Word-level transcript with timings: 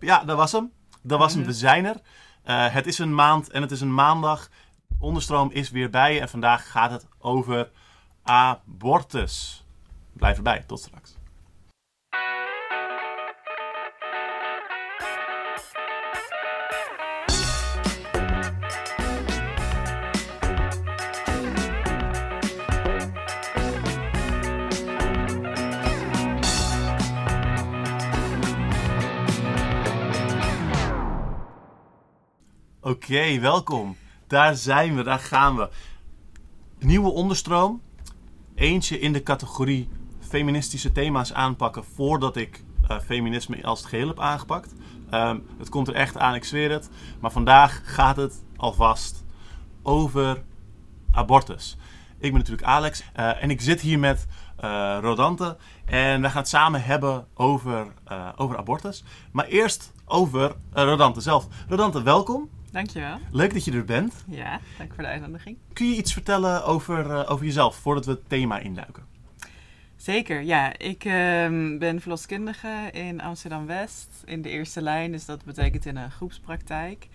Ja, 0.00 0.24
dat 0.24 0.36
was 0.36 0.52
hem. 0.52 0.72
Dat 1.02 1.18
was 1.18 1.32
hem. 1.32 1.40
Mhm. 1.40 1.50
We 1.50 1.56
zijn 1.56 1.84
er. 1.84 1.96
Eh, 2.42 2.72
het 2.72 2.86
is 2.86 2.98
een 2.98 3.14
maand 3.14 3.50
en 3.50 3.62
het 3.62 3.70
is 3.70 3.80
een 3.80 3.94
maandag. 3.94 4.48
Onderstroom 4.98 5.50
is 5.50 5.70
weer 5.70 5.90
bij 5.90 6.14
je 6.14 6.20
en 6.20 6.28
vandaag 6.28 6.70
gaat 6.70 6.90
het 6.90 7.06
over 7.18 7.70
abortus. 8.22 9.64
Blijf 10.12 10.36
erbij. 10.36 10.64
Tot 10.66 10.80
straks. 10.80 11.19
Oké, 33.10 33.40
welkom. 33.40 33.96
Daar 34.26 34.54
zijn 34.54 34.96
we, 34.96 35.02
daar 35.02 35.18
gaan 35.18 35.56
we. 35.56 35.68
Nieuwe 36.78 37.10
onderstroom. 37.10 37.82
Eentje 38.54 38.98
in 38.98 39.12
de 39.12 39.22
categorie 39.22 39.88
feministische 40.20 40.92
thema's 40.92 41.32
aanpakken 41.32 41.84
voordat 41.84 42.36
ik 42.36 42.64
eh, 42.88 42.98
feminisme 42.98 43.64
als 43.64 43.78
het 43.78 43.88
geheel 43.88 44.08
heb 44.08 44.20
aangepakt. 44.20 44.74
Ehm, 45.10 45.38
het 45.58 45.68
komt 45.68 45.88
er 45.88 45.94
echt 45.94 46.18
aan, 46.18 46.34
ik 46.34 46.44
zweer 46.44 46.70
het. 46.70 46.90
Maar 47.20 47.30
vandaag 47.30 47.82
gaat 47.84 48.16
het 48.16 48.44
alvast 48.56 49.24
over 49.82 50.42
abortus. 51.10 51.76
Ik 52.18 52.30
ben 52.30 52.40
natuurlijk 52.40 52.66
Alex 52.66 53.02
eh, 53.12 53.42
en 53.42 53.50
ik 53.50 53.60
zit 53.60 53.80
hier 53.80 53.98
met 53.98 54.26
eh, 54.56 54.98
Rodante. 55.00 55.56
En 55.84 56.20
wij 56.20 56.30
gaan 56.30 56.40
het 56.40 56.48
samen 56.48 56.82
hebben 56.82 57.26
over, 57.34 57.92
over 58.36 58.56
abortus. 58.56 59.04
Maar 59.32 59.46
eerst 59.46 59.92
over 60.04 60.56
Rodante 60.72 61.20
zelf. 61.20 61.46
Rodante, 61.68 62.02
welkom. 62.02 62.50
Dankjewel. 62.70 63.18
Leuk 63.30 63.52
dat 63.52 63.64
je 63.64 63.72
er 63.72 63.84
bent. 63.84 64.24
Ja, 64.26 64.60
dank 64.78 64.94
voor 64.94 65.02
de 65.02 65.08
uitnodiging. 65.08 65.56
Kun 65.72 65.88
je 65.88 65.96
iets 65.96 66.12
vertellen 66.12 66.64
over, 66.64 67.10
eh, 67.10 67.30
over 67.30 67.44
jezelf 67.44 67.76
voordat 67.76 68.04
we 68.04 68.10
het 68.10 68.28
thema 68.28 68.58
induiken? 68.58 69.04
Zeker, 69.96 70.40
ja. 70.40 70.78
Ik 70.78 71.04
ehm, 71.04 71.78
ben 71.78 72.00
verloskundige 72.00 72.88
in 72.92 73.20
Amsterdam-West 73.20 74.22
in 74.24 74.42
de 74.42 74.48
eerste 74.48 74.82
lijn, 74.82 75.12
dus 75.12 75.24
dat 75.24 75.44
betekent 75.44 75.86
in 75.86 75.96
een 75.96 76.10
groepspraktijk. 76.10 77.08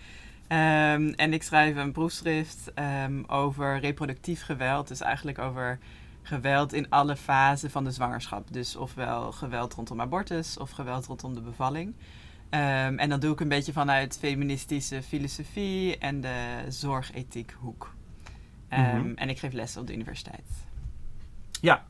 Ehm, 0.48 1.12
en 1.16 1.32
ik 1.32 1.42
schrijf 1.42 1.76
een 1.76 1.92
proefschrift 1.92 2.72
ehm, 2.74 3.22
over 3.26 3.78
reproductief 3.78 4.42
geweld, 4.42 4.88
dus 4.88 5.00
eigenlijk 5.00 5.38
over 5.38 5.78
geweld 6.22 6.72
in 6.72 6.90
alle 6.90 7.16
fasen 7.16 7.70
van 7.70 7.84
de 7.84 7.90
zwangerschap. 7.90 8.52
Dus 8.52 8.76
ofwel 8.76 9.32
geweld 9.32 9.74
rondom 9.74 10.00
abortus 10.00 10.58
of 10.58 10.70
geweld 10.70 11.06
rondom 11.06 11.34
de 11.34 11.40
bevalling. 11.40 11.94
Ehm, 12.50 12.98
en 12.98 13.08
dat 13.08 13.20
doe 13.20 13.32
ik 13.32 13.40
een 13.40 13.48
beetje 13.48 13.72
vanuit 13.72 14.18
feministische 14.20 15.02
filosofie 15.02 15.98
en 15.98 16.20
de 16.20 16.64
zorgethiek 16.68 17.54
hoek. 17.58 17.94
Ehm, 18.68 18.98
Mhm. 18.98 19.12
En 19.14 19.28
ik 19.28 19.38
geef 19.38 19.52
lessen 19.52 19.80
op 19.80 19.86
de 19.86 19.92
universiteit. 19.92 20.44
Ja. 21.60 21.84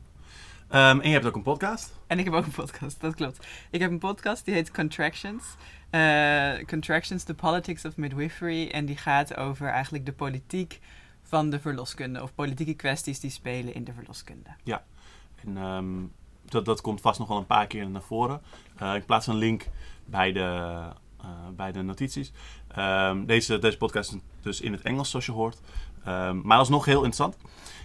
Ehm, 0.67 0.99
en 0.99 1.07
je 1.07 1.13
hebt 1.13 1.25
ook 1.25 1.35
een 1.35 1.41
podcast. 1.41 1.95
En 2.07 2.19
ik 2.19 2.25
heb 2.25 2.33
ook 2.33 2.45
een 2.45 2.51
podcast, 2.51 3.01
dat 3.01 3.15
klopt. 3.15 3.47
Ik 3.71 3.79
heb 3.79 3.91
een 3.91 3.99
podcast 3.99 4.45
die 4.45 4.53
heet 4.53 4.71
Contractions. 4.71 5.43
Eh, 5.89 6.65
Contractions, 6.65 7.23
The 7.23 7.33
Politics 7.33 7.85
of 7.85 7.97
Midwifery. 7.97 8.67
En 8.67 8.85
die 8.85 8.97
gaat 8.97 9.37
over 9.37 9.67
eigenlijk 9.69 10.05
de 10.05 10.13
politiek 10.13 10.79
van 11.23 11.49
de 11.49 11.59
verloskunde. 11.59 12.23
Of 12.23 12.35
politieke 12.35 12.73
kwesties 12.73 13.19
die 13.19 13.29
spelen 13.29 13.73
in 13.73 13.83
de 13.83 13.93
verloskunde. 13.93 14.49
En 15.45 15.57
ehm, 15.57 15.85
dat, 16.45 16.65
dat 16.65 16.81
komt 16.81 17.01
vast 17.01 17.19
nog 17.19 17.27
wel 17.27 17.37
een 17.37 17.45
paar 17.45 17.67
keer 17.67 17.89
naar 17.89 18.01
voren. 18.01 18.41
Eh, 18.77 18.95
ik 18.95 19.05
plaats 19.05 19.27
een 19.27 19.35
link 19.35 19.67
bij 20.09 20.31
de, 20.31 20.79
eh, 21.21 21.27
bij 21.55 21.71
de 21.71 21.81
notities. 21.81 22.31
Ehm, 22.67 23.25
deze, 23.25 23.59
deze 23.59 23.77
podcast 23.77 24.13
is 24.13 24.19
dus 24.41 24.61
in 24.61 24.71
het 24.71 24.81
Engels, 24.81 25.09
zoals 25.09 25.25
je 25.25 25.31
hoort. 25.31 25.61
Ehm, 26.03 26.41
maar 26.41 26.57
alsnog 26.57 26.85
heel 26.85 27.03
interessant. 27.03 27.37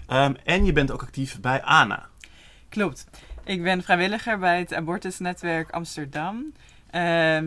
Ehm, 0.07 0.35
en 0.45 0.65
je 0.65 0.73
bent 0.73 0.91
ook 0.91 1.03
actief 1.03 1.41
bij 1.41 1.63
ANA. 1.63 2.09
Klopt. 2.69 3.07
Ik 3.45 3.63
ben 3.63 3.83
vrijwilliger 3.83 4.39
bij 4.39 4.59
het 4.59 4.75
Abortusnetwerk 4.75 5.71
Amsterdam. 5.71 6.53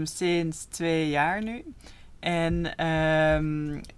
sinds 0.04 0.66
twee 0.66 1.10
jaar 1.10 1.44
nu. 1.44 1.74
En 2.20 2.64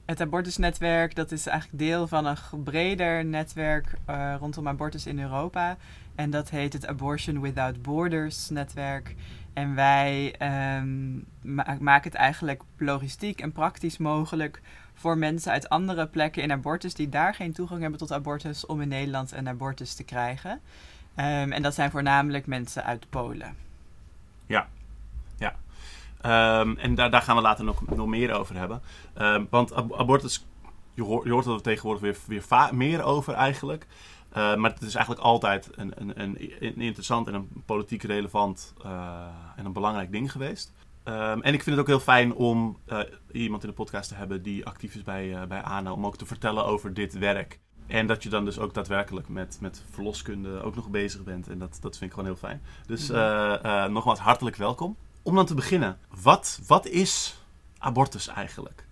het 0.06 0.22
abortusnetwerk 0.22 1.16
dat 1.16 1.32
is 1.32 1.48
eigenlijk 1.48 1.80
deel 1.80 2.08
van 2.08 2.26
een 2.26 2.64
breder 2.64 3.26
netwerk 3.26 3.94
eh, 4.06 4.36
rondom 4.40 4.68
abortus 4.68 5.06
in 5.06 5.20
Europa. 5.20 5.78
En 6.18 6.30
dat 6.30 6.50
heet 6.50 6.74
het 6.74 6.88
Abortion 6.88 7.42
Without 7.42 7.82
Borders 7.82 8.50
netwerk. 8.50 9.16
En 9.54 9.76
wij 9.76 10.36
ehm, 10.38 11.16
ma- 11.42 11.78
maken 11.80 12.12
het 12.12 12.20
eigenlijk 12.20 12.62
logistiek 12.78 13.42
en 13.42 13.52
praktisch 13.52 13.98
mogelijk 13.98 14.62
voor 14.94 15.18
mensen 15.18 15.52
uit 15.52 15.70
andere 15.70 16.08
plekken 16.08 16.44
in 16.44 16.52
abortus 16.52 16.94
die 16.94 17.10
daar 17.10 17.34
geen 17.36 17.54
toegang 17.54 17.82
hebben 17.82 18.00
tot 18.00 18.12
abortus 18.12 18.66
om 18.66 18.82
in 18.82 18.88
Nederland 18.88 19.32
een 19.32 19.48
abortus 19.48 19.94
te 19.94 20.04
krijgen. 20.04 20.62
Ehm, 21.16 21.52
en 21.52 21.62
dat 21.62 21.74
zijn 21.74 21.92
voornamelijk 21.92 22.46
mensen 22.46 22.84
uit 22.84 23.10
Polen. 23.10 23.56
Ehm, 26.22 26.76
en 26.78 26.96
daar, 26.96 27.12
daar 27.12 27.22
gaan 27.22 27.36
we 27.36 27.42
later 27.42 27.66
nog, 27.66 27.96
nog 27.96 28.08
meer 28.08 28.34
over 28.34 28.56
hebben. 28.56 28.82
Want 29.50 29.74
ab- 29.74 29.94
abortus, 29.94 30.46
je, 30.94 31.04
hoort 31.04 31.46
je 31.46 31.54
er 31.54 31.62
tegenwoordig 31.62 32.02
weer, 32.02 32.42
weer 32.48 32.70
meer 32.76 33.04
over 33.04 33.34
eigenlijk. 33.34 33.88
Eh, 34.30 34.56
maar 34.56 34.72
het 34.72 34.82
is 34.82 34.96
eigenlijk 34.96 35.26
altijd 35.26 35.70
een, 35.76 35.92
een, 35.96 36.22
een, 36.22 36.38
een 36.60 36.82
interessant 36.82 37.28
en 37.28 37.34
een 37.34 37.64
politiek 37.66 38.04
relevant 38.04 38.74
eh, 38.84 39.28
en 39.56 39.66
een 39.66 39.74
belangrijk 39.74 40.12
ding 40.12 40.32
geweest. 40.32 40.74
Ehm, 41.04 41.42
en 41.42 41.54
ik 41.54 41.64
vind 41.64 41.66
het 41.66 41.80
ook 41.80 41.88
heel 41.88 42.00
fijn 42.00 42.34
om 42.34 42.78
eh, 42.86 43.00
iemand 43.32 43.64
in 43.64 43.70
de 43.70 43.76
podcast 43.76 44.10
te 44.10 44.16
hebben 44.16 44.42
die 44.42 44.66
actief 44.66 44.96
is 44.96 45.04
bij, 45.04 45.48
bij 45.48 45.62
ANA. 45.62 45.92
Om 45.92 46.06
ook 46.06 46.18
te 46.18 46.26
vertellen 46.26 46.66
over 46.66 46.94
dit 46.94 47.18
werk. 47.18 47.60
En 47.88 48.08
dat 48.08 48.24
je 48.24 48.30
dan 48.30 48.46
dus 48.46 48.60
ook 48.60 48.74
daadwerkelijk 48.74 49.30
met, 49.30 49.58
met 49.62 49.84
verloskunde 49.90 50.62
ook 50.62 50.76
nog 50.76 50.90
bezig 50.90 51.24
bent. 51.24 51.48
En 51.48 51.60
dat, 51.60 51.78
dat 51.82 51.98
vind 51.98 52.12
ik 52.12 52.18
gewoon 52.18 52.26
heel 52.26 52.50
fijn. 52.50 52.62
Dus 52.86 53.10
Mhm. 53.10 53.92
nogmaals 53.92 54.20
hartelijk 54.20 54.56
welkom. 54.56 54.96
Om 55.22 55.36
dan 55.36 55.46
te 55.46 55.56
beginnen, 55.56 55.98
wat, 56.22 56.60
wat 56.68 56.86
is 56.88 57.38
abortus 57.78 58.28
eigenlijk? 58.28 58.88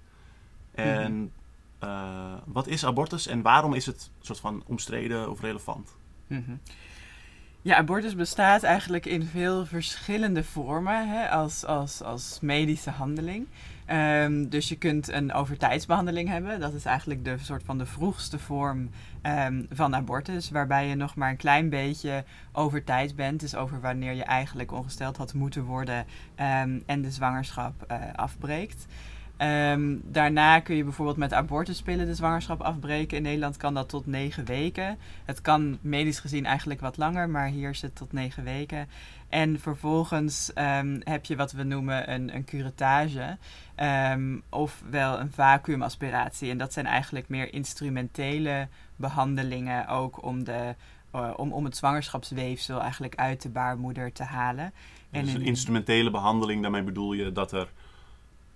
En 0.71 1.31
eh, 1.85 2.33
wat 2.45 2.67
is 2.67 2.85
abortus 2.85 3.27
en 3.27 3.41
waarom 3.41 3.73
is 3.73 3.85
het 3.85 4.09
soort 4.21 4.39
van 4.39 4.63
omstreden 4.65 5.29
of 5.29 5.41
relevant? 5.41 5.95
Mhm. 6.27 6.51
Ja, 7.65 7.75
abortus 7.75 8.15
bestaat 8.15 8.63
eigenlijk 8.63 9.05
in 9.05 9.23
veel 9.23 9.65
verschillende 9.65 10.43
vormen 10.43 11.09
hè, 11.09 11.29
als, 11.29 11.65
als, 11.65 12.01
als 12.01 12.39
medische 12.41 12.89
handeling. 12.89 13.47
Ehm, 13.85 14.49
dus 14.49 14.69
je 14.69 14.77
kunt 14.77 15.11
een 15.11 15.33
overtijdsbehandeling 15.33 16.29
hebben. 16.29 16.59
Dat 16.59 16.73
is 16.73 16.85
eigenlijk 16.85 17.25
de 17.25 17.37
soort 17.41 17.63
van 17.63 17.77
de 17.77 17.85
vroegste 17.85 18.39
vorm 18.39 18.89
ehm, 19.21 19.63
van 19.69 19.95
abortus. 19.95 20.49
Waarbij 20.49 20.87
je 20.87 20.95
nog 20.95 21.15
maar 21.15 21.29
een 21.29 21.37
klein 21.37 21.69
beetje 21.69 22.23
over 22.51 22.83
tijd 22.83 23.15
bent. 23.15 23.39
Dus 23.39 23.55
over 23.55 23.81
wanneer 23.81 24.13
je 24.13 24.23
eigenlijk 24.23 24.71
ongesteld 24.71 25.17
had 25.17 25.33
moeten 25.33 25.63
worden 25.63 26.05
ehm, 26.35 26.79
en 26.85 27.01
de 27.01 27.11
zwangerschap 27.11 27.83
eh, 27.87 27.97
afbreekt. 28.15 28.85
Ehm, 29.37 29.95
daarna 30.03 30.59
kun 30.59 30.75
je 30.75 30.83
bijvoorbeeld 30.83 31.17
met 31.17 31.33
abortuspillen 31.33 32.05
de 32.05 32.15
zwangerschap 32.15 32.61
afbreken. 32.61 33.17
In 33.17 33.23
Nederland 33.23 33.57
kan 33.57 33.73
dat 33.73 33.89
tot 33.89 34.05
negen 34.05 34.45
weken. 34.45 34.97
Het 35.25 35.41
kan 35.41 35.77
medisch 35.81 36.19
gezien 36.19 36.45
eigenlijk 36.45 36.79
wat 36.79 36.97
langer, 36.97 37.29
maar 37.29 37.47
hier 37.47 37.69
is 37.69 37.81
het 37.81 37.95
tot 37.95 38.13
negen 38.13 38.43
weken. 38.43 38.87
En 39.29 39.59
vervolgens 39.59 40.53
ehm, 40.53 40.99
heb 41.03 41.25
je 41.25 41.35
wat 41.35 41.51
we 41.51 41.63
noemen 41.63 42.11
een, 42.13 42.35
een 42.35 42.45
curettage, 42.45 43.37
ehm, 43.75 44.37
ofwel 44.49 45.19
een 45.19 45.31
vacuumaspiratie. 45.31 46.49
En 46.49 46.57
dat 46.57 46.73
zijn 46.73 46.85
eigenlijk 46.85 47.29
meer 47.29 47.53
instrumentele 47.53 48.67
behandelingen, 48.95 49.87
ook 49.87 50.23
om, 50.23 50.43
de, 50.43 50.75
eh, 51.11 51.31
om, 51.35 51.51
om 51.51 51.65
het 51.65 51.77
zwangerschapsweefsel 51.77 52.81
eigenlijk 52.81 53.15
uit 53.15 53.41
de 53.41 53.49
baarmoeder 53.49 54.11
te 54.11 54.23
halen. 54.23 54.73
dus 55.11 55.33
een 55.33 55.39
in- 55.39 55.45
instrumentele 55.45 56.11
behandeling, 56.11 56.61
daarmee 56.61 56.83
bedoel 56.83 57.13
je 57.13 57.31
dat 57.31 57.51
er 57.51 57.67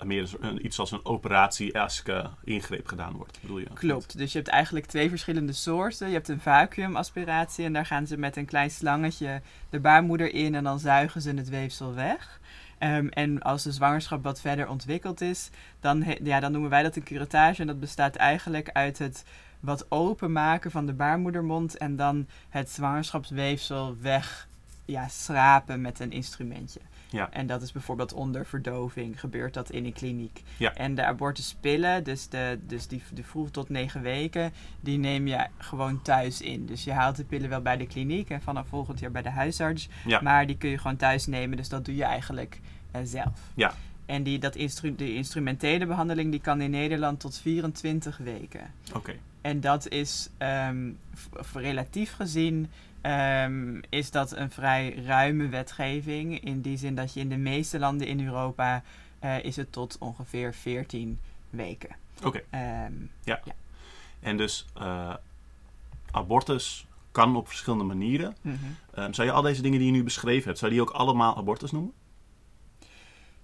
meer 0.03 0.29
een, 0.39 0.65
iets 0.65 0.79
als 0.79 0.91
een 0.91 1.05
operatie-eske 1.05 2.29
ingreep 2.43 2.87
gedaan 2.87 3.13
wordt, 3.13 3.37
bedoel 3.41 3.57
je? 3.59 3.67
Klopt. 3.73 4.17
Dus 4.17 4.31
je 4.31 4.37
hebt 4.37 4.49
eigenlijk 4.49 4.85
twee 4.85 5.09
verschillende 5.09 5.53
soorten. 5.53 6.07
Je 6.07 6.13
hebt 6.13 6.27
een 6.27 6.39
vacuumaspiratie 6.41 7.65
en 7.65 7.73
daar 7.73 7.85
gaan 7.85 8.07
ze 8.07 8.17
met 8.17 8.35
een 8.37 8.45
klein 8.45 8.71
slangetje 8.71 9.41
de 9.69 9.79
baarmoeder 9.79 10.33
in 10.33 10.55
en 10.55 10.63
dan 10.63 10.79
zuigen 10.79 11.21
ze 11.21 11.33
het 11.33 11.49
weefsel 11.49 11.93
weg. 11.93 12.39
Ehm, 12.77 13.07
en 13.07 13.41
als 13.41 13.63
de 13.63 13.71
zwangerschap 13.71 14.23
wat 14.23 14.41
verder 14.41 14.69
ontwikkeld 14.69 15.21
is, 15.21 15.49
dan, 15.79 16.03
he- 16.03 16.17
ja, 16.23 16.39
dan 16.39 16.51
noemen 16.51 16.69
wij 16.69 16.83
dat 16.83 16.95
een 16.95 17.03
curettage. 17.03 17.61
En 17.61 17.67
dat 17.67 17.79
bestaat 17.79 18.15
eigenlijk 18.15 18.69
uit 18.69 18.97
het 18.97 19.23
wat 19.59 19.85
openmaken 19.91 20.71
van 20.71 20.85
de 20.85 20.93
baarmoedermond 20.93 21.77
en 21.77 21.95
dan 21.95 22.27
het 22.49 22.69
zwangerschapsweefsel 22.69 23.97
weg 24.01 24.47
ja, 24.85 25.07
schrapen 25.07 25.81
met 25.81 25.99
een 25.99 26.11
instrumentje. 26.11 26.79
Ja. 27.11 27.31
En 27.31 27.47
dat 27.47 27.61
is 27.61 27.71
bijvoorbeeld 27.71 28.13
onder 28.13 28.45
verdoving, 28.45 29.19
gebeurt 29.19 29.53
dat 29.53 29.69
in 29.71 29.85
een 29.85 29.93
kliniek. 29.93 30.41
Ja. 30.57 30.73
En 30.75 30.95
de 30.95 31.05
abortuspillen, 31.05 32.03
dus, 32.03 32.27
de, 32.29 32.59
dus 32.67 32.87
die 32.87 33.01
de 33.13 33.23
vroeg 33.23 33.49
tot 33.49 33.69
negen 33.69 34.01
weken, 34.01 34.51
die 34.79 34.97
neem 34.97 35.27
je 35.27 35.45
gewoon 35.57 36.01
thuis 36.01 36.41
in. 36.41 36.65
Dus 36.65 36.83
je 36.83 36.91
haalt 36.91 37.15
de 37.15 37.23
pillen 37.23 37.49
wel 37.49 37.61
bij 37.61 37.77
de 37.77 37.87
kliniek 37.87 38.29
en 38.29 38.41
vanaf 38.41 38.67
volgend 38.67 38.99
jaar 38.99 39.11
bij 39.11 39.21
de 39.21 39.29
huisarts. 39.29 39.89
Ja. 40.05 40.21
Maar 40.21 40.47
die 40.47 40.57
kun 40.57 40.69
je 40.69 40.77
gewoon 40.77 40.97
thuis 40.97 41.25
nemen, 41.25 41.57
dus 41.57 41.69
dat 41.69 41.85
doe 41.85 41.95
je 41.95 42.03
eigenlijk 42.03 42.59
eh, 42.91 43.01
zelf. 43.03 43.39
Ja. 43.53 43.73
En 44.05 44.23
die, 44.23 44.39
dat 44.39 44.55
instru 44.55 44.95
de 44.95 45.13
instrumentele 45.15 45.85
behandeling 45.85 46.31
die 46.31 46.41
kan 46.41 46.61
in 46.61 46.71
Nederland 46.71 47.19
tot 47.19 47.37
24 47.37 48.17
weken. 48.17 48.73
Oké. 48.93 49.13
En 49.41 49.59
dat 49.59 49.87
is 49.89 50.29
v- 51.13 51.55
relatief 51.55 52.13
gezien 52.13 52.69
ehm, 53.01 53.81
is 53.89 54.11
dat 54.11 54.31
een 54.35 54.51
vrij 54.51 54.93
ruime 55.05 55.47
wetgeving. 55.47 56.39
In 56.43 56.61
die 56.61 56.77
zin 56.77 56.95
dat 56.95 57.13
je 57.13 57.19
in 57.19 57.29
de 57.29 57.37
meeste 57.37 57.79
landen 57.79 58.07
in 58.07 58.25
Europa 58.25 58.83
eh, 59.19 59.43
is 59.43 59.55
het 59.55 59.71
tot 59.71 59.97
ongeveer 59.99 60.53
14 60.53 61.19
weken. 61.49 61.95
Oké. 62.23 62.41
Ehm, 62.49 62.93
En 64.19 64.37
dus 64.37 64.65
eh, 64.77 65.13
abortus 66.11 66.87
kan 67.11 67.35
op 67.35 67.47
verschillende 67.47 67.83
manieren. 67.83 68.35
mhm. 68.41 68.55
Ehm, 68.93 69.13
zou 69.13 69.27
je 69.27 69.33
al 69.33 69.41
deze 69.41 69.61
dingen 69.61 69.77
die 69.79 69.87
je 69.87 69.93
nu 69.93 70.03
beschreven 70.03 70.45
hebt, 70.45 70.57
zou 70.57 70.71
je 70.71 70.77
die 70.77 70.87
ook 70.87 70.95
allemaal 70.95 71.37
abortus 71.37 71.71
noemen? 71.71 71.93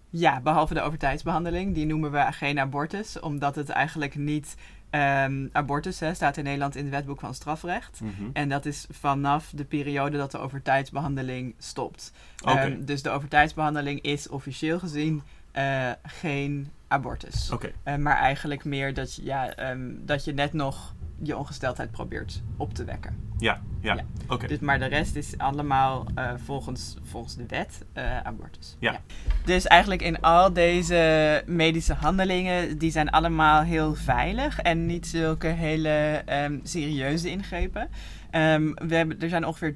Ja, 0.10 0.42
behalve 0.42 0.74
de 0.74 0.82
overtijdsbehandeling. 0.82 1.74
Die 1.74 1.86
noemen 1.86 2.12
we 2.12 2.28
geen 2.32 2.60
abortus, 2.60 3.20
omdat 3.20 3.56
het 3.56 3.70
eigenlijk 3.70 4.16
niet... 4.16 4.56
ehm, 4.90 5.48
abortus 5.52 6.00
hè, 6.00 6.14
staat 6.14 6.38
in 6.38 6.44
Nederland 6.44 6.76
in 6.76 6.84
het 6.84 6.94
wetboek 6.94 7.20
van 7.20 7.34
strafrecht. 7.34 8.02
Mhm. 8.02 8.30
En 8.34 8.50
dat 8.50 8.66
is 8.66 8.86
vanaf 8.90 9.52
de 9.56 9.66
periode 9.66 10.18
dat 10.18 10.32
de 10.32 10.38
overtijdsbehandeling 10.38 11.56
stopt. 11.58 12.12
Ehm, 12.44 12.86
dus 12.86 13.02
de 13.02 13.10
overtijdsbehandeling 13.10 14.02
is 14.02 14.30
officieel 14.30 14.80
gezien 14.80 15.22
eh, 15.52 15.92
geen 16.04 16.70
abortus. 16.88 17.52
Oké. 17.52 17.72
Eh, 17.84 17.96
maar 17.96 18.18
eigenlijk 18.18 18.66
meer 18.66 18.94
dat 18.94 19.16
je, 19.16 19.24
ja, 19.24 19.50
ehm, 19.56 19.92
dat 20.00 20.24
je 20.26 20.34
net 20.34 20.54
nog 20.54 20.96
je 21.24 21.38
ongesteldheid 21.38 21.92
probeert 21.92 22.42
op 22.58 22.74
te 22.74 22.84
wekken. 22.84 23.24
Ja, 23.38 23.62
ja. 23.80 23.94
Ja. 23.94 24.04
Oké. 24.28 24.48
Dus, 24.48 24.60
maar 24.60 24.80
de 24.80 24.86
rest 24.86 25.16
is 25.16 25.38
allemaal 25.38 26.06
eh, 26.16 26.32
volgens, 26.44 26.98
volgens 27.04 27.36
de 27.36 27.46
wet 27.48 27.86
eh, 27.94 28.20
abortus. 28.20 28.76
Ja. 28.80 29.00
Dus 29.46 29.68
eigenlijk 29.68 30.02
in 30.02 30.22
al 30.22 30.54
deze 30.54 31.44
medische 31.46 31.94
handelingen, 31.94 32.78
die 32.78 32.92
zijn 32.92 33.10
allemaal 33.10 33.62
heel 33.62 33.96
veilig 33.96 34.60
en 34.60 34.86
niet 34.86 35.08
zulke 35.08 35.48
hele 35.48 36.22
ehm, 36.26 36.60
serieuze 36.64 37.30
ingrepen. 37.30 37.90
Ehm, 38.30 38.74
we 38.88 38.96
hebben, 38.96 39.20
er 39.20 39.30
zijn 39.30 39.46
ongeveer 39.46 39.76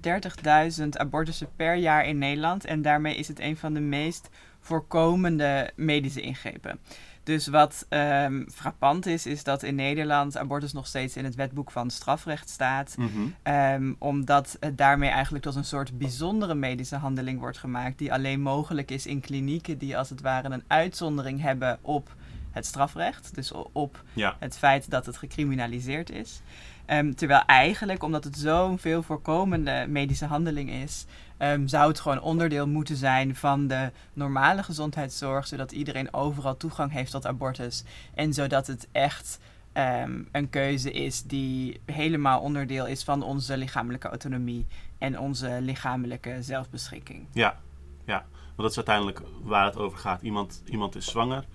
30.000 0.81 0.89
abortussen 0.89 1.47
per 1.55 1.75
jaar 1.75 2.05
in 2.05 2.17
Nederland 2.17 2.65
en 2.65 2.81
daarmee 2.81 3.15
is 3.15 3.27
het 3.27 3.39
een 3.39 3.57
van 3.57 3.73
de 3.73 3.79
meest 3.79 4.29
voorkomende 4.69 5.71
medische 5.75 6.21
ingrepen. 6.21 6.79
Dus 7.23 7.47
wat 7.47 7.85
ehm, 7.89 8.43
frappant 8.53 9.05
is, 9.05 9.25
is 9.25 9.43
dat 9.43 9.63
in 9.63 9.75
Nederland 9.75 10.37
abortus 10.37 10.73
nog 10.73 10.87
steeds 10.87 11.15
in 11.17 11.23
het 11.25 11.35
wetboek 11.35 11.71
van 11.71 11.89
strafrecht 11.89 12.49
staat. 12.49 12.95
Mhm. 12.97 13.09
Ehm, 13.43 13.93
omdat 13.99 14.57
het 14.59 14.77
daarmee 14.77 15.09
eigenlijk 15.09 15.43
tot 15.43 15.55
een 15.55 15.65
soort 15.65 15.97
bijzondere 15.97 16.55
medische 16.55 16.95
handeling 16.95 17.39
wordt 17.39 17.57
gemaakt. 17.57 17.97
Die 17.97 18.13
alleen 18.13 18.41
mogelijk 18.41 18.91
is 18.91 19.05
in 19.05 19.19
klinieken 19.19 19.77
die 19.77 19.97
als 19.97 20.09
het 20.09 20.21
ware 20.21 20.49
een 20.49 20.63
uitzondering 20.67 21.41
hebben 21.41 21.77
op 21.81 22.15
het 22.51 22.65
strafrecht. 22.65 23.35
Dus 23.35 23.51
op 23.71 24.03
Ja. 24.13 24.35
het 24.39 24.57
feit 24.57 24.89
dat 24.89 25.05
het 25.05 25.17
gecriminaliseerd 25.17 26.09
is. 26.11 26.41
Ehm, 26.85 27.13
terwijl 27.13 27.41
eigenlijk, 27.45 28.03
omdat 28.03 28.23
het 28.23 28.37
zo'n 28.37 28.79
veel 28.79 29.03
voorkomende 29.03 29.85
medische 29.89 30.25
handeling 30.25 30.71
is, 30.71 31.05
ehm, 31.39 31.67
zou 31.67 31.87
het 31.87 31.99
gewoon 31.99 32.21
onderdeel 32.21 32.67
moeten 32.67 32.95
zijn 32.95 33.35
van 33.35 33.67
de 33.67 33.91
normale 34.13 34.63
gezondheidszorg, 34.63 35.47
zodat 35.47 35.71
iedereen 35.71 36.13
overal 36.13 36.57
toegang 36.57 36.91
heeft 36.91 37.11
tot 37.11 37.25
abortus. 37.25 37.83
En 38.13 38.33
zodat 38.33 38.67
het 38.67 38.87
echt 38.91 39.39
ehm, 39.73 40.21
een 40.31 40.49
keuze 40.49 40.91
is 40.91 41.23
die 41.23 41.79
helemaal 41.85 42.39
onderdeel 42.39 42.87
is 42.87 43.03
van 43.03 43.23
onze 43.23 43.57
lichamelijke 43.57 44.07
autonomie 44.07 44.65
en 44.97 45.19
onze 45.19 45.57
lichamelijke 45.61 46.37
zelfbeschikking. 46.43 47.25
Ja, 47.33 47.57
ja. 48.05 48.25
Want 48.59 48.61
dat 48.61 48.69
is 48.69 48.87
uiteindelijk 48.87 49.21
waar 49.43 49.65
het 49.65 49.77
over 49.77 49.97
gaat. 49.97 50.21
Iemand, 50.21 50.61
iemand 50.65 50.95
is 50.95 51.05
zwanger 51.05 51.45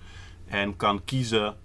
en 0.45 0.75
kan 0.75 1.03
kiezen, 1.03 1.55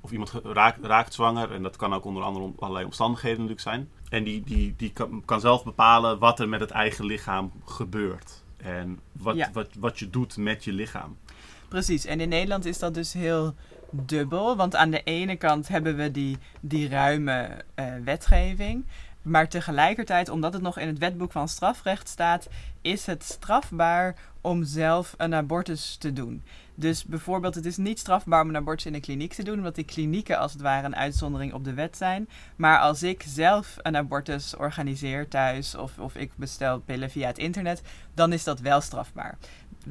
of 0.00 0.12
iemand 0.12 0.32
raakt, 0.42 0.84
raakt 0.84 1.14
zwanger, 1.14 1.52
en 1.52 1.62
dat 1.62 1.76
kan 1.76 1.94
ook 1.94 2.04
onder 2.04 2.22
andere 2.22 2.52
allerlei 2.58 2.84
omstandigheden 2.84 3.38
natuurlijk 3.38 3.68
zijn. 3.68 3.90
En 4.12 4.24
die, 4.24 4.42
die, 4.44 4.74
die 4.76 4.92
kan, 4.92 5.22
kan 5.24 5.40
zelf 5.40 5.64
bepalen 5.64 6.18
wat 6.18 6.40
er 6.40 6.48
met 6.48 6.60
het 6.60 6.70
eigen 6.70 7.04
lichaam 7.04 7.52
gebeurt. 7.64 8.42
En 8.56 8.98
wat, 9.12 9.36
Ja. 9.36 9.50
wat, 9.52 9.68
wat 9.78 9.98
je 9.98 10.10
doet 10.10 10.36
met 10.36 10.64
je 10.64 10.72
lichaam. 10.72 11.16
Precies, 11.68 12.04
en 12.04 12.20
in 12.20 12.28
Nederland 12.28 12.64
is 12.64 12.78
dat 12.78 12.94
dus 12.94 13.12
heel 13.12 13.54
dubbel. 13.90 14.56
Want 14.56 14.76
aan 14.76 14.90
de 14.90 15.02
ene 15.02 15.36
kant 15.36 15.68
hebben 15.68 15.96
we 15.96 16.10
die, 16.10 16.38
die 16.60 16.88
ruime 16.88 17.64
eh, 17.74 17.86
wetgeving. 18.04 18.84
Maar 19.22 19.48
tegelijkertijd, 19.48 20.28
omdat 20.28 20.52
het 20.52 20.62
nog 20.62 20.78
in 20.78 20.86
het 20.86 20.98
wetboek 20.98 21.32
van 21.32 21.48
strafrecht 21.48 22.08
staat, 22.08 22.48
is 22.80 23.06
het 23.06 23.22
strafbaar 23.22 24.16
om 24.40 24.64
zelf 24.64 25.14
een 25.16 25.34
abortus 25.34 25.96
te 25.96 26.12
doen. 26.12 26.42
Dus 26.74 27.04
bijvoorbeeld, 27.04 27.54
het 27.54 27.66
is 27.66 27.76
niet 27.76 27.98
strafbaar 27.98 28.42
om 28.42 28.48
een 28.48 28.56
abortus 28.56 28.86
in 28.86 28.94
een 28.94 29.00
kliniek 29.00 29.32
te 29.32 29.42
doen, 29.42 29.58
omdat 29.58 29.74
die 29.74 29.84
klinieken 29.84 30.38
als 30.38 30.52
het 30.52 30.62
ware 30.62 30.86
een 30.86 30.96
uitzondering 30.96 31.52
op 31.52 31.64
de 31.64 31.74
wet 31.74 31.96
zijn. 31.96 32.28
Maar 32.56 32.78
als 32.78 33.02
ik 33.02 33.24
zelf 33.26 33.76
een 33.82 33.96
abortus 33.96 34.56
organiseer 34.56 35.28
thuis 35.28 35.74
of, 35.74 35.98
of 35.98 36.14
ik 36.14 36.30
bestel 36.36 36.80
pillen 36.80 37.10
via 37.10 37.26
het 37.26 37.38
internet, 37.38 37.82
dan 38.14 38.32
is 38.32 38.44
dat 38.44 38.60
wel 38.60 38.80
strafbaar. 38.80 39.38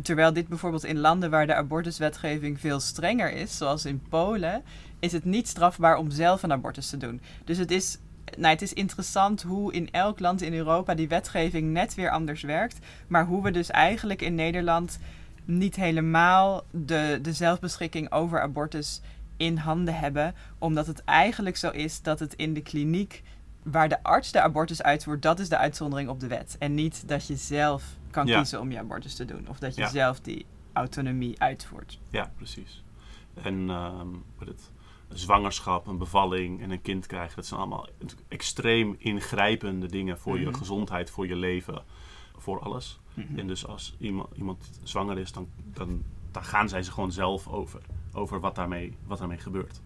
Terwijl 0.01 0.33
dit 0.33 0.47
bijvoorbeeld 0.47 0.83
in 0.83 0.99
landen 0.99 1.29
waar 1.29 1.47
de 1.47 1.55
abortuswetgeving 1.55 2.59
veel 2.59 2.79
strenger 2.79 3.31
is, 3.31 3.57
zoals 3.57 3.85
in 3.85 4.01
Polen, 4.09 4.63
is 4.99 5.11
het 5.11 5.25
niet 5.25 5.47
strafbaar 5.47 5.97
om 5.97 6.11
zelf 6.11 6.43
een 6.43 6.51
abortus 6.51 6.89
te 6.89 6.97
doen. 6.97 7.21
Dus 7.43 7.57
het 7.57 7.71
is, 7.71 7.97
nou, 8.37 8.53
het 8.53 8.61
is 8.61 8.73
interessant 8.73 9.41
hoe 9.41 9.73
in 9.73 9.91
elk 9.91 10.19
land 10.19 10.41
in 10.41 10.53
Europa 10.53 10.95
die 10.95 11.07
wetgeving 11.07 11.71
net 11.71 11.95
weer 11.95 12.09
anders 12.09 12.41
werkt. 12.41 12.79
Maar 13.07 13.25
hoe 13.25 13.43
we 13.43 13.51
dus 13.51 13.69
eigenlijk 13.69 14.21
in 14.21 14.35
Nederland 14.35 14.99
niet 15.45 15.75
helemaal 15.75 16.63
de, 16.71 17.19
de 17.21 17.33
zelfbeschikking 17.33 18.11
over 18.11 18.41
abortus 18.41 19.01
in 19.37 19.57
handen 19.57 19.95
hebben. 19.99 20.35
Omdat 20.57 20.87
het 20.87 21.03
eigenlijk 21.03 21.57
zo 21.57 21.69
is 21.69 22.01
dat 22.01 22.19
het 22.19 22.33
in 22.33 22.53
de 22.53 22.61
kliniek 22.61 23.23
waar 23.63 23.89
de 23.89 24.03
arts 24.03 24.31
de 24.31 24.41
abortus 24.41 24.83
uitvoert, 24.83 25.21
dat 25.21 25.39
is 25.39 25.49
de 25.49 25.57
uitzondering 25.57 26.09
op 26.09 26.19
de 26.19 26.27
wet. 26.27 26.55
En 26.59 26.73
niet 26.75 27.07
dat 27.07 27.27
je 27.27 27.35
zelf 27.35 27.83
kan 28.11 28.27
Ja. 28.27 28.37
kiezen 28.37 28.59
om 28.59 28.71
je 28.71 28.77
abortus 28.79 29.15
te 29.15 29.25
doen. 29.25 29.47
Of 29.49 29.59
dat 29.59 29.75
je 29.75 29.81
Ja. 29.81 29.87
zelf 29.89 30.19
die 30.19 30.45
autonomie 30.73 31.39
uitvoert. 31.41 31.99
Ja, 32.09 32.31
precies. 32.37 32.83
En 33.43 33.69
ehm, 33.69 34.07
wat 34.37 34.47
het, 34.47 34.71
een 35.11 35.17
zwangerschap, 35.17 35.87
een 35.87 35.97
bevalling 35.97 36.61
en 36.61 36.71
een 36.71 36.81
kind 36.81 37.05
krijgen, 37.07 37.35
dat 37.35 37.45
zijn 37.45 37.59
allemaal 37.59 37.87
extreem 38.27 38.95
ingrijpende 38.97 39.87
dingen 39.87 40.17
voor 40.19 40.39
je 40.39 40.45
Mhm. 40.47 40.57
gezondheid, 40.57 41.09
voor 41.09 41.27
je 41.27 41.35
leven, 41.35 41.83
voor 42.37 42.59
alles. 42.59 42.99
En 43.35 43.47
dus 43.47 43.67
als 43.67 43.95
iemand, 43.99 44.27
iemand 44.37 44.79
zwanger 44.83 45.17
is, 45.17 45.31
dan, 45.31 45.47
dan, 45.73 46.03
dan 46.31 46.43
gaan 46.43 46.69
zij 46.69 46.83
ze 46.83 46.91
gewoon 46.91 47.11
zelf 47.11 47.47
over. 47.47 47.81
Over 48.13 48.39
wat 48.39 48.55
daarmee, 48.55 48.97
wat 49.05 49.17
daarmee 49.17 49.37
gebeurt. 49.37 49.81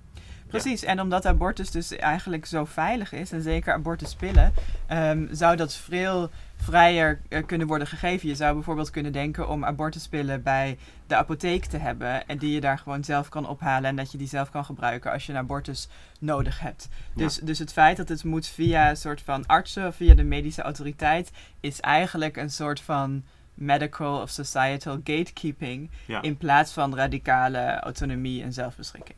Precies, 0.48 0.84
en 0.84 1.02
omdat 1.02 1.26
abortus 1.26 1.72
dus 1.72 1.96
eigenlijk 1.96 2.46
zo 2.46 2.66
veilig 2.66 3.12
is, 3.12 3.32
en 3.32 3.42
zeker 3.42 3.74
abortuspillen, 3.74 4.54
ehm, 4.88 5.28
zou 5.32 5.56
dat 5.56 5.76
veel 5.76 6.30
vrijer 6.56 7.22
eh, 7.30 7.46
kunnen 7.46 7.68
worden 7.68 7.88
gegeven. 7.88 8.28
Je 8.28 8.36
zou 8.36 8.54
bijvoorbeeld 8.54 8.90
kunnen 8.90 9.12
denken 9.12 9.50
om 9.50 9.66
abortuspillen 9.66 10.44
bij 10.44 10.78
de 11.08 11.16
apotheek 11.16 11.66
te 11.66 11.78
hebben 11.78 12.28
en 12.28 12.38
die 12.38 12.52
je 12.52 12.62
daar 12.62 12.78
gewoon 12.78 13.04
zelf 13.04 13.30
kan 13.30 13.48
ophalen 13.48 13.90
en 13.90 13.96
dat 13.96 14.12
je 14.12 14.18
die 14.18 14.28
zelf 14.28 14.50
kan 14.50 14.66
gebruiken 14.66 15.12
als 15.12 15.26
je 15.26 15.32
een 15.32 15.38
abortus 15.38 15.88
nodig 16.20 16.60
hebt. 16.60 16.88
Ja. 16.92 17.24
Dus, 17.24 17.36
dus 17.36 17.60
het 17.60 17.74
feit 17.74 17.98
dat 17.98 18.10
het 18.10 18.24
moet 18.24 18.48
via 18.48 18.90
een 18.90 18.98
soort 18.98 19.22
van 19.22 19.46
artsen 19.46 19.88
of 19.88 19.96
via 19.96 20.14
de 20.14 20.24
medische 20.24 20.62
autoriteit 20.62 21.32
is 21.60 21.80
eigenlijk 21.80 22.38
een 22.38 22.52
soort 22.52 22.82
van 22.82 23.24
medical 23.54 24.22
of 24.22 24.30
societal 24.30 25.00
gatekeeping 25.04 25.90
Ja, 26.06 26.22
in 26.22 26.38
plaats 26.38 26.74
van 26.74 26.96
radicale 26.96 27.80
autonomie 27.80 28.44
en 28.44 28.54
zelfbeschikking. 28.54 29.18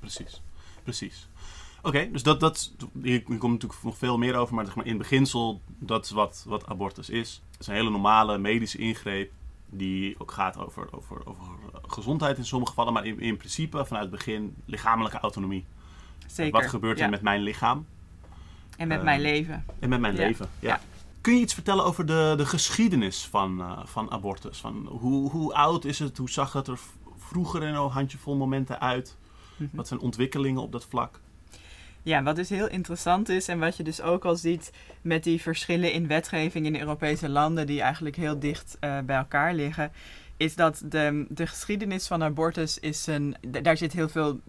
precies. 0.00 0.42
Precies. 0.88 1.28
Oké, 1.82 2.08
dus 2.12 2.22
dat, 2.22 2.40
dat, 2.40 2.72
hier 3.02 3.22
komt 3.22 3.40
natuurlijk 3.52 3.82
nog 3.82 3.98
veel 3.98 4.18
meer 4.18 4.34
over, 4.34 4.54
maar, 4.54 4.64
zeg 4.64 4.74
maar 4.74 4.86
in 4.86 4.98
beginsel, 4.98 5.60
dat 5.78 6.04
is 6.04 6.10
wat, 6.10 6.44
wat 6.46 6.66
abortus 6.66 7.10
is. 7.10 7.42
Het 7.50 7.60
is 7.60 7.66
een 7.66 7.74
hele 7.74 7.90
normale 7.90 8.38
medische 8.38 8.78
ingreep 8.78 9.32
die 9.66 10.14
ook 10.18 10.32
gaat 10.32 10.58
over, 10.58 10.88
over, 10.90 11.26
over 11.26 11.46
gezondheid 11.88 12.36
in 12.38 12.44
sommige 12.44 12.70
gevallen, 12.70 12.92
maar 12.92 13.06
in, 13.06 13.20
in 13.20 13.36
principe 13.36 13.84
vanuit 13.84 14.02
het 14.10 14.14
begin 14.14 14.54
lichamelijke 14.64 15.18
autonomie. 15.18 15.64
Zeker. 16.26 16.60
Wat 16.60 16.70
gebeurt 16.70 17.00
er 17.00 17.10
met 17.10 17.22
mijn 17.22 17.40
lichaam 17.40 17.86
En 18.76 18.88
met 18.88 18.98
eh, 18.98 19.04
mijn 19.04 19.20
leven. 19.20 19.64
en 19.78 19.88
met 19.88 20.00
mijn 20.00 20.14
Ja. 20.14 20.20
leven? 20.26 20.48
Ja. 20.58 20.68
Ja. 20.68 20.80
Kun 21.20 21.34
je 21.34 21.40
iets 21.40 21.54
vertellen 21.54 21.84
over 21.84 22.06
de, 22.06 22.34
de 22.36 22.46
geschiedenis 22.46 23.26
van, 23.26 23.60
eh, 23.60 23.80
van 23.84 24.10
abortus? 24.10 24.58
Van 24.58 24.86
hoe, 24.86 25.30
hoe 25.30 25.54
oud 25.54 25.84
is 25.84 25.98
het? 25.98 26.16
Hoe 26.18 26.30
zag 26.30 26.52
het 26.52 26.66
er 26.66 26.78
vroeger 27.18 27.62
in 27.62 27.74
een 27.74 27.90
handjevol 27.90 28.36
momenten 28.36 28.80
uit? 28.80 29.16
Mhm. 29.58 29.76
Wat 29.76 29.88
zijn 29.88 30.00
ontwikkelingen 30.00 30.62
op 30.62 30.72
dat 30.72 30.84
vlak? 30.84 31.20
Ja, 32.02 32.22
wat 32.22 32.36
dus 32.36 32.48
heel 32.48 32.68
interessant 32.68 33.28
is 33.28 33.48
en 33.48 33.58
wat 33.58 33.76
je 33.76 33.82
dus 33.82 34.00
ook 34.00 34.24
al 34.24 34.36
ziet 34.36 34.72
met 35.02 35.24
die 35.24 35.42
verschillen 35.42 35.92
in 35.92 36.06
wetgeving 36.06 36.66
in 36.66 36.72
de 36.72 36.80
Europese 36.80 37.28
landen 37.28 37.66
die 37.66 37.80
eigenlijk 37.80 38.16
heel 38.16 38.38
dicht 38.38 38.76
eh, 38.80 38.98
bij 39.00 39.16
elkaar 39.16 39.54
liggen, 39.54 39.92
is 40.36 40.54
dat 40.54 40.82
de, 40.84 41.26
de 41.28 41.46
geschiedenis 41.46 42.06
van 42.06 42.22
abortus 42.22 42.78
is 42.78 43.06
een, 43.06 43.36
daar 43.62 43.76
zit 43.76 43.92
heel 43.92 44.08
veel 44.08 44.40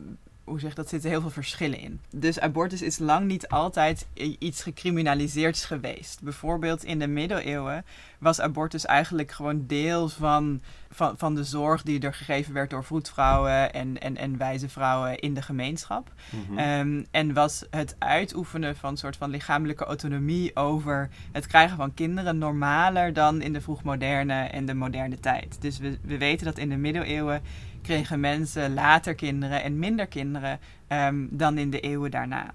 hoe 0.50 0.60
zeg 0.60 0.74
dat, 0.74 0.90
zitten 0.90 1.10
heel 1.10 1.22
veel 1.22 1.30
verschillen 1.30 1.80
in. 1.80 2.02
Dus 2.10 2.40
abortus 2.40 2.82
is 2.82 3.00
lang 3.00 3.28
niet 3.28 3.48
altijd 3.48 4.08
iets 4.40 4.64
gecriminaliseerds 4.64 5.66
geweest. 5.66 6.22
Bijvoorbeeld 6.22 6.84
in 6.84 7.00
de 7.00 7.08
middeleeuwen 7.08 7.86
was 8.20 8.42
abortus 8.42 8.86
eigenlijk 8.86 9.32
gewoon 9.32 9.64
deel 9.68 10.10
van, 10.10 10.62
van, 10.92 11.18
van 11.18 11.36
de 11.36 11.44
zorg 11.44 11.84
die 11.84 12.00
er 12.00 12.14
gegeven 12.14 12.54
werd 12.54 12.70
door 12.70 12.84
vroedvrouwen 12.84 13.74
en, 13.74 14.02
en, 14.02 14.18
en 14.18 14.38
wijze 14.38 14.70
vrouwen 14.70 15.20
in 15.20 15.34
de 15.34 15.42
gemeenschap. 15.42 16.12
Mhm. 16.30 16.58
Ehm, 16.58 17.04
en 17.12 17.34
was 17.34 17.66
het 17.70 17.96
uitoefenen 18.00 18.76
van 18.76 18.90
een 18.90 18.98
soort 18.98 19.18
van 19.18 19.30
lichamelijke 19.30 19.86
autonomie 19.86 20.56
over 20.56 21.10
het 21.32 21.48
krijgen 21.48 21.78
van 21.78 21.94
kinderen 21.94 22.38
normaler 22.38 23.14
dan 23.14 23.42
in 23.42 23.54
de 23.54 23.62
vroegmoderne 23.62 24.44
en 24.44 24.66
de 24.66 24.74
moderne 24.74 25.20
tijd. 25.20 25.58
Dus 25.60 25.78
we, 25.78 25.98
we 26.02 26.18
weten 26.18 26.46
dat 26.46 26.58
in 26.58 26.70
de 26.70 26.78
middeleeuwen 26.78 27.42
kregen 27.82 28.20
mensen 28.20 28.74
later 28.74 29.16
kinderen 29.16 29.64
en 29.64 29.80
minder 29.80 30.08
kinderen 30.08 30.60
ehm, 30.88 31.28
dan 31.30 31.58
in 31.58 31.70
de 31.70 31.80
eeuwen 31.80 32.12
daarna. 32.12 32.54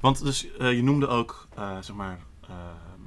Want 0.00 0.24
dus, 0.24 0.56
eh, 0.56 0.72
je 0.72 0.82
noemde 0.82 1.06
ook, 1.06 1.48
eh, 1.54 1.78
zeg 1.80 1.96
maar, 1.96 2.18
ehm, 2.40 3.00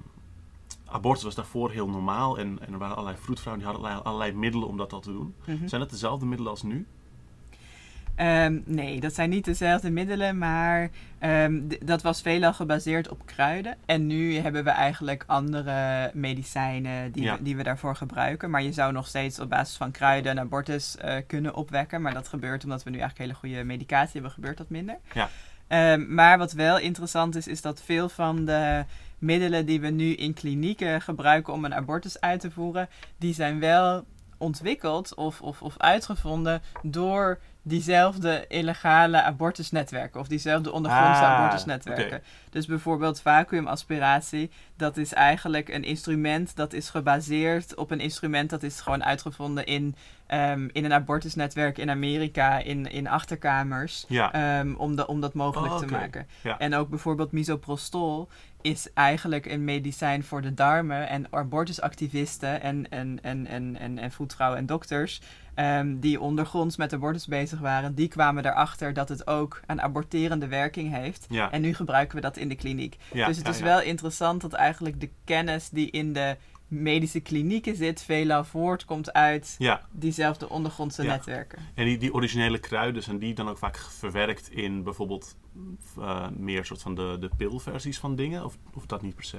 abortus 0.85 1.23
was 1.23 1.35
daarvoor 1.35 1.71
heel 1.71 1.89
normaal. 1.89 2.37
En, 2.37 2.59
en 2.61 2.73
er 2.73 2.79
waren 2.79 2.95
allerlei 2.95 3.21
vroedvrouwen 3.21 3.63
die 3.63 3.73
hadden 3.73 3.89
allerlei, 3.89 4.09
allerlei 4.09 4.39
middelen 4.39 4.67
om 4.67 4.77
dat 4.77 4.93
al 4.93 4.99
te 4.99 5.11
doen. 5.11 5.35
Mhm. 5.45 5.67
Zijn 5.67 5.81
dat 5.81 5.89
dezelfde 5.89 6.25
middelen 6.25 6.51
als 6.51 6.63
nu? 6.63 6.87
Ehm, 8.19 8.59
nee, 8.65 8.99
dat 8.99 9.13
zijn 9.13 9.29
niet 9.29 9.45
dezelfde 9.45 9.89
middelen, 9.89 10.37
maar 10.37 10.89
ehm, 11.19 11.61
dat 11.83 12.01
was 12.01 12.21
veelal 12.21 12.53
gebaseerd 12.53 13.09
op 13.09 13.25
kruiden. 13.25 13.75
En 13.85 14.07
nu 14.07 14.35
hebben 14.35 14.63
we 14.63 14.69
eigenlijk 14.69 15.23
andere 15.27 16.11
medicijnen 16.13 17.11
die, 17.11 17.23
Ja. 17.23 17.37
we, 17.37 17.43
die 17.43 17.55
we 17.55 17.63
daarvoor 17.63 17.95
gebruiken. 17.95 18.49
Maar 18.49 18.63
je 18.63 18.71
zou 18.71 18.91
nog 18.91 19.07
steeds 19.07 19.39
op 19.39 19.49
basis 19.49 19.77
van 19.77 19.91
kruiden 19.91 20.31
een 20.31 20.39
abortus 20.39 20.97
eh, 20.97 21.15
kunnen 21.27 21.55
opwekken. 21.55 22.01
Maar 22.01 22.13
dat 22.13 22.27
gebeurt 22.27 22.63
omdat 22.63 22.83
we 22.83 22.89
nu 22.89 22.99
eigenlijk 22.99 23.29
hele 23.29 23.39
goede 23.39 23.63
medicatie 23.63 24.13
hebben, 24.13 24.31
gebeurt 24.31 24.57
dat 24.57 24.69
minder. 24.69 24.97
Ja. 25.13 25.29
Ehm, 25.67 26.13
maar 26.13 26.37
wat 26.37 26.51
wel 26.51 26.79
interessant 26.79 27.35
is, 27.35 27.47
is 27.47 27.61
dat 27.61 27.81
veel 27.85 28.09
van 28.09 28.45
de 28.45 28.85
middelen 29.17 29.65
die 29.65 29.81
we 29.81 29.89
nu 29.89 30.13
in 30.13 30.33
klinieken 30.33 31.01
gebruiken 31.01 31.53
om 31.53 31.65
een 31.65 31.75
abortus 31.75 32.19
uit 32.21 32.39
te 32.39 32.51
voeren, 32.51 32.89
die 33.17 33.33
zijn 33.33 33.59
wel 33.59 34.05
ontwikkeld 34.37 35.15
of, 35.15 35.41
of, 35.41 35.61
of 35.61 35.77
uitgevonden 35.77 36.61
door 36.81 37.39
diezelfde 37.61 38.45
illegale 38.47 39.21
abortusnetwerken 39.23 40.19
of 40.19 40.27
diezelfde 40.27 40.71
ondergrondse 40.71 41.23
Ah, 41.23 41.29
abortusnetwerken. 41.31 42.21
Dus 42.49 42.65
bijvoorbeeld 42.65 43.21
vacuumaspiratie, 43.21 44.51
dat 44.77 44.97
is 44.97 45.13
eigenlijk 45.13 45.69
een 45.69 45.83
instrument 45.83 46.55
dat 46.55 46.73
is 46.73 46.89
gebaseerd 46.89 47.75
op 47.75 47.91
een 47.91 47.99
instrument 47.99 48.49
dat 48.49 48.63
is 48.63 48.79
gewoon 48.81 49.03
uitgevonden 49.03 49.65
in, 49.65 49.95
ehm, 50.27 50.67
in 50.71 50.85
een 50.85 50.93
abortusnetwerk 50.93 51.77
in 51.77 51.89
Amerika, 51.89 52.57
in, 52.59 52.85
in 52.91 53.07
achterkamers, 53.07 54.05
Ja. 54.07 54.31
ehm, 54.33 54.73
om, 54.75 54.95
de, 54.95 55.07
om 55.07 55.21
dat 55.21 55.33
mogelijk 55.33 55.73
Oh, 55.73 55.79
te 55.79 55.85
maken. 55.85 56.27
Ja. 56.41 56.57
En 56.59 56.75
ook 56.75 56.89
bijvoorbeeld 56.89 57.31
misoprostol 57.31 58.29
is 58.61 58.87
eigenlijk 58.93 59.45
een 59.45 59.63
medicijn 59.63 60.23
voor 60.23 60.41
de 60.41 60.53
darmen. 60.53 61.09
En 61.09 61.27
abortusactivisten 61.29 62.61
en, 62.61 62.89
en, 62.89 63.19
en, 63.21 63.47
en, 63.47 63.77
en, 63.79 63.97
en 63.97 64.11
voetvrouwen 64.11 64.59
en 64.59 64.65
dokters 64.65 65.21
ehm, 65.53 65.99
die 65.99 66.19
ondergronds 66.19 66.77
met 66.77 66.93
abortus 66.93 67.27
bezig 67.27 67.59
waren, 67.59 67.95
die 67.95 68.07
kwamen 68.07 68.45
erachter 68.45 68.93
dat 68.93 69.09
het 69.09 69.27
ook 69.27 69.61
een 69.67 69.81
aborterende 69.81 70.47
werking 70.47 70.93
heeft. 70.93 71.25
ja. 71.29 71.51
En 71.51 71.61
nu 71.61 71.73
gebruiken 71.73 72.15
we 72.15 72.21
dat 72.21 72.37
in 72.37 72.49
de 72.49 72.55
kliniek. 72.55 72.97
ja, 73.13 73.27
dus 73.27 73.37
het 73.37 73.45
ja, 73.45 73.51
is 73.51 73.59
wel 73.59 73.81
interessant 73.81 74.41
dat 74.41 74.53
eigenlijk 74.53 74.99
de 74.99 75.09
kennis 75.23 75.69
die 75.69 75.91
in 75.91 76.13
de 76.13 76.37
medische 76.69 77.19
klinieken 77.19 77.75
zit, 77.75 78.01
veelal 78.01 78.43
voortkomt 78.43 79.13
uit 79.13 79.55
Ja, 79.57 79.87
diezelfde 79.91 80.49
ondergrondse 80.49 81.03
Ja. 81.03 81.09
netwerken. 81.09 81.59
en 81.73 81.85
die, 81.85 81.97
die 81.97 82.13
originele 82.13 82.59
kruiden 82.59 83.03
zijn 83.03 83.19
die 83.19 83.33
dan 83.33 83.49
ook 83.49 83.57
vaak 83.57 83.77
verwerkt 83.77 84.49
in 84.51 84.83
bijvoorbeeld 84.83 85.35
eh, 85.97 86.27
meer 86.29 86.65
soort 86.65 86.81
van 86.81 86.95
de, 86.95 87.17
de 87.19 87.29
pilversies 87.37 87.99
van 87.99 88.15
dingen? 88.15 88.45
Of, 88.45 88.57
of 88.73 88.85
dat 88.85 89.01
niet 89.01 89.15
per 89.15 89.23
se? 89.23 89.37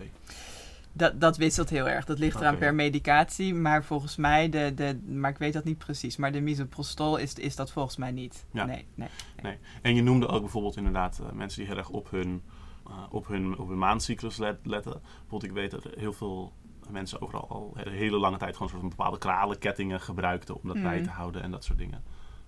Dat, 0.93 1.21
dat 1.21 1.37
wisselt 1.37 1.71
heel 1.71 1.89
erg. 1.89 2.05
Dat 2.05 2.19
ligt 2.19 2.41
eraan 2.41 2.59
per 2.59 2.75
medicatie. 2.75 3.55
Maar 3.55 3.85
volgens 3.85 4.17
mij, 4.17 4.49
de, 4.49 4.73
de, 4.75 4.99
maar 5.07 5.31
ik 5.31 5.39
weet 5.39 5.53
dat 5.53 5.65
niet 5.65 5.79
precies. 5.79 6.17
Maar 6.17 6.33
de 6.33 6.41
misoprostol 6.41 7.17
is, 7.17 7.35
is 7.35 7.57
dat 7.57 7.73
volgens 7.73 7.97
mij 7.97 8.11
niet. 8.11 8.45
Ja. 8.53 8.65
Nee, 8.65 8.87
nee. 8.95 9.09
Nee. 9.43 9.57
En 9.83 9.95
je 9.95 10.03
noemde 10.03 10.27
ook 10.29 10.41
bijvoorbeeld 10.41 10.77
inderdaad 10.77 11.19
eh, 11.19 11.33
mensen 11.33 11.59
die 11.59 11.69
heel 11.69 11.79
erg 11.79 11.89
op 11.89 12.11
hun, 12.11 12.43
eh, 12.87 12.93
op 13.11 13.27
hun, 13.27 13.59
op 13.59 13.69
hun 13.69 13.79
maandcyclus 13.79 14.37
let- 14.37 14.59
letten. 14.63 15.01
Bijvoorbeeld, 15.03 15.45
ik 15.45 15.53
weet 15.53 15.71
dat 15.71 15.85
er 15.85 15.93
heel 15.99 16.13
veel 16.13 16.53
mensen 16.89 17.23
overal 17.23 17.49
al 17.49 17.73
een 17.75 17.93
hele 17.93 18.17
lange 18.19 18.37
tijd 18.39 18.53
gewoon 18.53 18.69
soort 18.69 18.81
van 18.81 18.91
bepaalde 18.91 19.19
kralenkettingen 19.19 20.01
gebruikten 20.01 20.55
om 20.55 20.61
dat 20.65 20.77
Mhm. 20.77 20.85
bij 20.85 21.03
te 21.03 21.11
houden 21.11 21.43
en 21.43 21.51
dat 21.51 21.65
soort 21.65 21.79
dingen. 21.79 22.03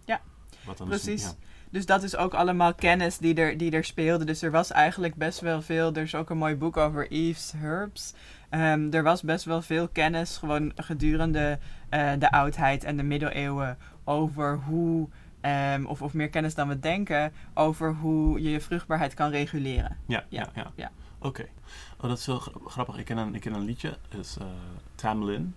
Ja, 0.05 0.21
Wat 0.65 0.79
dan 0.79 0.87
precies. 0.89 1.23
ja. 1.23 1.31
Dus 1.71 1.87
dat 1.87 2.03
is 2.03 2.17
ook 2.17 2.35
allemaal 2.35 2.75
kennis 2.75 3.19
die 3.19 3.35
er, 3.35 3.57
die 3.59 3.71
er 3.71 3.85
speelde. 3.85 4.25
Dus 4.25 4.43
er 4.43 4.51
was 4.51 4.71
eigenlijk 4.71 5.15
best 5.15 5.41
wel 5.41 5.63
veel. 5.63 5.93
Er 5.95 6.03
is 6.03 6.15
ook 6.15 6.31
een 6.31 6.39
mooi 6.39 6.57
boek 6.57 6.77
over 6.77 7.11
Eve's 7.11 7.53
Herbs. 7.57 8.15
Ehm, 8.51 8.89
er 8.93 9.03
was 9.03 9.23
best 9.23 9.45
wel 9.45 9.63
veel 9.63 9.89
kennis 9.89 10.37
gewoon 10.37 10.73
gedurende 10.77 11.59
eh, 11.89 12.11
de 12.19 12.31
oudheid 12.31 12.85
en 12.85 12.97
de 12.97 13.03
middeleeuwen 13.03 13.79
over 14.05 14.59
hoe. 14.59 15.09
ehm, 15.41 15.85
of, 15.87 16.03
of 16.03 16.13
meer 16.15 16.29
kennis 16.29 16.55
dan 16.55 16.69
we 16.69 16.79
denken 16.79 17.33
over 17.55 17.95
hoe 17.95 18.43
je 18.43 18.51
je 18.51 18.61
vruchtbaarheid 18.61 19.15
kan 19.15 19.31
reguleren. 19.31 19.97
Ja, 20.07 20.25
Ja, 20.29 20.49
ja, 20.55 20.73
ja. 20.77 20.91
Oké. 21.23 21.49
Oh, 21.97 22.09
dat 22.09 22.19
is 22.19 22.25
gra- 22.25 22.53
grappig. 22.67 22.97
Ik 22.97 23.05
ken 23.05 23.17
een, 23.17 23.35
ik 23.35 23.41
ken 23.41 23.55
een 23.55 23.65
liedje. 23.65 23.99
Dat 24.09 24.21
is 24.21 24.37
eh, 24.37 24.47
Tamlin. 24.95 25.55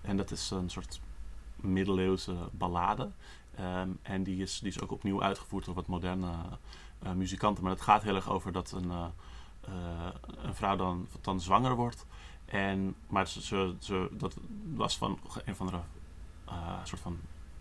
En 0.00 0.16
dat 0.16 0.30
is 0.30 0.50
een 0.50 0.70
soort 0.70 1.00
middeleeuwse 1.56 2.34
ballade. 2.50 3.10
Ehm, 3.56 3.88
en 4.02 4.22
die 4.22 4.42
is, 4.42 4.58
die 4.58 4.68
is 4.68 4.80
ook 4.80 4.92
opnieuw 4.92 5.22
uitgevoerd 5.22 5.64
door 5.64 5.74
wat 5.74 5.86
moderne 5.86 6.32
eh, 7.02 7.12
muzikanten. 7.12 7.62
Maar 7.62 7.72
het 7.72 7.80
gaat 7.80 8.02
heel 8.02 8.14
erg 8.14 8.30
over 8.30 8.52
dat 8.52 8.72
een, 8.72 8.90
eh, 8.90 9.06
een 10.42 10.54
vrouw 10.54 10.76
dan, 10.76 11.06
dan 11.20 11.40
zwanger 11.40 11.74
wordt. 11.74 12.06
En, 12.44 12.94
maar 13.06 13.28
ze, 13.28 13.74
ze, 13.80 14.08
dat 14.12 14.36
was 14.74 14.96
van 14.96 15.18
een 15.44 15.56
van 15.56 15.66
de 15.66 15.78
soort 16.84 17.00
van 17.00 17.18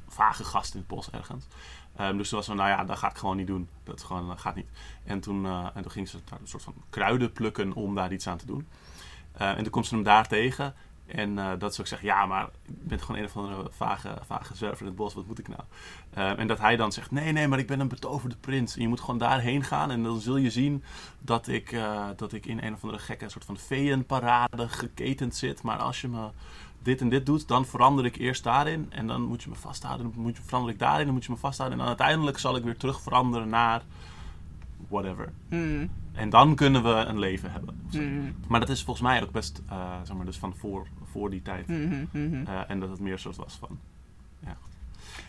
vage 0.07 0.43
gast 0.43 0.73
in 0.73 0.79
het 0.79 0.87
bos 0.87 1.09
ergens. 1.09 1.45
Ehm, 1.95 2.17
dus 2.17 2.29
ze 2.29 2.35
was 2.35 2.45
van, 2.45 2.55
nou 2.55 2.69
ja, 2.69 2.83
dat 2.83 2.97
ga 2.97 3.09
ik 3.09 3.17
gewoon 3.17 3.37
niet 3.37 3.47
doen. 3.47 3.69
Dat 3.83 4.03
gewoon, 4.03 4.27
dat 4.27 4.39
gaat 4.39 4.55
niet. 4.55 4.69
En 5.03 5.19
toen, 5.19 5.45
eh, 5.45 5.67
en 5.73 5.81
toen 5.81 5.91
ging 5.91 6.09
ze 6.09 6.17
daar 6.29 6.39
een 6.39 6.47
soort 6.47 6.63
van 6.63 6.73
kruiden 6.89 7.31
plukken 7.31 7.73
om 7.73 7.95
daar 7.95 8.13
iets 8.13 8.27
aan 8.27 8.37
te 8.37 8.45
doen. 8.45 8.67
Eh, 9.31 9.49
en 9.49 9.63
toen 9.63 9.71
komt 9.71 9.85
ze 9.85 9.95
hem 9.95 10.03
daar 10.03 10.27
tegen. 10.27 10.75
En 11.05 11.39
eh, 11.39 11.51
dat 11.57 11.75
ze 11.75 11.81
ook 11.81 11.87
zegt, 11.87 12.01
ja, 12.01 12.25
maar 12.25 12.49
ik 12.65 12.87
ben 12.87 12.99
gewoon 12.99 13.17
een 13.17 13.25
of 13.25 13.37
andere 13.37 13.67
vage, 13.69 14.17
vage 14.25 14.75
in 14.79 14.85
het 14.85 14.95
bos, 14.95 15.13
wat 15.13 15.27
moet 15.27 15.39
ik 15.39 15.47
nou? 15.47 15.61
Eh, 16.09 16.39
en 16.39 16.47
dat 16.47 16.59
hij 16.59 16.75
dan 16.75 16.91
zegt, 16.91 17.11
nee, 17.11 17.31
nee, 17.31 17.47
maar 17.47 17.59
ik 17.59 17.67
ben 17.67 17.79
een 17.79 17.87
betoverde 17.87 18.35
prins. 18.35 18.75
En 18.75 18.81
je 18.81 18.87
moet 18.87 18.99
gewoon 18.99 19.17
daarheen 19.17 19.63
gaan 19.63 19.91
en 19.91 20.03
dan 20.03 20.19
zul 20.19 20.37
je 20.37 20.49
zien 20.49 20.83
dat 21.19 21.47
ik, 21.47 21.71
eh, 21.71 22.07
dat 22.15 22.33
ik 22.33 22.45
in 22.45 22.59
een 22.63 22.73
of 22.73 22.83
andere 22.83 23.03
gekke 23.03 23.29
soort 23.29 23.45
van 23.45 23.57
feeënparade 23.57 24.69
geketend 24.69 25.35
zit. 25.35 25.61
Maar 25.61 25.77
als 25.77 26.01
je 26.01 26.07
me 26.07 26.29
dit 26.83 27.01
en 27.01 27.09
dit 27.09 27.25
doet, 27.25 27.47
dan 27.47 27.65
verander 27.65 28.05
ik 28.05 28.15
eerst 28.15 28.43
daarin. 28.43 28.85
En 28.89 29.07
dan 29.07 29.21
moet 29.21 29.43
je 29.43 29.49
me 29.49 29.55
vasthouden, 29.55 30.11
dan 30.13 30.21
moet 30.21 30.37
je, 30.37 30.43
verander 30.43 30.71
ik 30.73 30.79
daarin, 30.79 31.05
dan 31.05 31.13
moet 31.13 31.25
je 31.25 31.31
me 31.31 31.37
vasthouden. 31.37 31.79
En 31.79 31.85
dan 31.85 31.95
uiteindelijk 31.97 32.37
zal 32.39 32.55
ik 32.55 32.63
weer 32.63 32.77
terug 32.77 33.01
veranderen 33.01 33.49
naar 33.49 33.81
whatever. 34.87 35.31
Hmm, 35.49 35.89
En 36.13 36.29
dan 36.29 36.55
kunnen 36.55 36.83
we 36.83 36.89
een 36.89 37.19
leven 37.19 37.51
hebben. 37.51 37.81
hmm, 37.91 38.35
Maar 38.47 38.59
dat 38.59 38.69
is 38.69 38.83
volgens 38.83 39.05
mij 39.07 39.23
ook 39.23 39.31
best, 39.31 39.61
eh, 39.69 39.95
zeg 40.03 40.15
maar, 40.15 40.25
dus 40.25 40.37
van 40.37 40.55
voor, 40.55 40.87
voor 41.11 41.29
die 41.29 41.41
tijd. 41.41 41.65
hmm. 41.65 42.07
Eh, 42.47 42.59
en 42.67 42.79
dat 42.79 42.89
het 42.89 42.99
meer 42.99 43.19
soort 43.19 43.35
was 43.35 43.57
van. 43.59 43.79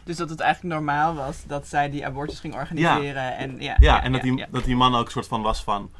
Dus 0.04 0.16
dat 0.16 0.30
het 0.30 0.40
eigenlijk 0.40 0.74
normaal 0.74 1.14
was 1.14 1.44
dat 1.46 1.66
zij 1.66 1.90
die 1.90 2.06
abortus 2.06 2.40
ging 2.40 2.54
organiseren. 2.54 3.36
En, 3.36 3.60
ja, 3.60 3.76
Ja, 3.78 4.02
en 4.02 4.12
dat, 4.12 4.20
die, 4.22 4.36
ja. 4.36 4.46
dat 4.50 4.64
die 4.64 4.76
man 4.76 4.94
ook 4.94 5.10
soort 5.10 5.26
van 5.26 5.42
was 5.42 5.64
van. 5.64 5.90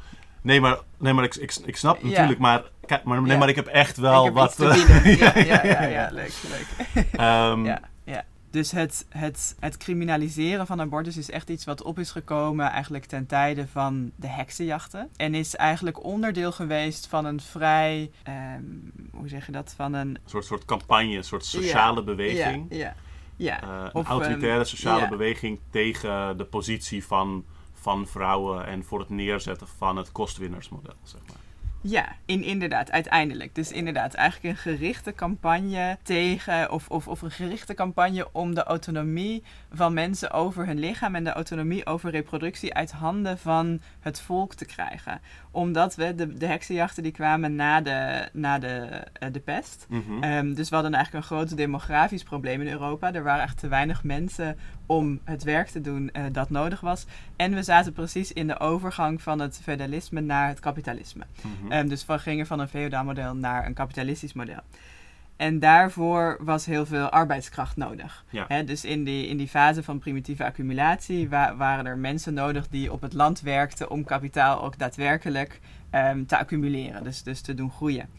Nee, 0.45 0.61
maar, 0.61 0.77
nee, 0.97 1.13
maar 1.13 1.23
ik, 1.23 1.35
ik, 1.35 1.55
ik 1.65 1.77
snap 1.77 2.03
natuurlijk, 2.03 2.39
maar, 2.39 2.63
maar, 3.03 3.21
nee, 3.21 3.37
maar 3.37 3.49
ik 3.49 3.55
heb 3.55 3.67
echt 3.67 3.97
wel 3.97 4.25
heb 4.25 4.33
wat. 4.33 4.55
ja, 4.59 5.37
ja, 5.37 5.65
ja, 5.65 5.83
ja, 5.83 6.09
leuk, 6.11 6.33
leuk. 6.49 6.67
ehm, 7.11 7.65
Ja, 7.65 7.81
ja. 8.03 8.23
Dus 8.51 8.71
het, 8.71 9.05
het, 9.09 9.55
het 9.59 9.77
criminaliseren 9.77 10.67
van 10.67 10.81
abortus 10.81 11.17
is 11.17 11.29
echt 11.29 11.49
iets 11.49 11.65
wat 11.65 11.81
op 11.81 11.99
is 11.99 12.11
gekomen 12.11 12.69
eigenlijk 12.69 13.05
ten 13.05 13.25
tijde 13.25 13.67
van 13.67 14.11
de 14.15 14.27
heksenjachten. 14.27 15.09
En 15.15 15.35
is 15.35 15.55
eigenlijk 15.55 16.03
onderdeel 16.03 16.51
geweest 16.51 17.07
van 17.07 17.25
een 17.25 17.41
vrij, 17.41 18.11
ehm, 18.23 18.63
hoe 19.11 19.27
zeg 19.27 19.45
je 19.45 19.51
dat, 19.51 19.73
van 19.75 19.93
een... 19.93 20.07
Een 20.07 20.19
soort, 20.25 20.45
soort 20.45 20.65
campagne, 20.65 21.17
een 21.17 21.23
soort 21.23 21.45
sociale 21.45 22.03
beweging. 22.03 22.65
Ja, 22.69 22.77
ja, 22.77 22.95
ja. 23.35 23.61
Eh, 23.61 23.83
een 23.83 23.93
Of, 23.93 24.07
autoritaire 24.07 24.59
ehm, 24.59 24.67
sociale 24.67 25.07
beweging 25.07 25.59
tegen 25.69 26.37
de 26.37 26.45
positie 26.45 27.05
van, 27.05 27.45
van 27.85 28.07
vrouwen 28.07 28.65
en 28.65 28.83
voor 28.83 28.99
het 28.99 29.09
neerzetten 29.09 29.67
van 29.67 29.97
het 29.97 30.11
kostwinnersmodel, 30.11 30.93
zeg 31.03 31.21
maar. 31.27 31.37
Ja, 31.81 32.15
in, 32.25 32.43
inderdaad, 32.43 32.91
uiteindelijk. 32.91 33.55
Dus 33.55 33.71
inderdaad, 33.71 34.13
eigenlijk 34.13 34.55
een 34.55 34.61
gerichte 34.61 35.13
campagne 35.13 35.97
tegen, 36.03 36.71
of, 36.71 36.89
of, 36.89 37.07
of 37.07 37.21
een 37.21 37.31
gerichte 37.31 37.73
campagne 37.73 38.27
om 38.31 38.55
de 38.55 38.63
autonomie 38.63 39.43
van 39.75 39.93
mensen 39.93 40.31
over 40.31 40.65
hun 40.65 40.79
lichaam 40.79 41.15
en 41.15 41.23
de 41.23 41.31
autonomie 41.33 41.85
over 41.85 42.11
reproductie 42.11 42.73
uit 42.73 42.91
handen 42.91 43.37
van 43.37 43.79
het 43.99 44.21
volk 44.21 44.53
te 44.53 44.65
krijgen. 44.65 45.21
Omdat 45.51 45.95
we, 45.95 46.15
de, 46.15 46.33
de 46.33 46.45
heksenjachten 46.45 47.03
die 47.03 47.11
kwamen 47.11 47.55
na 47.55 47.81
de, 47.81 48.29
na 48.33 48.59
de, 48.59 49.03
uh, 49.23 49.29
de 49.31 49.39
pest. 49.39 49.85
Mhm. 49.89 50.23
Ehm, 50.23 50.53
dus 50.53 50.69
we 50.69 50.75
hadden 50.75 50.93
eigenlijk 50.93 51.23
een 51.23 51.37
groot 51.37 51.57
demografisch 51.57 52.23
probleem 52.23 52.61
in 52.61 52.67
Europa. 52.67 53.13
Er 53.13 53.23
waren 53.23 53.43
echt 53.43 53.57
te 53.57 53.67
weinig 53.67 54.03
mensen 54.03 54.57
om 54.85 55.19
het 55.23 55.43
werk 55.43 55.67
te 55.67 55.81
doen 55.81 56.09
eh, 56.11 56.23
dat 56.31 56.49
nodig 56.49 56.79
was. 56.79 57.05
En 57.35 57.53
we 57.53 57.63
zaten 57.63 57.93
precies 57.93 58.33
in 58.33 58.47
de 58.47 58.59
overgang 58.59 59.21
van 59.21 59.39
het 59.39 59.59
feudalisme 59.63 60.21
naar 60.21 60.47
het 60.47 60.59
kapitalisme. 60.59 61.23
Mhm. 61.41 61.71
Ehm, 61.71 61.87
dus 61.87 62.05
we 62.05 62.19
gingen 62.19 62.45
van 62.45 62.59
een 62.59 62.67
feodaal 62.67 63.03
model 63.03 63.35
naar 63.35 63.65
een 63.65 63.73
kapitalistisch 63.73 64.33
model. 64.33 64.59
En 65.35 65.59
daarvoor 65.59 66.37
was 66.39 66.65
heel 66.65 66.85
veel 66.85 67.09
arbeidskracht 67.09 67.77
nodig. 67.77 68.25
Ja. 68.29 68.63
Dus 68.63 68.85
in 68.85 69.03
die, 69.03 69.27
in 69.27 69.37
die 69.37 69.47
fase 69.47 69.83
van 69.83 69.99
primitieve 69.99 70.45
accumulatie 70.45 71.29
wa- 71.29 71.55
waren 71.55 71.85
er 71.85 71.97
mensen 71.97 72.33
nodig 72.33 72.67
die 72.67 72.91
op 72.91 73.01
het 73.01 73.13
land 73.13 73.41
werkten 73.41 73.89
om 73.89 74.03
kapitaal 74.03 74.63
ook 74.63 74.77
daadwerkelijk 74.77 75.59
ehm, 75.89 76.25
te 76.25 76.37
accumuleren, 76.37 77.03
dus, 77.03 77.23
dus 77.23 77.41
te 77.41 77.53
doen 77.53 77.71
groeien. 77.71 78.09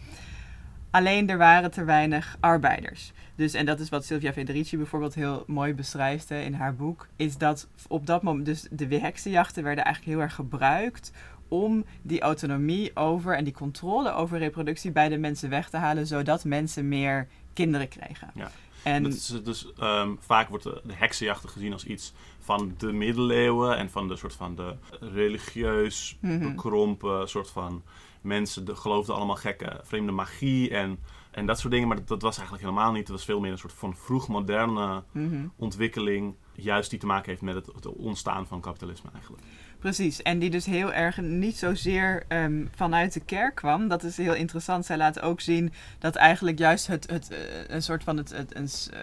Alleen 0.91 1.29
er 1.29 1.39
waren 1.39 1.71
te 1.71 1.85
weinig 1.85 2.37
arbeiders. 2.41 3.13
Dus, 3.35 3.55
en 3.55 3.67
dat 3.67 3.81
is 3.81 3.89
wat 3.89 4.05
Sylvia 4.05 4.33
Federici 4.33 4.77
bijvoorbeeld 4.77 5.15
heel 5.15 5.45
mooi 5.47 5.75
beschrijft 5.75 6.29
hè, 6.29 6.41
in 6.41 6.55
haar 6.55 6.75
boek, 6.75 7.09
is 7.17 7.39
dat 7.39 7.69
op 7.89 8.07
dat 8.07 8.23
moment, 8.23 8.47
dus 8.47 8.67
de 8.71 8.99
heksenjachten 8.99 9.63
werden 9.63 9.85
eigenlijk 9.85 10.15
heel 10.17 10.25
erg 10.25 10.35
gebruikt 10.35 11.13
om 11.49 11.85
die 12.03 12.21
autonomie 12.21 12.97
over 12.97 13.37
en 13.37 13.45
die 13.45 13.53
controle 13.53 14.13
over 14.13 14.39
reproductie 14.39 14.91
bij 14.91 15.09
de 15.09 15.19
mensen 15.19 15.51
weg 15.51 15.71
te 15.71 15.77
halen, 15.77 16.07
zodat 16.07 16.45
mensen 16.45 16.89
meer 16.89 17.29
kinderen 17.53 17.89
kregen. 17.89 18.31
Ja. 18.35 18.51
En 18.83 19.03
Dat 19.03 19.13
is, 19.13 19.27
dus 19.45 19.73
ehm, 19.79 20.15
vaak 20.19 20.49
wordt 20.49 20.65
de, 20.65 20.81
heksenjachten 20.93 21.49
gezien 21.49 21.73
als 21.73 21.85
iets 21.85 22.13
van 22.39 22.75
de 22.79 22.93
middeleeuwen 22.93 23.77
en 23.77 23.91
van 23.91 24.09
de 24.09 24.17
soort 24.17 24.35
van 24.35 24.55
de 24.55 24.75
religieus 25.01 26.17
Mhm. 26.21 26.39
bekrompen 26.39 27.29
soort 27.29 27.51
van 27.51 27.83
mensen 28.21 28.65
de, 28.65 28.77
geloofden 28.77 29.15
allemaal 29.15 29.37
gekke 29.37 29.81
vreemde 29.83 30.13
magie 30.13 30.71
en, 30.71 30.99
en 31.31 31.47
dat 31.47 31.59
soort 31.59 31.73
dingen. 31.73 31.89
Maar 31.89 31.97
dat, 31.97 32.09
dat 32.09 32.23
was 32.23 32.37
eigenlijk 32.39 32.69
helemaal 32.69 32.93
niet. 32.93 33.03
Het 33.09 33.17
was 33.17 33.25
veel 33.25 33.41
meer 33.41 33.53
een 33.53 33.59
soort 33.59 33.73
van 33.73 33.97
vroegmoderne 33.97 35.03
Mhm. 35.13 35.47
ontwikkeling, 35.57 36.35
juist 36.53 36.91
die 36.91 36.99
te 36.99 37.07
maken 37.07 37.29
heeft 37.31 37.43
met 37.43 37.55
het, 37.55 37.67
het 37.67 37.87
ontstaan 37.87 38.47
van 38.47 38.61
kapitalisme 38.61 39.11
eigenlijk. 39.13 39.43
Precies, 39.79 40.23
en 40.23 40.39
die 40.39 40.51
dus 40.51 40.67
heel 40.67 40.93
erg 40.93 41.21
niet 41.21 41.57
zozeer 41.57 42.25
ehm, 42.29 42.65
vanuit 42.75 43.13
de 43.13 43.21
kerk 43.21 43.55
kwam. 43.55 43.89
Dat 43.89 44.03
is 44.03 44.17
heel 44.17 44.35
interessant. 44.35 44.87
Zij 44.87 44.97
laten 44.97 45.23
ook 45.23 45.41
zien 45.41 45.73
dat 45.99 46.15
eigenlijk 46.15 46.59
juist 46.59 46.87
het, 46.87 47.11
het, 47.11 47.31
eh, 47.31 47.39
een 47.67 47.83
soort 47.83 48.05
van 48.05 48.17
het, 48.17 48.31
het, 48.31 48.57
een 48.57 48.69
eh, 48.93 49.01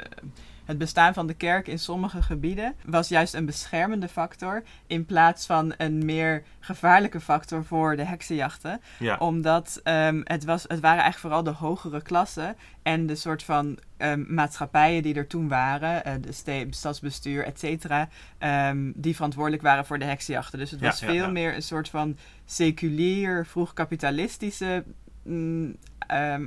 het 0.66 0.78
bestaan 0.78 1.14
van 1.14 1.28
de 1.28 1.34
kerk 1.34 1.68
in 1.68 1.80
sommige 1.80 2.22
gebieden 2.22 2.76
was 2.86 3.08
juist 3.08 3.34
een 3.34 3.46
beschermende 3.46 4.08
factor 4.08 4.64
in 4.88 5.06
plaats 5.06 5.46
van 5.46 5.74
een 5.78 6.06
meer 6.06 6.44
gevaarlijke 6.60 7.20
factor 7.20 7.66
voor 7.66 7.96
de 7.96 8.04
heksenjachten. 8.04 8.82
Ja, 9.00 9.18
Omdat 9.18 9.80
ehm, 9.84 10.22
het, 10.24 10.44
was, 10.44 10.62
het 10.62 10.80
waren 10.80 11.02
eigenlijk 11.04 11.20
vooral 11.20 11.44
de 11.44 11.66
hogere 11.66 12.02
klassen 12.02 12.56
en 12.82 13.06
de 13.06 13.16
soort 13.16 13.44
van 13.44 13.78
ehm, 13.98 14.34
maatschappijen 14.34 15.04
die 15.04 15.16
er 15.16 15.28
toen 15.28 15.48
waren, 15.48 16.06
eh, 16.06 16.14
de 16.22 16.32
ste- 16.32 16.68
stadsbestuur, 16.70 17.46
et 17.46 17.60
cetera, 17.60 18.10
ehm, 18.38 18.92
die 18.96 19.16
verantwoordelijk 19.16 19.64
waren 19.64 19.86
voor 19.86 20.00
de 20.00 20.06
heksenjachten. 20.06 20.60
Dus 20.60 20.72
het 20.72 20.82
was 20.82 21.00
ja, 21.00 21.08
veel 21.08 21.16
ja. 21.26 21.30
meer 21.30 21.56
een 21.56 21.62
soort 21.62 21.90
van 21.90 22.18
seculier, 22.46 23.46
vroeg 23.46 23.74
kapitalistische 23.74 24.84
mm, 25.24 25.76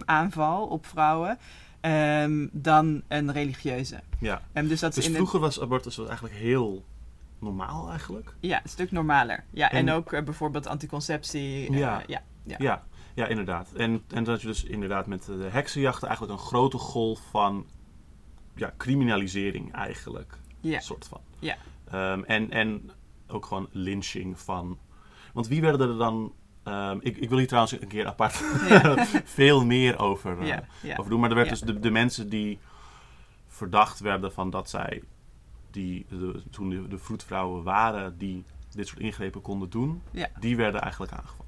aanval 0.05 0.67
op 0.67 0.87
vrouwen. 0.87 1.39
Ehm, 1.81 2.47
dan 2.53 3.03
een 3.09 3.33
religieuze. 3.33 4.01
ja. 4.19 4.43
Ehm, 4.53 4.67
dus 4.67 4.81
dat 4.81 4.95
Dus 4.95 5.05
in 5.05 5.11
de- 5.11 5.17
vroeger 5.17 5.41
was 5.41 5.61
abortus 5.61 5.97
was 5.97 6.07
eigenlijk 6.07 6.37
heel 6.39 6.85
normaal 7.39 7.91
eigenlijk. 7.91 8.35
ja, 8.41 8.61
een 8.63 8.69
stuk 8.69 8.91
normaler. 8.91 9.45
Ja, 9.51 9.71
en, 9.71 9.89
En- 9.89 9.95
ook 9.95 10.13
eh, 10.13 10.23
bijvoorbeeld 10.25 10.67
anticonceptie. 10.67 11.69
eh, 11.69 11.79
Ja. 11.79 12.03
ja, 12.07 12.23
ja. 12.43 12.57
Ja, 12.59 12.83
ja 13.15 13.27
inderdaad. 13.27 13.73
En, 13.73 14.03
en 14.09 14.25
dat 14.25 14.41
je 14.41 14.47
dus 14.47 14.65
inderdaad 14.65 15.07
met 15.07 15.25
de 15.25 15.49
heksenjachten 15.51 16.09
eigenlijk 16.09 16.39
een 16.41 16.47
grote 16.47 16.79
golf 16.79 17.21
van 17.31 17.67
ja, 18.55 18.73
criminalisering 18.77 19.73
eigenlijk. 19.75 20.39
Ja. 20.61 20.81
soort 20.81 21.07
van. 21.09 21.21
Ja. 21.39 21.57
Ehm, 21.91 22.23
en, 22.23 22.51
en 22.51 22.91
ook 23.29 23.47
gewoon 23.47 23.69
lynching 23.71 24.39
van... 24.41 24.79
Want 25.33 25.49
wie 25.49 25.61
werden 25.61 25.89
er 25.89 25.97
dan... 25.99 26.33
ehm, 26.67 26.99
ik, 27.01 27.17
ik 27.17 27.29
wil 27.29 27.39
hier 27.39 27.47
trouwens 27.47 27.81
een 27.81 27.89
keer 27.89 28.07
apart 28.07 28.35
Ja. 28.69 29.05
veel 29.25 29.65
meer 29.65 29.99
over, 29.99 30.41
eh, 30.41 30.47
Ja, 30.47 30.65
ja. 30.83 30.97
over 30.97 31.11
doen. 31.11 31.21
Maar 31.21 31.31
er 31.31 31.37
werd 31.37 31.49
dus 31.49 31.61
de, 31.61 31.81
de 31.81 31.91
mensen 31.91 32.29
die 32.29 32.59
verdacht 33.49 34.01
werden 34.01 34.33
van 34.33 34.51
dat 34.51 34.71
zij... 34.71 35.03
Die, 35.71 36.07
de, 36.09 36.43
toen 36.51 36.71
de, 36.71 36.89
de 36.89 36.99
vroedvrouwen 36.99 37.63
waren 37.63 38.19
die 38.19 38.45
dit 38.75 38.87
soort 38.89 39.01
ingrepen 39.01 39.41
konden 39.41 39.71
doen... 39.71 40.03
Die 40.41 40.57
werden 40.57 40.81
eigenlijk 40.81 41.13
aangevallen. 41.13 41.47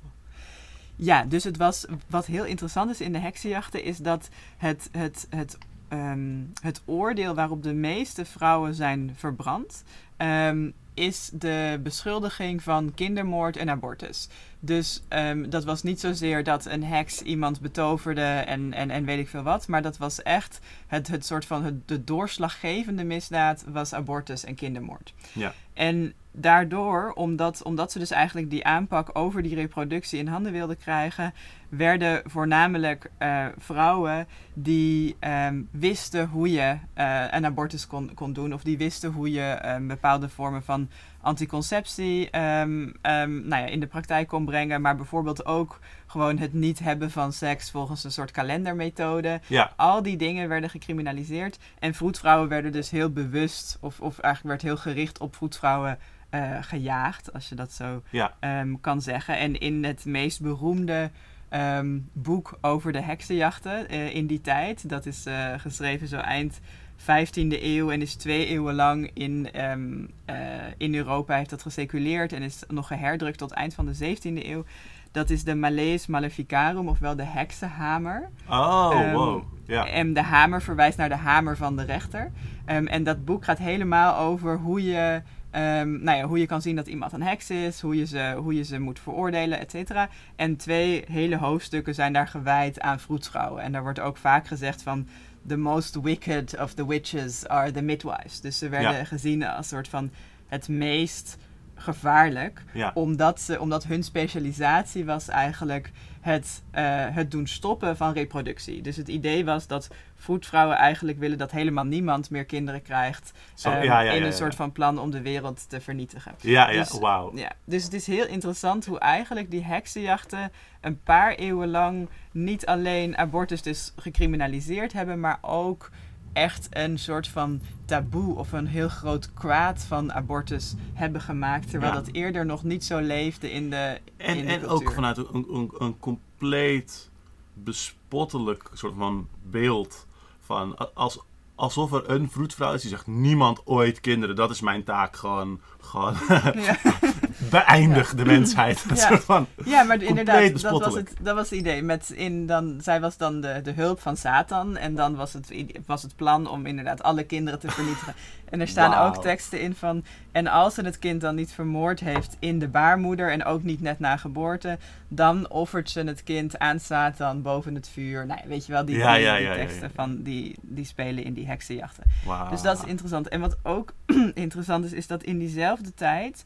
Ja, 0.97 1.25
dus 1.25 1.45
het 1.45 1.57
was, 1.57 1.87
wat 2.07 2.27
heel 2.27 2.45
interessant 2.45 2.91
is 2.91 3.01
in 3.01 3.13
de 3.13 3.19
heksenjachten, 3.19 3.85
is 3.85 3.99
dat 3.99 4.29
het, 4.57 4.89
het, 4.93 5.27
het, 5.31 5.59
ehm, 5.89 6.43
het 6.63 6.83
oordeel 6.85 7.35
waarop 7.35 7.63
de 7.63 7.73
meeste 7.73 8.25
vrouwen 8.25 8.75
zijn 8.75 9.13
verbrand, 9.17 9.85
ehm, 10.17 10.71
is 10.99 11.31
de 11.33 11.81
beschuldiging 11.83 12.63
van 12.63 12.93
kindermoord 12.95 13.57
en 13.57 13.71
abortus. 13.71 14.29
Dus 14.61 15.03
ehm, 15.09 15.51
dat 15.51 15.65
was 15.65 15.83
niet 15.83 16.01
zozeer 16.01 16.45
dat 16.45 16.67
een 16.67 16.85
heks 16.85 17.23
iemand 17.23 17.61
betoverde 17.61 18.23
en, 18.23 18.73
en, 18.73 18.91
en 18.91 19.05
weet 19.05 19.19
ik 19.19 19.29
veel 19.29 19.43
wat, 19.43 19.69
maar 19.69 19.83
dat 19.83 19.97
was 19.97 20.23
echt 20.23 20.61
het, 20.87 21.09
het 21.09 21.27
soort 21.27 21.45
van 21.45 21.65
het, 21.65 21.89
de 21.89 22.05
doorslaggevende 22.05 23.05
misdaad 23.05 23.65
was 23.69 23.93
abortus 23.93 24.45
en 24.45 24.55
kindermoord. 24.55 25.15
Ja. 25.33 25.55
En 25.75 26.13
daardoor, 26.33 27.13
omdat, 27.15 27.63
omdat 27.63 27.93
ze 27.93 27.99
dus 27.99 28.11
eigenlijk 28.11 28.51
die 28.51 28.65
aanpak 28.65 29.11
over 29.13 29.43
die 29.43 29.55
reproductie 29.55 30.19
in 30.19 30.27
handen 30.27 30.53
wilden 30.53 30.79
krijgen, 30.79 31.35
werden 31.69 32.23
voornamelijk 32.25 33.11
eh, 33.19 33.47
vrouwen 33.59 34.27
die 34.55 35.17
ehm, 35.19 35.63
wisten 35.71 36.29
hoe 36.29 36.51
je 36.51 36.79
eh, 36.95 37.25
een 37.31 37.45
abortus 37.45 37.87
kon, 37.87 38.15
kon 38.15 38.33
doen, 38.33 38.53
of 38.53 38.63
die 38.63 38.79
wisten 38.79 39.13
hoe 39.13 39.31
je 39.31 39.43
ehm, 39.43 39.87
bepaalde 39.87 40.29
vormen 40.29 40.63
van 40.63 40.89
anticonceptie 41.21 42.31
ehm, 42.31 42.91
nou 43.03 43.63
ja, 43.63 43.67
in 43.67 43.81
de 43.81 43.87
praktijk 43.87 44.29
kon 44.29 44.45
brengen, 44.45 44.81
maar 44.81 44.97
bijvoorbeeld 44.97 45.47
ook 45.47 45.81
gewoon 46.07 46.39
het 46.39 46.53
niet 46.53 46.79
hebben 46.79 47.11
van 47.11 47.33
seks 47.33 47.71
volgens 47.71 48.05
een 48.05 48.13
soort 48.13 48.31
kalendermethode. 48.31 49.41
Ja, 49.47 49.73
Al 49.77 50.03
die 50.03 50.17
dingen 50.17 50.49
werden 50.49 50.71
gecriminaliseerd. 50.71 51.59
En 51.79 51.95
vroedvrouwen 51.95 52.49
werden 52.49 52.73
dus 52.73 52.91
heel 52.91 53.11
bewust, 53.11 53.79
of, 53.81 54.01
of 54.01 54.19
eigenlijk 54.19 54.63
werd 54.63 54.75
heel 54.75 54.93
gericht 54.93 55.19
op 55.19 55.37
vroedvrouwen 55.37 55.99
eh, 56.31 56.57
gejaagd, 56.61 57.33
als 57.33 57.49
je 57.49 57.55
dat 57.55 57.73
zo 57.73 58.03
ja, 58.11 58.35
kan 58.81 59.03
zeggen. 59.03 59.39
En 59.39 59.59
in 59.59 59.85
het 59.85 60.05
meest 60.05 60.41
beroemde 60.41 61.11
ehm, 61.49 61.99
boek 62.13 62.59
over 62.61 62.93
de 62.93 63.01
heksenjachten 63.01 63.89
eh, 63.89 64.15
in 64.15 64.27
die 64.27 64.41
tijd, 64.41 64.89
dat 64.89 65.07
is 65.07 65.27
eh, 65.27 65.55
geschreven 65.57 66.09
zo 66.09 66.17
eind 66.17 66.61
15e 66.97 67.63
eeuw 67.63 67.91
en 67.91 68.03
is 68.03 68.15
twee 68.15 68.47
eeuwen 68.47 68.75
lang 68.75 69.11
in, 69.15 69.53
ehm, 69.53 70.05
eh, 70.25 70.37
in 70.77 70.95
Europa 70.95 71.37
heeft 71.37 71.51
dat 71.51 71.63
geseculeerd 71.63 72.33
en 72.33 72.43
is 72.43 72.63
nog 72.69 72.87
geherdrukt 72.87 73.39
tot 73.39 73.51
eind 73.51 73.75
van 73.75 73.87
de 73.87 73.95
17e 73.95 74.47
eeuw. 74.49 74.65
Dat 75.13 75.31
is 75.31 75.45
de 75.45 75.55
Malleus 75.55 76.07
Maleficarum, 76.07 76.89
ofwel 76.89 77.17
de 77.17 77.25
heksenhamer. 77.25 78.29
Oh, 78.49 78.91
Ehm, 78.93 79.13
wow. 79.13 79.43
Ja. 79.67 79.87
En 79.87 80.13
de 80.13 80.23
hamer 80.23 80.63
verwijst 80.63 80.99
naar 80.99 81.09
de 81.09 81.17
hamer 81.17 81.57
van 81.57 81.77
de 81.77 81.85
rechter. 81.85 82.31
En 82.65 83.03
dat 83.03 83.25
boek 83.25 83.45
gaat 83.45 83.59
helemaal 83.59 84.17
over 84.17 84.59
hoe 84.59 84.85
je, 84.85 85.23
ehm, 85.51 86.03
nou 86.03 86.19
ja, 86.19 86.25
hoe 86.27 86.39
je 86.39 86.47
kan 86.47 86.63
zien 86.63 86.77
dat 86.77 86.87
iemand 86.87 87.13
een 87.13 87.23
heks 87.23 87.51
is, 87.51 87.81
hoe 87.81 87.97
je 87.97 88.07
ze, 88.07 88.35
hoe 88.39 88.55
je 88.55 88.63
ze 88.65 88.79
moet 88.79 89.01
veroordelen, 89.01 89.59
et 89.59 89.71
cetera. 89.71 90.09
En 90.37 90.57
twee 90.57 91.05
hele 91.11 91.37
hoofdstukken 91.37 91.95
zijn 91.95 92.13
daar 92.13 92.29
gewijd 92.29 92.81
aan 92.81 93.01
vroedvrouwen. 93.01 93.63
En 93.63 93.73
daar 93.73 93.83
wordt 93.83 94.01
ook 94.01 94.17
vaak 94.17 94.47
gezegd 94.47 94.83
van... 94.83 95.07
The 95.47 95.57
most 95.57 96.01
wicked 96.01 96.61
of 96.61 96.75
the 96.75 96.87
witches 96.87 97.47
are 97.49 97.71
the 97.71 97.83
midwives. 97.83 98.41
Dus 98.41 98.59
ze 98.59 98.69
werden 98.69 98.93
Ja. 98.93 99.05
gezien 99.05 99.45
als 99.45 99.69
soort 99.69 99.89
van 99.89 100.11
het 100.47 100.69
meest 100.69 101.37
gevaarlijk 101.79 102.63
ja. 102.73 102.91
omdat, 102.95 103.41
ze, 103.41 103.61
omdat 103.61 103.85
hun 103.85 104.03
specialisatie 104.03 105.05
was 105.05 105.29
eigenlijk 105.29 105.91
het, 106.21 106.63
eh, 106.71 106.85
het 107.11 107.31
doen 107.31 107.47
stoppen 107.47 107.97
van 107.97 108.13
reproductie. 108.13 108.83
Dus 108.83 108.97
het 108.97 109.09
idee 109.09 109.45
was 109.45 109.67
dat 109.67 109.89
vroedvrouwen 110.17 110.77
eigenlijk 110.77 111.19
willen 111.19 111.39
dat 111.39 111.51
helemaal 111.51 111.85
niemand 111.85 112.31
meer 112.31 112.45
kinderen 112.45 112.83
krijgt. 112.83 113.33
Zo, 113.55 113.71
ehm, 113.71 113.83
ja, 113.83 114.01
ja, 114.01 114.11
in 114.11 114.17
ja, 114.17 114.25
een 114.25 114.31
ja. 114.31 114.37
soort 114.37 114.55
van 114.55 114.73
plan 114.73 114.99
om 114.99 115.11
de 115.11 115.23
wereld 115.23 115.69
te 115.69 115.81
vernietigen. 115.81 116.35
Ja, 116.41 116.71
ja, 116.71 116.79
Dus- 116.79 116.99
wauw. 116.99 117.33
Ja, 117.35 117.53
dus 117.65 117.85
het 117.85 117.93
is 117.93 118.07
heel 118.07 118.27
interessant 118.27 118.87
hoe 118.87 118.99
eigenlijk 118.99 119.51
die 119.51 119.65
heksenjachten 119.65 120.53
een 120.81 121.03
paar 121.03 121.35
eeuwen 121.35 121.71
lang 121.71 122.09
niet 122.33 122.67
alleen 122.67 123.17
abortus 123.17 123.63
dus 123.63 123.93
gecriminaliseerd 123.97 124.93
hebben, 124.93 125.21
maar 125.21 125.39
ook 125.41 125.91
echt 126.39 126.69
een 126.71 126.99
soort 126.99 127.29
van 127.29 127.61
taboe 127.85 128.37
of 128.37 128.53
een 128.53 128.67
heel 128.67 128.89
groot 128.89 129.33
kwaad 129.35 129.85
van 129.85 130.13
abortus 130.13 130.75
hebben 130.95 131.21
gemaakt. 131.21 131.71
Terwijl 131.71 131.93
Ja. 131.93 131.99
dat 131.99 132.09
eerder 132.13 132.47
nog 132.47 132.63
niet 132.65 132.85
zo 132.85 132.99
leefde 132.99 133.53
in 133.53 133.71
de, 133.71 134.01
En, 134.17 134.37
in 134.37 134.47
de 134.47 134.53
en 134.53 134.67
ook 134.67 134.93
vanuit 134.93 135.17
een, 135.17 135.47
een, 135.53 135.71
een 135.79 135.99
compleet 135.99 137.11
bespottelijk 137.55 138.71
soort 138.75 138.95
van 138.97 139.29
beeld 139.43 140.07
van 140.41 140.95
als, 140.95 141.19
alsof 141.55 141.93
er 141.93 142.11
een 142.11 142.31
vroedvrouw 142.31 142.73
is 142.75 142.81
die 142.81 142.91
zegt 142.91 143.07
niemand 143.07 143.67
ooit 143.67 144.01
kinderen, 144.01 144.37
dat 144.37 144.51
is 144.51 144.61
mijn 144.61 144.85
taak 144.85 145.17
gewoon, 145.17 145.61
gewoon 145.89 146.15
Ja. 146.67 146.77
beëindig 147.51 148.15
de 148.15 148.25
mensheid. 148.25 148.85
Ja. 148.95 149.19
van, 149.19 149.47
Ja, 149.65 149.83
maar 149.83 150.03
inderdaad, 150.03 150.61
dat 150.61 150.85
was, 150.85 150.95
het, 150.95 151.13
dat 151.21 151.35
was 151.35 151.51
het 151.51 151.59
idee. 151.59 151.83
Met 151.83 152.11
in 152.11 152.47
dan, 152.47 152.79
zij 152.83 153.01
was 153.01 153.17
dan 153.17 153.41
de, 153.41 153.61
de 153.63 153.73
hulp 153.73 154.01
van 154.01 154.17
Satan. 154.17 154.77
En 154.77 154.95
dan 154.95 155.17
was 155.17 155.33
het, 155.33 155.53
was 155.87 156.03
het 156.03 156.17
plan 156.17 156.49
om 156.49 156.67
inderdaad 156.67 157.03
alle 157.03 157.23
kinderen 157.23 157.61
te 157.61 157.71
vernietigen. 157.71 158.15
En 158.51 158.61
er 158.61 158.69
staan 158.69 159.07
ook 159.07 159.23
teksten 159.23 159.61
in 159.61 159.75
van... 159.75 160.05
En 160.33 160.47
als 160.47 160.75
ze 160.75 160.83
het 160.83 160.99
kind 160.99 161.21
dan 161.21 161.35
niet 161.35 161.53
vermoord 161.53 162.01
heeft 162.01 162.37
in 162.39 162.59
de 162.59 162.69
baarmoeder... 162.69 163.33
en 163.33 163.45
ook 163.45 163.63
niet 163.63 163.81
net 163.81 163.99
na 163.99 164.17
geboorte... 164.17 164.79
dan 165.09 165.51
offert 165.51 165.91
ze 165.91 166.01
het 166.01 166.23
kind 166.25 166.59
aan 166.59 166.81
Satan 166.81 167.43
boven 167.43 167.75
het 167.75 167.89
vuur. 167.89 168.27
Nou, 168.27 168.41
weet 168.47 168.67
je 168.67 168.73
wel, 168.73 168.85
die, 168.85 168.97
Ja, 168.97 169.37
die, 169.37 169.53
teksten. 169.53 169.91
Van 169.95 170.23
die, 170.23 170.55
die 170.63 170.85
spelen 170.85 171.25
in 171.25 171.33
die 171.33 171.47
heksenjachten. 171.47 172.05
Dus 172.51 172.63
dat 172.63 172.79
is 172.79 172.85
interessant. 172.85 173.29
En 173.29 173.41
wat 173.41 173.57
ook 173.63 173.93
interessant 174.35 174.85
is, 174.85 174.93
is 174.93 175.07
dat 175.07 175.23
in 175.23 175.39
diezelfde 175.39 175.78
tijd 175.95 176.45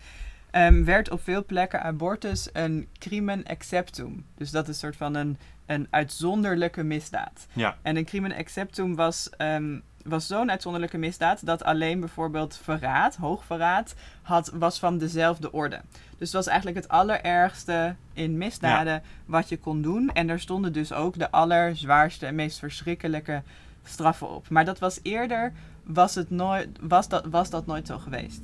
ehm, 0.50 0.84
werd 0.84 1.10
op 1.10 1.22
veel 1.22 1.44
plekken 1.44 1.82
abortus 1.82 2.48
een 2.52 2.88
crimen 2.98 3.44
exceptum. 3.44 4.24
Dus 4.34 4.50
dat 4.50 4.62
is 4.62 4.68
een 4.68 4.74
soort 4.74 4.96
van 4.96 5.14
een, 5.14 5.38
een 5.66 5.86
uitzonderlijke 5.90 6.82
misdaad. 6.82 7.46
Ja, 7.52 7.76
En 7.82 7.96
een 7.96 8.04
crimen 8.04 8.32
exceptum 8.32 8.94
was, 8.94 9.30
ehm, 9.36 9.78
was 10.04 10.26
zo'n 10.26 10.50
uitzonderlijke 10.50 10.98
misdaad 10.98 11.46
dat 11.46 11.64
alleen 11.64 12.00
bijvoorbeeld 12.00 12.60
verraad, 12.62 13.16
hoogverraad, 13.16 13.94
had, 14.22 14.50
was 14.54 14.78
van 14.78 14.98
dezelfde 14.98 15.52
orde. 15.52 15.80
Dus 16.18 16.32
het 16.32 16.44
was 16.44 16.46
eigenlijk 16.46 16.76
het 16.76 16.88
allerergste 16.88 17.94
in 18.12 18.38
misdaden 18.38 19.02
wat 19.26 19.48
je 19.48 19.58
kon 19.58 19.82
doen. 19.82 20.10
En 20.12 20.28
er 20.28 20.40
stonden 20.40 20.72
dus 20.72 20.92
ook 20.92 21.18
de 21.18 21.30
allerzwaarste 21.30 22.26
en 22.26 22.34
meest 22.34 22.58
verschrikkelijke 22.58 23.42
straffen 23.84 24.30
op. 24.30 24.48
Maar 24.48 24.64
dat 24.64 24.78
was 24.78 24.98
eerder, 25.02 25.52
was, 25.84 26.14
het 26.14 26.30
nooit, 26.30 26.68
was, 26.80 27.08
dat, 27.08 27.26
was 27.26 27.50
dat 27.50 27.66
nooit 27.66 27.86
zo 27.86 27.98
geweest. 27.98 28.40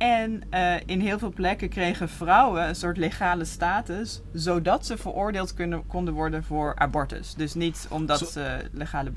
En 0.00 0.42
eh, 0.50 0.74
in 0.86 1.00
heel 1.00 1.18
veel 1.18 1.32
plekken 1.32 1.68
kregen 1.68 2.08
vrouwen 2.08 2.68
een 2.68 2.74
soort 2.74 2.96
legale 2.96 3.44
status, 3.44 4.20
zodat 4.32 4.86
ze 4.86 4.96
veroordeeld 4.96 5.54
kunnen, 5.54 5.86
konden 5.86 6.14
worden 6.14 6.44
voor 6.44 6.76
abortus. 6.76 7.34
Dus 7.34 7.54
niet 7.54 7.86
omdat 7.90 8.30
ze 8.30 8.68
legale. 8.72 9.12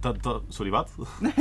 Dat, 0.00 0.42
sorry, 0.48 0.70
wat? 0.70 0.90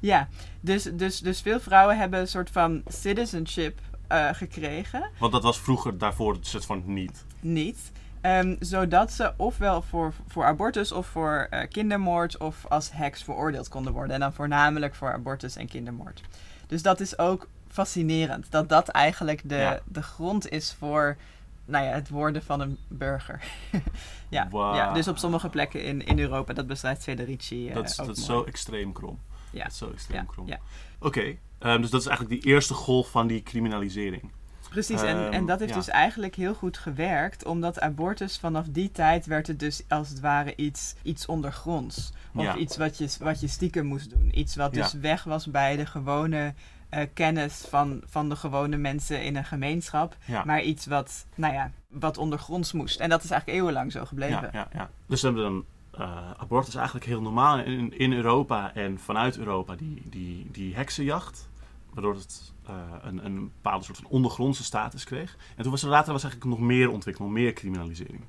Ja, 0.00 0.28
dus, 0.60 0.82
dus, 0.82 1.20
dus 1.20 1.40
veel 1.40 1.60
vrouwen 1.60 1.98
hebben 1.98 2.20
een 2.20 2.28
soort 2.28 2.50
van 2.50 2.82
citizenship 2.86 3.80
eh, 4.08 4.28
gekregen. 4.32 5.10
Want 5.18 5.32
dat 5.32 5.42
was 5.42 5.60
vroeger 5.60 5.98
daarvoor 5.98 6.34
het 6.34 6.46
soort 6.46 6.66
van 6.66 6.82
niet. 6.86 7.24
Niet. 7.40 7.92
Ehm, 8.20 8.56
zodat 8.60 9.12
ze 9.12 9.32
ofwel 9.36 9.82
voor, 9.82 10.12
voor 10.26 10.44
abortus 10.44 10.92
of 10.92 11.06
voor 11.06 11.46
eh, 11.50 11.68
kindermoord 11.68 12.38
of 12.38 12.66
als 12.68 12.90
heks 12.92 13.22
veroordeeld 13.22 13.68
konden 13.68 13.92
worden. 13.92 14.14
En 14.14 14.20
dan 14.20 14.32
voornamelijk 14.32 14.94
voor 14.94 15.12
abortus 15.12 15.56
en 15.56 15.68
kindermoord. 15.68 16.20
Dus 16.66 16.82
dat 16.82 17.00
is 17.00 17.18
ook 17.18 17.48
fascinerend. 17.76 18.50
Dat 18.50 18.68
dat 18.68 18.88
eigenlijk 18.88 19.40
de, 19.44 19.54
Ja. 19.56 19.80
de 19.84 20.02
grond 20.02 20.48
is 20.48 20.74
voor 20.78 21.16
nou 21.64 21.84
ja, 21.84 21.90
het 21.90 22.08
worden 22.08 22.42
van 22.42 22.60
een 22.60 22.78
burger. 22.88 23.42
ja, 24.28 24.48
ja, 24.50 24.92
dus 24.92 25.08
op 25.08 25.18
sommige 25.18 25.48
plekken 25.48 25.84
in, 25.84 26.06
in 26.06 26.18
Europa, 26.18 26.52
dat 26.52 26.66
beschrijft 26.66 27.02
Federici 27.02 27.68
eh, 27.68 27.74
dat 27.74 27.84
is, 27.90 28.00
ook 28.00 28.06
dat 28.06 28.16
is 28.16 28.24
zo 28.24 28.44
extreem 28.44 28.92
krom. 28.92 29.18
Ja. 29.50 29.62
Dat 29.62 29.72
is 29.72 29.78
zo 29.78 29.90
extreem 29.90 30.20
Ja, 30.20 30.26
krom. 30.32 30.46
ja. 30.46 30.58
Oké, 30.98 31.36
ehm, 31.58 31.80
dus 31.80 31.90
dat 31.90 32.00
is 32.00 32.06
eigenlijk 32.06 32.42
die 32.42 32.52
eerste 32.52 32.74
golf 32.74 33.10
van 33.10 33.26
die 33.26 33.42
criminalisering. 33.42 34.30
Precies, 34.70 35.02
en, 35.02 35.16
en 35.16 35.32
Ehm, 35.32 35.46
dat 35.46 35.60
heeft 35.60 35.74
dus 35.74 35.88
eigenlijk 35.88 36.34
heel 36.34 36.54
goed 36.54 36.78
gewerkt, 36.78 37.44
omdat 37.44 37.80
abortus 37.80 38.38
vanaf 38.38 38.66
die 38.68 38.90
tijd 38.92 39.26
werd 39.26 39.46
het 39.46 39.60
dus 39.60 39.82
als 39.88 40.08
het 40.08 40.20
ware 40.20 40.56
iets, 40.56 40.94
iets 41.02 41.26
ondergronds. 41.26 42.12
Of 42.34 42.54
iets 42.54 42.76
wat 42.76 42.98
je, 42.98 43.08
wat 43.20 43.40
je 43.40 43.48
stiekem 43.48 43.86
moest 43.86 44.10
doen. 44.10 44.38
Iets 44.38 44.56
wat 44.56 44.74
dus 44.74 44.92
weg 44.92 45.24
was 45.24 45.46
bij 45.46 45.76
de 45.76 45.86
gewone 45.86 46.54
eh, 46.88 47.06
kennis 47.14 47.66
van, 47.68 48.02
van 48.06 48.28
de 48.28 48.36
gewone 48.36 48.76
mensen 48.76 49.24
in 49.24 49.36
een 49.36 49.44
gemeenschap. 49.44 50.16
Ja. 50.24 50.44
Maar 50.44 50.62
iets 50.62 50.86
wat, 50.86 51.26
nou 51.34 51.54
ja, 51.54 51.70
wat 51.88 52.18
ondergronds 52.18 52.72
moest. 52.72 53.00
En 53.00 53.08
dat 53.08 53.24
is 53.24 53.30
eigenlijk 53.30 53.60
eeuwenlang 53.60 53.92
zo 53.92 54.04
gebleven. 54.04 54.40
Ja, 54.42 54.50
ja, 54.52 54.68
ja. 54.72 54.90
Dus 55.06 55.20
we 55.20 55.26
hebben 55.26 55.44
dan 55.44 55.64
eh, 55.90 56.30
abortus 56.36 56.74
eigenlijk 56.74 57.06
heel 57.06 57.22
normaal 57.22 57.58
in, 57.58 57.98
in 57.98 58.12
Europa 58.12 58.74
en 58.74 58.98
vanuit 58.98 59.38
Europa 59.38 59.74
die, 59.74 60.02
die, 60.04 60.50
die 60.50 60.74
heksenjacht. 60.74 61.48
Waardoor 61.92 62.14
het 62.14 62.52
eh, 62.66 62.74
een, 63.02 63.24
een 63.24 63.52
bepaalde 63.62 63.84
soort 63.84 63.98
van 63.98 64.06
ondergrondse 64.06 64.64
status 64.64 65.04
kreeg. 65.04 65.36
En 65.56 65.62
toen 65.62 65.72
was 65.72 65.82
er 65.82 65.88
later 65.88 66.12
was 66.12 66.24
eigenlijk 66.24 66.54
nog 66.58 66.66
meer 66.66 66.90
ontwikkeld, 66.90 67.28
nog 67.28 67.36
meer 67.36 67.52
criminalisering. 67.52 68.20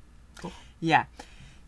Ja. 0.78 1.08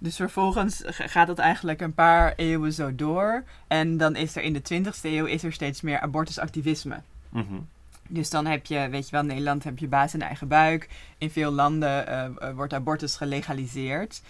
Dus 0.02 0.16
vervolgens 0.16 0.82
gaat 0.86 1.26
dat 1.26 1.38
eigenlijk 1.38 1.80
een 1.80 1.94
paar 1.94 2.32
eeuwen 2.36 2.72
zo 2.72 2.94
door. 2.94 3.44
En 3.66 3.96
dan 3.96 4.16
is 4.16 4.36
er 4.36 4.42
in 4.42 4.52
de 4.52 4.84
20e 4.84 5.00
eeuw 5.02 5.24
is 5.24 5.42
er 5.42 5.52
steeds 5.52 5.80
meer 5.80 6.00
abortusactivisme. 6.00 7.00
Mhm. 7.28 7.60
Dus 8.12 8.30
dan 8.30 8.46
heb 8.46 8.66
je, 8.66 8.88
weet 8.90 9.04
je 9.04 9.10
wel, 9.10 9.20
in 9.20 9.26
Nederland 9.26 9.64
heb 9.64 9.78
je 9.78 9.88
baas 9.88 10.14
in 10.14 10.22
eigen 10.22 10.48
buik. 10.48 10.88
In 11.18 11.30
veel 11.30 11.50
landen 11.50 12.06
eh, 12.06 12.24
eh, 12.24 12.54
wordt 12.54 12.72
abortus 12.72 13.16
gelegaliseerd. 13.16 14.22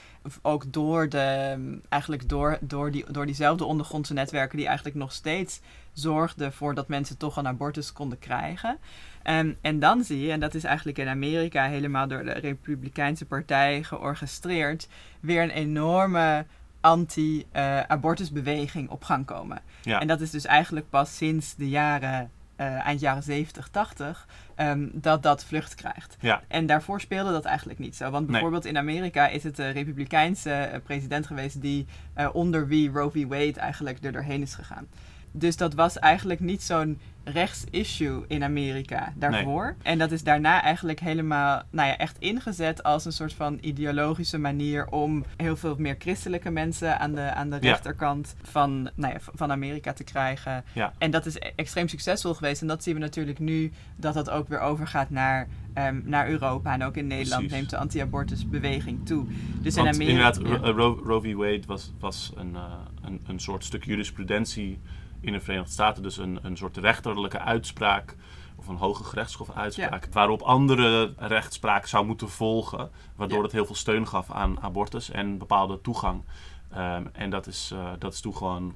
Ook 0.42 0.72
door, 0.72 1.08
de, 1.08 1.78
eigenlijk 1.88 2.28
door, 2.28 2.58
door, 2.60 2.90
die, 2.90 3.12
door 3.12 3.26
diezelfde 3.26 3.64
ondergrondse 3.64 4.12
netwerken 4.12 4.56
die 4.56 4.66
eigenlijk 4.66 4.96
nog 4.96 5.12
steeds 5.12 5.60
zorgden 5.92 6.52
voor 6.52 6.74
dat 6.74 6.88
mensen 6.88 7.16
toch 7.16 7.36
een 7.36 7.46
abortus 7.46 7.92
konden 7.92 8.18
krijgen. 8.18 8.78
En, 9.22 9.56
en 9.60 9.78
dan 9.78 10.04
zie 10.04 10.20
je, 10.20 10.32
en 10.32 10.40
dat 10.40 10.54
is 10.54 10.64
eigenlijk 10.64 10.98
in 10.98 11.08
Amerika 11.08 11.68
helemaal 11.68 12.08
door 12.08 12.24
de 12.24 12.32
Republikeinse 12.32 13.26
Partij 13.26 13.82
georchestreerd, 13.82 14.88
weer 15.20 15.42
een 15.42 15.50
enorme 15.50 16.44
anti-abortusbeweging 16.80 18.90
op 18.90 19.04
gang 19.04 19.26
komen. 19.26 19.62
Ja. 19.82 20.00
En 20.00 20.06
dat 20.06 20.20
is 20.20 20.30
dus 20.30 20.44
eigenlijk 20.44 20.90
pas 20.90 21.16
sinds 21.16 21.54
de 21.54 21.68
jaren, 21.68 22.30
eh, 22.60 22.86
eind 22.86 23.00
jaren 23.00 23.22
70, 23.22 23.68
80, 23.68 24.26
ehm, 24.54 24.88
dat 24.92 25.22
dat 25.22 25.44
vlucht 25.44 25.74
krijgt. 25.74 26.16
Ja. 26.20 26.42
En 26.48 26.66
daarvoor 26.66 27.00
speelde 27.00 27.30
dat 27.32 27.44
eigenlijk 27.44 27.78
niet 27.78 27.96
zo. 27.96 28.10
Want 28.10 28.22
Nee. 28.22 28.30
bijvoorbeeld 28.30 28.64
in 28.64 28.78
Amerika 28.78 29.28
is 29.28 29.42
het 29.42 29.56
de 29.56 29.68
republikeinse 29.68 30.52
eh, 30.52 30.80
president 30.82 31.26
geweest 31.26 31.60
die 31.60 31.86
eh, 32.14 32.28
onder 32.32 32.66
wie 32.66 32.90
Roe 32.90 33.10
v. 33.10 33.26
Wade 33.26 33.60
eigenlijk 33.60 34.04
er 34.04 34.12
doorheen 34.12 34.42
is 34.42 34.54
gegaan. 34.54 34.88
Dus 35.32 35.56
dat 35.56 35.74
was 35.74 35.98
eigenlijk 35.98 36.40
niet 36.40 36.62
zo'n 36.62 36.98
rechtsissue 37.24 38.24
in 38.28 38.42
Amerika 38.44 39.12
daarvoor. 39.16 39.76
En 39.82 39.98
dat 39.98 40.10
is 40.12 40.22
daarna 40.22 40.62
eigenlijk 40.62 41.00
helemaal, 41.00 41.62
nou 41.70 41.88
ja, 41.88 41.96
echt 41.96 42.18
ingezet 42.18 42.82
als 42.82 43.04
een 43.04 43.12
soort 43.12 43.32
van 43.32 43.58
ideologische 43.60 44.38
manier 44.38 44.86
om 44.86 45.24
heel 45.36 45.56
veel 45.56 45.74
meer 45.78 45.96
christelijke 45.98 46.50
mensen 46.50 46.98
aan 47.00 47.14
de, 47.14 47.32
aan 47.34 47.50
de 47.50 47.56
Ja. 47.60 47.70
rechterkant 47.70 48.34
van, 48.42 48.90
nou 48.94 49.12
ja, 49.12 49.18
van 49.34 49.50
Amerika 49.50 49.92
te 49.92 50.04
krijgen. 50.04 50.64
Ja. 50.72 50.92
En 50.98 51.10
dat 51.10 51.26
is 51.26 51.34
e- 51.34 51.52
extreem 51.56 51.88
succesvol 51.88 52.34
geweest. 52.34 52.60
En 52.62 52.66
dat 52.68 52.82
zien 52.82 52.94
we 52.94 53.00
natuurlijk 53.00 53.38
nu 53.38 53.72
dat 53.96 54.14
dat 54.14 54.30
ook 54.30 54.48
weer 54.48 54.60
overgaat 54.60 55.10
naar, 55.10 55.48
ehm, 55.74 56.00
naar 56.04 56.28
Europa. 56.28 56.72
En 56.72 56.82
ook 56.82 56.96
in 56.96 57.06
Nederland 57.06 57.40
Precies. 57.40 57.56
neemt 57.56 57.70
de 57.70 57.76
anti-abortusbeweging 57.76 59.06
toe. 59.06 59.26
Dus 59.62 59.74
Want 59.74 59.88
in 59.88 59.94
Amerika. 59.94 60.32
inderdaad, 60.32 60.64
ja. 60.66 60.70
Roe 61.04 61.20
v. 61.20 61.34
Wade 61.34 61.62
was, 61.66 61.92
was 61.98 62.32
een, 62.36 62.54
eh, 62.54 62.62
een, 63.02 63.20
een 63.26 63.40
soort 63.40 63.64
stuk 63.64 63.84
jurisprudentie 63.84 64.78
in 65.20 65.32
de 65.32 65.40
Verenigde 65.40 65.72
Staten. 65.72 66.02
Dus 66.02 66.16
een, 66.16 66.38
een 66.42 66.56
soort 66.56 66.76
rechterlijke 66.76 67.38
uitspraak, 67.38 68.16
of 68.56 68.68
een 68.68 68.76
hoge 68.76 69.04
gerechtshof 69.04 69.50
uitspraak, 69.50 70.08
waarop 70.12 70.42
andere 70.42 71.14
rechtspraak 71.16 71.86
zou 71.86 72.06
moeten 72.06 72.28
volgen. 72.30 72.90
Waardoor 73.16 73.36
Ja. 73.38 73.42
het 73.44 73.52
heel 73.52 73.66
veel 73.66 73.74
steun 73.74 74.06
gaf 74.08 74.30
aan 74.30 74.60
abortus 74.62 75.10
en 75.10 75.38
bepaalde 75.38 75.80
toegang. 75.80 76.22
Ehm, 76.70 77.06
en 77.12 77.30
dat 77.30 77.46
is, 77.46 77.70
eh, 77.72 77.90
dat 77.98 78.12
is 78.12 78.20
toen 78.20 78.36
gewoon 78.36 78.74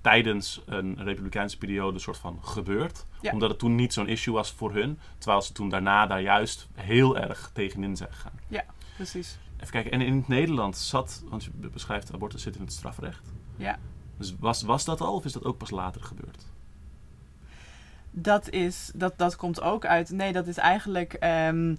tijdens 0.00 0.62
een 0.66 0.96
republikeinse 1.02 1.58
periode 1.58 1.98
soort 1.98 2.16
van 2.16 2.38
gebeurd. 2.42 3.06
Ja. 3.20 3.32
Omdat 3.32 3.50
het 3.50 3.58
toen 3.58 3.74
niet 3.74 3.92
zo'n 3.92 4.08
issue 4.08 4.34
was 4.34 4.52
voor 4.52 4.72
hun. 4.72 4.98
Terwijl 5.18 5.42
ze 5.42 5.52
toen 5.52 5.68
daarna 5.68 6.06
daar 6.06 6.20
juist 6.20 6.68
heel 6.74 7.18
erg 7.18 7.50
tegenin 7.52 7.96
zijn 7.96 8.12
gegaan. 8.12 8.32
Precies. 8.96 9.38
Even 9.56 9.70
kijken, 9.70 9.90
en 9.92 10.00
in 10.00 10.16
het 10.16 10.28
Nederland 10.28 10.76
zat, 10.76 11.22
want 11.28 11.44
je 11.44 11.50
be- 11.54 11.68
beschrijft 11.68 12.12
abortus 12.12 12.42
zit 12.42 12.54
in 12.56 12.60
het 12.62 12.72
strafrecht. 12.72 13.32
Ja. 13.56 13.78
Dus 14.18 14.34
was, 14.38 14.62
was 14.62 14.84
dat 14.84 15.00
al 15.00 15.14
of 15.14 15.24
is 15.24 15.32
dat 15.32 15.44
ook 15.44 15.58
pas 15.58 15.70
later 15.70 16.02
gebeurd? 16.02 16.46
Dat, 18.10 18.50
is, 18.50 18.90
dat, 18.94 19.12
dat 19.16 19.36
komt 19.36 19.60
ook 19.60 19.86
uit. 19.86 20.10
Nee, 20.10 20.32
dat 20.32 20.46
is 20.46 20.56
eigenlijk. 20.56 21.12
ehm, 21.12 21.74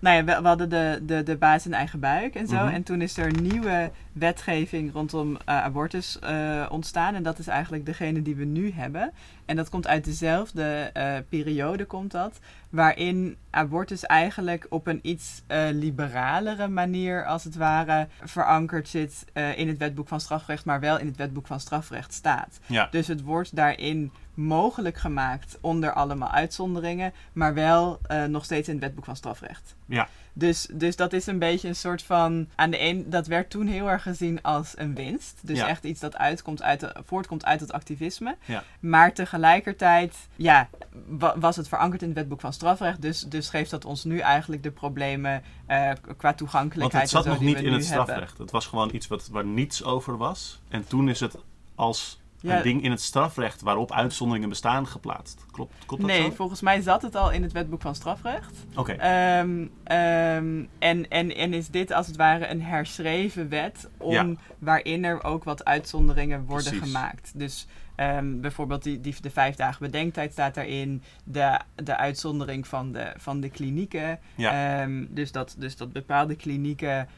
nou 0.00 0.16
ja, 0.16 0.24
we, 0.24 0.42
we 0.42 0.48
hadden 0.48 0.68
de, 0.68 1.00
de, 1.02 1.22
de 1.22 1.36
baas 1.36 1.66
in 1.66 1.74
eigen 1.74 2.00
buik 2.00 2.34
en 2.34 2.46
zo. 2.46 2.56
Mhm. 2.56 2.74
En 2.74 2.82
toen 2.82 3.00
is 3.00 3.16
er 3.16 3.40
nieuwe 3.40 3.90
wetgeving 4.12 4.92
rondom 4.92 5.36
eh, 5.36 5.62
abortus 5.62 6.18
eh, 6.18 6.66
ontstaan. 6.70 7.14
En 7.14 7.22
dat 7.22 7.38
is 7.38 7.46
eigenlijk 7.46 7.86
degene 7.86 8.22
die 8.22 8.36
we 8.36 8.44
nu 8.44 8.72
hebben. 8.72 9.12
En 9.48 9.56
dat 9.56 9.68
komt 9.68 9.86
uit 9.86 10.04
dezelfde 10.04 10.90
eh, 10.92 11.16
periode, 11.28 11.84
komt 11.84 12.10
dat. 12.10 12.38
Waarin 12.70 13.36
abortus 13.50 14.06
eigenlijk 14.06 14.66
op 14.70 14.86
een 14.86 14.98
iets 15.02 15.42
eh, 15.46 15.66
liberalere 15.70 16.68
manier, 16.68 17.26
als 17.26 17.44
het 17.44 17.56
ware, 17.56 18.08
verankerd 18.24 18.88
zit 18.88 19.24
eh, 19.32 19.58
in 19.58 19.68
het 19.68 19.78
wetboek 19.78 20.08
van 20.08 20.20
strafrecht, 20.20 20.64
maar 20.64 20.80
wel 20.80 20.98
in 20.98 21.06
het 21.06 21.16
wetboek 21.16 21.46
van 21.46 21.60
strafrecht 21.60 22.12
staat. 22.12 22.60
Ja. 22.66 22.88
Dus 22.90 23.06
het 23.06 23.22
wordt 23.22 23.56
daarin 23.56 24.12
mogelijk 24.34 24.96
gemaakt 24.96 25.58
onder 25.60 25.92
allemaal 25.92 26.30
uitzonderingen, 26.30 27.12
maar 27.32 27.54
wel 27.54 28.00
nog 28.28 28.44
steeds 28.44 28.68
in 28.68 28.74
het 28.74 28.82
wetboek 28.82 29.04
van 29.04 29.16
strafrecht. 29.16 29.76
Ja. 29.86 30.08
Dus, 30.38 30.68
dus 30.72 30.96
dat 30.96 31.12
is 31.12 31.26
een 31.26 31.38
beetje 31.38 31.68
een 31.68 31.76
soort 31.76 32.02
van. 32.02 32.48
Aan 32.54 32.70
de 32.70 32.80
een, 32.80 33.10
dat 33.10 33.26
werd 33.26 33.50
toen 33.50 33.66
heel 33.66 33.90
erg 33.90 34.02
gezien 34.02 34.42
als 34.42 34.72
een 34.76 34.94
winst. 34.94 35.38
Dus 35.42 35.58
Ja. 35.58 35.68
echt 35.68 35.84
iets 35.84 36.00
dat 36.00 36.16
uitkomt 36.16 36.62
uit 36.62 36.80
de, 36.80 36.94
voortkomt 37.04 37.44
uit 37.44 37.60
het 37.60 37.72
activisme. 37.72 38.36
Ja. 38.44 38.64
Maar 38.80 39.12
tegelijkertijd, 39.14 40.16
ja, 40.36 40.68
wa- 41.06 41.38
was 41.38 41.56
het 41.56 41.68
verankerd 41.68 42.02
in 42.02 42.08
het 42.08 42.16
wetboek 42.16 42.40
van 42.40 42.52
strafrecht. 42.52 43.02
Dus, 43.02 43.20
dus 43.20 43.48
geeft 43.48 43.70
dat 43.70 43.84
ons 43.84 44.04
nu 44.04 44.18
eigenlijk 44.18 44.62
de 44.62 44.70
problemen 44.70 45.42
eh, 45.66 45.90
qua 46.02 46.16
Want 46.20 46.36
toegankelijkheid. 46.36 47.02
het 47.02 47.12
zat 47.12 47.24
en 47.26 47.30
zo 47.32 47.36
nog 47.36 47.44
niet 47.46 47.56
in 47.58 47.72
het 47.72 47.88
hebben. 47.88 48.04
strafrecht. 48.04 48.38
Het 48.38 48.50
was 48.50 48.66
gewoon 48.66 48.94
iets 48.94 49.06
wat, 49.06 49.28
waar 49.32 49.44
niets 49.44 49.84
over 49.84 50.16
was. 50.16 50.60
En 50.68 50.86
toen 50.86 51.08
is 51.08 51.20
het 51.20 51.36
als 51.74 52.20
Ja. 52.40 52.56
een 52.56 52.62
ding 52.62 52.82
in 52.82 52.90
het 52.90 53.00
strafrecht 53.00 53.60
waarop 53.60 53.92
uitzonderingen 53.92 54.48
bestaan 54.48 54.86
geplaatst. 54.86 55.44
Klopt, 55.50 55.74
klopt 55.86 56.02
dat 56.02 56.10
Nee, 56.10 56.22
zo? 56.22 56.30
volgens 56.30 56.60
mij 56.60 56.80
zat 56.80 57.02
het 57.02 57.14
al 57.16 57.30
in 57.32 57.42
het 57.42 57.52
wetboek 57.52 57.80
van 57.80 57.94
strafrecht. 57.94 58.56
Oké, 58.76 58.92
Ehm, 58.92 59.66
ehm, 59.84 60.64
en, 60.78 61.08
en, 61.08 61.36
en 61.36 61.52
is 61.52 61.68
dit 61.68 61.92
als 61.92 62.06
het 62.06 62.16
ware 62.16 62.46
een 62.46 62.62
herschreven 62.62 63.48
wet 63.48 63.88
om, 63.96 64.12
Ja. 64.12 64.26
waarin 64.58 65.04
er 65.04 65.24
ook 65.24 65.44
wat 65.44 65.64
uitzonderingen 65.64 66.44
worden 66.44 66.70
Precies. 66.70 66.86
gemaakt. 66.92 67.32
Dus 67.34 67.66
ehm, 67.94 68.40
bijvoorbeeld 68.40 68.82
die, 68.82 69.00
die, 69.00 69.14
de 69.20 69.30
vijf 69.30 69.54
dagen 69.56 69.82
bedenktijd 69.86 70.32
staat 70.32 70.54
daarin, 70.54 71.02
de, 71.24 71.58
de 71.74 71.96
uitzondering 71.96 72.66
van 72.66 72.92
de, 72.92 73.12
van 73.16 73.40
de 73.40 73.48
klinieken. 73.50 74.18
Ja. 74.34 74.86
Dus, 75.08 75.32
dat, 75.32 75.54
dus 75.58 75.76
dat 75.76 75.92
bepaalde 75.92 76.34
klinieken 76.36 77.08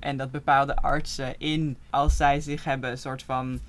en 0.00 0.16
dat 0.16 0.30
bepaalde 0.30 0.76
artsen 0.76 1.38
in, 1.38 1.76
als 1.90 2.16
zij 2.16 2.40
zich 2.40 2.64
hebben 2.64 2.90
een 2.90 2.98
soort 2.98 3.22
van 3.22 3.60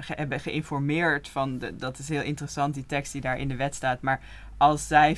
ge- 0.00 0.14
hebben 0.16 0.40
geïnformeerd 0.40 1.28
van, 1.28 1.58
de, 1.58 1.76
dat 1.76 1.98
is 1.98 2.08
heel 2.08 2.22
interessant, 2.22 2.74
die 2.74 2.86
tekst 2.86 3.12
die 3.12 3.20
daar 3.20 3.38
in 3.38 3.48
de 3.48 3.56
wet 3.56 3.74
staat, 3.74 4.00
maar 4.00 4.20
als 4.56 4.86
zij 4.86 5.16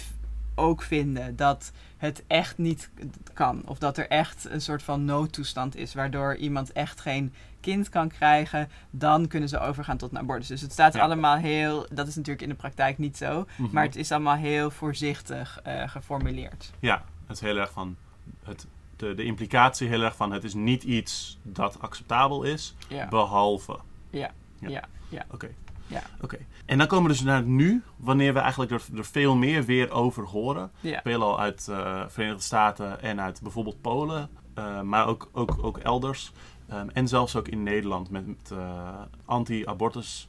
ook 0.54 0.82
vinden 0.82 1.36
dat 1.36 1.72
het 1.96 2.24
echt 2.26 2.58
niet 2.58 2.90
kan, 3.32 3.62
of 3.66 3.78
dat 3.78 3.98
er 3.98 4.08
echt 4.08 4.46
een 4.50 4.60
soort 4.60 4.82
van 4.82 5.04
noodtoestand 5.04 5.76
is, 5.76 5.94
waardoor 5.94 6.36
iemand 6.36 6.72
echt 6.72 7.00
geen 7.00 7.32
kind 7.60 7.88
kan 7.88 8.08
krijgen, 8.08 8.68
dan 8.90 9.26
kunnen 9.28 9.48
ze 9.48 9.58
overgaan 9.58 9.96
tot 9.96 10.10
een 10.10 10.18
abortus. 10.18 10.46
Dus 10.48 10.60
het 10.60 10.72
staat 10.72 10.94
Ja. 10.94 11.00
allemaal 11.02 11.36
heel, 11.36 11.86
dat 11.92 12.06
is 12.06 12.14
natuurlijk 12.14 12.42
in 12.42 12.48
de 12.48 12.54
praktijk 12.54 12.98
niet 12.98 13.16
zo, 13.16 13.46
Mhm. 13.56 13.68
maar 13.74 13.84
het 13.84 13.96
is 13.96 14.12
allemaal 14.12 14.36
heel 14.36 14.70
voorzichtig 14.70 15.60
eh, 15.62 15.88
geformuleerd. 15.88 16.70
Ja, 16.78 17.04
het 17.26 17.36
is 17.36 17.42
heel 17.42 17.56
erg 17.56 17.70
van... 17.72 17.96
Het, 18.44 18.66
de, 18.96 19.14
de 19.14 19.24
implicatie 19.24 19.88
heel 19.88 20.02
erg 20.02 20.16
van 20.16 20.32
het 20.32 20.44
is 20.44 20.54
niet 20.54 20.82
iets 20.82 21.38
dat 21.42 21.80
acceptabel 21.80 22.42
is, 22.42 22.74
Ja. 22.88 23.08
behalve. 23.08 23.78
Ja, 24.10 24.30
Ja. 24.60 24.68
ja, 24.68 24.84
ja. 25.08 25.26
Oké. 25.30 25.48
Ja. 25.86 26.02
Oké. 26.20 26.38
En 26.66 26.78
dan 26.78 26.86
komen 26.86 27.06
we 27.10 27.12
dus 27.16 27.22
naar 27.22 27.36
het 27.36 27.46
nu, 27.46 27.82
wanneer 27.96 28.32
we 28.32 28.38
eigenlijk 28.38 28.70
er, 28.70 28.82
er 28.96 29.04
veel 29.04 29.36
meer 29.36 29.64
weer 29.64 29.90
over 29.90 30.24
horen. 30.24 30.70
ja. 30.80 31.00
Veelal 31.02 31.40
uit 31.40 31.64
de 31.64 32.04
Verenigde 32.08 32.42
Staten 32.42 33.02
en 33.02 33.20
uit 33.20 33.40
bijvoorbeeld 33.42 33.80
Polen, 33.80 34.30
eh, 34.54 34.80
maar 34.80 35.06
ook, 35.06 35.28
ook, 35.32 35.56
ook 35.62 35.78
elders. 35.78 36.32
Ehm, 36.68 36.88
en 36.88 37.08
zelfs 37.08 37.36
ook 37.36 37.48
in 37.48 37.62
Nederland 37.62 38.10
met, 38.10 38.26
met 38.26 38.50
eh, 38.50 39.00
anti-abortus. 39.24 40.28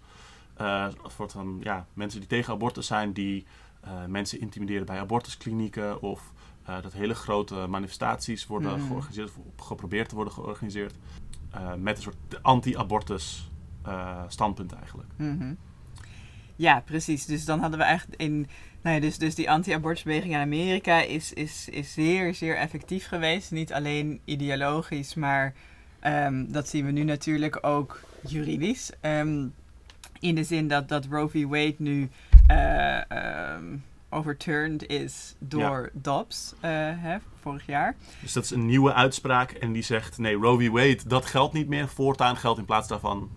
eh, 0.55 0.87
soort 1.15 1.31
van 1.31 1.57
ja, 1.63 1.85
mensen 1.93 2.19
die 2.19 2.29
tegen 2.29 2.53
abortus 2.53 2.87
zijn, 2.87 3.13
die 3.13 3.45
eh, 3.81 4.05
mensen 4.07 4.39
intimideren 4.41 4.85
bij 4.85 4.99
abortusklinieken. 4.99 6.01
Of 6.01 6.33
eh, 6.65 6.81
dat 6.81 6.93
hele 6.93 7.15
grote 7.15 7.55
manifestaties 7.69 8.47
worden 8.47 8.77
Mhm. 8.77 8.87
georganiseerd, 8.87 9.31
of 9.57 9.65
geprobeerd 9.65 10.09
te 10.09 10.15
worden 10.15 10.33
georganiseerd. 10.33 10.93
eh, 11.51 11.73
met 11.73 11.95
een 11.97 12.01
soort 12.03 12.15
anti-abortus 12.41 13.48
eh, 13.89 14.23
standpunt 14.27 14.73
eigenlijk. 14.73 15.09
Mhm. 15.15 15.53
Ja, 16.55 16.81
precies. 16.85 17.25
Dus 17.25 17.45
dan 17.45 17.59
hadden 17.59 17.79
we 17.79 17.85
eigenlijk 17.85 18.21
in. 18.21 18.47
Nou 18.81 18.95
ja, 18.95 19.01
dus, 19.01 19.17
dus 19.17 19.35
die 19.35 19.51
anti-abortusbeweging 19.51 20.33
in 20.33 20.39
Amerika 20.39 21.01
is, 21.01 21.33
is, 21.33 21.69
is 21.69 21.93
zeer, 21.93 22.35
zeer 22.35 22.57
effectief 22.57 23.07
geweest. 23.07 23.51
Niet 23.51 23.73
alleen 23.73 24.19
ideologisch, 24.25 25.13
maar 25.13 25.53
ehm, 25.99 26.45
dat 26.47 26.67
zien 26.67 26.85
we 26.85 26.91
nu 26.91 27.03
natuurlijk 27.03 27.57
ook 27.61 28.01
juridisch. 28.27 28.91
Ehm, 29.01 29.47
in 30.19 30.35
de 30.35 30.43
zin 30.43 30.67
dat, 30.67 30.87
dat 30.87 31.05
Roe 31.05 31.29
v. 31.29 31.43
Wade 31.43 31.75
nu 31.77 32.09
eh, 32.47 33.11
ehm, 33.11 33.77
overturned 34.09 34.87
is 34.87 35.35
door 35.39 35.89
Dobbs 35.93 36.53
eh, 36.59 36.71
hè, 36.95 37.17
vorig 37.39 37.65
jaar. 37.65 37.95
Dus 38.21 38.33
dat 38.33 38.43
is 38.43 38.51
een 38.51 38.65
nieuwe 38.65 38.93
uitspraak 38.93 39.51
en 39.51 39.71
die 39.71 39.83
zegt: 39.83 40.17
nee, 40.17 40.35
Roe 40.35 40.59
v. 40.59 40.69
Wade, 40.69 41.07
dat 41.07 41.25
geldt 41.25 41.53
niet 41.53 41.67
meer. 41.67 41.87
Voortaan 41.87 42.37
geldt 42.37 42.59
in 42.59 42.65
plaats 42.65 42.87
daarvan 42.87 43.29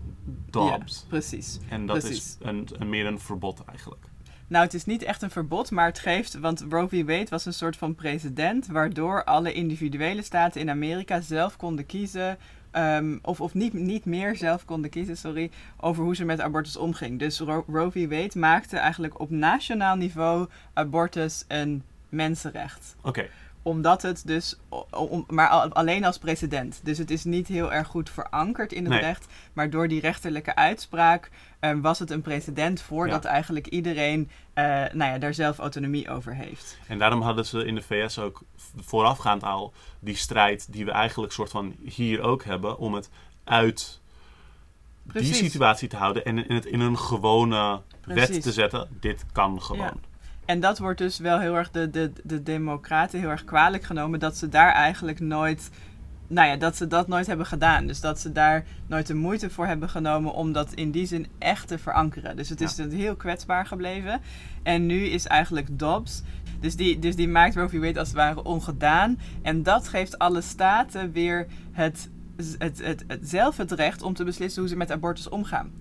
Dobbs. 0.49 0.99
Ja, 1.01 1.07
precies. 1.07 1.59
En 1.69 1.85
dat 1.85 1.99
precies. 1.99 2.17
is 2.17 2.37
een, 2.41 2.67
een, 2.79 2.89
meer 2.89 3.05
een 3.05 3.19
verbod 3.19 3.63
eigenlijk. 3.65 4.05
Nou, 4.47 4.65
het 4.65 4.73
is 4.73 4.85
niet 4.85 5.03
echt 5.03 5.21
een 5.21 5.31
verbod, 5.31 5.71
maar 5.71 5.85
het 5.85 5.99
geeft, 5.99 6.39
want 6.39 6.65
Roe 6.69 6.87
v. 6.87 7.05
Wade 7.05 7.29
was 7.29 7.45
een 7.45 7.53
soort 7.53 7.77
van 7.77 7.95
precedent 7.95 8.67
waardoor 8.67 9.23
alle 9.23 9.53
individuele 9.53 10.21
staten 10.21 10.61
in 10.61 10.69
Amerika 10.69 11.21
zelf 11.21 11.57
konden 11.57 11.85
kiezen, 11.85 12.37
ehm, 12.73 13.17
of, 13.21 13.41
of 13.41 13.53
niet, 13.53 13.73
niet 13.73 14.05
meer 14.05 14.35
zelf 14.35 14.65
konden 14.65 14.89
kiezen, 14.89 15.17
sorry, 15.17 15.49
over 15.79 16.03
hoe 16.03 16.15
ze 16.15 16.25
met 16.25 16.41
abortus 16.41 16.77
omging. 16.77 17.19
Dus 17.19 17.39
Ro- 17.39 17.65
Roe 17.67 17.91
v. 17.91 18.09
Wade 18.09 18.39
maakte 18.39 18.77
eigenlijk 18.77 19.19
op 19.19 19.29
nationaal 19.29 19.95
niveau 19.95 20.47
abortus 20.73 21.45
een 21.47 21.83
mensenrecht 22.09 22.95
Oké, 23.01 23.27
omdat 23.63 24.01
het 24.01 24.27
dus, 24.27 24.55
om, 24.91 25.25
maar 25.27 25.47
al- 25.47 25.69
alleen 25.73 26.05
als 26.05 26.17
precedent. 26.17 26.79
Dus 26.83 26.97
het 26.97 27.11
is 27.11 27.23
niet 27.23 27.47
heel 27.47 27.73
erg 27.73 27.87
goed 27.87 28.09
verankerd 28.09 28.71
in 28.73 28.83
het 28.83 28.93
Nee. 28.93 29.01
recht. 29.01 29.25
Maar 29.53 29.69
door 29.69 29.87
die 29.87 29.99
rechterlijke 30.01 30.55
uitspraak 30.55 31.29
ehm, 31.59 31.81
was 31.81 31.99
het 31.99 32.11
een 32.11 32.21
precedent 32.21 32.81
voordat 32.81 33.23
Ja. 33.23 33.29
eigenlijk 33.29 33.67
iedereen 33.67 34.29
eh, 34.53 34.63
nou 34.65 35.11
ja, 35.11 35.17
daar 35.17 35.33
zelf 35.33 35.57
autonomie 35.59 36.09
over 36.09 36.35
heeft. 36.35 36.77
en 36.87 36.97
daarom 36.99 37.21
hadden 37.21 37.45
ze 37.45 37.65
in 37.65 37.75
de 37.75 37.81
VS 37.81 38.19
ook 38.19 38.41
voorafgaand 38.81 39.43
al 39.43 39.73
die 39.99 40.15
strijd 40.15 40.67
die 40.73 40.85
we 40.85 40.91
eigenlijk 40.91 41.33
soort 41.33 41.49
van 41.49 41.75
hier 41.83 42.21
ook 42.21 42.43
hebben 42.43 42.77
om 42.77 42.93
het 42.93 43.09
uit 43.43 43.99
Precies. 45.07 45.37
die 45.39 45.49
situatie 45.49 45.87
te 45.87 45.95
houden 45.97 46.25
en 46.25 46.47
in 46.47 46.55
het 46.55 46.65
in 46.65 46.79
een 46.79 46.97
gewone 46.97 47.81
wet 48.05 48.41
te 48.41 48.51
zetten. 48.51 48.87
Dit 48.99 49.25
kan 49.31 49.61
gewoon. 49.61 49.81
Ja. 49.85 49.93
En 50.45 50.59
dat 50.59 50.79
wordt 50.79 50.97
dus 50.97 51.19
wel 51.19 51.39
heel 51.39 51.55
erg 51.55 51.71
de, 51.71 51.89
de, 51.89 52.11
de 52.23 52.43
democraten 52.43 53.19
heel 53.19 53.29
erg 53.29 53.43
kwalijk 53.43 53.83
genomen 53.83 54.19
dat 54.19 54.37
ze 54.37 54.49
daar 54.49 54.71
eigenlijk 54.71 55.19
nooit, 55.19 55.69
nou 56.27 56.47
ja, 56.47 56.55
dat 56.55 56.75
ze 56.75 56.87
dat 56.87 57.07
nooit 57.07 57.27
hebben 57.27 57.45
gedaan. 57.45 57.87
Dus 57.87 58.01
dat 58.01 58.19
ze 58.19 58.31
daar 58.31 58.65
nooit 58.87 59.07
de 59.07 59.15
moeite 59.15 59.49
voor 59.49 59.65
hebben 59.65 59.89
genomen 59.89 60.33
om 60.33 60.51
dat 60.51 60.73
in 60.73 60.91
die 60.91 61.05
zin 61.05 61.27
echt 61.37 61.67
te 61.67 61.77
verankeren. 61.77 62.35
Dus 62.35 62.49
het 62.49 62.61
is 62.61 62.75
dus 62.75 62.93
heel 62.93 63.15
kwetsbaar 63.15 63.65
gebleven. 63.65 64.21
En 64.63 64.85
nu 64.85 65.05
is 65.05 65.25
eigenlijk 65.25 65.79
Dobbs, 65.79 66.23
dus 66.59 66.75
die, 66.75 66.99
dus 66.99 67.15
die 67.15 67.27
maakt 67.27 67.55
Roe 67.55 67.69
v. 67.69 67.79
Wade 67.79 67.99
als 67.99 68.07
het 68.07 68.17
ware 68.17 68.43
ongedaan. 68.43 69.19
En 69.41 69.63
dat 69.63 69.87
geeft 69.87 70.19
alle 70.19 70.41
staten 70.41 71.11
weer 71.11 71.47
het, 71.71 72.09
het, 72.57 72.83
het, 72.83 73.03
het, 73.07 73.29
zelf 73.29 73.57
het 73.57 73.71
recht 73.71 74.01
om 74.01 74.13
te 74.13 74.23
beslissen 74.23 74.61
hoe 74.61 74.69
ze 74.69 74.77
met 74.77 74.91
abortus 74.91 75.29
omgaan. 75.29 75.71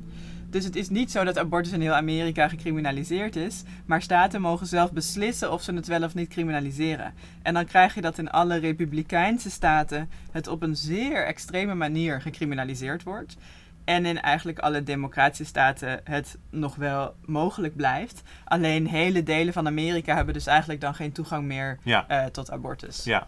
Dus 0.52 0.64
het 0.64 0.76
is 0.76 0.88
niet 0.88 1.10
zo 1.10 1.24
dat 1.24 1.38
abortus 1.38 1.72
in 1.72 1.80
heel 1.80 1.94
Amerika 1.94 2.48
gecriminaliseerd 2.48 3.36
is, 3.36 3.62
maar 3.86 4.02
staten 4.02 4.40
mogen 4.40 4.66
zelf 4.66 4.92
beslissen 4.92 5.52
of 5.52 5.62
ze 5.62 5.74
het 5.74 5.86
wel 5.86 6.02
of 6.02 6.14
niet 6.14 6.28
criminaliseren. 6.28 7.14
En 7.42 7.54
dan 7.54 7.64
krijg 7.64 7.94
je 7.94 8.00
dat 8.00 8.18
in 8.18 8.30
alle 8.30 8.56
republikeinse 8.56 9.50
staten 9.50 10.10
het 10.30 10.46
op 10.46 10.62
een 10.62 10.76
zeer 10.76 11.26
extreme 11.26 11.74
manier 11.74 12.20
gecriminaliseerd 12.20 13.02
wordt. 13.02 13.36
En 13.84 14.06
in 14.06 14.20
eigenlijk 14.20 14.58
alle 14.58 14.82
democratische 14.82 15.44
staten 15.44 16.00
het 16.04 16.38
nog 16.50 16.74
wel 16.74 17.14
mogelijk 17.24 17.76
blijft. 17.76 18.22
Alleen 18.44 18.86
hele 18.86 19.22
delen 19.22 19.52
van 19.52 19.66
Amerika 19.66 20.16
hebben 20.16 20.34
dus 20.34 20.46
eigenlijk 20.46 20.80
dan 20.80 20.94
geen 20.94 21.12
toegang 21.12 21.44
meer 21.44 21.78
Ja, 21.82 22.08
eh, 22.08 22.24
tot 22.24 22.50
abortus. 22.50 23.04
ja, 23.04 23.26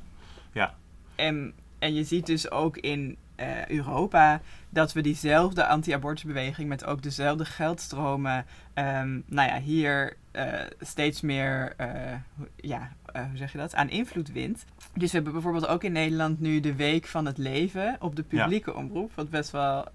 En, 1.14 1.52
en 1.78 1.94
je 1.94 2.04
ziet 2.04 2.26
dus 2.26 2.50
ook 2.50 2.76
in 2.76 3.16
eh, 3.36 3.66
Europa 3.66 4.40
dat 4.68 4.92
we 4.92 5.00
diezelfde 5.00 5.66
anti-abortusbeweging 5.66 6.68
met 6.68 6.84
ook 6.84 7.02
dezelfde 7.02 7.44
geldstromen, 7.44 8.46
ehm, 8.74 9.20
nou 9.26 9.48
ja, 9.48 9.58
hier 9.60 10.16
eh, 10.32 10.52
steeds 10.80 11.20
meer, 11.20 11.72
eh, 11.76 11.88
hoe- 12.36 12.48
ja, 12.56 12.92
hoe 13.12 13.36
zeg 13.36 13.52
je 13.52 13.58
dat, 13.58 13.74
aan 13.74 13.90
invloed 13.90 14.32
wint. 14.32 14.64
Dus 14.94 15.08
we 15.10 15.14
hebben 15.16 15.32
bijvoorbeeld 15.32 15.66
ook 15.66 15.84
in 15.84 15.92
Nederland 15.92 16.40
nu 16.40 16.60
de 16.60 16.74
Week 16.74 17.06
van 17.06 17.26
het 17.26 17.38
Leven 17.38 17.96
op 18.00 18.16
de 18.16 18.22
publieke 18.22 18.74
omroep, 18.74 19.12
wat 19.14 19.30
best 19.30 19.50
wel 19.50 19.86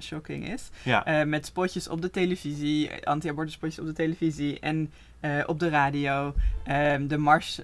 shocking 0.00 0.48
is. 0.48 0.70
ja. 0.82 1.24
Met 1.24 1.46
spotjes 1.46 1.88
op 1.88 2.02
de 2.02 2.10
televisie, 2.10 3.06
anti-abortus 3.06 3.52
spotjes 3.54 3.78
op 3.78 3.86
de 3.86 3.92
televisie 3.92 4.60
en 4.60 4.92
op 5.46 5.58
de 5.60 5.68
radio. 5.68 6.34
Ehm, 6.64 7.06
de 7.06 7.16
Mars 7.18 7.60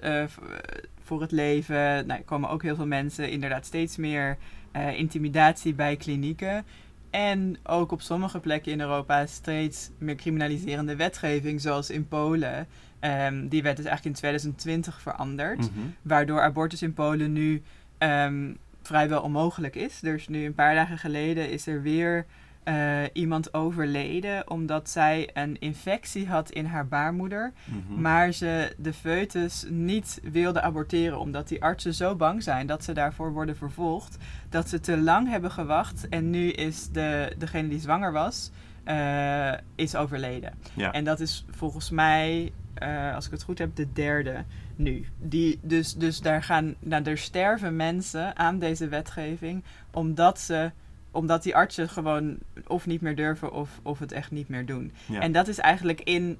voor 1.03 1.21
het 1.21 1.31
Leven. 1.31 2.07
Nou, 2.07 2.19
er 2.19 2.25
komen 2.25 2.49
ook 2.49 2.61
heel 2.63 2.75
veel 2.75 2.87
mensen, 2.87 3.29
inderdaad 3.31 3.65
steeds 3.65 3.97
meer 3.97 4.37
eh, 4.75 4.99
intimidatie 4.99 5.73
bij 5.73 5.95
klinieken. 5.95 6.65
En 7.09 7.57
ook 7.63 7.91
op 7.91 8.01
sommige 8.01 8.39
plekken 8.39 8.71
in 8.71 8.79
Europa 8.79 9.25
steeds 9.25 9.89
meer 9.97 10.15
criminaliserende 10.15 10.95
wetgeving, 10.95 11.61
zoals 11.61 11.89
in 11.89 12.07
Polen. 12.07 12.67
Ehm, 12.99 13.47
die 13.47 13.63
wet 13.63 13.79
is 13.79 13.85
eigenlijk 13.85 14.15
in 14.15 14.21
2020 14.21 15.01
veranderd. 15.01 15.57
Mhm. 15.59 15.69
Waardoor 16.01 16.41
abortus 16.41 16.81
in 16.81 16.93
Polen 16.93 17.33
nu 17.33 17.61
ehm, 17.97 18.53
vrijwel 18.81 19.21
onmogelijk 19.21 19.75
is. 19.75 19.99
Dus 19.99 20.27
nu 20.27 20.45
een 20.45 20.55
paar 20.55 20.75
dagen 20.75 20.97
geleden 20.97 21.49
is 21.49 21.67
er 21.67 21.81
weer 21.81 22.25
eh, 22.65 23.03
iemand 23.13 23.53
overleden 23.53 24.49
omdat 24.49 24.89
zij 24.89 25.29
een 25.33 25.59
infectie 25.59 26.27
had 26.27 26.51
in 26.51 26.65
haar 26.65 26.87
baarmoeder. 26.87 27.53
Mhm. 27.65 28.01
Maar 28.01 28.31
ze 28.31 28.75
de 28.77 28.93
foetus 28.93 29.65
niet 29.69 30.19
wilde 30.23 30.61
aborteren 30.61 31.19
omdat 31.19 31.47
die 31.47 31.63
artsen 31.63 31.93
zo 31.93 32.15
bang 32.15 32.43
zijn 32.43 32.67
dat 32.67 32.83
ze 32.83 32.93
daarvoor 32.93 33.33
worden 33.33 33.57
vervolgd. 33.57 34.17
Dat 34.49 34.69
ze 34.69 34.79
te 34.79 34.97
lang 34.97 35.29
hebben 35.29 35.51
gewacht 35.51 36.09
en 36.09 36.29
nu 36.29 36.51
is 36.51 36.89
de, 36.89 37.33
degene 37.37 37.67
die 37.67 37.79
zwanger 37.79 38.11
was, 38.11 38.51
eh, 38.83 39.53
is 39.75 39.95
overleden. 39.95 40.53
Ja. 40.73 40.91
En 40.91 41.03
dat 41.03 41.19
is 41.19 41.45
volgens 41.49 41.89
mij, 41.89 42.51
eh, 42.73 43.15
als 43.15 43.25
ik 43.25 43.31
het 43.31 43.43
goed 43.43 43.57
heb, 43.57 43.75
de 43.75 43.91
derde 43.93 44.43
nu. 44.75 45.05
Die, 45.19 45.59
dus, 45.61 45.93
dus 45.93 46.21
daar 46.21 46.43
gaan, 46.43 46.75
nou, 46.79 47.03
er 47.03 47.17
sterven 47.17 47.75
mensen 47.75 48.37
aan 48.37 48.59
deze 48.59 48.87
wetgeving 48.87 49.63
omdat 49.91 50.39
ze 50.39 50.71
omdat 51.15 51.43
die 51.43 51.55
artsen 51.55 51.89
gewoon 51.89 52.37
of 52.67 52.85
niet 52.85 53.01
meer 53.01 53.15
durven 53.15 53.51
of, 53.51 53.69
of 53.83 53.99
het 53.99 54.11
echt 54.11 54.31
niet 54.31 54.49
meer 54.49 54.65
doen. 54.65 54.91
Ja. 55.05 55.19
En 55.19 55.31
dat 55.31 55.47
is 55.47 55.57
eigenlijk 55.57 56.01
in, 56.01 56.37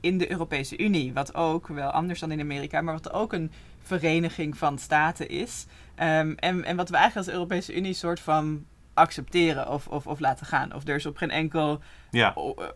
in 0.00 0.18
de 0.18 0.30
Europese 0.30 0.78
Unie, 0.78 1.12
wat 1.12 1.34
ook 1.34 1.66
wel 1.68 1.90
anders 1.90 2.20
dan 2.20 2.30
in 2.30 2.40
Amerika, 2.40 2.80
maar 2.80 2.94
wat 2.94 3.12
ook 3.12 3.32
een 3.32 3.50
vereniging 3.82 4.56
van 4.58 4.78
staten 4.78 5.28
is. 5.28 5.66
Ehm, 5.94 6.32
en, 6.36 6.64
en 6.64 6.76
wat 6.76 6.88
we 6.88 6.96
eigenlijk 6.96 7.26
als 7.26 7.36
Europese 7.36 7.76
Unie 7.76 7.92
soort 7.94 8.20
van 8.20 8.64
accepteren 8.94 9.68
of, 9.68 9.86
of, 9.88 10.06
of 10.06 10.20
laten 10.20 10.46
gaan. 10.46 10.74
Of 10.74 10.88
er 10.88 10.94
is 10.94 11.06
op 11.06 11.16
geen 11.16 11.30
enkel, 11.30 11.80
ja. 12.10 12.32
o- 12.34 12.54
eh, 12.54 12.66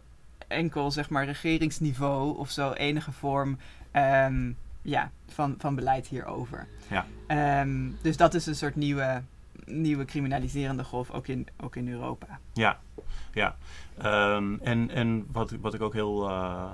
enkel 0.49 0.91
zeg 0.91 1.11
maar, 1.11 1.25
regeringsniveau 1.25 2.39
of 2.39 2.51
zo 2.51 2.73
enige 2.73 3.13
vorm 3.13 3.59
ehm, 3.91 4.53
ja, 4.83 5.11
van, 5.29 5.55
van 5.59 5.75
beleid 5.75 6.07
hierover. 6.07 6.67
Ja. 6.91 7.07
Ehm, 7.27 7.91
dus 8.03 8.17
dat 8.17 8.35
is 8.35 8.47
een 8.47 8.55
soort 8.57 8.77
nieuwe, 8.77 9.23
nieuwe 9.67 10.05
criminaliserende 10.05 10.85
golf, 10.85 11.11
ook 11.11 11.27
in, 11.27 11.47
ook 11.61 11.77
in 11.77 11.89
Europa. 11.89 12.41
Ja, 12.53 12.81
ja. 13.33 13.57
Ehm, 13.99 14.55
en 14.61 14.91
en 14.91 15.27
wat, 15.33 15.51
wat 15.51 15.75
ik 15.75 15.81
ook 15.81 15.93
heel 15.93 16.29
eh, 16.31 16.73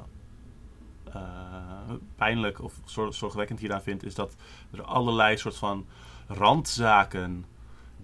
eh, 1.12 1.92
pijnlijk 2.16 2.62
of 2.62 2.81
zor- 2.85 3.14
zorgwekkend 3.14 3.61
hieraan 3.61 3.83
vind, 3.83 4.05
is 4.05 4.14
dat 4.14 4.37
er 4.70 4.83
allerlei 4.83 5.37
soort 5.37 5.57
van 5.57 5.87
randzaken 6.26 7.44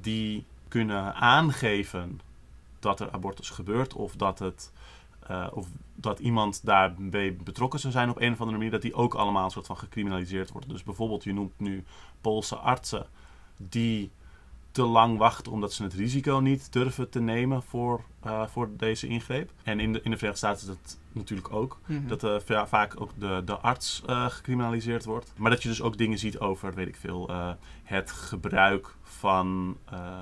die 0.01 0.45
kunnen 0.69 1.15
aangeven 1.15 2.21
dat 2.79 3.01
er 3.01 3.11
abortus 3.11 3.51
gebeurt 3.51 3.95
of 3.95 4.17
dat 4.17 4.39
het 4.39 4.73
eh, 5.27 5.47
of 5.53 5.69
dat 5.95 6.19
iemand 6.19 6.67
daarbij 6.67 7.37
betrokken 7.37 7.81
zou 7.81 7.93
zijn 7.93 8.11
op 8.11 8.21
een 8.21 8.33
of 8.33 8.39
andere 8.39 8.57
manier, 8.57 8.73
dat 8.73 8.83
die 8.83 8.95
ook 8.95 9.15
allemaal 9.15 9.45
een 9.45 9.51
soort 9.51 9.67
van 9.67 9.77
gecriminaliseerd 9.77 10.51
worden. 10.51 10.71
Dus 10.71 10.83
bijvoorbeeld, 10.83 11.25
je 11.25 11.33
noemt 11.33 11.59
nu 11.59 11.85
Poolse 12.21 12.57
artsen 12.57 13.07
die 13.57 14.11
te 14.77 14.83
lang 14.83 15.19
wachten 15.19 15.53
omdat 15.53 15.73
ze 15.73 15.83
het 15.83 15.95
risico 15.95 16.39
niet 16.39 16.73
durven 16.73 17.11
te 17.11 17.21
nemen 17.21 17.63
voor, 17.63 18.05
eh, 18.23 18.47
voor 18.47 18.71
deze 18.77 19.07
ingreep. 19.07 19.51
En 19.63 19.81
in 19.81 19.93
de, 19.93 20.01
in 20.03 20.11
de 20.11 20.17
Verenigde 20.17 20.47
Staten 20.47 20.69
is 20.69 20.77
dat 20.83 20.99
natuurlijk 21.13 21.53
ook. 21.53 21.79
Mhm. 21.87 22.07
Dat 22.07 22.25
eh, 22.25 22.37
va- 22.45 22.67
vaak 22.67 23.01
ook 23.01 23.11
de, 23.19 23.43
de 23.45 23.57
arts 23.57 24.03
eh, 24.07 24.27
gecriminaliseerd 24.27 25.05
wordt. 25.05 25.33
Maar 25.37 25.51
dat 25.51 25.63
je 25.63 25.69
dus 25.69 25.83
ook 25.83 25.99
dingen 25.99 26.19
ziet 26.19 26.39
over, 26.39 26.75
weet 26.75 26.89
ik 26.89 26.97
veel, 26.97 27.31
het 27.85 28.11
gebruik 28.11 28.95
van 29.03 29.77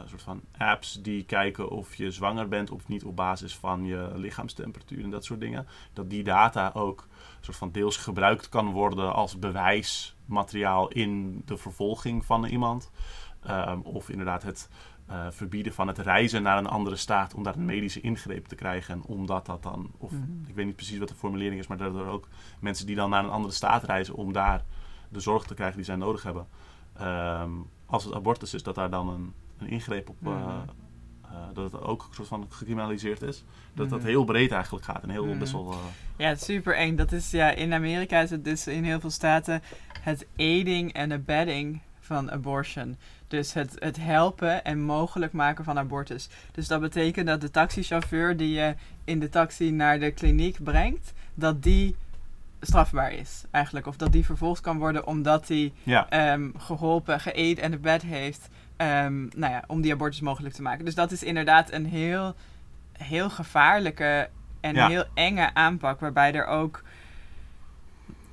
soort 0.07 0.23
van 0.23 0.41
apps 0.59 1.03
die 1.03 1.25
kijken 1.25 1.71
of 1.71 1.95
je 1.95 2.11
zwanger 2.11 2.49
bent 2.49 2.71
of 2.71 2.89
niet 2.89 3.05
op 3.05 3.17
basis 3.17 3.57
van 3.57 3.85
je 3.85 4.11
lichaamstemperatuur 4.15 5.05
en 5.05 5.11
dat 5.11 5.25
soort 5.25 5.41
dingen. 5.41 5.67
Dat 5.93 6.11
die 6.11 6.23
data 6.23 6.71
ook 6.75 7.07
soort 7.41 7.57
van 7.57 7.71
deels 7.71 7.97
gebruikt 7.97 8.49
kan 8.49 8.71
worden 8.71 9.15
als 9.15 9.39
bewijsmateriaal 9.39 10.89
in 10.89 11.43
de 11.45 11.57
vervolging 11.57 12.25
van 12.25 12.45
iemand. 12.45 12.91
Ehm, 13.47 13.79
of 13.81 14.09
inderdaad 14.09 14.43
het 14.43 14.69
eh, 15.07 15.27
verbieden 15.31 15.73
van 15.75 15.87
het 15.89 15.99
reizen 15.99 16.43
naar 16.43 16.59
een 16.59 16.67
andere 16.67 16.97
staat 16.97 17.35
om 17.35 17.43
daar 17.43 17.55
een 17.57 17.65
medische 17.65 18.01
ingreep 18.01 18.47
te 18.47 18.55
krijgen. 18.55 19.03
Omdat 19.07 19.47
dat 19.47 19.63
dan, 19.63 19.91
of 19.99 20.11
Mhm. 20.13 20.23
ik 20.47 20.55
weet 20.55 20.67
niet 20.67 20.77
precies 20.77 20.99
wat 20.99 21.09
de 21.09 21.15
formulering 21.15 21.61
is, 21.61 21.67
maar 21.67 21.77
dat 21.79 21.95
er 21.95 22.07
ook 22.07 22.29
mensen 22.61 22.87
die 22.87 22.97
dan 22.97 23.11
naar 23.11 23.25
een 23.25 23.31
andere 23.31 23.55
staat 23.55 23.83
reizen 23.85 24.15
om 24.15 24.33
daar 24.33 24.65
de 25.09 25.21
zorg 25.21 25.45
te 25.45 25.55
krijgen 25.55 25.77
die 25.77 25.85
zij 25.85 25.97
nodig 25.97 26.23
hebben. 26.23 26.47
Ehm, 26.97 27.51
als 27.87 28.05
het 28.05 28.15
abortus 28.15 28.55
is, 28.55 28.63
dat 28.63 28.75
daar 28.75 28.91
dan 28.91 29.09
een, 29.09 29.33
een 29.59 29.69
ingreep 29.69 30.09
op. 30.09 30.17
eh, 30.23 30.31
Mhm. 30.33 30.49
eh, 31.23 31.31
dat 31.55 31.73
het 31.73 31.81
ook 31.83 32.03
een 32.09 32.15
soort 32.15 32.29
van 32.29 32.47
gecriminaliseerd 32.49 33.23
is. 33.23 33.45
Dat 33.75 33.89
dat 33.91 33.99
Mhm. 33.99 34.09
heel 34.09 34.25
breed 34.25 34.53
eigenlijk 34.53 34.85
gaat 34.85 35.03
en 35.03 35.11
heel 35.11 35.37
best 35.39 35.53
wel. 35.53 35.71
eh, 35.71 35.77
Ja, 36.17 36.35
super 36.35 36.77
eng. 36.77 36.97
Dat 36.97 37.13
is 37.13 37.31
ja, 37.31 37.51
in 37.51 37.73
Amerika 37.73 38.21
is 38.21 38.31
het 38.31 38.45
dus 38.45 38.67
in 38.67 38.85
heel 38.85 39.01
veel 39.01 39.11
staten 39.11 39.63
het 40.01 40.27
aiding 40.37 40.93
en 40.93 41.13
abetting 41.13 41.81
van 42.01 42.31
abortion. 42.31 42.97
Dus 43.35 43.53
het, 43.53 43.77
het 43.79 43.97
helpen 44.01 44.65
en 44.65 44.83
mogelijk 44.83 45.33
maken 45.33 45.65
van 45.65 45.79
abortus. 45.79 46.29
Dus 46.53 46.69
dat 46.69 46.81
betekent 46.81 47.27
dat 47.27 47.41
de 47.41 47.51
taxichauffeur 47.51 48.37
die 48.37 48.55
je 48.55 48.75
in 49.05 49.21
de 49.21 49.29
taxi 49.29 49.71
naar 49.71 49.99
de 49.99 50.11
kliniek 50.11 50.63
brengt, 50.63 51.13
dat 51.35 51.63
die 51.63 51.97
strafbaar 52.61 53.13
is 53.13 53.45
eigenlijk. 53.51 53.87
Of 53.87 53.97
dat 53.97 54.13
die 54.13 54.25
vervolgd 54.25 54.61
kan 54.61 54.79
worden 54.79 55.07
omdat 55.07 55.49
hij 55.49 55.73
ja, 55.83 56.09
ehm, 56.09 56.51
geholpen, 56.57 57.21
geëd 57.21 57.59
en 57.59 57.73
abet 57.73 58.03
heeft. 58.03 58.49
ehm, 58.77 59.19
nou 59.37 59.53
ja, 59.53 59.65
om 59.67 59.81
die 59.81 59.93
abortus 59.93 60.21
mogelijk 60.21 60.55
te 60.55 60.63
maken. 60.63 60.85
Dus 60.85 60.95
dat 60.95 61.13
is 61.13 61.23
inderdaad 61.23 61.73
een 61.73 61.87
heel, 61.87 62.35
heel 62.93 63.31
gevaarlijke 63.31 64.29
en 64.61 64.75
Ja. 64.75 64.89
heel 64.89 65.05
enge 65.15 65.55
aanpak. 65.55 66.01
Waarbij 66.01 66.33
er 66.35 66.47
ook. 66.47 66.83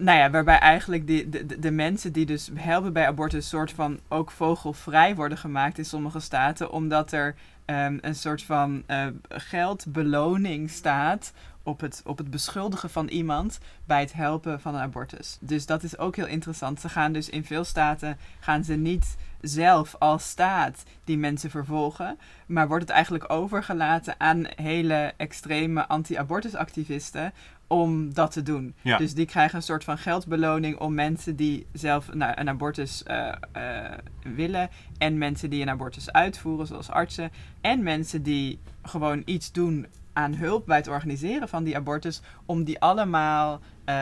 Nou 0.02 0.18
ja, 0.18 0.30
waarbij 0.30 0.60
eigenlijk 0.60 1.08
die, 1.08 1.30
de, 1.30 1.60
de, 1.60 1.72
mensen 1.72 2.12
die 2.14 2.26
dus 2.26 2.50
helpen 2.54 2.94
bij 2.94 3.08
abortus, 3.08 3.50
soort 3.50 3.72
van 3.72 4.00
ook 4.08 4.32
vogelvrij 4.32 5.16
worden 5.16 5.38
gemaakt 5.38 5.78
in 5.78 5.86
sommige 5.86 6.20
staten. 6.20 6.72
Omdat 6.72 7.12
er 7.12 7.36
ehm, 7.72 7.98
een 8.02 8.16
soort 8.16 8.44
van 8.44 8.84
eh, 8.86 9.08
geldbeloning 9.30 10.70
staat 10.70 11.34
op 11.64 11.80
het, 11.80 12.02
op 12.06 12.18
het 12.18 12.30
beschuldigen 12.30 12.90
van 12.90 13.08
iemand 13.08 13.60
bij 13.86 14.00
het 14.00 14.14
helpen 14.14 14.62
van 14.62 14.76
een 14.76 14.82
abortus. 14.82 15.38
Dus 15.42 15.66
dat 15.66 15.84
is 15.84 15.98
ook 15.98 16.16
heel 16.16 16.28
interessant. 16.28 16.80
Ze 16.80 16.90
gaan 16.90 17.12
dus 17.12 17.30
in 17.30 17.46
veel 17.46 17.64
staten 17.64 18.18
gaan 18.40 18.64
ze 18.64 18.74
niet 18.74 19.16
zelf 19.42 19.96
als 20.00 20.30
staat 20.30 20.84
die 21.04 21.18
mensen 21.18 21.50
vervolgen, 21.50 22.18
maar 22.46 22.68
wordt 22.68 22.84
het 22.84 22.94
eigenlijk 22.94 23.32
overgelaten 23.32 24.16
aan 24.18 24.46
hele 24.56 25.14
extreme 25.18 25.88
anti-abortusactivisten 25.88 27.34
om 27.72 28.14
dat 28.14 28.32
te 28.32 28.44
doen. 28.44 28.74
Ja. 28.82 28.98
Dus 28.98 29.14
die 29.14 29.26
krijgen 29.26 29.56
een 29.56 29.64
soort 29.64 29.84
van 29.84 29.98
geldbeloning 29.98 30.78
om 30.78 30.94
mensen 30.94 31.36
die 31.36 31.66
zelf 31.74 32.14
nou, 32.14 32.34
een 32.36 32.50
abortus 32.50 33.04
eh, 33.04 33.32
eh, 33.52 33.98
willen 34.24 34.70
en 34.98 35.18
mensen 35.18 35.50
die 35.50 35.62
een 35.62 35.70
abortus 35.70 36.12
uitvoeren, 36.12 36.68
zoals 36.68 36.90
artsen, 36.90 37.32
en 37.62 37.84
mensen 37.84 38.24
die 38.24 38.60
gewoon 38.84 39.22
iets 39.26 39.52
doen 39.52 39.86
aan 40.14 40.34
hulp 40.36 40.66
bij 40.66 40.78
het 40.78 40.88
organiseren 40.88 41.50
van 41.50 41.64
die 41.64 41.76
abortus, 41.76 42.22
om 42.46 42.64
die 42.64 42.80
allemaal 42.80 43.60
eh, 43.84 43.96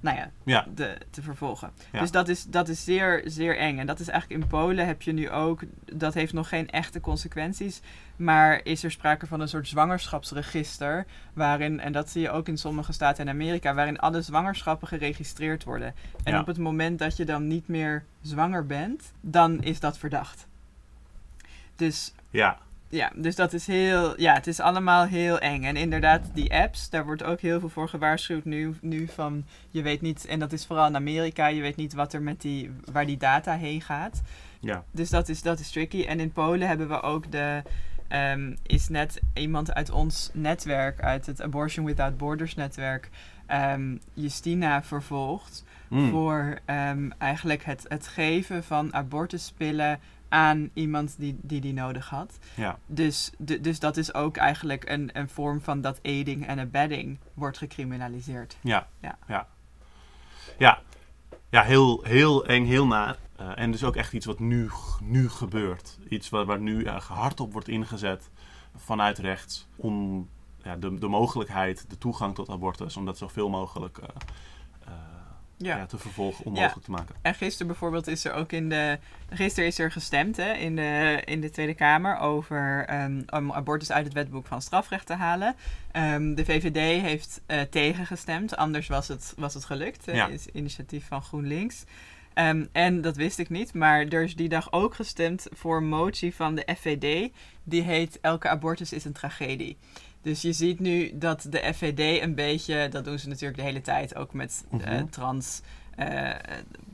nou 0.00 0.16
ja, 0.16 0.30
ja, 0.44 0.66
de, 0.74 0.96
te 1.10 1.22
vervolgen. 1.22 1.70
Ja. 1.92 2.00
Dus 2.00 2.10
dat 2.10 2.28
is, 2.28 2.44
dat 2.44 2.68
is 2.68 2.84
zeer, 2.84 3.22
zeer 3.24 3.58
eng. 3.58 3.78
En 3.78 3.86
dat 3.86 4.00
is 4.00 4.08
eigenlijk 4.08 4.42
in 4.42 4.48
Polen 4.48 4.86
heb 4.86 5.02
je 5.02 5.12
nu 5.12 5.30
ook, 5.30 5.60
dat 5.84 6.14
heeft 6.14 6.32
nog 6.32 6.48
geen 6.48 6.70
echte 6.70 7.00
consequenties, 7.00 7.80
maar 8.16 8.60
is 8.64 8.84
er 8.84 8.90
sprake 8.90 9.26
van 9.26 9.40
een 9.40 9.48
soort 9.48 9.68
zwangerschapsregister, 9.68 11.06
waarin, 11.32 11.80
en 11.80 11.92
dat 11.92 12.10
zie 12.10 12.20
je 12.20 12.30
ook 12.30 12.48
in 12.48 12.58
sommige 12.58 12.92
staten 12.92 13.24
in 13.24 13.30
Amerika, 13.30 13.74
waarin 13.74 13.98
alle 13.98 14.22
zwangerschappen 14.22 14.88
geregistreerd 14.88 15.64
worden. 15.64 15.94
En 16.24 16.32
Ja. 16.32 16.40
op 16.40 16.46
het 16.46 16.58
moment 16.58 16.98
dat 16.98 17.16
je 17.16 17.24
dan 17.24 17.46
niet 17.46 17.68
meer 17.68 18.04
zwanger 18.20 18.66
bent, 18.66 19.12
dan 19.20 19.62
is 19.62 19.80
dat 19.80 19.98
verdacht. 19.98 20.46
Dus 21.76 22.12
ja, 22.30 22.58
ja, 22.88 23.12
dus 23.14 23.36
dat 23.36 23.52
is 23.52 23.66
heel, 23.66 24.20
ja, 24.20 24.34
het 24.34 24.46
is 24.46 24.60
allemaal 24.60 25.04
heel 25.06 25.38
eng. 25.38 25.64
En 25.64 25.76
inderdaad, 25.76 26.20
die 26.34 26.54
apps, 26.54 26.90
daar 26.90 27.04
wordt 27.04 27.22
ook 27.22 27.40
heel 27.40 27.60
veel 27.60 27.68
voor 27.68 27.88
gewaarschuwd 27.88 28.44
nu, 28.44 28.74
nu 28.80 29.08
van, 29.08 29.44
je 29.70 29.82
weet 29.82 30.00
niet, 30.00 30.26
en 30.26 30.38
dat 30.38 30.52
is 30.52 30.66
vooral 30.66 30.86
in 30.86 30.96
Amerika, 30.96 31.46
je 31.46 31.60
weet 31.60 31.76
niet 31.76 31.92
wat 31.94 32.12
er 32.12 32.22
met 32.22 32.40
die, 32.40 32.70
waar 32.92 33.06
die 33.06 33.16
data 33.16 33.56
heen 33.56 33.80
gaat. 33.80 34.22
ja, 34.60 34.84
Dus 34.90 35.10
dat 35.10 35.28
is, 35.28 35.42
dat 35.42 35.58
is 35.58 35.70
tricky. 35.70 36.04
En 36.04 36.20
in 36.20 36.32
Polen 36.32 36.68
hebben 36.68 36.88
we 36.88 37.00
ook 37.02 37.32
de, 37.32 37.62
ehm, 38.08 38.54
is 38.66 38.88
net 38.88 39.20
iemand 39.34 39.74
uit 39.74 39.90
ons 39.90 40.30
netwerk, 40.32 41.00
uit 41.00 41.26
het 41.26 41.42
Abortion 41.42 41.84
Without 41.86 42.16
Borders 42.16 42.54
netwerk, 42.54 43.08
ehm, 43.46 43.96
Justina 44.14 44.82
vervolgd 44.82 45.64
Mm. 45.88 46.10
voor 46.10 46.58
ehm, 46.64 47.10
eigenlijk 47.18 47.64
het, 47.64 47.84
het 47.88 48.06
geven 48.06 48.64
van 48.64 48.94
abortuspillen 48.94 49.98
aan 50.28 50.70
iemand 50.74 51.14
die 51.18 51.38
die, 51.42 51.60
die 51.60 51.72
nodig 51.72 52.08
had. 52.08 52.38
ja, 52.54 52.78
Dus, 52.86 53.30
dus 53.38 53.78
dat 53.80 53.96
is 53.96 54.14
ook 54.14 54.36
eigenlijk 54.36 54.88
een, 54.88 55.10
een 55.12 55.28
vorm 55.28 55.60
van 55.60 55.80
dat 55.80 56.00
aiding 56.02 56.46
en 56.46 56.58
abetting 56.58 57.18
wordt 57.34 57.58
gecriminaliseerd. 57.58 58.56
ja, 58.60 58.88
Ja. 59.00 59.18
ja. 59.26 59.46
Ja, 60.58 60.80
ja 61.48 61.62
heel, 61.62 62.02
heel 62.02 62.46
eng, 62.46 62.66
heel 62.66 62.86
naar. 62.86 63.16
Eh, 63.36 63.50
en 63.54 63.70
dus 63.70 63.84
ook 63.84 63.96
echt 63.96 64.12
iets 64.12 64.26
wat 64.26 64.38
nu, 64.38 64.70
nu 65.02 65.28
gebeurt. 65.28 65.98
Iets 66.08 66.28
waar, 66.28 66.44
waar 66.44 66.60
nu 66.60 66.84
uh, 66.84 67.00
hard 67.00 67.40
op 67.40 67.52
wordt 67.52 67.68
ingezet 67.68 68.30
vanuit 68.76 69.18
rechts 69.18 69.68
om 69.76 70.28
ja, 70.62 70.76
de, 70.76 70.98
de 70.98 71.08
mogelijkheid, 71.08 71.90
de 71.90 71.98
toegang 71.98 72.34
tot 72.34 72.48
abortus, 72.48 72.96
om 72.96 73.04
dat 73.04 73.18
zoveel 73.18 73.48
mogelijk 73.48 73.98
eh, 73.98 74.08
Ja. 75.58 75.76
ja, 75.76 75.86
te 75.86 75.98
vervolgen, 75.98 76.44
onmogelijk 76.44 76.84
te 76.84 76.90
maken. 76.90 77.14
En 77.22 77.34
gisteren 77.34 77.66
bijvoorbeeld 77.66 78.06
is 78.06 78.24
er 78.24 78.32
ook 78.32 78.52
in 78.52 78.68
de. 78.68 78.98
Gisteren 79.30 79.68
is 79.68 79.78
er 79.78 79.92
gestemd 79.92 80.36
hè, 80.36 80.52
in, 80.52 80.76
de, 80.76 81.22
in 81.24 81.40
de 81.40 81.50
Tweede 81.50 81.74
Kamer 81.74 82.18
over 82.18 82.84
ehm, 82.86 83.22
om 83.30 83.52
abortus 83.52 83.92
uit 83.92 84.04
het 84.04 84.14
wetboek 84.14 84.46
van 84.46 84.62
strafrecht 84.62 85.06
te 85.06 85.14
halen. 85.14 85.54
Ehm, 85.92 86.34
de 86.34 86.44
VVD 86.44 87.02
heeft 87.02 87.40
eh, 87.46 87.60
tegengestemd, 87.60 88.56
anders 88.56 88.88
was 88.88 89.08
het, 89.08 89.34
was 89.36 89.54
het 89.54 89.64
gelukt. 89.64 90.08
is 90.08 90.46
initiatief 90.46 91.06
van 91.06 91.22
GroenLinks. 91.22 91.84
Ehm, 92.34 92.64
en 92.72 93.00
dat 93.00 93.16
wist 93.16 93.38
ik 93.38 93.48
niet, 93.48 93.74
maar 93.74 94.06
er 94.06 94.22
is 94.22 94.36
die 94.36 94.48
dag 94.48 94.72
ook 94.72 94.94
gestemd 94.94 95.46
voor 95.50 95.76
een 95.76 95.88
motie 95.88 96.34
van 96.34 96.54
de 96.54 96.68
FVD. 96.76 97.30
Die 97.64 97.82
heet 97.82 98.18
Elke 98.20 98.48
abortus 98.48 98.92
is 98.92 99.04
een 99.04 99.12
tragedie. 99.12 99.76
Dus 100.22 100.42
je 100.42 100.52
ziet 100.52 100.80
nu 100.80 101.10
dat 101.18 101.46
de 101.50 101.72
FVD 101.74 102.22
een 102.22 102.34
beetje, 102.34 102.88
dat 102.88 103.04
doen 103.04 103.18
ze 103.18 103.28
natuurlijk 103.28 103.58
de 103.58 103.64
hele 103.64 103.80
tijd 103.80 104.14
ook 104.16 104.32
met 104.32 104.64
Mhm. 104.70 105.06
trans 105.08 105.60
eh, 105.96 106.30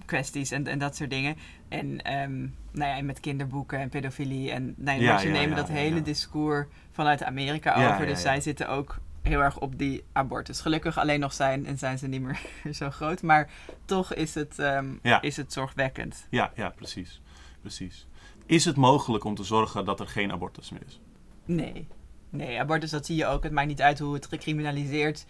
kwesties 0.05 0.51
en, 0.51 0.66
en 0.66 0.79
dat 0.79 0.97
soort 0.97 1.11
dingen. 1.11 1.37
En 1.68 2.03
ehm, 2.03 2.39
nou 2.70 2.91
ja, 2.91 2.97
en 2.97 3.07
met 3.07 3.20
kinderboeken 3.20 3.79
en 3.79 3.89
pedofilie. 3.89 4.51
En 4.51 4.75
nou, 4.77 5.01
Ja, 5.01 5.11
maar 5.12 5.20
ze 5.20 5.27
ja, 5.27 5.33
nemen 5.33 5.49
ja, 5.51 5.55
dat 5.57 5.68
hele 5.68 6.03
discours 6.03 6.66
vanuit 6.93 7.22
Amerika 7.22 7.93
over. 7.93 8.07
dus 8.07 8.20
zij 8.20 8.41
zitten 8.41 8.68
ook 8.68 8.99
heel 9.22 9.41
erg 9.41 9.59
op 9.59 9.79
die 9.79 10.05
abortus. 10.12 10.61
Gelukkig 10.61 10.99
alleen 10.99 11.20
nog 11.20 11.33
zijn 11.33 11.66
en 11.66 11.79
zijn 11.79 11.99
ze 11.99 12.07
niet 12.09 12.20
meer 12.20 12.41
zo 12.75 12.91
groot. 12.91 13.22
Maar 13.22 13.51
toch 13.85 14.14
is 14.14 14.35
het, 14.35 14.59
ehm, 14.59 14.87
is 15.20 15.37
het 15.37 15.53
zorgwekkend. 15.53 16.27
Ja, 16.31 16.53
ja, 16.55 16.68
precies. 16.68 17.20
precies. 17.61 18.07
Is 18.47 18.64
het 18.64 18.77
mogelijk 18.77 19.25
om 19.25 19.35
te 19.35 19.45
zorgen 19.45 19.85
dat 19.85 20.01
er 20.01 20.07
geen 20.09 20.33
abortus 20.33 20.70
meer 20.70 20.83
is? 20.87 21.01
Nee. 21.45 21.87
Nee, 22.35 22.61
abortus, 22.61 22.91
dat 22.91 23.07
zie 23.07 23.16
je 23.16 23.26
ook. 23.26 23.43
Het 23.43 23.53
maakt 23.53 23.66
niet 23.68 23.82
uit 23.82 23.99
hoe 23.99 24.14
het 24.14 24.26
gecriminaliseerd 24.26 25.26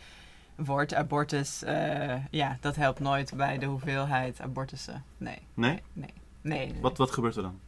wordt. 0.56 0.94
Abortus, 0.94 1.62
eh, 1.62 2.14
ja, 2.30 2.56
dat 2.60 2.76
helpt 2.76 3.00
nooit 3.00 3.32
bij 3.36 3.58
de 3.58 3.66
hoeveelheid 3.66 4.40
abortussen. 4.40 5.04
Nee, 5.18 5.38
Nee? 5.54 5.80
nee, 5.92 6.08
nee. 6.42 6.66
nee. 6.66 6.80
Wat, 6.80 6.98
wat 6.98 7.10
gebeurt 7.10 7.36
er 7.36 7.42
dan? 7.42 7.58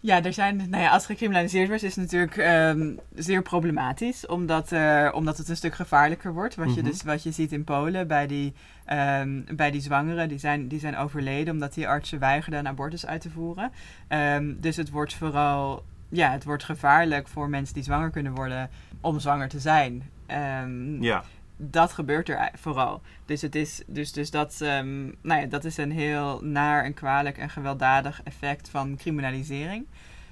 Ja, 0.00 0.22
er 0.22 0.32
zijn, 0.32 0.56
nou 0.56 0.82
ja, 0.82 0.90
als 0.90 1.02
het 1.02 1.10
gecriminaliseerd 1.12 1.68
wordt, 1.68 1.82
is 1.82 1.96
het 1.96 2.04
natuurlijk 2.04 2.36
ehm, 2.36 2.92
zeer 3.14 3.42
problematisch. 3.42 4.26
Omdat, 4.26 4.72
eh, 4.72 5.08
omdat 5.14 5.38
het 5.38 5.48
een 5.48 5.56
stuk 5.56 5.74
gevaarlijker 5.74 6.32
wordt. 6.32 6.54
Wat, 6.54 6.74
je 6.74 6.80
Mhm. 6.80 6.90
dus, 6.90 7.02
wat 7.02 7.22
je 7.22 7.30
ziet 7.32 7.52
in 7.52 7.64
Polen 7.64 8.06
bij 8.06 8.26
die, 8.26 8.52
ehm, 8.84 9.40
bij 9.56 9.70
die 9.70 9.80
zwangeren, 9.80 10.28
die 10.28 10.38
zijn, 10.38 10.68
die 10.68 10.78
zijn 10.80 10.96
overleden 10.96 11.52
omdat 11.54 11.74
die 11.74 11.88
artsen 11.88 12.18
weigerden 12.18 12.60
een 12.60 12.68
abortus 12.68 13.06
uit 13.06 13.20
te 13.20 13.30
voeren. 13.30 13.72
Ehm, 14.08 14.54
dus 14.60 14.76
het 14.76 14.90
wordt 14.90 15.14
vooral, 15.14 15.84
ja, 16.12 16.30
het 16.30 16.44
wordt 16.44 16.64
gevaarlijk 16.64 17.28
voor 17.28 17.48
mensen 17.48 17.74
die 17.74 17.82
zwanger 17.82 18.10
kunnen 18.10 18.34
worden 18.34 18.70
om 19.00 19.20
zwanger 19.20 19.48
te 19.48 19.60
zijn. 19.60 20.10
Ehm, 20.26 21.02
Ja, 21.02 21.24
dat 21.56 21.92
gebeurt 21.92 22.28
er 22.28 22.50
vooral. 22.54 23.00
Dus, 23.24 23.42
het 23.42 23.54
is, 23.54 23.82
dus, 23.86 24.12
dus 24.12 24.30
dat, 24.30 24.60
ehm, 24.60 25.04
nou 25.20 25.40
ja, 25.40 25.46
dat 25.46 25.64
is 25.64 25.76
een 25.76 25.92
heel 25.92 26.40
naar 26.42 26.84
en 26.84 26.94
kwalijk 26.94 27.38
en 27.38 27.50
gewelddadig 27.50 28.20
effect 28.24 28.68
van 28.68 28.96
criminalisering. 28.96 29.86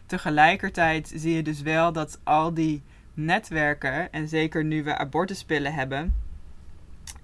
Tegelijkertijd 0.06 1.12
zie 1.14 1.34
je 1.34 1.42
dus 1.42 1.62
wel 1.62 1.92
dat 1.92 2.20
al 2.24 2.54
die 2.54 2.82
netwerken, 3.14 4.12
en 4.12 4.28
zeker 4.28 4.64
nu 4.64 4.82
we 4.84 4.96
abortuspillen 4.98 5.74
hebben, 5.74 6.14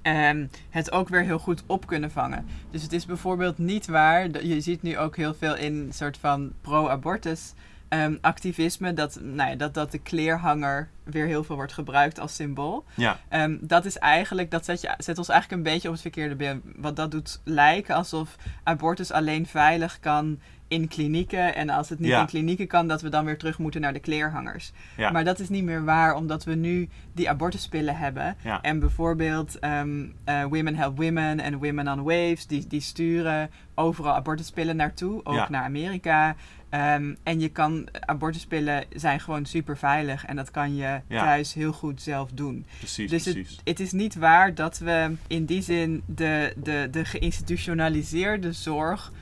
ehm, 0.03 0.47
het 0.71 0.93
ook 0.93 1.09
weer 1.09 1.23
heel 1.23 1.39
goed 1.39 1.63
op 1.67 1.87
kunnen 1.87 2.11
vangen. 2.11 2.47
Dus 2.71 2.83
het 2.83 2.93
is 2.93 3.07
bijvoorbeeld 3.07 3.59
niet 3.59 3.87
waar, 3.87 4.31
dat- 4.31 4.43
je 4.43 4.61
ziet 4.61 4.83
nu 4.83 4.99
ook 4.99 5.17
heel 5.17 5.35
veel 5.35 5.57
in 5.57 5.89
soort 5.93 6.19
van 6.19 6.53
pro-abortus 6.61 7.53
ehm, 7.89 8.17
activisme, 8.21 8.95
dat, 8.95 9.19
nou 9.23 9.51
ja, 9.51 9.57
dat, 9.57 9.75
dat 9.75 9.91
de 9.91 9.99
kleerhanger 9.99 10.89
weer 11.05 11.27
heel 11.27 11.45
veel 11.45 11.57
wordt 11.57 11.73
gebruikt 11.73 12.19
als 12.19 12.35
symbool. 12.35 12.85
ja, 12.95 13.19
Ehm, 13.29 13.57
dat 13.61 13.85
is 13.85 13.99
eigenlijk, 13.99 14.51
dat 14.51 14.65
zet, 14.65 14.81
je, 14.81 14.95
zet 14.99 15.19
ons 15.19 15.29
eigenlijk 15.29 15.63
een 15.63 15.73
beetje 15.73 15.89
op 15.89 15.95
het 15.95 16.03
verkeerde 16.03 16.35
beeld. 16.35 16.61
Wat 16.77 16.97
dat 16.97 17.11
doet 17.11 17.41
lijken 17.45 17.95
alsof 17.95 18.37
abortus 18.63 19.13
alleen 19.13 19.47
veilig 19.47 20.01
kan 20.01 20.41
in 20.69 20.89
klinieken. 20.89 21.55
En 21.55 21.71
als 21.71 21.89
het 21.89 21.99
niet 21.99 22.09
Ja. 22.09 22.21
in 22.21 22.27
klinieken 22.27 22.67
kan, 22.67 22.89
dat 22.89 23.03
we 23.03 23.09
dan 23.09 23.25
weer 23.25 23.39
terug 23.39 23.59
moeten 23.59 23.81
naar 23.81 23.93
de 23.93 23.99
kleerhangers. 24.01 24.73
ja. 24.97 25.11
Maar 25.11 25.25
dat 25.25 25.39
is 25.41 25.49
niet 25.49 25.65
meer 25.65 25.85
waar, 25.85 26.15
omdat 26.15 26.45
we 26.45 26.55
nu 26.55 26.89
die 27.13 27.31
abortuspillen 27.31 27.97
hebben. 27.97 28.37
Ja. 28.43 28.63
En 28.63 28.79
bijvoorbeeld 28.79 29.59
ehm, 29.59 30.05
eh, 30.25 30.43
Women 30.45 30.75
Help 30.77 30.97
Women 30.97 31.41
en 31.41 31.59
Women 31.59 31.89
on 31.89 32.03
Waves, 32.03 32.47
die, 32.47 32.67
die 32.67 32.81
sturen 32.81 33.51
overal 33.75 34.15
abortuspillen 34.15 34.77
naartoe, 34.77 35.21
ook 35.25 35.49
naar 35.49 35.63
Amerika. 35.65 36.37
Ehm, 36.69 37.15
en 37.23 37.41
je 37.41 37.49
kan, 37.49 37.89
abortuspillen 38.01 38.85
zijn 38.95 39.21
gewoon 39.21 39.45
super 39.47 39.77
veilig 39.77 40.25
en 40.25 40.37
dat 40.37 40.51
kan 40.51 40.77
je 40.77 41.01
thuis 41.09 41.55
heel 41.55 41.73
goed 41.73 42.03
zelf 42.03 42.31
doen. 42.35 42.67
precies, 42.79 43.11
Dus 43.11 43.23
precies. 43.23 43.51
het, 43.51 43.61
het 43.65 43.81
is 43.81 43.93
niet 43.93 44.15
waar 44.15 44.55
dat 44.55 44.79
we 44.79 45.15
in 45.27 45.45
die 45.45 45.63
zin 45.63 46.03
de, 46.07 46.53
de, 46.63 46.89
de 46.91 47.05
geïnstitutionaliseerde 47.05 48.53
zorg 48.53 49.13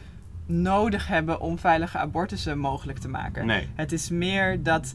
nodig 0.47 1.07
hebben 1.07 1.41
om 1.41 1.59
veilige 1.59 1.99
abortussen 1.99 2.59
mogelijk 2.59 2.99
te 2.99 3.09
maken. 3.09 3.47
Nee, 3.47 3.69
Het 3.75 3.93
is 3.93 4.11
meer 4.11 4.63
dat 4.63 4.95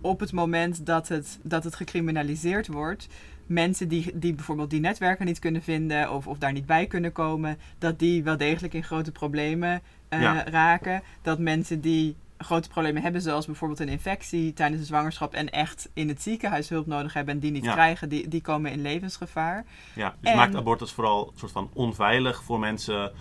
op 0.00 0.20
het 0.20 0.32
moment 0.32 0.86
dat 0.86 1.08
het, 1.08 1.38
dat 1.42 1.64
het 1.64 1.74
gecriminaliseerd 1.74 2.66
wordt, 2.66 3.08
mensen 3.46 3.88
die, 3.88 4.18
die 4.18 4.34
bijvoorbeeld 4.34 4.70
die 4.70 4.80
netwerken 4.80 5.26
niet 5.26 5.38
kunnen 5.38 5.62
vinden 5.62 6.12
of, 6.12 6.26
of 6.26 6.38
daar 6.38 6.52
niet 6.52 6.66
bij 6.66 6.86
kunnen 6.86 7.12
komen, 7.12 7.58
dat 7.78 7.98
die 7.98 8.22
wel 8.22 8.36
degelijk 8.36 8.74
in 8.74 8.84
grote 8.84 9.12
problemen 9.12 9.80
eh, 10.08 10.20
Ja. 10.22 10.44
raken. 10.44 11.02
Dat 11.22 11.38
mensen 11.38 11.80
die 11.80 12.16
grote 12.38 12.68
problemen 12.68 13.02
hebben, 13.02 13.22
zoals 13.22 13.46
bijvoorbeeld 13.46 13.80
een 13.80 13.88
infectie 13.88 14.52
tijdens 14.52 14.80
de 14.80 14.86
zwangerschap 14.86 15.34
en 15.34 15.50
echt 15.50 15.88
in 15.94 16.08
het 16.08 16.22
ziekenhuis 16.22 16.68
hulp 16.68 16.86
nodig 16.86 17.12
hebben 17.12 17.34
en 17.34 17.40
die 17.40 17.50
niet 17.50 17.64
Ja. 17.64 17.72
krijgen, 17.72 18.08
die, 18.08 18.28
die 18.28 18.40
komen 18.40 18.72
in 18.72 18.82
levensgevaar. 18.82 19.64
ja. 19.94 20.14
Dus 20.20 20.30
En- 20.30 20.36
maakt 20.36 20.54
abortus 20.54 20.92
vooral 20.92 21.26
een 21.32 21.38
soort 21.38 21.52
van 21.52 21.70
onveilig 21.72 22.42
voor 22.42 22.58
mensen 22.58 23.12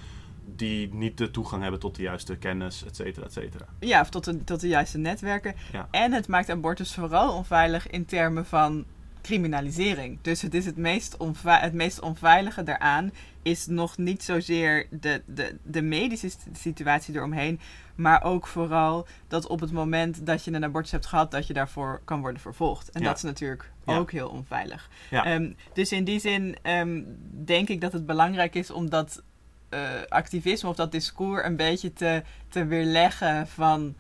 die 0.46 0.94
niet 0.94 1.18
de 1.18 1.32
toegang 1.32 1.62
hebben 1.62 1.80
tot 1.80 1.96
de 1.96 2.02
juiste 2.02 2.38
kennis, 2.38 2.84
et 2.86 2.96
cetera, 2.96 3.26
et 3.26 3.34
cetera. 3.34 3.66
Ja, 3.80 4.02
of 4.02 4.10
tot 4.10 4.24
de, 4.24 4.44
tot 4.44 4.60
de 4.60 4.68
juiste 4.68 4.98
netwerken. 4.98 5.56
Ja. 5.72 5.88
En 5.92 6.12
het 6.14 6.28
maakt 6.28 6.50
abortus 6.50 6.94
vooral 6.94 7.34
onveilig 7.36 7.88
in 7.90 8.06
termen 8.06 8.46
van 8.46 8.86
criminalisering. 9.22 10.18
Dus 10.22 10.42
het 10.42 10.54
is 10.54 10.66
het 10.66 10.78
meest, 10.78 11.18
het 11.44 11.74
meest 11.74 12.00
onveilige 12.00 12.64
daaraan 12.64 13.12
is 13.42 13.68
nog 13.68 13.98
niet 13.98 14.24
zozeer 14.24 14.88
de, 14.90 15.22
de, 15.26 15.58
de 15.64 15.82
medische 15.82 16.30
situatie 16.54 17.16
eromheen, 17.16 17.60
maar 17.96 18.24
ook 18.24 18.48
vooral 18.48 19.08
dat 19.28 19.48
op 19.48 19.60
het 19.60 19.72
moment 19.72 20.26
dat 20.26 20.44
je 20.44 20.52
een 20.52 20.64
abortus 20.64 20.92
hebt 20.92 21.06
gehad, 21.06 21.32
dat 21.32 21.48
je 21.48 21.54
daarvoor 21.54 22.02
kan 22.06 22.22
worden 22.22 22.42
vervolgd. 22.42 22.90
En 22.90 23.02
Ja. 23.02 23.08
dat 23.08 23.18
is 23.18 23.24
natuurlijk 23.24 23.72
Ja. 23.86 23.98
ook 23.98 24.12
heel 24.12 24.30
onveilig. 24.30 24.90
Ja. 25.10 25.26
Ehm, 25.26 25.52
dus 25.74 25.92
in 25.92 26.04
die 26.04 26.20
zin 26.20 26.56
ehm, 26.62 27.02
denk 27.46 27.70
ik 27.70 27.82
dat 27.82 27.94
het 27.94 28.06
belangrijk 28.06 28.56
is 28.56 28.72
om 28.72 28.90
dat 28.90 29.18
eh, 29.18 29.24
activisme 30.10 30.70
of 30.70 30.76
dat 30.76 30.92
discours 30.92 31.46
een 31.46 31.56
beetje 31.56 31.94
te, 31.94 32.24
te 32.50 32.66
weerleggen 32.66 33.48
van 33.48 33.96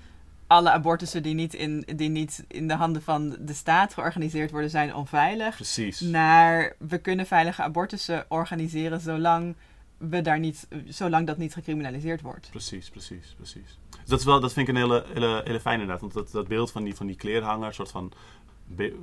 alle 0.47 0.71
abortussen 0.71 1.23
die 1.23 1.33
niet, 1.33 1.53
in, 1.53 1.83
die 1.95 2.09
niet 2.09 2.43
in 2.47 2.67
de 2.67 2.73
handen 2.73 3.01
van 3.01 3.37
de 3.39 3.53
staat 3.53 3.93
georganiseerd 3.93 4.51
worden, 4.51 4.69
zijn 4.69 4.95
onveilig. 4.95 5.55
Precies. 5.55 5.99
Naar 5.99 6.75
we 6.79 6.97
kunnen 6.97 7.25
veilige 7.25 7.61
abortussen 7.61 8.25
organiseren 8.27 8.99
zolang 8.99 9.55
we 9.97 10.21
daar 10.21 10.39
niet, 10.39 10.67
zolang 10.87 11.27
dat 11.27 11.37
niet 11.37 11.53
gecriminaliseerd 11.53 12.21
wordt. 12.21 12.49
Precies, 12.49 12.89
precies, 12.89 13.33
precies. 13.35 13.79
Dus 13.89 14.09
dat, 14.09 14.19
is 14.19 14.25
wel, 14.25 14.39
dat 14.39 14.53
vind 14.53 14.67
ik 14.67 14.75
een 14.75 14.81
hele, 14.81 15.05
hele, 15.13 15.41
hele 15.43 15.59
fijne 15.59 15.81
inderdaad. 15.81 16.01
Want 16.01 16.13
dat, 16.13 16.31
dat 16.31 16.47
beeld 16.47 16.71
van 16.71 16.83
die, 16.83 16.95
van 16.95 17.07
die 17.07 17.15
kleerhanger, 17.15 17.73
soort 17.73 17.91
van, 17.91 18.11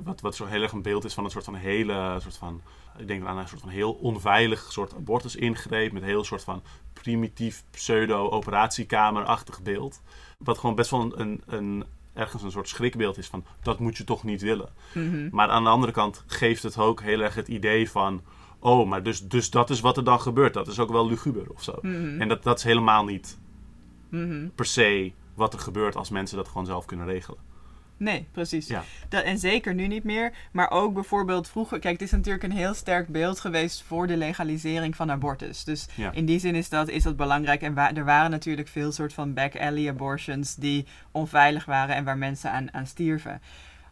wat, 0.03 0.21
wat 0.21 0.35
zo 0.35 0.45
heel 0.45 0.61
erg 0.61 0.71
een 0.71 0.81
beeld 0.81 1.05
is 1.05 1.13
van 1.13 1.23
een 1.23 1.31
soort 1.31 1.45
van 1.45 1.55
hele, 1.55 2.17
soort 2.21 2.37
van, 2.37 2.61
ik 2.97 3.07
denk 3.07 3.25
aan 3.25 3.37
een 3.37 3.47
soort 3.47 3.61
van 3.61 3.69
heel 3.69 3.91
onveilig 3.93 4.71
soort 4.71 4.95
abortusingreep. 4.95 5.91
Met 5.91 6.01
een 6.01 6.07
heel 6.07 6.23
soort 6.23 6.43
van 6.43 6.63
primitief 6.93 7.63
pseudo-operatiekamerachtig 7.71 9.61
beeld. 9.61 10.01
Wat 10.37 10.57
gewoon 10.57 10.75
best 10.75 10.91
wel 10.91 11.01
een, 11.01 11.13
een, 11.15 11.41
een, 11.45 11.83
ergens 12.13 12.43
een 12.43 12.51
soort 12.51 12.67
schrikbeeld 12.67 13.17
is 13.17 13.27
van, 13.27 13.45
dat 13.61 13.79
moet 13.79 13.97
je 13.97 14.03
toch 14.03 14.23
niet 14.23 14.41
willen. 14.41 14.69
Mhm. 14.93 15.29
Maar 15.31 15.49
aan 15.49 15.63
de 15.63 15.69
andere 15.69 15.91
kant 15.91 16.23
geeft 16.27 16.63
het 16.63 16.77
ook 16.77 17.01
heel 17.01 17.19
erg 17.19 17.35
het 17.35 17.47
idee 17.47 17.89
van... 17.89 18.21
Oh, 18.59 18.87
maar 18.87 19.03
dus, 19.03 19.27
dus 19.27 19.49
dat 19.49 19.69
is 19.69 19.79
wat 19.79 19.97
er 19.97 20.03
dan 20.03 20.21
gebeurt. 20.21 20.53
Dat 20.53 20.67
is 20.67 20.79
ook 20.79 20.91
wel 20.91 21.07
luguber 21.07 21.49
of 21.53 21.63
zo. 21.63 21.77
Mhm. 21.81 22.21
En 22.21 22.27
dat, 22.27 22.43
dat 22.43 22.57
is 22.57 22.63
helemaal 22.63 23.05
niet 23.05 23.37
Mhm. 24.09 24.47
per 24.55 24.65
se 24.65 25.11
wat 25.33 25.53
er 25.53 25.59
gebeurt 25.59 25.95
als 25.95 26.09
mensen 26.09 26.37
dat 26.37 26.47
gewoon 26.47 26.65
zelf 26.65 26.85
kunnen 26.85 27.05
regelen. 27.05 27.39
Nee, 27.99 28.27
precies. 28.31 28.67
Ja. 28.67 28.83
Dat, 29.09 29.23
en 29.23 29.37
zeker 29.39 29.73
nu 29.73 29.87
niet 29.87 30.03
meer. 30.03 30.31
Maar 30.51 30.71
ook 30.71 30.93
bijvoorbeeld 30.93 31.47
vroeger. 31.49 31.79
Kijk, 31.79 31.93
het 31.93 32.01
is 32.01 32.11
natuurlijk 32.11 32.43
een 32.43 32.51
heel 32.51 32.73
sterk 32.73 33.07
beeld 33.07 33.39
geweest 33.39 33.83
voor 33.87 34.07
de 34.07 34.17
legalisering 34.17 34.95
van 34.95 35.11
abortus. 35.11 35.63
Dus 35.63 35.87
Ja. 35.95 36.11
in 36.11 36.25
die 36.25 36.39
zin 36.39 36.55
is 36.55 36.69
dat, 36.69 36.89
is 36.89 37.03
dat 37.03 37.15
belangrijk. 37.15 37.61
En 37.61 37.73
wa- 37.73 37.93
er 37.95 38.05
waren 38.05 38.31
natuurlijk 38.31 38.67
veel 38.67 38.91
soort 38.91 39.13
van 39.13 39.33
back-alley 39.33 39.89
abortions 39.89 40.55
die 40.55 40.85
onveilig 41.11 41.65
waren 41.65 41.95
en 41.95 42.03
waar 42.03 42.17
mensen 42.17 42.51
aan, 42.51 42.73
aan 42.73 42.87
stierven. 42.87 43.41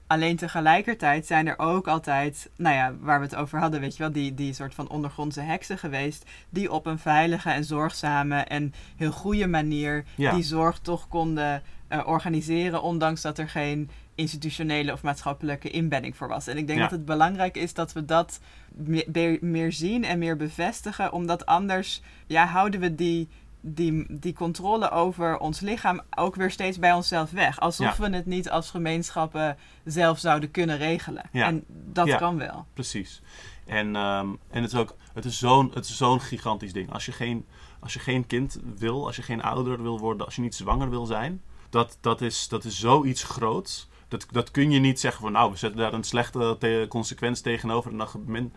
Alleen 0.08 0.36
tegelijkertijd 0.36 1.26
zijn 1.26 1.47
er 1.47 1.60
ook 1.60 1.88
altijd, 1.88 2.49
nou 2.58 2.76
ja, 2.76 2.93
waar 2.99 3.20
we 3.20 3.26
het 3.26 3.36
over 3.36 3.60
hadden, 3.60 3.80
weet 3.80 3.97
je 3.97 4.03
wel, 4.03 4.12
die, 4.12 4.34
die 4.34 4.53
soort 4.53 4.74
van 4.74 4.89
ondergrondse 4.89 5.41
heksen 5.41 5.78
geweest. 5.78 6.26
Die 6.49 6.72
op 6.72 6.86
een 6.86 6.99
veilige 6.99 7.49
en 7.49 7.64
zorgzame 7.64 8.36
en 8.39 8.74
heel 8.95 9.12
goede 9.12 9.47
manier 9.47 10.03
Ja. 10.16 10.34
die 10.34 10.43
zorg 10.43 10.80
toch 10.80 11.08
konden 11.08 11.62
eh, 11.88 12.01
organiseren, 12.05 12.81
ondanks 12.81 13.21
dat 13.21 13.38
er 13.38 13.49
geen 13.49 13.89
institutionele 14.15 14.91
of 14.91 15.03
maatschappelijke 15.03 15.69
inbedding 15.69 16.15
voor 16.17 16.27
was. 16.27 16.47
En 16.47 16.57
ik 16.57 16.67
denk 16.67 16.79
Ja. 16.79 16.83
dat 16.88 16.93
het 16.97 17.05
belangrijk 17.05 17.57
is 17.57 17.73
dat 17.73 17.93
we 17.93 18.05
dat 18.05 18.39
me- 18.75 19.38
meer 19.41 19.71
zien 19.71 20.03
en 20.03 20.19
meer 20.19 20.38
bevestigen, 20.38 21.11
omdat 21.13 21.45
anders 21.45 22.01
ja, 22.27 22.45
houden 22.45 22.79
we 22.79 22.95
die, 22.95 23.27
die, 23.61 24.05
die 24.19 24.33
controle 24.33 24.89
over 24.91 25.38
ons 25.38 25.59
lichaam 25.59 26.01
ook 26.15 26.35
weer 26.35 26.51
steeds 26.51 26.79
bij 26.79 26.93
onszelf 26.93 27.31
weg. 27.31 27.59
Alsof 27.59 27.97
we 27.97 28.09
het 28.09 28.25
niet 28.25 28.49
als 28.49 28.69
gemeenschappen 28.69 29.57
zelf 29.83 30.19
zouden 30.19 30.51
kunnen 30.51 30.77
regelen. 30.77 31.23
Ja. 31.31 31.45
En 31.45 31.63
dat 31.67 32.07
Ja. 32.07 32.17
kan 32.17 32.38
wel. 32.38 32.65
Precies. 32.73 33.21
En, 33.65 33.95
ehm, 33.95 34.27
en 34.49 34.61
het 34.61 34.71
is 34.71 34.79
ook, 34.79 34.95
het 35.13 35.25
is 35.25 35.39
zo'n, 35.39 35.71
het 35.73 35.85
is 35.85 35.97
zo'n 35.97 36.21
gigantisch 36.21 36.73
ding. 36.73 36.91
Als 36.93 37.05
je, 37.05 37.11
geen, 37.11 37.45
als 37.79 37.93
je 37.93 37.99
geen 37.99 38.27
kind 38.27 38.59
wil, 38.77 39.05
als 39.05 39.15
je 39.15 39.21
geen 39.21 39.41
ouder 39.41 39.81
wil 39.81 39.99
worden, 39.99 40.25
als 40.25 40.35
je 40.35 40.41
niet 40.41 40.55
zwanger 40.55 40.89
wil 40.89 41.05
zijn, 41.05 41.41
dat, 41.70 41.97
dat, 42.01 42.22
is, 42.22 42.47
dat 42.47 42.63
is 42.63 42.80
zoiets 42.80 43.24
groots. 43.24 43.88
Dat, 44.07 44.26
dat 44.32 44.51
kun 44.51 44.72
je 44.72 44.80
niet 44.80 44.99
zeggen 44.99 45.22
van 45.22 45.32
nou, 45.32 45.51
we 45.51 45.57
zetten 45.57 45.80
daar 45.80 45.93
een 45.93 46.03
slechte 46.03 46.55
te- 46.59 46.86
consequentie 46.89 47.43
tegenover. 47.43 47.91
En 47.91 47.97
dan, 47.97 48.07
ge- 48.07 48.20
men, 48.26 48.53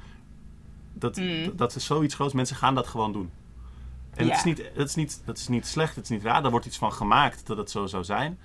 dat, 0.92 1.16
Mm. 1.16 1.44
dat, 1.44 1.58
dat 1.58 1.74
is 1.74 1.84
zoiets 1.84 2.14
groots. 2.14 2.32
Mensen 2.34 2.56
gaan 2.56 2.74
dat 2.74 2.86
gewoon 2.86 3.12
doen. 3.12 3.30
En 4.14 4.24
Ja. 4.26 4.30
het, 4.30 4.38
is 4.38 4.44
niet, 4.44 4.70
het, 4.74 4.88
is 4.88 4.94
niet, 4.94 5.22
dat 5.24 5.38
is 5.38 5.48
niet 5.48 5.66
slecht, 5.66 5.94
het 5.94 6.04
is 6.04 6.10
niet 6.10 6.22
raar. 6.22 6.42
Daar 6.42 6.50
wordt 6.50 6.66
iets 6.66 6.78
van 6.78 6.92
gemaakt 6.92 7.46
dat 7.46 7.56
het 7.56 7.70
zo 7.70 7.86
zou 7.86 8.04
zijn. 8.04 8.38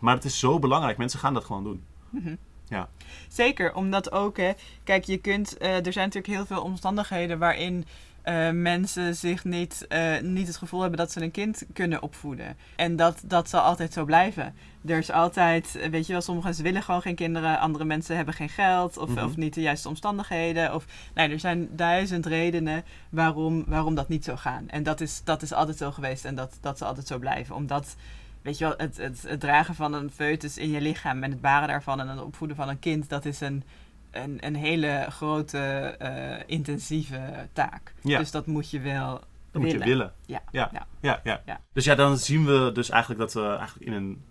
Maar 0.00 0.14
het 0.14 0.24
is 0.24 0.38
zo 0.38 0.58
belangrijk. 0.58 0.96
Mensen 0.98 1.18
gaan 1.18 1.34
dat 1.34 1.44
gewoon 1.44 1.64
doen. 1.64 1.84
Mhm. 2.10 2.34
Ja. 2.68 2.88
Zeker, 3.28 3.74
omdat 3.74 4.12
ook, 4.12 4.36
hè, 4.36 4.52
kijk, 4.84 5.04
je 5.04 5.16
kunt, 5.16 5.56
eh, 5.58 5.86
er 5.86 5.92
zijn 5.92 6.06
natuurlijk 6.06 6.34
heel 6.34 6.46
veel 6.46 6.62
omstandigheden 6.62 7.38
waarin 7.38 7.86
eh, 8.24 8.50
mensen 8.50 9.16
zich 9.16 9.44
niet, 9.44 9.86
eh, 9.88 10.20
niet 10.20 10.46
het 10.46 10.56
gevoel 10.56 10.80
hebben 10.80 10.98
dat 10.98 11.12
ze 11.12 11.22
een 11.22 11.30
kind 11.30 11.66
kunnen 11.72 12.02
opvoeden. 12.02 12.56
En 12.76 12.96
dat, 12.96 13.22
dat 13.24 13.48
zal 13.48 13.60
altijd 13.60 13.92
zo 13.92 14.04
blijven. 14.04 14.54
Er 14.86 14.98
is 14.98 15.10
altijd, 15.10 15.76
eh, 15.76 15.90
weet 15.90 16.06
je 16.06 16.12
wel, 16.12 16.22
sommige 16.22 16.46
mensen 16.46 16.64
willen 16.64 16.82
gewoon 16.82 17.02
geen 17.02 17.14
kinderen, 17.14 17.58
andere 17.58 17.84
mensen 17.84 18.16
hebben 18.16 18.34
geen 18.34 18.48
geld 18.48 18.96
of, 18.98 19.08
Mhm. 19.08 19.24
of 19.24 19.36
niet 19.36 19.54
de 19.54 19.60
juiste 19.60 19.88
omstandigheden. 19.88 20.74
Of, 20.74 20.84
nou, 21.14 21.30
er 21.30 21.40
zijn 21.40 21.68
duizend 21.76 22.26
redenen 22.26 22.84
waarom, 23.08 23.64
waarom 23.66 23.94
dat 23.94 24.08
niet 24.08 24.24
zou 24.24 24.38
gaan. 24.38 24.68
En 24.68 24.82
dat 24.82 25.00
is, 25.00 25.20
dat 25.24 25.42
is 25.42 25.52
altijd 25.52 25.76
zo 25.76 25.90
geweest 25.92 26.24
en 26.24 26.34
dat, 26.34 26.58
dat 26.60 26.78
zal 26.78 26.88
altijd 26.88 27.06
zo 27.06 27.18
blijven. 27.18 27.54
Omdat 27.54 27.96
weet 28.42 28.58
je 28.58 28.64
wel, 28.64 28.74
het, 28.76 28.96
het, 28.96 29.24
het 29.26 29.40
dragen 29.40 29.74
van 29.74 29.92
een 29.92 30.10
foetus 30.10 30.58
in 30.58 30.70
je 30.70 30.80
lichaam 30.80 31.22
en 31.22 31.30
het 31.30 31.40
baren 31.40 31.68
daarvan 31.68 32.00
en 32.00 32.08
het 32.08 32.20
opvoeden 32.20 32.56
van 32.56 32.68
een 32.68 32.78
kind, 32.78 33.08
dat 33.08 33.24
is 33.24 33.40
een, 33.40 33.62
een, 34.16 34.46
een 34.46 34.54
hele 34.54 35.06
grote, 35.08 35.58
eh, 35.58 36.42
intensieve 36.46 37.48
taak. 37.52 37.94
Ja. 38.02 38.18
Dus 38.18 38.30
dat 38.30 38.46
moet 38.46 38.70
je 38.70 38.80
wel 38.80 39.20
Dat 39.50 39.62
moet 39.62 39.70
je 39.70 39.78
willen. 39.78 40.12
Ja. 40.26 40.42
Ja. 40.50 40.86
Ja. 41.00 41.20
Ja. 41.24 41.60
Dus 41.72 41.84
ja, 41.84 41.94
dan 41.94 42.18
zien 42.18 42.46
we 42.46 42.70
dus 42.72 42.90
eigenlijk 42.90 43.20
dat 43.20 43.32
we 43.32 43.48
eigenlijk 43.48 43.86
in 43.86 43.92
een 43.92 44.22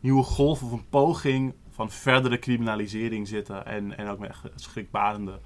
nieuwe 0.00 0.22
golf 0.22 0.62
of 0.62 0.72
een 0.72 0.88
poging 0.88 1.54
van 1.70 1.90
verdere 1.90 2.38
criminalisering 2.38 3.28
zitten. 3.28 3.66
En, 3.66 3.96
en 3.96 4.08
ook 4.08 4.18
met 4.18 4.36
schrikbarende 4.54 5.40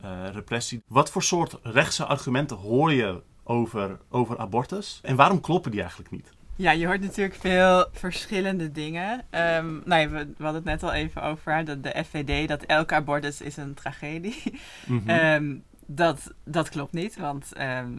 eh, 0.00 0.28
repressie. 0.32 0.82
Wat 0.86 1.10
voor 1.10 1.22
soort 1.22 1.58
rechtse 1.62 2.04
argumenten 2.04 2.56
hoor 2.56 2.92
je 2.92 3.22
over, 3.44 3.98
over 4.08 4.38
abortus? 4.38 5.00
En 5.02 5.16
waarom 5.16 5.40
kloppen 5.40 5.70
die 5.70 5.80
eigenlijk 5.80 6.10
niet? 6.10 6.32
Ja, 6.60 6.70
je 6.70 6.86
hoort 6.86 7.00
natuurlijk 7.00 7.34
veel 7.34 7.86
verschillende 7.92 8.72
dingen. 8.72 9.22
Ehm 9.30 9.78
nou 9.84 10.00
ja, 10.00 10.08
we, 10.08 10.18
we 10.36 10.44
hadden 10.44 10.54
het 10.54 10.64
net 10.64 10.82
al 10.82 10.92
even 10.92 11.22
over 11.22 11.64
dat 11.64 11.82
de 11.82 12.04
FVD, 12.04 12.48
dat 12.48 12.62
elke 12.62 12.94
abortus 12.94 13.40
is 13.40 13.56
een 13.56 13.74
tragedie. 13.74 14.42
Ehm, 15.06 15.56
dat, 15.86 16.32
dat 16.44 16.68
klopt 16.68 16.92
niet, 16.92 17.16
want 17.16 17.52
ehm, 17.52 17.92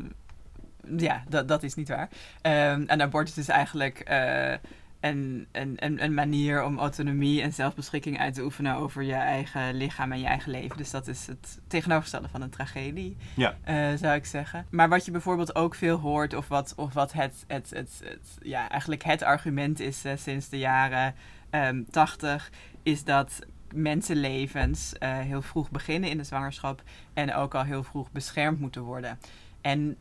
ja, 0.98 1.24
dat, 1.30 1.48
dat 1.48 1.64
is 1.64 1.76
niet 1.76 1.90
waar. 1.90 2.10
Een 2.42 3.02
abortus 3.02 3.38
is 3.38 3.48
eigenlijk 3.48 4.00
eh, 4.00 4.54
een, 5.02 5.48
een, 5.52 5.74
een, 5.76 6.04
een 6.04 6.14
manier 6.14 6.64
om 6.64 6.80
autonomie 6.80 7.42
en 7.42 7.54
zelfbeschikking 7.54 8.20
uit 8.20 8.34
te 8.34 8.44
oefenen 8.44 8.76
over 8.76 9.04
je 9.04 9.14
eigen 9.14 9.74
lichaam 9.74 10.12
en 10.12 10.20
je 10.20 10.26
eigen 10.26 10.52
leven. 10.52 10.78
Dus 10.78 10.92
dat 10.92 11.08
is 11.08 11.28
het 11.28 11.60
tegenovergestelde 11.68 12.28
van 12.30 12.42
een 12.42 12.50
tragedie, 12.50 13.18
Ja. 13.36 13.56
eh, 13.64 13.94
zou 13.96 14.16
ik 14.16 14.26
zeggen. 14.26 14.66
Maar 14.70 14.90
wat 14.90 15.06
je 15.06 15.12
bijvoorbeeld 15.12 15.56
ook 15.56 15.76
veel 15.76 15.98
hoort, 15.98 16.34
of 16.34 16.48
wat, 16.48 16.74
of 16.76 16.94
wat 16.94 17.14
het, 17.14 17.44
het, 17.48 17.70
het, 17.70 18.02
het, 18.04 18.38
ja, 18.42 18.70
eigenlijk 18.70 19.04
het 19.04 19.24
argument 19.24 19.80
is 19.80 20.06
eh, 20.06 20.14
sinds 20.18 20.50
de 20.50 20.58
jaren 20.60 21.16
ehm 21.50 21.84
80, 21.90 22.52
is 22.84 23.04
dat 23.04 23.40
mensenlevens 23.74 24.94
eh, 24.98 25.20
heel 25.20 25.42
vroeg 25.42 25.72
beginnen 25.72 26.10
in 26.10 26.18
de 26.18 26.24
zwangerschap 26.24 26.84
en 27.14 27.34
ook 27.34 27.56
al 27.56 27.64
heel 27.64 27.84
vroeg 27.84 28.12
beschermd 28.12 28.60
moeten 28.60 28.82
worden. 28.82 29.20
En 29.62 29.98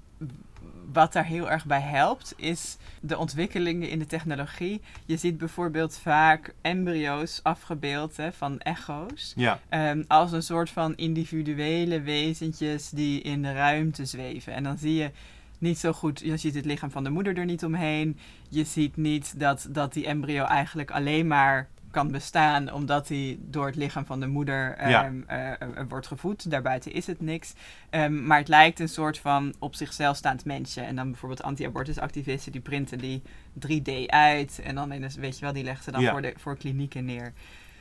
wat 0.92 1.12
daar 1.12 1.24
heel 1.24 1.50
erg 1.50 1.66
bij 1.66 1.80
helpt, 1.80 2.34
is 2.36 2.76
de 3.00 3.18
ontwikkelingen 3.18 3.88
in 3.88 3.98
de 3.98 4.06
technologie. 4.06 4.80
Je 5.06 5.16
ziet 5.16 5.38
bijvoorbeeld 5.38 5.98
vaak 5.98 6.54
embryo's 6.60 7.40
afgebeeld 7.42 8.16
hè, 8.16 8.32
van 8.32 8.58
echo's. 8.58 9.32
Ja. 9.36 9.60
ehm, 9.68 10.02
als 10.06 10.32
een 10.32 10.42
soort 10.42 10.70
van 10.70 10.96
individuele 10.96 12.00
wezentjes 12.00 12.90
die 12.90 13.20
in 13.20 13.42
de 13.42 13.52
ruimte 13.52 14.04
zweven. 14.04 14.52
En 14.52 14.62
dan 14.62 14.78
zie 14.78 14.94
je 14.94 15.10
niet 15.58 15.78
zo 15.78 15.92
goed, 15.92 16.20
je 16.20 16.36
ziet 16.36 16.54
het 16.54 16.64
lichaam 16.64 16.90
van 16.90 17.04
de 17.04 17.10
moeder 17.10 17.38
er 17.38 17.44
niet 17.44 17.64
omheen. 17.64 18.18
Je 18.48 18.64
ziet 18.64 18.96
niet 18.96 19.40
dat, 19.40 19.66
dat 19.70 19.92
die 19.92 20.06
embryo 20.06 20.44
eigenlijk 20.44 20.90
alleen 20.90 21.26
maar 21.26 21.68
kan 21.90 22.10
bestaan 22.10 22.72
omdat 22.72 23.08
hij 23.08 23.38
door 23.40 23.66
het 23.66 23.76
lichaam 23.76 24.04
van 24.06 24.20
de 24.20 24.26
moeder 24.26 24.88
Ja. 24.88 25.04
ehm, 25.04 25.20
eh, 25.26 25.50
eh, 25.52 25.58
wordt 25.88 26.06
gevoed. 26.06 26.50
Daarbuiten 26.50 26.92
is 26.92 27.06
het 27.06 27.20
niks. 27.20 27.52
Ehm, 27.90 28.26
maar 28.26 28.38
het 28.38 28.48
lijkt 28.48 28.80
een 28.80 28.88
soort 28.88 29.18
van 29.18 29.54
op 29.58 29.74
zichzelf 29.74 30.16
staand 30.16 30.44
mensje. 30.44 30.80
En 30.80 30.96
dan 30.96 31.10
bijvoorbeeld 31.10 31.42
anti-abortusactivisten 31.42 32.52
die 32.52 32.60
printen 32.60 32.98
die 32.98 33.22
3D 33.52 34.06
uit. 34.06 34.60
En 34.64 34.74
dan 34.74 34.88
weet 35.20 35.38
je 35.38 35.44
wel, 35.44 35.52
die 35.52 35.64
leggen 35.64 35.84
ze 35.84 35.90
dan 35.90 36.00
Ja. 36.00 36.10
voor, 36.10 36.22
de, 36.22 36.34
voor 36.36 36.56
klinieken 36.56 37.04
neer. 37.04 37.32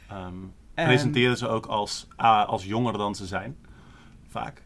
Ehm, 0.08 0.34
presenteren 0.74 1.38
ze 1.38 1.48
ook 1.48 1.66
als, 1.66 2.08
als 2.48 2.66
jonger 2.66 2.94
dan 2.98 3.16
ze 3.16 3.26
zijn? 3.26 3.58
Vaak. 4.30 4.62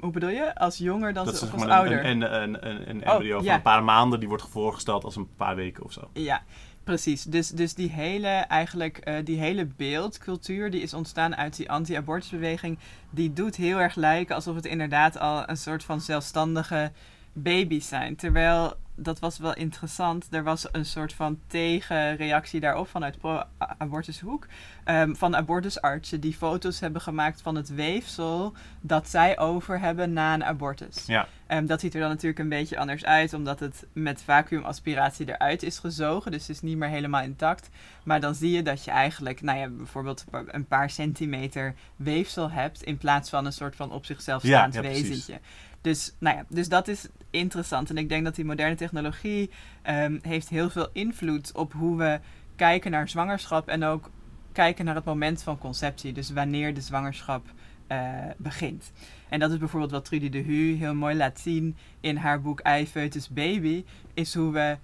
Hoe 0.00 0.10
bedoel 0.12 0.28
je? 0.30 0.54
Als 0.54 0.78
jonger 0.78 1.12
dan 1.12 1.24
Dat 1.24 1.36
ze, 1.38 1.44
is 1.44 1.52
of 1.52 1.54
als 1.54 1.62
een, 1.62 1.70
ouder? 1.70 2.04
een, 2.06 2.42
een, 2.42 2.68
een, 2.68 2.90
een 2.90 3.02
Oh, 3.06 3.12
embryo 3.12 3.38
van 3.42 3.54
een 3.54 3.62
paar 3.62 3.84
maanden, 3.84 4.18
die 4.20 4.28
wordt 4.28 4.48
voorgesteld 4.48 5.04
als 5.04 5.16
een 5.16 5.28
paar 5.36 5.56
weken 5.56 5.84
of 5.84 5.92
zo. 5.92 6.10
Ja, 6.12 6.42
precies. 6.86 7.22
Dus, 7.22 7.48
dus 7.48 7.74
die 7.74 7.90
hele, 7.90 8.28
eigenlijk, 8.28 8.98
eh, 8.98 9.14
die 9.24 9.38
hele 9.38 9.64
beeldcultuur 9.64 10.70
die 10.70 10.82
is 10.82 10.94
ontstaan 10.94 11.36
uit 11.36 11.56
die 11.56 11.70
anti-abortusbeweging, 11.70 12.78
die 13.10 13.32
doet 13.32 13.56
heel 13.56 13.78
erg 13.78 13.94
lijken 13.94 14.34
alsof 14.34 14.54
het 14.54 14.64
inderdaad 14.64 15.18
al 15.18 15.48
een 15.48 15.56
soort 15.56 15.84
van 15.84 16.00
zelfstandige 16.00 16.92
baby's 17.32 17.88
zijn. 17.88 18.16
Terwijl, 18.16 18.76
dat 18.96 19.18
was 19.18 19.38
wel 19.38 19.54
interessant, 19.54 20.26
er 20.30 20.42
was 20.42 20.68
een 20.72 20.84
soort 20.86 21.12
van 21.12 21.38
tegenreactie 21.46 22.60
daarop 22.60 22.88
vanuit 22.88 23.18
pro-abortushoek. 23.18 24.46
ehm, 24.84 25.14
van 25.14 25.36
abortusartsen 25.36 26.20
die 26.20 26.34
foto's 26.34 26.80
hebben 26.80 27.00
gemaakt 27.00 27.42
van 27.42 27.54
het 27.54 27.68
weefsel 27.68 28.52
dat 28.80 29.08
zij 29.08 29.38
over 29.38 29.80
hebben 29.80 30.12
na 30.12 30.34
een 30.34 30.44
abortus. 30.44 31.06
Ja. 31.06 31.28
Ehm, 31.46 31.66
dat 31.66 31.80
ziet 31.80 31.94
er 31.94 32.00
dan 32.00 32.08
natuurlijk 32.08 32.38
een 32.38 32.48
beetje 32.48 32.78
anders 32.78 33.04
uit, 33.04 33.32
omdat 33.32 33.60
het 33.60 33.86
met 33.92 34.22
vacuümaspiratie 34.22 35.28
eruit 35.28 35.62
is 35.62 35.78
gezogen. 35.78 36.30
Dus 36.30 36.40
het 36.40 36.50
is 36.56 36.62
niet 36.62 36.76
meer 36.76 36.88
helemaal 36.88 37.22
intact. 37.22 37.68
Maar 38.04 38.20
dan 38.20 38.34
zie 38.34 38.50
je 38.50 38.62
dat 38.62 38.84
je 38.84 38.90
eigenlijk, 38.90 39.40
nou 39.42 39.58
ja, 39.58 39.68
bijvoorbeeld 39.68 40.24
een 40.46 40.66
paar 40.66 40.90
centimeter 40.90 41.74
weefsel 41.96 42.50
hebt. 42.50 42.82
in 42.82 42.98
plaats 42.98 43.30
van 43.30 43.46
een 43.46 43.52
soort 43.52 43.76
van 43.76 43.92
op 43.92 44.04
zichzelf 44.04 44.42
Ja, 44.42 44.48
staand 44.48 44.74
ja, 44.74 44.80
precies. 44.80 45.02
wezentje. 45.08 45.40
Dus, 45.86 46.14
nou 46.18 46.36
ja, 46.36 46.44
dus 46.48 46.68
dat 46.68 46.88
is 46.88 47.08
interessant. 47.30 47.90
En 47.90 47.98
ik 47.98 48.08
denk 48.08 48.24
dat 48.24 48.34
die 48.34 48.44
moderne 48.44 48.74
technologie 48.74 49.50
ehm, 49.82 50.18
heeft 50.22 50.48
heel 50.48 50.70
veel 50.70 50.88
invloed 50.92 51.52
op 51.54 51.72
hoe 51.72 51.96
we 51.96 52.20
kijken 52.56 52.90
naar 52.90 53.08
zwangerschap. 53.08 53.68
en 53.68 53.84
ook 53.84 54.10
kijken 54.52 54.84
naar 54.84 54.94
het 54.94 55.04
moment 55.04 55.42
van 55.42 55.58
conceptie. 55.58 56.12
Dus 56.12 56.30
wanneer 56.30 56.74
de 56.74 56.80
zwangerschap 56.80 57.46
eh, 57.86 57.98
begint. 58.36 58.92
En 59.28 59.40
dat 59.40 59.50
is 59.50 59.58
bijvoorbeeld 59.58 59.90
wat 59.90 60.04
Trudy 60.04 60.28
de 60.28 60.38
Hu 60.38 60.74
heel 60.74 60.94
mooi 60.94 61.16
laat 61.16 61.40
zien 61.40 61.76
in 62.00 62.16
haar 62.16 62.40
boek 62.40 62.60
Ei, 62.60 62.86
Foetus, 62.86 63.28
Baby. 63.28 63.84
Is 64.14 64.34
hoe 64.34 64.52
we 64.52 64.76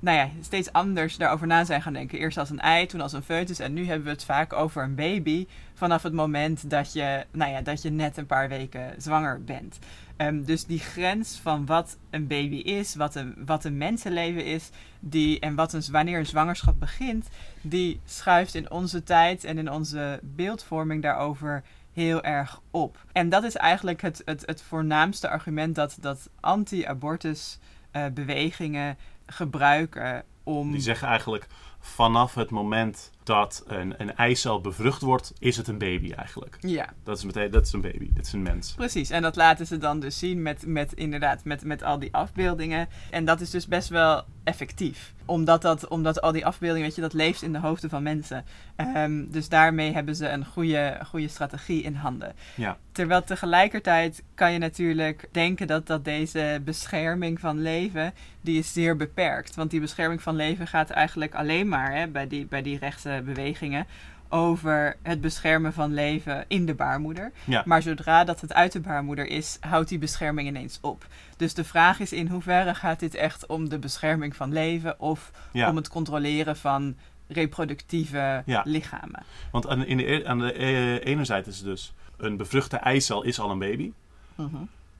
nou 0.00 0.16
ja, 0.16 0.28
steeds 0.40 0.72
anders 0.72 1.16
daarover 1.16 1.46
na 1.46 1.64
zijn 1.64 1.82
gaan 1.82 1.92
denken. 1.92 2.18
Eerst 2.18 2.38
als 2.38 2.50
een 2.50 2.60
ei, 2.60 2.86
toen 2.86 3.00
als 3.00 3.12
een 3.12 3.22
foetus. 3.22 3.58
En 3.58 3.72
nu 3.72 3.86
hebben 3.86 4.04
we 4.04 4.12
het 4.12 4.24
vaak 4.24 4.52
over 4.52 4.82
een 4.82 4.94
baby. 4.94 5.46
Vanaf 5.74 6.02
het 6.02 6.12
moment 6.12 6.70
dat 6.70 6.92
je, 6.92 7.24
nou 7.30 7.52
ja, 7.52 7.60
dat 7.60 7.82
je 7.82 7.90
net 7.90 8.16
een 8.16 8.26
paar 8.26 8.48
weken 8.48 8.94
zwanger 8.98 9.44
bent. 9.44 9.78
Ehm, 10.18 10.44
dus 10.44 10.66
die 10.66 10.78
grens 10.78 11.38
van 11.42 11.66
wat 11.66 11.98
een 12.10 12.26
baby 12.26 12.56
is, 12.56 12.94
wat 12.94 13.14
een, 13.14 13.34
wat 13.46 13.64
een 13.64 13.76
mensenleven 13.76 14.44
is. 14.44 14.70
Die, 15.00 15.40
en 15.40 15.54
wat 15.54 15.72
een, 15.72 15.82
wanneer 15.90 16.18
een 16.18 16.26
zwangerschap 16.26 16.80
begint. 16.80 17.28
Die 17.60 18.00
schuift 18.04 18.54
in 18.54 18.70
onze 18.70 19.02
tijd 19.02 19.44
en 19.44 19.58
in 19.58 19.70
onze 19.70 20.20
beeldvorming 20.22 21.02
daarover 21.02 21.62
heel 21.92 22.22
erg 22.22 22.60
op. 22.70 23.04
En 23.12 23.28
dat 23.28 23.44
is 23.44 23.56
eigenlijk 23.56 24.02
het, 24.02 24.22
het, 24.24 24.42
het 24.46 24.62
voornaamste 24.62 25.28
argument 25.28 25.74
dat, 25.74 25.96
dat 26.00 26.30
anti-abortus 26.40 27.58
eh, 27.90 28.06
bewegingen 28.14 28.96
gebruiken 29.26 30.24
om... 30.42 30.70
Die 30.70 30.80
zeggen 30.80 31.08
eigenlijk 31.08 31.46
vanaf 31.78 32.34
het 32.34 32.50
moment 32.50 33.10
dat 33.28 33.64
een, 33.66 33.94
een 33.96 34.16
eicel 34.16 34.60
bevrucht 34.60 35.02
wordt, 35.02 35.32
is 35.38 35.56
het 35.56 35.68
een 35.68 35.78
baby 35.78 36.12
eigenlijk. 36.12 36.56
Ja, 36.60 36.88
Dat 37.04 37.16
is 37.18 37.24
meteen, 37.24 37.50
dat 37.50 37.66
is 37.66 37.72
een 37.72 37.80
baby, 37.80 38.10
dat 38.14 38.26
is 38.26 38.32
een 38.32 38.42
mens. 38.42 38.72
precies. 38.74 39.10
En 39.10 39.22
dat 39.22 39.36
laten 39.36 39.66
ze 39.66 39.78
dan 39.78 40.00
dus 40.00 40.18
zien 40.18 40.42
met, 40.42 40.66
met 40.66 40.92
inderdaad, 40.92 41.44
met, 41.44 41.64
met 41.64 41.82
al 41.82 41.98
die 41.98 42.14
afbeeldingen. 42.14 42.88
En 43.10 43.24
dat 43.24 43.40
is 43.40 43.50
dus 43.50 43.66
best 43.66 43.88
wel 43.88 44.24
effectief. 44.44 45.14
Omdat, 45.24 45.62
dat, 45.62 45.88
omdat 45.88 46.20
al 46.20 46.32
die 46.32 46.46
afbeeldingen, 46.46 46.86
weet 46.86 46.94
je, 46.96 47.00
dat 47.00 47.12
leeft 47.12 47.42
in 47.42 47.52
de 47.52 47.58
hoofden 47.58 47.90
van 47.90 48.02
mensen. 48.02 48.44
Ehm, 48.76 49.24
dus 49.30 49.48
daarmee 49.48 49.92
hebben 49.92 50.16
ze 50.16 50.28
een 50.28 50.44
goede, 50.44 50.98
goede 51.06 51.28
strategie 51.28 51.82
in 51.82 51.94
handen. 51.94 52.34
Ja. 52.54 52.76
Terwijl 52.92 53.24
tegelijkertijd 53.24 54.22
kan 54.34 54.52
je 54.52 54.58
natuurlijk 54.58 55.28
denken 55.32 55.66
dat, 55.66 55.86
dat 55.86 56.04
deze 56.04 56.60
bescherming 56.64 57.40
van 57.40 57.62
leven, 57.62 58.14
die 58.40 58.58
is 58.58 58.72
zeer 58.72 58.96
beperkt. 58.96 59.54
Want 59.54 59.70
die 59.70 59.80
bescherming 59.80 60.22
van 60.22 60.36
leven 60.36 60.66
gaat 60.66 60.90
eigenlijk 60.90 61.34
alleen 61.34 61.68
maar 61.68 61.94
hè, 61.94 62.06
bij, 62.06 62.28
die, 62.28 62.46
bij 62.46 62.62
die 62.62 62.78
rechtse 62.78 63.17
bewegingen 63.22 63.86
over 64.30 64.96
het 65.02 65.20
beschermen 65.20 65.72
van 65.72 65.94
leven 65.94 66.44
in 66.48 66.66
de 66.66 66.74
baarmoeder. 66.74 67.32
Ja. 67.44 67.62
Maar 67.66 67.82
zodra 67.82 68.24
dat 68.24 68.40
het 68.40 68.52
uit 68.52 68.72
de 68.72 68.80
baarmoeder 68.80 69.26
is, 69.26 69.56
houdt 69.60 69.88
die 69.88 69.98
bescherming 69.98 70.48
ineens 70.48 70.78
op. 70.82 71.06
Dus 71.36 71.54
de 71.54 71.64
vraag 71.64 72.00
is 72.00 72.12
in 72.12 72.28
hoeverre 72.28 72.74
gaat 72.74 73.00
dit 73.00 73.14
echt 73.14 73.46
om 73.46 73.68
de 73.68 73.78
bescherming 73.78 74.36
van 74.36 74.52
leven 74.52 75.00
of 75.00 75.30
Ja. 75.52 75.68
om 75.70 75.76
het 75.76 75.88
controleren 75.88 76.56
van 76.56 76.96
reproductieve 77.28 78.42
Ja. 78.46 78.62
lichamen. 78.64 79.22
Want 79.50 79.68
aan, 79.68 79.84
in 79.86 79.96
de, 79.96 80.10
e- 80.12 80.24
aan 80.26 80.38
de 80.38 80.52
eh, 80.52 81.04
ene 81.12 81.24
zijde 81.24 81.50
is 81.50 81.56
het 81.56 81.66
dus 81.66 81.94
een 82.16 82.36
bevruchte 82.36 82.76
eicel 82.76 83.22
is 83.22 83.40
al 83.40 83.50
een 83.50 83.58
baby. 83.58 83.92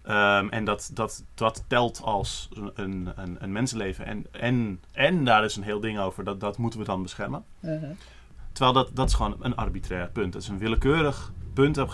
Ehm, 0.08 0.48
en 0.48 0.64
dat, 0.64 0.90
dat, 0.94 1.24
dat 1.34 1.64
telt 1.66 2.00
als 2.02 2.48
een, 2.74 3.10
een, 3.14 3.36
een, 3.38 3.52
mensenleven. 3.52 4.06
En, 4.06 4.26
en, 4.30 4.80
en 4.92 5.24
daar 5.24 5.44
is 5.44 5.56
een 5.56 5.62
heel 5.62 5.80
ding 5.80 5.98
over, 5.98 6.24
dat, 6.24 6.40
dat 6.40 6.58
moeten 6.58 6.78
we 6.80 6.86
dan 6.86 7.02
beschermen. 7.02 7.44
Terwijl 8.52 8.72
dat, 8.72 8.90
dat 8.96 9.08
is 9.08 9.14
gewoon 9.14 9.36
een 9.40 9.56
arbitrair 9.56 10.10
punt. 10.10 10.32
Dat 10.32 10.42
is 10.42 10.48
een 10.48 10.58
willekeurig 10.58 11.32
punt 11.52 11.84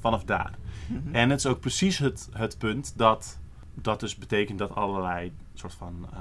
vanaf 0.00 0.24
daar. 0.24 0.58
Mhm. 0.86 1.14
En 1.14 1.30
het 1.30 1.38
is 1.38 1.46
ook 1.46 1.60
precies 1.60 1.98
het, 1.98 2.28
het 2.32 2.58
punt 2.58 2.92
dat 2.96 3.38
dat 3.74 4.00
dus 4.00 4.16
betekent 4.16 4.58
dat 4.58 4.74
allerlei 4.74 5.32
soort 5.54 5.74
van 5.74 6.06
eh, 6.12 6.20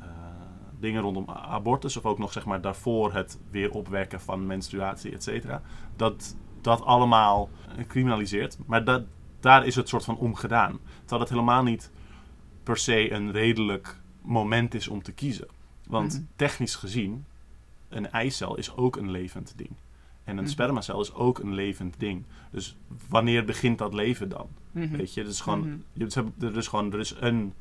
eh, 0.00 0.06
dingen 0.78 1.02
rondom 1.02 1.30
abortus, 1.30 1.96
of 1.96 2.04
ook 2.04 2.18
nog 2.18 2.32
zeg 2.32 2.44
maar 2.44 2.60
daarvoor 2.60 3.12
het 3.12 3.38
weer 3.50 3.70
opwekken 3.70 4.20
van 4.20 4.46
menstruatie, 4.46 5.12
et 5.12 5.22
cetera, 5.22 5.62
dat 5.96 6.36
dat 6.60 6.84
allemaal 6.84 7.48
criminaliseert. 7.88 8.58
Maar 8.66 8.84
dat, 8.84 9.02
daar 9.40 9.66
is 9.66 9.74
het 9.74 9.88
soort 9.88 10.04
van 10.04 10.16
omgedaan. 10.16 10.78
Terwijl 11.00 11.20
het 11.20 11.30
helemaal 11.30 11.62
niet 11.62 11.90
per 12.62 12.76
se 12.76 13.12
een 13.12 13.32
redelijk 13.32 14.00
moment 14.22 14.74
is 14.74 14.88
om 14.88 15.02
te 15.02 15.12
kiezen. 15.12 15.48
Want 15.86 16.12
Mhm. 16.12 16.22
technisch 16.36 16.74
gezien, 16.74 17.24
een 17.88 18.10
eicel 18.10 18.56
is 18.56 18.76
ook 18.76 18.96
een 18.96 19.10
levend 19.10 19.52
ding. 19.56 19.70
En 20.24 20.36
een 20.36 20.42
Mhm. 20.42 20.52
spermacel 20.52 21.00
is 21.00 21.14
ook 21.14 21.38
een 21.38 21.54
levend 21.54 21.94
ding. 21.98 22.24
Dus 22.50 22.76
wanneer 23.08 23.44
begint 23.44 23.78
dat 23.78 23.94
leven 23.94 24.28
dan? 24.28 24.48
Mhm. 24.70 24.96
Weet 24.96 25.14
je, 25.14 25.22
is 25.24 25.40
gewoon, 25.40 25.82
je, 25.92 26.06
er 26.40 26.56
is 26.56 26.66
gewoon, 26.68 26.92
er 26.92 26.98
is 26.98 27.14
een, 27.20 27.52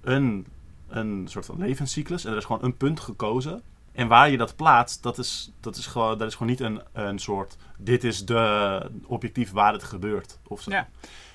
een, 0.00 0.46
een 0.88 1.24
soort 1.28 1.46
van 1.46 1.58
levenscyclus 1.58 2.24
en 2.24 2.30
er 2.32 2.36
is 2.36 2.44
gewoon 2.44 2.64
een 2.64 2.76
punt 2.76 3.00
gekozen. 3.00 3.62
En 3.96 4.08
waar 4.08 4.30
je 4.30 4.36
dat 4.36 4.56
plaatst, 4.56 5.02
dat 5.02 5.18
is, 5.18 5.52
dat 5.60 5.76
is 5.76 5.86
gewoon, 5.86 6.18
dat 6.18 6.28
is 6.28 6.34
gewoon 6.34 6.48
niet 6.48 6.60
een, 6.60 6.80
een 6.92 7.18
soort, 7.18 7.56
dit 7.78 8.04
is 8.04 8.24
de 8.24 8.90
objectief 9.06 9.50
waar 9.50 9.72
het 9.72 9.82
gebeurt. 9.82 10.38
Of 10.48 10.62
zo. 10.62 10.70
Ja. 10.70 10.88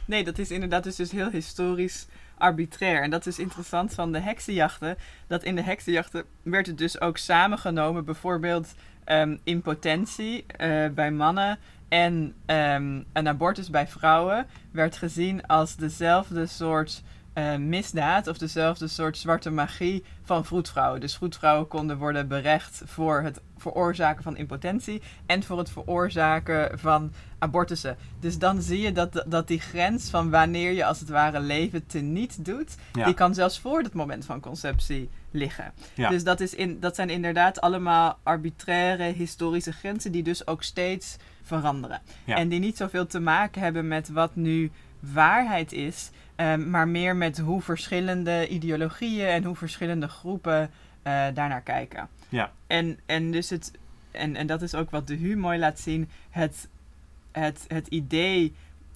Nee, 0.06 0.24
dat 0.24 0.38
is 0.38 0.52
inderdaad 0.52 0.84
dus, 0.84 0.96
dus 0.96 1.12
heel 1.12 1.30
historisch 1.30 2.08
arbitrair. 2.38 3.02
En 3.04 3.10
dat 3.10 3.26
is 3.26 3.40
interessant 3.40 3.94
van 3.94 4.12
de 4.12 4.20
heksenjachten. 4.20 4.98
Dat 5.28 5.44
in 5.44 5.56
de 5.56 5.62
heksenjachten 5.62 6.26
werd 6.42 6.68
het 6.68 6.78
dus 6.78 7.02
ook 7.02 7.18
samengenomen. 7.18 8.06
Bijvoorbeeld 8.06 8.74
ehm, 9.04 9.38
impotentie 9.44 10.46
eh, 10.46 10.90
bij 10.90 11.12
mannen 11.12 11.60
en 11.90 12.34
ehm, 12.46 13.02
een 13.14 13.28
abortus 13.28 13.70
bij 13.70 13.88
vrouwen 13.88 14.48
werd 14.72 14.98
gezien 14.98 15.48
als 15.48 15.76
dezelfde 15.76 16.46
soort 16.46 17.04
eh, 17.34 17.56
misdaad 17.56 18.28
of 18.28 18.38
dezelfde 18.38 18.88
soort 18.88 19.18
zwarte 19.18 19.50
magie 19.52 20.04
van 20.24 20.46
vroedvrouwen. 20.46 21.00
Dus 21.02 21.16
vroedvrouwen 21.16 21.68
konden 21.68 21.98
worden 21.98 22.28
berecht 22.28 22.82
voor 22.86 23.22
het 23.22 23.42
veroorzaken 23.58 24.24
van 24.24 24.38
impotentie 24.38 25.02
en 25.26 25.44
voor 25.44 25.58
het 25.58 25.70
veroorzaken 25.70 26.80
van 26.80 27.12
abortussen. 27.40 27.98
Dus 28.20 28.38
dan 28.38 28.62
zie 28.62 28.80
je 28.82 28.92
dat, 28.92 29.24
dat 29.28 29.48
die 29.48 29.60
grens 29.60 30.10
van 30.10 30.30
wanneer 30.30 30.72
je 30.72 30.86
als 30.86 31.00
het 31.00 31.10
ware 31.10 31.40
leven 31.40 31.86
teniet 31.88 32.46
doet, 32.46 32.76
Ja. 32.94 33.06
die 33.06 33.14
kan 33.14 33.34
zelfs 33.34 33.60
voor 33.60 33.82
het 33.82 33.94
moment 33.94 34.26
van 34.26 34.40
conceptie 34.40 35.10
liggen. 35.32 35.74
Ja. 35.94 36.10
Dus 36.10 36.24
dat, 36.24 36.40
is 36.40 36.54
in, 36.56 36.80
dat 36.80 36.96
zijn 36.96 37.10
inderdaad 37.10 37.62
allemaal 37.62 38.18
arbitraire 38.24 39.04
historische 39.04 39.72
grenzen 39.72 40.12
die 40.12 40.24
dus 40.24 40.48
ook 40.48 40.64
steeds 40.64 41.18
veranderen. 41.44 42.02
Ja. 42.26 42.36
En 42.36 42.50
die 42.50 42.60
niet 42.60 42.78
zoveel 42.78 43.08
te 43.08 43.20
maken 43.20 43.62
hebben 43.62 43.88
met 43.88 44.10
wat 44.10 44.36
nu 44.36 44.72
waarheid 45.00 45.72
is, 45.72 46.10
ehm, 46.42 46.70
maar 46.70 46.88
meer 46.88 47.16
met 47.16 47.38
hoe 47.38 47.62
verschillende 47.62 48.48
ideologieën 48.48 49.28
en 49.28 49.44
hoe 49.44 49.56
verschillende 49.56 50.08
groepen 50.08 50.70
eh, 51.02 51.26
daarnaar 51.34 51.62
kijken. 51.62 52.10
Ja. 52.30 52.52
En, 52.68 53.00
en 53.06 53.32
dus 53.32 53.50
het, 53.50 53.72
en, 54.12 54.36
en 54.36 54.48
dat 54.48 54.62
is 54.62 54.76
ook 54.76 54.90
wat 54.90 55.08
de 55.08 55.16
HU 55.16 55.38
mooi 55.38 55.60
laat 55.60 55.80
zien, 55.80 56.10
het, 56.30 56.70
het, 57.32 57.66
het 57.68 57.88
idee, 57.88 58.54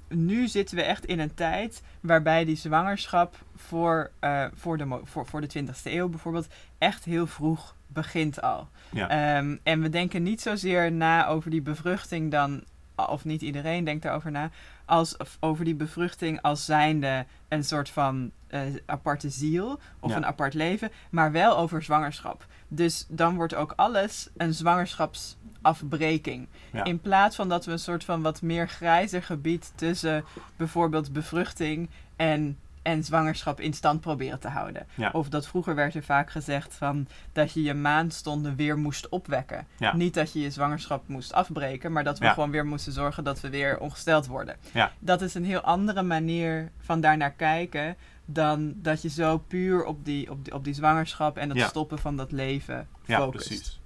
nu 0.07 0.47
zitten 0.47 0.75
we 0.75 0.83
echt 0.83 1.05
in 1.05 1.19
een 1.19 1.33
tijd 1.33 1.83
waarbij 1.99 2.45
die 2.45 2.55
zwangerschap 2.55 3.35
voor, 3.55 4.11
eh, 4.19 4.45
voor, 4.53 4.77
de, 4.77 4.99
voor, 5.03 5.25
voor 5.25 5.41
de 5.41 5.65
20e 5.65 5.83
eeuw 5.83 6.09
bijvoorbeeld 6.09 6.47
echt 6.77 7.05
heel 7.05 7.27
vroeg 7.27 7.75
begint 7.87 8.41
al. 8.41 8.67
Ja. 8.89 9.09
Ehm, 9.09 9.55
en 9.63 9.81
we 9.81 9.89
denken 9.89 10.23
niet 10.23 10.41
zozeer 10.41 10.91
na 10.91 11.27
over 11.27 11.49
die 11.49 11.61
bevruchting 11.61 12.31
dan, 12.31 12.63
of 12.95 13.25
niet 13.25 13.41
iedereen 13.41 13.83
denkt 13.83 14.03
daarover 14.03 14.31
na, 14.31 14.49
als 14.85 15.17
of 15.17 15.37
over 15.39 15.65
die 15.65 15.75
bevruchting 15.75 16.41
als 16.41 16.65
zijnde 16.65 17.25
een 17.47 17.63
soort 17.63 17.89
van 17.89 18.31
eh, 18.47 18.61
aparte 18.85 19.29
ziel 19.29 19.79
of 19.99 20.09
Ja. 20.11 20.15
een 20.17 20.25
apart 20.25 20.53
leven, 20.53 20.91
maar 21.09 21.31
wel 21.31 21.57
over 21.57 21.83
zwangerschap. 21.83 22.45
Dus 22.67 23.05
dan 23.09 23.35
wordt 23.35 23.55
ook 23.55 23.73
alles 23.75 24.29
een 24.37 24.53
zwangerschapsafbreking. 24.53 26.47
Ja. 26.71 26.83
In 26.83 26.99
plaats 26.99 27.35
van 27.35 27.49
dat 27.49 27.65
we 27.65 27.71
een 27.71 27.79
soort 27.79 28.03
van 28.03 28.21
wat 28.21 28.41
meer 28.41 28.67
grijzer 28.69 29.23
gebied 29.23 29.71
tussen 29.75 30.23
bijvoorbeeld 30.55 31.13
bevruchting 31.13 31.89
en, 32.15 32.57
en 32.85 33.03
zwangerschap 33.03 33.59
in 33.59 33.73
stand 33.73 34.01
proberen 34.01 34.39
te 34.39 34.47
houden. 34.47 34.87
Ja. 34.95 35.09
Of 35.13 35.29
dat 35.29 35.47
vroeger 35.47 35.75
werd 35.75 35.95
er 35.95 36.03
vaak 36.03 36.31
gezegd 36.31 36.73
van 36.73 37.07
dat 37.33 37.51
je 37.51 37.61
je 37.63 37.73
maandstonden 37.73 38.55
weer 38.55 38.77
moest 38.77 39.09
opwekken. 39.09 39.67
Ja. 39.77 39.95
Niet 39.95 40.13
dat 40.13 40.33
je 40.33 40.39
je 40.39 40.51
zwangerschap 40.51 41.07
moest 41.07 41.33
afbreken, 41.33 41.91
maar 41.91 42.03
dat 42.03 42.19
we 42.19 42.25
Ja. 42.25 42.33
gewoon 42.33 42.51
weer 42.51 42.65
moesten 42.65 42.91
zorgen 42.93 43.23
dat 43.23 43.39
we 43.41 43.49
weer 43.49 43.79
ongesteld 43.79 44.25
worden. 44.27 44.55
Ja. 44.73 44.91
Dat 44.99 45.21
is 45.21 45.33
een 45.33 45.45
heel 45.45 45.61
andere 45.61 46.01
manier 46.01 46.71
van 46.79 47.01
daarnaar 47.01 47.31
kijken 47.31 47.95
dan 48.25 48.73
dat 48.75 49.01
je 49.01 49.09
zo 49.09 49.37
puur 49.37 49.83
op 49.85 50.05
die, 50.05 50.31
op 50.31 50.43
die, 50.45 50.53
op 50.53 50.63
die 50.63 50.73
zwangerschap 50.73 51.37
en 51.37 51.49
het 51.49 51.57
Ja. 51.57 51.67
stoppen 51.67 51.99
van 51.99 52.15
dat 52.17 52.31
leven 52.31 52.87
Ja, 53.05 53.17
focust. 53.17 53.47
precies. 53.47 53.79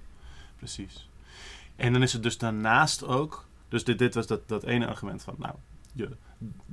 Precies. 0.56 1.08
En 1.76 1.92
dan 1.92 2.02
is 2.02 2.12
het 2.12 2.22
dus 2.22 2.38
daarnaast 2.38 3.04
ook... 3.04 3.48
Dus 3.68 3.84
dit, 3.84 3.98
dit 3.98 4.14
was 4.14 4.26
dat, 4.26 4.48
dat 4.48 4.64
ene 4.64 4.86
argument 4.86 5.22
van... 5.22 5.34
Nou, 5.38 5.54
je, 5.92 6.16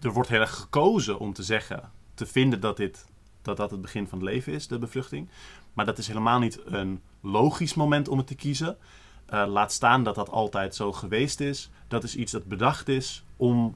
er 0.02 0.12
wordt 0.12 0.30
heel 0.30 0.40
erg 0.40 0.56
gekozen 0.56 1.20
om 1.20 1.34
te 1.34 1.44
zeggen... 1.44 1.92
Te 2.18 2.26
vinden 2.26 2.59
dat, 2.59 2.78
dit, 2.78 3.05
dat 3.41 3.57
dat 3.57 3.72
het 3.72 3.82
begin 3.82 4.07
van 4.07 4.20
het 4.20 4.28
leven 4.28 4.53
is, 4.53 4.68
de 4.68 4.80
bevruchting. 4.80 5.30
Maar 5.74 5.86
dat 5.86 5.97
is 5.97 6.07
helemaal 6.07 6.39
niet 6.39 6.59
een 6.65 7.01
logisch 7.22 7.74
moment 7.74 8.07
om 8.07 8.18
het 8.18 8.28
te 8.28 8.36
kiezen. 8.36 8.78
Eh, 9.26 9.47
laat 9.47 9.72
staan 9.72 10.03
dat 10.03 10.15
dat 10.15 10.30
altijd 10.30 10.76
zo 10.76 10.91
geweest 10.93 11.39
is. 11.39 11.70
Dat 11.88 12.03
is 12.03 12.15
iets 12.15 12.32
dat 12.32 12.45
bedacht 12.45 12.88
is 12.88 13.24
om, 13.36 13.76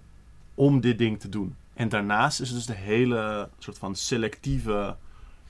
om 0.56 0.82
dit 0.82 0.98
ding 0.98 1.20
te 1.20 1.30
doen. 1.30 1.56
En 1.74 1.90
daarnaast 1.90 2.40
is 2.40 2.48
het 2.48 2.58
dus 2.58 2.66
de 2.66 2.84
hele 2.84 3.50
soort 3.58 3.78
van 3.78 3.96
selectieve 3.96 4.96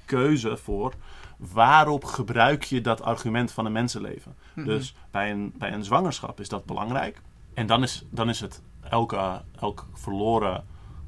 keuze 0.05 0.57
voor... 0.57 0.93
Waarop 1.37 2.03
gebruik 2.03 2.63
je 2.63 2.81
dat 2.81 3.01
argument 3.01 3.51
van 3.51 3.65
een 3.65 3.71
mensenleven? 3.71 4.35
Mhm. 4.53 4.65
Dus 4.65 4.95
bij 5.11 5.31
een, 5.31 5.53
bij 5.57 5.73
een 5.73 5.83
zwangerschap 5.83 6.39
is 6.39 6.49
dat 6.49 6.65
belangrijk. 6.65 7.21
En 7.53 7.67
dan 7.67 7.83
is, 7.83 8.05
dan 8.09 8.29
is 8.29 8.39
het 8.39 8.61
elke, 8.89 9.41
elk 9.59 9.87
verloren, 9.93 10.65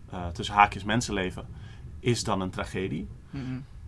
eh, 0.10 0.28
tussen 0.28 0.56
haakjes 0.56 0.84
mensenleven, 0.84 1.48
is 2.04 2.24
dan 2.24 2.42
een 2.42 2.50
tragedie. 2.50 3.08
Mhm. 3.30 3.44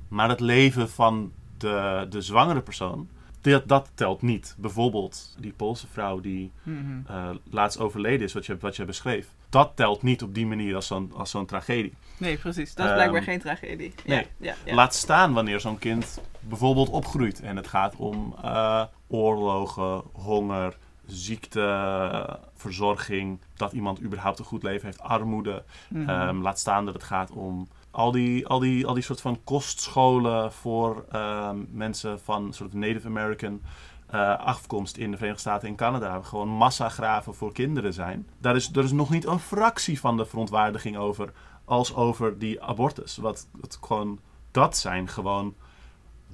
Maar 0.07 0.29
het 0.29 0.39
leven 0.39 0.89
van 0.89 1.31
de, 1.57 2.05
de 2.09 2.21
zwangere 2.21 2.61
persoon, 2.61 3.09
dat, 3.41 3.67
dat 3.67 3.89
telt 3.93 4.21
niet. 4.21 4.55
Bijvoorbeeld 4.57 5.35
die 5.39 5.53
Poolse 5.53 5.87
vrouw 5.87 6.19
die 6.19 6.51
Mhm. 6.63 6.99
eh, 7.07 7.29
laatst 7.49 7.79
overleden 7.79 8.25
is, 8.25 8.33
wat 8.33 8.45
je, 8.45 8.57
wat 8.57 8.75
je 8.75 8.85
beschreef. 8.85 9.27
Dat 9.49 9.71
telt 9.75 10.01
niet 10.03 10.23
op 10.23 10.33
die 10.33 10.45
manier 10.47 10.75
als 10.75 10.87
zo'n, 10.87 11.11
als 11.15 11.29
zo'n 11.31 11.45
tragedie. 11.45 11.93
Nee, 12.17 12.37
precies. 12.37 12.73
Dat 12.75 12.85
is 12.85 12.91
Ehm, 12.91 12.99
blijkbaar 12.99 13.23
geen 13.23 13.39
tragedie. 13.39 13.93
Ja, 14.05 14.15
nee. 14.15 14.27
Ja, 14.37 14.55
ja. 14.65 14.75
Laat 14.75 14.95
staan 14.95 15.33
wanneer 15.33 15.59
zo'n 15.59 15.77
kind 15.79 16.21
bijvoorbeeld 16.39 16.89
opgroeit. 16.89 17.41
En 17.41 17.55
het 17.55 17.67
gaat 17.67 17.95
om 17.95 18.35
eh, 18.43 18.83
oorlogen, 19.07 20.01
honger, 20.13 20.77
ziekte, 21.05 22.39
verzorging. 22.55 23.39
Dat 23.55 23.73
iemand 23.73 24.01
überhaupt 24.01 24.39
een 24.39 24.45
goed 24.45 24.63
leven 24.63 24.85
heeft, 24.85 24.99
armoede. 25.01 25.63
Mhm. 25.89 26.09
Ehm, 26.09 26.37
laat 26.41 26.59
staan 26.59 26.85
dat 26.85 26.93
het 26.93 27.03
gaat 27.03 27.31
om 27.31 27.67
al 27.95 28.11
die, 28.11 28.47
al 28.47 28.59
die, 28.59 28.87
al 28.87 28.93
die 28.93 29.03
soort 29.03 29.21
van 29.21 29.39
kostscholen 29.43 30.51
voor 30.51 31.05
ehm, 31.11 31.57
mensen 31.71 32.19
van 32.19 32.53
soort 32.53 32.73
Native 32.73 33.07
American 33.07 33.61
eh, 34.07 34.39
afkomst 34.39 34.97
in 34.97 35.11
de 35.11 35.17
Verenigde 35.17 35.41
Staten 35.41 35.67
en 35.67 35.75
Canada 35.75 36.21
gewoon 36.21 36.47
massagraven 36.49 37.35
voor 37.35 37.53
kinderen 37.53 37.93
zijn. 37.93 38.27
Daar 38.37 38.55
is, 38.55 38.69
er 38.73 38.83
is 38.83 38.91
nog 38.91 39.09
niet 39.09 39.25
een 39.25 39.39
fractie 39.39 39.99
van 39.99 40.17
de 40.17 40.25
verontwaardiging 40.25 40.97
over 40.97 41.31
als 41.65 41.95
over 41.95 42.39
die 42.39 42.61
abortus. 42.61 43.17
Wat, 43.17 43.47
wat 43.51 43.77
gewoon, 43.81 44.19
dat 44.51 44.77
zijn 44.77 45.07
gewoon 45.07 45.55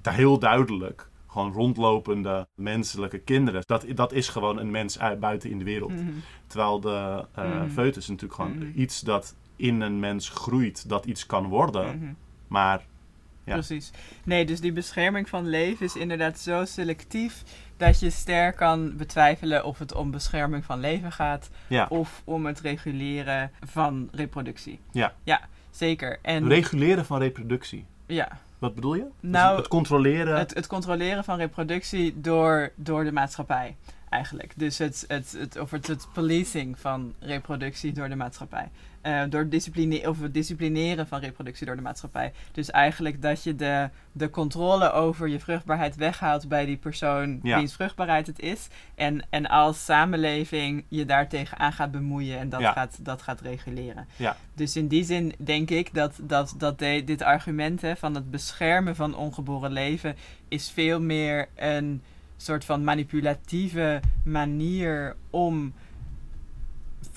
heel 0.01 0.39
duidelijk 0.39 1.09
gewoon 1.28 1.53
rondlopende 1.53 2.47
menselijke 2.55 3.20
kinderen. 3.20 3.64
Dat, 3.66 3.86
dat 3.95 4.12
is 4.14 4.30
gewoon 4.30 4.57
een 4.57 4.72
mens 4.72 4.99
uit, 4.99 5.20
buiten 5.20 5.49
in 5.49 5.57
de 5.57 5.64
wereld. 5.64 5.91
Mhm. 5.91 6.12
Terwijl 6.47 6.80
de 6.80 7.26
eh 7.34 7.43
Mhm. 7.43 7.70
foetus 7.70 8.07
natuurlijk 8.07 8.34
gewoon 8.41 8.57
Mhm. 8.57 8.80
iets 8.80 8.99
dat 9.01 9.36
in 9.62 9.82
een 9.82 9.99
mens 9.99 10.30
groeit, 10.30 10.89
dat 10.89 11.05
iets 11.05 11.26
kan 11.26 11.45
worden. 11.47 11.97
Mhm. 11.97 12.14
Maar 12.47 12.82
Ja. 13.43 13.53
Precies. 13.53 13.91
Nee, 14.24 14.45
dus 14.45 14.59
die 14.62 14.72
bescherming 14.72 15.30
van 15.30 15.47
leven 15.47 15.86
is 15.86 15.95
inderdaad 15.95 16.39
zo 16.39 16.66
selectief 16.66 17.43
dat 17.78 17.99
je 17.99 18.09
sterk 18.09 18.55
kan 18.55 18.95
betwijfelen 18.97 19.66
of 19.66 19.80
het 19.80 19.93
om 19.93 20.12
bescherming 20.12 20.66
van 20.66 20.80
leven 20.80 21.12
gaat 21.12 21.49
ja, 21.68 21.86
of 21.89 22.22
om 22.24 22.45
het 22.45 22.59
reguleren 22.59 23.51
van 23.66 24.09
reproductie. 24.12 24.80
Ja. 24.91 25.14
Ja, 25.24 25.41
zeker. 25.72 26.20
En 26.22 26.47
reguleren 26.47 27.05
van 27.05 27.20
reproductie. 27.20 27.86
ja, 28.05 28.38
Wat 28.59 28.76
bedoel 28.76 28.93
je? 28.95 29.05
Dus 29.22 29.32
Nou, 29.32 29.57
het 29.57 29.68
controleren. 29.68 30.38
het, 30.38 30.53
het 30.53 30.68
controleren 30.68 31.24
van 31.24 31.38
reproductie 31.38 32.22
door, 32.22 32.72
door 32.76 33.03
de 33.03 33.12
maatschappij. 33.12 33.76
Eigenlijk. 34.12 34.53
Dus 34.55 34.78
het, 34.78 35.05
het, 35.07 35.36
het, 35.38 35.59
of 35.59 35.72
het, 35.72 35.88
het 35.88 36.07
policing 36.14 36.80
van 36.80 37.14
reproductie 37.20 37.91
door 37.91 38.09
de 38.09 38.16
maatschappij. 38.16 38.70
Eh, 39.01 39.22
door 39.30 39.49
discipline, 39.49 40.09
of 40.09 40.22
het 40.22 40.34
disciplineren 40.34 41.07
van 41.07 41.20
reproductie 41.20 41.66
door 41.66 41.76
de 41.76 41.82
maatschappij. 41.82 42.34
Dus 42.51 42.72
eigenlijk 42.72 43.22
dat 43.22 43.43
je 43.43 43.55
de, 43.55 43.89
de 44.12 44.30
controle 44.30 44.91
over 44.91 45.28
je 45.28 45.39
vruchtbaarheid 45.39 45.95
weghaalt 45.95 46.47
bij 46.47 46.66
die 46.66 46.78
persoon 46.78 47.39
Ja. 47.43 47.57
wiens 47.57 47.74
vruchtbaarheid 47.74 48.28
het 48.28 48.39
is. 48.39 48.68
En, 48.95 49.26
en 49.30 49.47
als 49.47 49.86
samenleving 49.86 50.84
je 50.88 51.05
daartegen 51.05 51.57
aan 51.59 51.74
gaat 51.74 51.91
bemoeien 51.91 52.39
en 52.39 52.49
dat, 52.49 52.59
Ja. 52.59 52.72
gaat, 52.72 52.97
dat 53.05 53.22
gaat 53.22 53.41
reguleren. 53.41 54.07
Ja. 54.16 54.36
Dus 54.53 54.76
in 54.76 54.88
die 54.88 55.03
zin 55.03 55.34
denk 55.38 55.70
ik 55.70 55.93
dat, 55.93 56.20
dat, 56.22 56.55
dat 56.57 56.80
de- 56.80 57.03
dit 57.05 57.22
argument 57.22 57.82
hè, 57.82 57.95
van 57.95 58.16
het 58.16 58.32
beschermen 58.32 58.95
van 58.95 59.16
ongeboren 59.16 59.72
leven 59.72 60.16
is 60.47 60.70
veel 60.72 61.01
meer 61.01 61.47
een 61.55 62.01
soort 62.42 62.66
van 62.66 62.84
manipulatieve 62.84 64.00
manier 64.24 65.16
om 65.30 65.74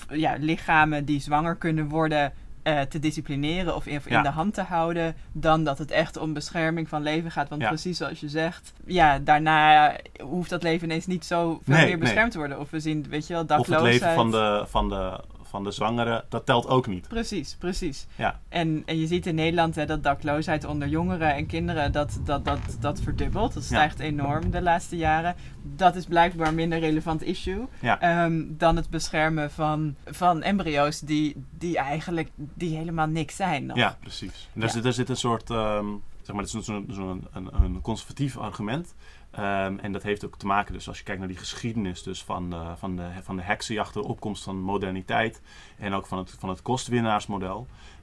ja, 0.09 0.35
lichamen 0.39 1.05
die 1.05 1.19
zwanger 1.19 1.55
kunnen 1.55 1.87
worden 1.89 2.33
eh, 2.63 2.81
te 2.81 2.99
disciplineren 2.99 3.75
of 3.75 3.85
in, 3.87 3.97
of 3.97 4.05
in 4.05 4.11
Ja. 4.15 4.21
de 4.21 4.29
hand 4.29 4.53
te 4.53 4.61
houden, 4.61 5.15
dan 5.31 5.63
dat 5.63 5.77
het 5.77 5.91
echt 5.91 6.17
om 6.17 6.33
bescherming 6.33 6.89
van 6.89 7.01
leven 7.03 7.31
gaat. 7.31 7.49
Want 7.49 7.61
Ja. 7.61 7.67
precies 7.67 7.97
zoals 7.97 8.19
je 8.19 8.29
zegt, 8.29 8.73
ja, 8.85 9.19
daarna 9.19 9.95
hoeft 10.21 10.49
dat 10.49 10.63
leven 10.63 10.87
ineens 10.87 11.05
niet 11.07 11.25
zo 11.25 11.59
veel 11.63 11.75
Nee, 11.75 11.85
meer 11.85 11.97
beschermd 11.97 12.31
te 12.31 12.37
worden. 12.37 12.59
Of 12.59 12.69
we 12.69 12.79
zien, 12.79 13.05
weet 13.09 13.27
je 13.27 13.33
wel, 13.33 13.41
of 13.41 13.47
dakloosheid. 13.47 13.83
het 13.83 13.91
leven 14.01 14.15
van 14.15 14.31
de, 14.31 14.63
van, 14.67 14.89
de, 14.89 15.19
van 15.47 15.63
de 15.63 15.71
zwangere, 15.71 16.25
dat 16.29 16.45
telt 16.45 16.67
ook 16.67 16.87
niet. 16.87 17.07
Precies, 17.07 17.55
precies. 17.59 18.07
Ja. 18.15 18.39
En, 18.49 18.83
en 18.85 18.99
je 18.99 19.07
ziet 19.07 19.25
in 19.25 19.35
Nederland 19.35 19.75
hè, 19.75 19.85
dat 19.85 20.03
dakloosheid 20.03 20.63
onder 20.65 20.87
jongeren 20.87 21.33
en 21.33 21.45
kinderen 21.45 21.91
dat, 21.91 22.19
dat, 22.23 22.45
dat, 22.45 22.59
dat 22.79 23.01
verdubbelt. 23.01 23.53
Dat 23.53 23.63
stijgt 23.63 23.99
enorm 23.99 24.51
de 24.51 24.61
laatste 24.61 24.97
jaren. 24.97 25.35
Dat 25.61 25.95
is 25.95 26.05
blijkbaar 26.05 26.47
een 26.47 26.55
minder 26.55 26.79
relevant 26.79 27.23
issue 27.23 27.67
Ja. 27.79 27.99
ehm, 28.01 28.43
dan 28.47 28.75
het 28.75 28.89
beschermen 28.89 29.51
van, 29.51 29.95
van 30.05 30.41
embryo's 30.43 30.99
die, 30.99 31.35
die 31.57 31.77
eigenlijk 31.77 32.29
die 32.35 32.77
helemaal 32.77 33.07
niks 33.07 33.35
zijn. 33.35 33.65
Nog. 33.65 33.77
Ja, 33.77 33.97
precies. 34.01 34.49
En 34.53 34.59
daar, 34.59 34.69
zit, 34.69 34.83
daar 34.83 34.93
zit 34.93 35.09
een 35.09 35.15
soort, 35.17 35.49
ehm, 35.49 35.85
zeg 36.21 36.35
maar, 36.35 36.43
het 36.43 36.53
is 36.53 36.65
zo'n 36.65 37.27
een, 37.33 37.49
een 37.63 37.81
conservatief 37.81 38.37
argument. 38.37 38.93
Ehm, 39.35 39.77
en 39.77 39.91
dat 39.91 40.03
heeft 40.03 40.25
ook 40.25 40.37
te 40.37 40.45
maken, 40.45 40.73
dus 40.73 40.87
als 40.87 40.97
je 40.97 41.03
kijkt 41.03 41.19
naar 41.19 41.29
die 41.29 41.37
geschiedenis 41.37 42.03
dus 42.03 42.23
van, 42.23 42.49
de, 42.49 42.73
van, 42.77 42.95
de, 42.95 43.07
van 43.21 43.35
de 43.35 43.41
heksenjacht, 43.41 43.93
de 43.93 44.03
opkomst 44.03 44.43
van 44.43 44.59
moderniteit 44.59 45.41
en 45.77 45.93
ook 45.93 46.05
van 46.05 46.17
het, 46.17 46.35
van 46.39 46.49
het 46.49 46.61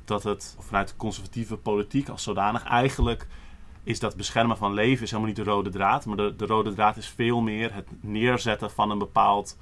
dat 0.05 0.23
het 0.23 0.57
vanuit 0.59 0.89
de 0.89 0.97
conservatieve 0.97 1.57
politiek 1.57 2.09
als 2.09 2.23
zodanig 2.23 2.65
eigenlijk 2.65 3.27
is 3.83 4.01
dat 4.01 4.17
beschermen 4.17 4.57
van 4.57 4.73
leven 4.73 5.03
is 5.03 5.11
helemaal 5.11 5.33
niet 5.35 5.45
de 5.45 5.51
rode 5.51 5.71
draad, 5.71 6.07
maar 6.07 6.17
de, 6.17 6.37
de 6.37 6.47
rode 6.47 6.75
draad 6.75 6.97
is 6.97 7.09
veel 7.09 7.41
meer 7.41 7.75
het 7.75 7.89
neerzetten 8.01 8.71
van 8.71 8.91
een 8.91 8.99
bepaald 8.99 9.59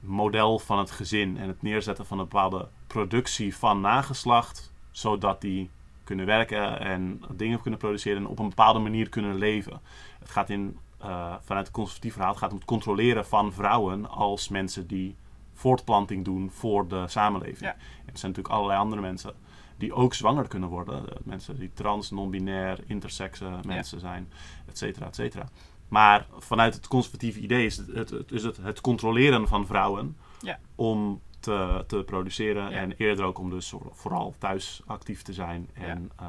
model 0.00 0.58
van 0.58 0.78
het 0.78 0.90
gezin 0.90 1.38
en 1.38 1.48
het 1.48 1.62
neerzetten 1.62 2.06
van 2.06 2.18
een 2.18 2.28
bepaalde 2.28 2.68
productie 2.86 3.56
van 3.56 3.80
nageslacht, 3.80 4.72
zodat 4.90 5.40
die 5.40 5.70
kunnen 6.04 6.26
werken 6.26 6.80
en 6.80 7.22
dingen 7.32 7.60
kunnen 7.60 7.80
produceren 7.80 8.18
en 8.18 8.26
op 8.26 8.38
een 8.38 8.48
bepaalde 8.48 8.78
manier 8.78 9.08
kunnen 9.08 9.34
leven. 9.34 9.80
Het 10.26 10.34
gaat 10.34 10.50
in, 10.50 10.78
eh, 10.98 11.34
vanuit 11.40 11.66
het 11.66 11.74
conservatief 11.74 12.12
verhaal 12.12 12.30
het 12.30 12.38
gaat 12.38 12.50
om 12.50 12.56
het 12.56 12.66
controleren 12.66 13.26
van 13.26 13.52
vrouwen 13.52 14.08
als 14.10 14.48
mensen 14.48 14.86
die 14.86 15.16
voortplanting 15.54 16.24
doen 16.24 16.50
voor 16.50 16.88
de 16.88 17.04
samenleving. 17.08 17.60
Ja. 17.60 17.72
En 17.72 18.12
er 18.12 18.18
zijn 18.18 18.32
natuurlijk 18.32 18.54
allerlei 18.54 18.78
andere 18.80 19.00
mensen 19.00 19.34
die 19.76 19.92
ook 19.92 20.14
zwanger 20.14 20.48
kunnen 20.48 20.68
worden. 20.68 21.08
Eh, 21.10 21.16
Mensen 21.22 21.58
die 21.58 21.70
trans, 21.74 22.10
non-binair, 22.10 22.78
intersexe 22.86 23.50
mensen 23.66 24.00
zijn, 24.00 24.28
et 24.68 24.78
cetera, 24.78 25.06
et 25.06 25.14
cetera. 25.14 25.48
Maar 25.88 26.26
vanuit 26.38 26.74
het 26.74 26.88
conservatieve 26.88 27.40
idee 27.40 27.66
is 27.66 27.76
het 27.76 27.86
het, 27.86 28.10
het, 28.10 28.32
is 28.32 28.42
het, 28.42 28.56
het 28.56 28.80
controleren 28.80 29.48
van 29.48 29.66
vrouwen 29.66 30.16
Ja. 30.40 30.58
om 30.74 31.20
te, 31.40 31.84
te 31.86 32.02
produceren 32.06 32.70
Ja. 32.70 32.76
en 32.78 32.92
eerder 32.96 33.24
ook 33.24 33.38
om 33.38 33.50
dus 33.50 33.74
vooral 33.90 34.34
thuis 34.38 34.82
actief 34.86 35.22
te 35.22 35.32
zijn 35.32 35.68
en 35.72 36.10
eh, 36.16 36.26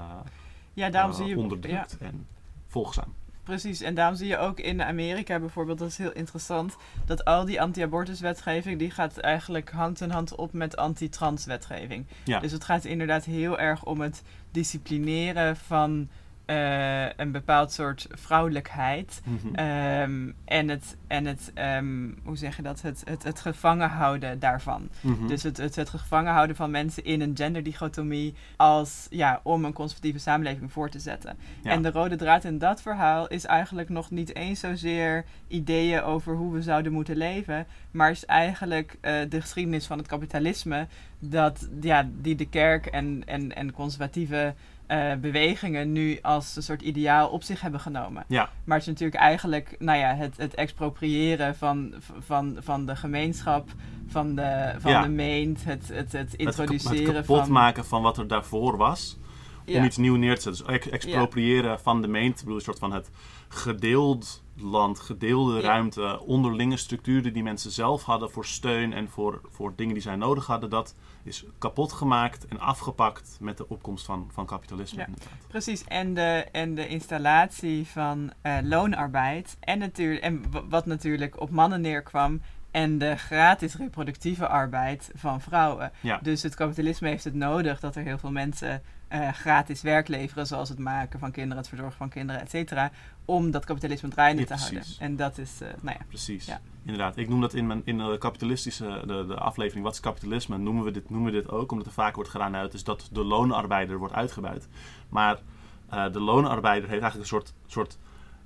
Ja, 0.73 0.89
daarom 0.89 1.13
zie 1.13 1.25
je... 1.25 1.35
Ja, 1.35 1.41
onderdrukt 1.41 1.97
en 1.97 2.27
volgzaam. 2.67 3.13
Precies. 3.47 3.81
En 3.81 3.95
daarom 3.95 4.15
zie 4.15 4.27
je 4.27 4.37
ook 4.37 4.59
in 4.59 4.83
Amerika 4.83 5.39
bijvoorbeeld, 5.39 5.79
dat 5.79 5.87
is 5.87 5.97
heel 5.97 6.11
interessant, 6.11 6.75
dat 7.05 7.25
al 7.25 7.45
die 7.45 7.61
anti-abortuswetgeving, 7.61 8.79
die 8.79 8.91
gaat 8.91 9.17
eigenlijk 9.17 9.69
hand 9.69 10.01
in 10.01 10.09
hand 10.09 10.35
op 10.35 10.53
met 10.53 10.77
anti-trans 10.77 11.45
wetgeving. 11.45 12.05
Ja. 12.23 12.39
Dus 12.39 12.51
het 12.51 12.63
gaat 12.63 12.85
inderdaad 12.85 13.25
heel 13.25 13.59
erg 13.59 13.85
om 13.85 14.01
het 14.01 14.23
disciplineren 14.51 15.57
van 15.57 16.09
eh, 16.47 17.09
een 17.15 17.31
bepaald 17.31 17.71
soort 17.71 18.07
vrouwelijkheid. 18.11 19.21
Mhm. 19.23 19.55
Ehm, 19.55 20.31
en 20.45 20.67
het, 20.67 20.97
en 21.07 21.25
het 21.25 21.51
ehm, 21.53 22.09
hoe 22.23 22.37
zeg 22.37 22.55
je 22.55 22.61
dat, 22.61 22.81
het, 22.81 23.01
het, 23.05 23.23
het 23.23 23.39
gevangen 23.39 23.89
houden 23.89 24.39
daarvan. 24.39 24.89
Mhm. 25.01 25.27
Dus 25.27 25.43
het, 25.43 25.57
het, 25.57 25.75
het 25.75 25.89
gevangen 25.89 26.33
houden 26.33 26.55
van 26.55 26.71
mensen 26.71 27.03
in 27.03 27.21
een 27.21 27.35
genderdichotomie 27.35 28.33
als, 28.55 29.07
ja, 29.09 29.39
om 29.43 29.65
een 29.65 29.73
conservatieve 29.73 30.19
samenleving 30.19 30.71
voor 30.71 30.89
te 30.89 30.99
zetten. 30.99 31.37
Ja. 31.63 31.71
En 31.71 31.81
de 31.81 31.91
rode 31.91 32.15
draad 32.15 32.43
in 32.43 32.57
dat 32.57 32.81
verhaal 32.81 33.27
is 33.27 33.45
eigenlijk 33.45 33.89
nog 33.89 34.11
niet 34.11 34.35
eens 34.35 34.59
zozeer 34.59 35.25
ideeën 35.47 36.01
over 36.01 36.35
hoe 36.35 36.53
we 36.53 36.61
zouden 36.61 36.91
moeten 36.91 37.17
leven, 37.17 37.67
maar 37.91 38.11
is 38.11 38.25
eigenlijk 38.25 38.97
eh, 39.01 39.13
de 39.29 39.41
geschiedenis 39.41 39.85
van 39.85 39.97
het 39.97 40.07
kapitalisme 40.07 40.87
dat, 41.19 41.69
ja, 41.81 42.09
die 42.21 42.35
de 42.35 42.49
kerk 42.49 42.85
en, 42.85 43.23
en, 43.25 43.55
en 43.55 43.71
conservatieve 43.71 44.53
eh, 44.87 45.13
bewegingen 45.15 45.91
nu 45.91 46.19
als 46.21 46.55
een 46.55 46.63
soort 46.63 46.81
ideaal 46.81 47.29
op 47.29 47.43
zich 47.43 47.61
hebben 47.61 47.79
genomen. 47.79 48.23
Ja, 48.27 48.49
Maar 48.63 48.77
het 48.77 48.87
is 48.87 48.93
natuurlijk 48.93 49.21
eigenlijk 49.21 49.75
nou 49.79 49.99
ja, 49.99 50.15
het, 50.15 50.37
het 50.37 50.55
expropriëren 50.55 51.55
van, 51.55 51.93
van, 52.19 52.57
van 52.59 52.85
de 52.85 52.95
gemeenschap, 52.95 53.69
van 54.07 54.35
de, 54.35 54.73
van 54.77 54.91
Ja. 54.91 55.01
de 55.01 55.09
meent, 55.09 55.63
het, 55.63 55.87
het, 55.93 56.11
het 56.11 56.33
introduceren 56.33 57.15
het 57.15 57.25
kapot 57.25 57.39
van... 57.43 57.51
maken 57.51 57.85
van 57.85 58.01
wat 58.01 58.17
er 58.17 58.27
daarvoor 58.27 58.77
was. 58.77 59.17
Ja. 59.65 59.77
Om 59.77 59.83
iets 59.85 59.97
nieuws 59.97 60.17
neer 60.17 60.35
te 60.35 60.41
zetten. 60.41 60.65
Dus 60.65 60.75
ex- 60.75 60.89
expropriëren 60.89 61.79
van 61.79 62.01
de 62.01 62.07
meent. 62.07 62.39
Bedoel, 62.39 62.55
een 62.55 62.61
soort 62.61 62.79
van 62.79 62.91
het 62.93 63.09
gedeeld 63.47 64.43
land, 64.55 64.99
gedeelde 64.99 65.59
ruimte, 65.59 66.19
onderlinge 66.25 66.77
structuren 66.77 67.33
die 67.33 67.43
mensen 67.43 67.71
zelf 67.71 68.03
hadden 68.03 68.29
voor 68.31 68.45
steun 68.45 68.93
en 68.93 69.09
voor, 69.09 69.41
voor 69.51 69.73
dingen 69.75 69.93
die 69.93 70.03
zij 70.03 70.15
nodig 70.15 70.45
hadden. 70.45 70.69
Dat 70.69 70.95
is 71.27 71.45
kapot 71.57 71.91
gemaakt 71.91 72.45
en 72.47 72.59
afgepakt 72.59 73.37
met 73.39 73.57
de 73.57 73.69
opkomst 73.69 74.05
van, 74.05 74.29
van 74.33 74.45
kapitalisme. 74.45 74.99
Ja. 74.99 75.05
inderdaad. 75.05 75.47
Precies, 75.47 75.83
en 75.83 76.13
de, 76.13 76.45
en 76.51 76.75
de 76.75 76.87
installatie 76.87 77.87
van 77.87 78.31
eh, 78.41 78.57
loonarbeid. 78.63 79.57
En, 79.59 79.79
natuurlijk, 79.79 80.21
en 80.23 80.43
wat 80.69 80.85
natuurlijk 80.85 81.39
op 81.41 81.49
mannen 81.49 81.81
neerkwam. 81.81 82.41
En 82.71 82.97
de 82.97 83.15
gratis 83.15 83.75
reproductieve 83.75 84.47
arbeid 84.47 85.11
van 85.15 85.41
vrouwen. 85.41 85.91
Ja. 86.01 86.19
Dus 86.21 86.43
het 86.43 86.55
kapitalisme 86.55 87.07
heeft 87.09 87.23
het 87.23 87.33
nodig 87.33 87.79
dat 87.79 87.95
er 87.95 88.03
heel 88.03 88.17
veel 88.17 88.31
mensen 88.31 88.81
eh, 89.07 89.29
gratis 89.33 89.81
werk 89.81 90.07
leveren. 90.07 90.47
Zoals 90.47 90.69
het 90.69 90.79
maken 90.79 91.19
van 91.19 91.31
kinderen, 91.31 91.57
het 91.57 91.67
verzorgen 91.67 91.97
van 91.97 92.09
kinderen, 92.09 92.41
et 92.41 92.49
cetera. 92.49 92.91
Om 93.25 93.51
dat 93.51 93.65
kapitalisme 93.65 94.09
draaiende 94.09 94.41
Ja, 94.41 94.47
te 94.47 94.53
houden. 94.53 94.79
precies. 94.79 94.97
En 94.97 95.15
dat 95.15 95.37
is, 95.37 95.61
eh, 95.61 95.67
nou 95.81 95.97
ja. 95.99 96.05
Precies, 96.07 96.45
Ja. 96.45 96.59
Inderdaad. 96.87 97.17
Ik 97.17 97.29
noem 97.29 97.41
dat 97.41 97.53
in, 97.53 97.67
mijn, 97.67 97.81
in 97.85 97.97
de 97.97 98.17
kapitalistische 98.19 99.01
de, 99.05 99.25
de 99.27 99.35
aflevering 99.35 99.85
Wat 99.85 99.93
is 99.93 99.99
kapitalisme? 99.99 100.57
Noemen 100.57 100.83
we, 100.83 100.91
dit, 100.91 101.09
noemen 101.09 101.31
we 101.31 101.41
dit 101.41 101.49
ook, 101.49 101.71
omdat 101.71 101.87
er 101.87 101.93
vaak 101.93 102.15
wordt 102.15 102.29
gedaan 102.29 102.55
uit 102.55 102.73
is 102.73 102.83
dat 102.83 103.09
de 103.11 103.23
loonarbeider 103.23 103.97
wordt 103.97 104.13
uitgebuit. 104.13 104.67
Maar 105.09 105.41
eh, 105.89 106.11
de 106.11 106.19
loonarbeider 106.19 106.89
heeft 106.89 107.01
eigenlijk 107.01 107.31
een 107.31 107.37
soort, 107.37 107.53
soort 107.65 107.97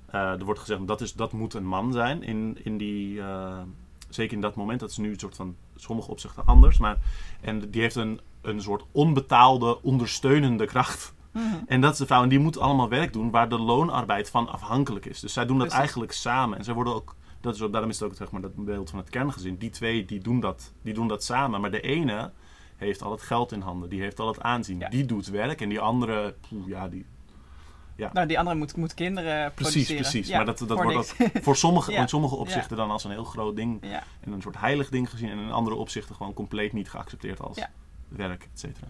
eh, 0.06 0.20
er 0.20 0.44
wordt 0.44 0.60
gezegd 0.60 0.86
dat, 0.86 1.00
is, 1.00 1.12
dat 1.12 1.32
moet 1.32 1.54
een 1.54 1.66
man 1.66 1.92
zijn 1.92 2.22
in, 2.22 2.58
in 2.62 2.78
die, 2.78 3.20
eh, 3.20 3.60
zeker 4.08 4.34
in 4.34 4.40
dat 4.40 4.54
moment. 4.54 4.80
Dat 4.80 4.90
is 4.90 4.96
nu 4.96 5.10
een 5.10 5.18
soort 5.18 5.36
van 5.36 5.56
sommige 5.76 6.10
opzichten 6.10 6.46
anders, 6.46 6.78
maar 6.78 6.98
en 7.40 7.70
die 7.70 7.80
heeft 7.80 7.96
een, 7.96 8.20
een 8.40 8.62
soort 8.62 8.84
onbetaalde 8.92 9.82
ondersteunende 9.82 10.66
kracht. 10.66 11.14
En 11.66 11.80
dat 11.80 11.92
is 11.92 11.98
de 11.98 12.06
vrouw. 12.06 12.22
En 12.22 12.28
die 12.28 12.38
moet 12.38 12.58
allemaal 12.58 12.88
werk 12.88 13.12
doen 13.12 13.30
waar 13.30 13.48
de 13.48 13.58
loonarbeid 13.58 14.30
van 14.30 14.48
afhankelijk 14.48 15.06
is. 15.06 15.20
Dus 15.20 15.32
zij 15.32 15.46
doen 15.46 15.58
dat 15.58 15.66
Precies. 15.66 15.80
eigenlijk 15.82 16.12
samen. 16.12 16.58
En 16.58 16.64
zij 16.64 16.74
worden 16.74 16.94
ook 16.94 17.16
Dat 17.42 17.54
is, 17.54 17.60
daarom 17.70 17.90
is 17.90 18.00
het 18.00 18.08
ook 18.10 18.16
zeg 18.16 18.30
maar, 18.30 18.40
dat 18.40 18.54
beeld 18.64 18.90
van 18.90 18.98
het 18.98 19.10
kerngezin. 19.10 19.56
Die 19.56 19.70
twee 19.70 20.04
die 20.04 20.20
doen, 20.20 20.40
dat, 20.40 20.72
die 20.82 20.94
doen 20.94 21.08
dat 21.08 21.24
samen. 21.24 21.60
Maar 21.60 21.70
de 21.70 21.80
ene 21.80 22.30
heeft 22.76 23.02
al 23.02 23.10
het 23.10 23.22
geld 23.22 23.52
in 23.52 23.60
handen. 23.60 23.88
Die 23.88 24.00
heeft 24.00 24.20
al 24.20 24.26
het 24.28 24.40
aanzien. 24.40 24.78
Ja. 24.78 24.88
Die 24.88 25.04
doet 25.04 25.26
werk. 25.26 25.60
En 25.60 25.68
die 25.68 25.80
andere, 25.80 26.34
poeh, 26.48 26.68
ja, 26.68 26.88
die... 26.88 27.06
Nou, 28.12 28.26
die 28.26 28.38
andere 28.38 28.56
moet, 28.56 28.76
moet 28.76 28.94
kinderen 28.94 29.52
Precies, 29.54 29.72
produceren. 29.72 30.02
precies. 30.02 30.28
Ja, 30.28 30.36
maar 30.36 30.46
dat, 30.46 30.58
dat 30.58 30.82
wordt 30.82 31.14
voor 31.42 31.56
sommige, 31.56 31.92
Ja. 31.92 32.00
in 32.00 32.08
sommige 32.08 32.34
opzichten 32.34 32.76
dan 32.76 32.90
als 32.90 33.04
een 33.04 33.10
heel 33.10 33.24
groot 33.24 33.56
ding 33.56 33.78
ja. 33.82 34.02
en 34.20 34.32
een 34.32 34.42
soort 34.42 34.58
heilig 34.58 34.88
ding 34.88 35.10
gezien. 35.10 35.28
En 35.30 35.38
in 35.38 35.50
andere 35.52 35.76
opzichten 35.76 36.14
gewoon 36.14 36.32
compleet 36.34 36.72
niet 36.72 36.90
geaccepteerd 36.90 37.40
als 37.40 37.56
Ja. 37.56 37.70
werk, 38.08 38.42
et 38.52 38.58
cetera. 38.60 38.86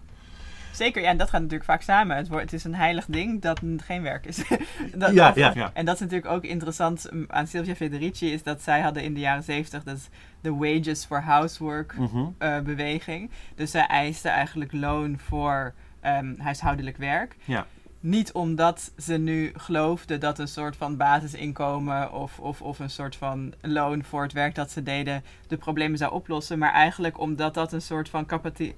Zeker, 0.73 1.01
ja, 1.01 1.09
en 1.09 1.17
dat 1.17 1.29
gaat 1.29 1.41
natuurlijk 1.41 1.69
vaak 1.69 1.81
samen. 1.81 2.17
Het, 2.17 2.27
wordt, 2.27 2.43
het 2.43 2.53
is 2.53 2.63
een 2.63 2.75
heilig 2.75 3.05
ding 3.05 3.41
dat 3.41 3.61
geen 3.77 4.01
werk 4.01 4.25
is. 4.25 4.37
dat, 4.95 5.13
Ja, 5.13 5.29
of- 5.29 5.35
ja, 5.35 5.51
ja. 5.55 5.71
En 5.73 5.85
dat 5.85 5.95
is 5.95 6.01
natuurlijk 6.01 6.31
ook 6.31 6.43
interessant 6.43 7.09
aan 7.27 7.47
Silvia 7.47 7.75
Federici, 7.75 8.31
is 8.33 8.43
dat 8.43 8.61
zij 8.61 8.81
hadden 8.81 9.03
in 9.03 9.13
de 9.13 9.19
jaren 9.19 9.43
zeventig 9.43 9.83
dat 9.83 9.97
is 9.97 10.09
de 10.41 10.53
Wages 10.55 11.05
for 11.05 11.21
Housework 11.21 11.97
Mhm. 11.97 12.25
eh, 12.37 12.59
beweging. 12.59 13.29
Dus 13.55 13.71
zij 13.71 13.85
eisten 13.87 14.31
eigenlijk 14.31 14.71
loon 14.71 15.19
voor 15.19 15.73
ehm, 15.99 16.33
huishoudelijk 16.39 16.97
werk. 16.97 17.35
Ja. 17.45 17.65
Niet 18.05 18.31
omdat 18.31 18.91
ze 18.97 19.17
nu 19.17 19.51
geloofden 19.55 20.19
dat 20.19 20.39
een 20.39 20.47
soort 20.47 20.75
van 20.75 20.97
basisinkomen 20.97 22.11
of, 22.13 22.39
of, 22.39 22.61
of 22.61 22.79
een 22.79 22.89
soort 22.89 23.15
van 23.15 23.53
loon 23.61 24.03
voor 24.03 24.21
het 24.23 24.33
werk 24.33 24.55
dat 24.55 24.71
ze 24.71 24.83
deden 24.83 25.23
de 25.47 25.57
problemen 25.57 25.97
zou 25.97 26.11
oplossen. 26.13 26.57
Maar 26.59 26.71
eigenlijk 26.73 27.19
omdat 27.19 27.53
dat 27.53 27.73
een 27.73 27.81
soort 27.81 28.09
van 28.09 28.25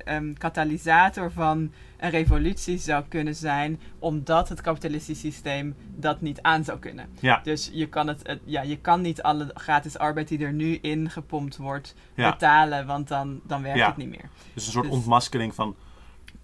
ehm, 0.05 0.33
katalysator 0.33 1.31
van 1.31 1.71
een 1.97 2.09
revolutie 2.09 2.77
zou 2.77 3.03
kunnen 3.09 3.35
zijn. 3.35 3.79
Omdat 3.99 4.49
het 4.49 4.61
kapitalistische 4.61 5.27
systeem 5.27 5.75
dat 5.95 6.21
niet 6.21 6.41
aan 6.41 6.63
zou 6.63 6.79
kunnen. 6.79 7.05
Ja. 7.19 7.39
Dus 7.43 7.69
je 7.73 7.87
kan, 7.89 8.07
het, 8.07 8.27
het- 8.27 8.41
ja, 8.43 8.61
je 8.61 8.77
kan 8.77 9.01
niet 9.01 9.21
alle 9.21 9.51
gratis 9.53 9.97
arbeid 9.97 10.27
die 10.27 10.39
er 10.45 10.53
nu 10.53 10.75
in 10.75 11.09
gepompt 11.09 11.57
wordt 11.57 11.95
Ja. 12.15 12.31
betalen. 12.31 12.85
Want 12.85 13.07
dan, 13.07 13.39
dan 13.43 13.61
werkt 13.61 13.77
Ja. 13.77 13.87
het 13.87 13.97
niet 13.97 14.09
meer. 14.09 14.29
Dus 14.53 14.65
een 14.65 14.71
soort 14.71 14.85
Dus- 14.85 14.93
ontmaskering 14.95 15.55
van... 15.55 15.75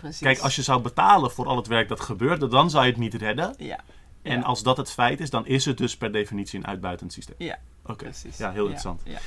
Precies. 0.01 0.19
Kijk, 0.21 0.39
als 0.39 0.55
je 0.55 0.61
zou 0.61 0.81
betalen 0.81 1.31
voor 1.31 1.45
al 1.45 1.55
het 1.55 1.67
werk 1.67 1.87
dat 1.87 1.99
gebeurde, 1.99 2.47
dan 2.47 2.69
zou 2.69 2.83
je 2.85 2.89
het 2.91 2.99
niet 2.99 3.13
redden. 3.13 3.53
Ja, 3.57 3.79
En 4.21 4.37
Ja. 4.39 4.43
als 4.45 4.63
dat 4.63 4.77
het 4.77 4.91
feit 4.91 5.19
is, 5.19 5.29
dan 5.29 5.45
is 5.45 5.65
het 5.65 5.77
dus 5.77 5.97
per 5.97 6.11
definitie 6.11 6.59
een 6.59 6.67
uitbuitend 6.67 7.13
systeem. 7.13 7.35
Ja, 7.37 7.59
Oké, 7.85 8.03
precies. 8.03 8.37
ja, 8.37 8.51
heel 8.51 8.61
interessant. 8.63 9.01
Ja. 9.05 9.19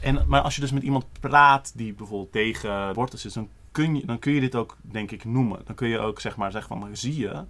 En, 0.00 0.24
maar 0.26 0.40
als 0.40 0.54
je 0.54 0.60
dus 0.60 0.72
met 0.72 0.82
iemand 0.82 1.04
praat 1.20 1.72
die 1.74 1.92
bijvoorbeeld 1.94 2.32
tegen 2.32 2.70
abortus 2.70 3.24
is, 3.24 3.32
dan 3.32 3.48
kun, 3.72 3.96
je, 3.96 4.06
dan 4.06 4.18
kun 4.18 4.32
je 4.32 4.40
dit 4.40 4.54
ook, 4.54 4.76
denk 4.80 5.10
ik, 5.10 5.24
noemen. 5.24 5.60
Dan 5.64 5.74
kun 5.74 5.88
je 5.88 5.98
ook 5.98 6.20
zeg 6.20 6.36
maar 6.36 6.50
zeggen 6.50 6.68
van, 6.68 6.78
maar 6.88 6.96
zie 6.96 7.16
je 7.18 7.44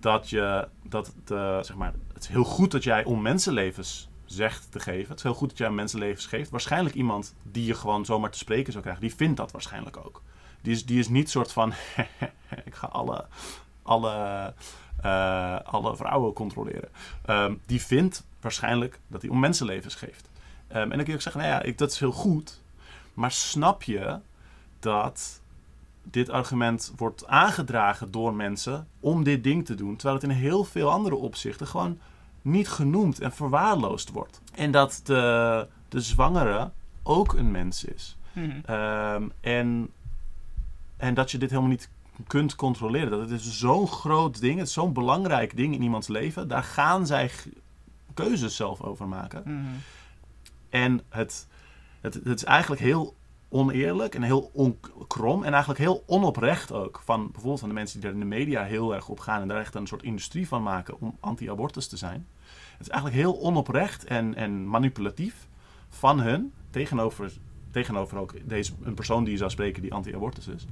dat 0.00 0.30
je, 0.30 0.68
dat 0.82 1.06
het, 1.06 1.30
eh, 1.30 1.58
zeg 1.62 1.76
maar, 1.76 1.94
het 2.12 2.22
is 2.22 2.28
heel 2.28 2.44
goed 2.44 2.70
dat 2.70 2.82
jij 2.84 3.04
om 3.04 3.22
mensenlevens 3.22 4.08
zegt 4.24 4.72
te 4.72 4.80
geven. 4.80 5.08
Het 5.08 5.16
is 5.16 5.22
heel 5.22 5.34
goed 5.34 5.48
dat 5.48 5.58
jij 5.58 5.70
mensenlevens 5.70 6.26
geeft. 6.26 6.50
Waarschijnlijk 6.50 6.94
iemand 6.94 7.34
die 7.42 7.64
je 7.66 7.74
gewoon 7.74 8.04
zomaar 8.04 8.30
te 8.30 8.38
spreken 8.38 8.70
zou 8.72 8.82
krijgen, 8.84 9.04
die 9.06 9.14
vindt 9.14 9.36
dat 9.36 9.52
waarschijnlijk 9.52 9.96
ook. 9.96 10.22
Die 10.64 10.72
is, 10.72 10.84
die 10.84 10.98
is 10.98 11.08
niet 11.08 11.30
soort 11.30 11.52
van, 11.52 11.72
ik 12.64 12.74
ga 12.74 12.86
alle, 12.86 13.26
alle, 13.82 14.54
eh, 15.02 15.58
alle 15.60 15.96
vrouwen 15.96 16.32
controleren. 16.32 16.88
Ehm, 17.24 17.54
die 17.66 17.82
vindt 17.82 18.24
waarschijnlijk 18.40 19.00
dat 19.06 19.22
hij 19.22 19.30
om 19.30 19.40
mensenlevens 19.40 19.94
geeft. 19.94 20.28
Ehm, 20.68 20.82
en 20.82 20.88
dan 20.88 20.98
kun 20.98 21.06
je 21.06 21.14
ook 21.14 21.20
zeggen, 21.20 21.40
nou 21.40 21.52
ja, 21.52 21.62
ik, 21.62 21.78
dat 21.78 21.90
is 21.90 21.98
heel 21.98 22.12
goed. 22.12 22.60
Maar 23.14 23.30
snap 23.30 23.82
je 23.82 24.18
dat 24.80 25.40
dit 26.02 26.30
argument 26.30 26.92
wordt 26.96 27.26
aangedragen 27.26 28.10
door 28.10 28.34
mensen 28.34 28.88
om 29.00 29.24
dit 29.24 29.44
ding 29.44 29.66
te 29.66 29.74
doen, 29.74 29.96
terwijl 29.96 30.20
het 30.20 30.30
in 30.30 30.36
heel 30.36 30.64
veel 30.64 30.90
andere 30.90 31.16
opzichten 31.16 31.66
gewoon 31.66 31.98
niet 32.42 32.68
genoemd 32.68 33.20
en 33.20 33.32
verwaarloosd 33.32 34.10
wordt. 34.10 34.40
En 34.54 34.70
dat 34.70 35.00
de, 35.04 35.66
de 35.88 36.00
zwangere 36.00 36.70
ook 37.02 37.32
een 37.32 37.50
mens 37.50 37.84
is. 37.84 38.16
Mhm. 38.32 38.50
Ehm, 38.64 39.28
en, 39.40 39.90
en 41.04 41.14
dat 41.14 41.30
je 41.30 41.38
dit 41.38 41.50
helemaal 41.50 41.70
niet 41.70 41.88
kunt 42.26 42.54
controleren. 42.54 43.10
Dat 43.10 43.20
het 43.20 43.40
is 43.40 43.58
zo'n 43.58 43.88
groot 43.88 44.40
ding, 44.40 44.58
het 44.58 44.68
is 44.68 44.72
zo'n 44.72 44.92
belangrijk 44.92 45.56
ding 45.56 45.74
in 45.74 45.82
iemands 45.82 46.08
leven. 46.08 46.48
Daar 46.48 46.62
gaan 46.62 47.06
zij 47.06 47.30
keuzes 48.14 48.56
zelf 48.56 48.82
over 48.82 49.08
maken. 49.08 49.42
Mhm. 49.44 49.74
En 50.68 51.00
het, 51.08 51.48
het, 52.00 52.14
het 52.14 52.26
is 52.36 52.44
eigenlijk 52.44 52.82
heel 52.82 53.14
oneerlijk 53.48 54.14
en 54.14 54.22
heel 54.22 54.50
onkrom 54.52 55.42
en 55.42 55.50
eigenlijk 55.50 55.80
heel 55.80 56.02
onoprecht 56.06 56.72
ook. 56.72 57.00
Van 57.04 57.24
bijvoorbeeld 57.24 57.60
van 57.60 57.68
de 57.68 57.74
mensen 57.74 58.00
die 58.00 58.10
daar 58.10 58.20
in 58.20 58.28
de 58.28 58.36
media 58.36 58.64
heel 58.64 58.94
erg 58.94 59.08
op 59.08 59.20
gaan 59.20 59.40
en 59.40 59.48
daar 59.48 59.60
echt 59.60 59.74
een 59.74 59.86
soort 59.86 60.02
industrie 60.02 60.48
van 60.48 60.62
maken 60.62 61.00
om 61.00 61.16
anti-abortus 61.20 61.88
te 61.88 61.96
zijn. 61.96 62.26
Het 62.72 62.86
is 62.86 62.88
eigenlijk 62.88 63.22
heel 63.22 63.40
onoprecht 63.40 64.04
en, 64.04 64.34
en 64.34 64.68
manipulatief 64.68 65.48
van 65.88 66.20
hun 66.20 66.52
tegenover, 66.70 67.32
tegenover 67.74 68.18
ook 68.18 68.34
deze, 68.48 68.72
een 68.82 68.94
persoon 68.94 69.22
die 69.24 69.32
je 69.32 69.38
zou 69.38 69.50
spreken 69.50 69.82
die 69.82 69.92
anti-abortus 69.94 70.48
is. 70.48 70.66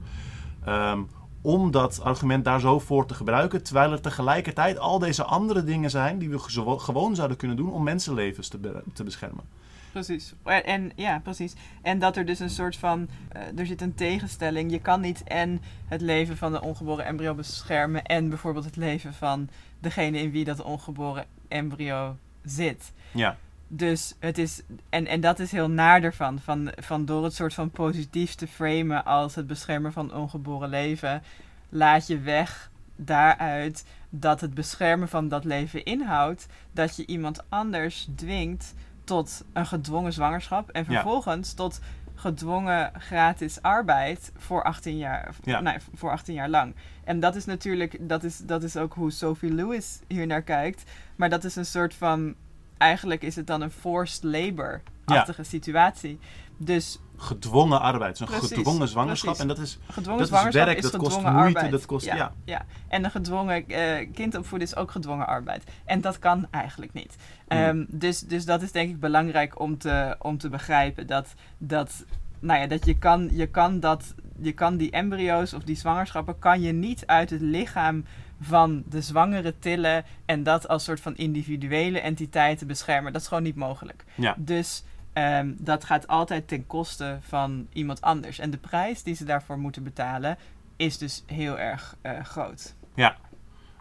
Ehm, 0.65 1.01
om 1.41 1.71
dat 1.71 2.01
argument 2.03 2.45
daar 2.45 2.61
zo 2.61 2.79
voor 2.79 3.07
te 3.07 3.15
gebruiken, 3.15 3.63
terwijl 3.63 3.93
er 3.93 4.01
tegelijkertijd 4.01 4.79
al 4.79 4.99
deze 4.99 5.25
andere 5.25 5.65
dingen 5.65 5.91
zijn 5.91 6.19
die 6.19 6.31
we 6.31 6.39
gewoon 6.79 7.15
zouden 7.15 7.37
kunnen 7.37 7.57
doen 7.57 7.73
om 7.73 7.83
mensenlevens 7.83 8.49
te, 8.49 8.59
be- 8.59 8.83
te 8.93 9.05
beschermen. 9.05 9.45
Precies. 9.93 10.35
En, 10.43 10.65
en- 10.65 10.93
ja, 10.97 11.21
precies. 11.23 11.55
En 11.83 11.99
dat 11.99 12.17
er 12.17 12.25
dus 12.27 12.39
een 12.39 12.51
soort 12.51 12.77
van. 12.77 13.09
eh, 13.29 13.59
er 13.59 13.67
zit 13.67 13.81
een 13.81 13.95
tegenstelling. 13.95 14.71
Je 14.71 14.79
kan 14.81 15.01
niet 15.01 15.23
en 15.25 15.61
het 15.89 16.01
leven 16.01 16.37
van 16.37 16.55
een 16.55 16.61
ongeboren 16.61 17.05
embryo 17.05 17.35
beschermen. 17.35 18.05
en 18.05 18.29
bijvoorbeeld 18.29 18.65
het 18.65 18.77
leven 18.77 19.15
van 19.15 19.49
degene 19.81 20.19
in 20.19 20.31
wie 20.31 20.45
dat 20.45 20.63
ongeboren 20.63 21.25
embryo 21.49 22.17
zit. 22.45 22.93
Ja, 23.13 23.37
Dus 23.75 24.15
het 24.19 24.39
is. 24.39 24.63
En, 24.89 25.07
en 25.07 25.21
dat 25.21 25.39
is 25.39 25.53
heel 25.53 25.71
naar 25.71 26.03
ervan. 26.03 26.39
Van, 26.41 26.73
van 26.77 27.05
door 27.05 27.25
het 27.25 27.35
soort 27.35 27.55
van 27.55 27.71
positief 27.71 28.35
te 28.35 28.47
framen 28.47 29.05
als 29.05 29.35
het 29.35 29.47
beschermen 29.47 29.93
van 29.93 30.15
ongeboren 30.15 30.69
leven. 30.69 31.23
laat 31.69 32.07
je 32.07 32.19
weg 32.21 32.71
daaruit 32.97 33.85
dat 34.11 34.41
het 34.41 34.55
beschermen 34.55 35.09
van 35.09 35.29
dat 35.29 35.45
leven 35.45 35.85
inhoudt. 35.85 36.47
dat 36.73 36.97
je 36.97 37.07
iemand 37.07 37.43
anders 37.49 38.09
dwingt 38.17 38.75
tot 39.05 39.45
een 39.53 39.67
gedwongen 39.67 40.13
zwangerschap. 40.13 40.71
en 40.71 40.85
Ja. 40.89 40.93
vervolgens 40.93 41.53
tot 41.55 41.81
gedwongen 42.15 42.93
gratis 42.99 43.63
arbeid 43.63 44.33
voor 44.37 44.63
18 44.65 44.97
jaar, 44.99 45.35
Ja. 45.43 45.61
nee, 45.61 45.77
voor 45.95 46.11
18 46.11 46.35
jaar 46.35 46.49
lang. 46.49 46.75
En 47.05 47.21
dat 47.21 47.37
is 47.37 47.45
natuurlijk, 47.45 47.97
dat 48.09 48.25
is, 48.25 48.39
dat 48.39 48.63
is 48.63 48.77
ook 48.77 48.95
hoe 48.95 49.11
Sophie 49.11 49.53
Lewis 49.53 50.01
hier 50.09 50.27
naar 50.27 50.43
kijkt. 50.43 50.83
Maar 51.17 51.31
dat 51.31 51.45
is 51.45 51.57
een 51.57 51.67
soort 51.67 51.95
van, 51.95 52.35
eigenlijk 52.83 53.23
is 53.23 53.37
het 53.37 53.47
dan 53.47 53.61
een 53.61 53.71
forced 53.71 54.23
labor-achtige 54.23 55.43
situatie. 55.43 56.19
Dus 56.57 57.01
gedwongen 57.17 57.81
arbeid. 57.81 58.17
Zo'n 58.17 58.27
Precies, 58.27 58.53
gedwongen 58.53 58.89
zwangerschap. 58.89 59.35
precies. 59.35 59.51
En 59.51 59.57
dat 59.57 59.67
is, 59.67 59.79
gedwongen 59.91 60.31
dat 60.31 60.47
is 60.47 60.55
werk, 60.55 60.77
is 60.77 60.83
dat 60.83 60.97
kost 60.97 61.15
gedwongen 61.15 61.39
moeite, 61.39 61.57
arbeid. 61.57 61.73
dat 61.73 61.87
kost... 61.87 62.05
ja, 62.05 62.17
Ja, 62.17 62.33
ja. 62.45 62.65
En 62.89 63.05
een 63.05 63.11
gedwongen 63.11 63.69
eh, 63.69 64.09
kind 64.15 64.37
opvoeden 64.37 64.69
is 64.69 64.77
ook 64.77 64.91
gedwongen 64.91 65.27
arbeid. 65.27 65.65
En 65.85 66.01
dat 66.01 66.19
kan 66.19 66.47
eigenlijk 66.51 66.93
niet. 66.93 67.17
Hmm. 67.49 67.59
Ehm, 67.59 67.85
dus, 67.89 68.21
dus 68.21 68.45
dat 68.45 68.63
is 68.63 68.73
denk 68.73 68.91
ik 68.91 69.01
belangrijk 69.01 69.61
om 69.61 69.79
te, 69.79 70.17
om 70.19 70.39
te 70.39 70.49
begrijpen. 70.49 71.07
Dat, 71.07 71.35
dat, 71.59 72.05
nou 72.41 72.61
ja, 72.61 72.67
dat 72.67 72.87
je 72.87 72.99
kan, 72.99 73.29
je 73.33 73.47
kan 73.47 73.81
dat... 73.81 74.15
Je 74.41 74.53
kan 74.53 74.77
die 74.77 74.91
embryo's 74.91 75.53
of 75.53 75.63
die 75.63 75.77
zwangerschappen 75.77 76.39
kan 76.39 76.61
je 76.61 76.73
niet 76.73 77.07
uit 77.07 77.31
het 77.31 77.41
lichaam 77.41 78.05
van 78.43 78.83
de 78.87 79.03
zwangere 79.03 79.59
tillen 79.59 80.05
en 80.25 80.43
dat 80.43 80.69
als 80.69 80.85
soort 80.85 81.01
van 81.01 81.17
individuele 81.17 82.01
entiteiten 82.01 82.67
beschermen. 82.67 83.13
Dat 83.13 83.23
is 83.23 83.29
gewoon 83.29 83.43
niet 83.43 83.57
mogelijk. 83.57 84.05
Ja. 84.15 84.35
Dus 84.39 84.85
ehm, 85.13 85.53
dat 85.59 85.85
gaat 85.85 86.07
altijd 86.07 86.49
ten 86.49 86.67
koste 86.67 87.19
van 87.21 87.67
iemand 87.73 88.01
anders. 88.01 88.39
En 88.39 88.51
de 88.51 88.59
prijs 88.59 89.03
die 89.03 89.15
ze 89.15 89.25
daarvoor 89.25 89.59
moeten 89.59 89.83
betalen 89.83 90.39
is 90.77 90.99
dus 90.99 91.23
heel 91.27 91.59
erg 91.59 91.97
eh, 92.01 92.25
groot. 92.25 92.75
Ja. 92.95 93.17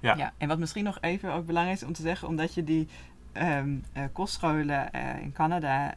Ja. 0.01 0.33
En 0.37 0.47
wat 0.47 0.59
misschien 0.59 0.83
nog 0.83 0.97
even 1.01 1.33
ook 1.33 1.45
belangrijk 1.45 1.77
is 1.77 1.87
om 1.87 1.93
te 1.93 2.01
zeggen, 2.01 2.27
omdat 2.27 2.53
je 2.53 2.63
die 2.63 2.87
ehm, 3.31 3.75
eh, 3.93 4.03
kostscholen 4.13 4.91
eh, 4.91 5.21
in 5.21 5.31
Canada 5.31 5.93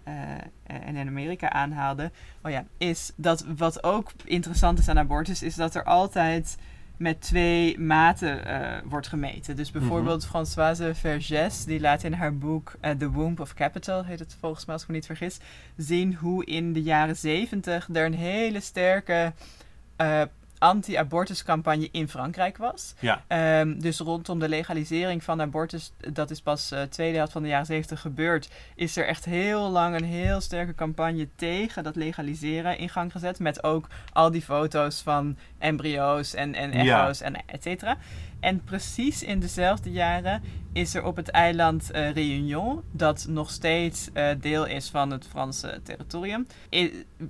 en 0.65 0.97
in 0.97 1.09
Amerika 1.09 1.51
aanhaalde, 1.51 2.11
oh 2.43 2.51
ja, 2.51 2.65
is 2.79 3.13
dat 3.17 3.45
wat 3.57 3.85
ook 3.85 4.13
interessant 4.25 4.79
is 4.79 4.89
aan 4.89 4.99
abortus, 4.99 5.43
is 5.43 5.55
dat 5.55 5.75
er 5.75 5.85
altijd 5.85 6.57
met 6.97 7.21
twee 7.21 7.79
maten 7.79 8.45
eh, 8.45 8.83
wordt 8.85 9.07
gemeten. 9.07 9.57
Dus 9.57 9.71
bijvoorbeeld 9.71 10.27
Françoise 10.27 10.95
Vergès, 10.95 11.65
die 11.67 11.81
laat 11.81 12.03
in 12.03 12.13
haar 12.13 12.37
boek 12.37 12.73
eh, 12.81 12.91
The 12.91 13.11
Womb 13.11 13.41
of 13.41 13.55
Capital, 13.55 14.05
heet 14.05 14.19
het 14.19 14.37
volgens 14.41 14.65
mij 14.65 14.75
als 14.75 14.83
ik 14.83 14.89
me 14.89 14.95
niet 14.95 15.07
vergis, 15.07 15.39
zien 15.77 16.15
hoe 16.15 16.45
in 16.45 16.73
de 16.73 16.83
jaren 16.83 17.17
zeventig 17.17 17.89
er 17.93 18.07
een 18.07 18.15
hele 18.15 18.61
sterke 18.61 19.33
eh, 19.97 20.23
anti-abortuscampagne 20.59 21.89
in 21.93 22.09
Frankrijk 22.09 22.57
was. 22.57 22.95
Ja. 22.99 23.23
Ehm, 23.27 23.79
dus 23.79 23.99
rondom 23.99 24.39
de 24.39 24.49
legalisering 24.49 25.25
van 25.25 25.41
abortus, 25.41 25.93
dat 26.13 26.31
is 26.31 26.41
pas 26.41 26.69
de 26.69 26.87
tweede 26.91 27.17
helft 27.17 27.33
van 27.33 27.43
de 27.43 27.49
jaren 27.49 27.67
zeventig 27.67 28.01
gebeurd, 28.01 28.49
is 28.75 28.97
er 28.97 29.07
echt 29.07 29.25
heel 29.25 29.71
lang 29.71 29.95
een 29.95 30.05
heel 30.05 30.41
sterke 30.41 30.75
campagne 30.75 31.29
tegen 31.37 31.83
dat 31.85 31.97
legaliseren 31.97 32.79
in 32.79 32.89
gang 32.89 33.13
gezet. 33.13 33.39
Met 33.39 33.65
ook 33.65 33.87
al 34.13 34.31
die 34.31 34.43
foto's 34.43 35.01
van 35.01 35.37
embryo's 35.59 36.35
en, 36.35 36.55
en 36.55 36.85
Ja. 36.85 37.01
echo's 37.03 37.21
en 37.21 37.35
et 37.47 37.63
cetera. 37.63 37.97
En 38.45 38.65
precies 38.65 39.23
in 39.23 39.41
dezelfde 39.41 39.91
jaren 39.91 40.43
is 40.73 40.95
er 40.95 41.05
op 41.05 41.17
het 41.17 41.29
eiland 41.29 41.91
uh, 41.95 42.11
Réunion, 42.11 42.83
dat 42.91 43.27
nog 43.29 43.51
steeds 43.51 44.09
uh, 44.15 44.29
deel 44.41 44.67
is 44.67 44.89
van 44.89 45.11
het 45.11 45.27
Franse 45.27 45.81
territorium, 45.83 46.47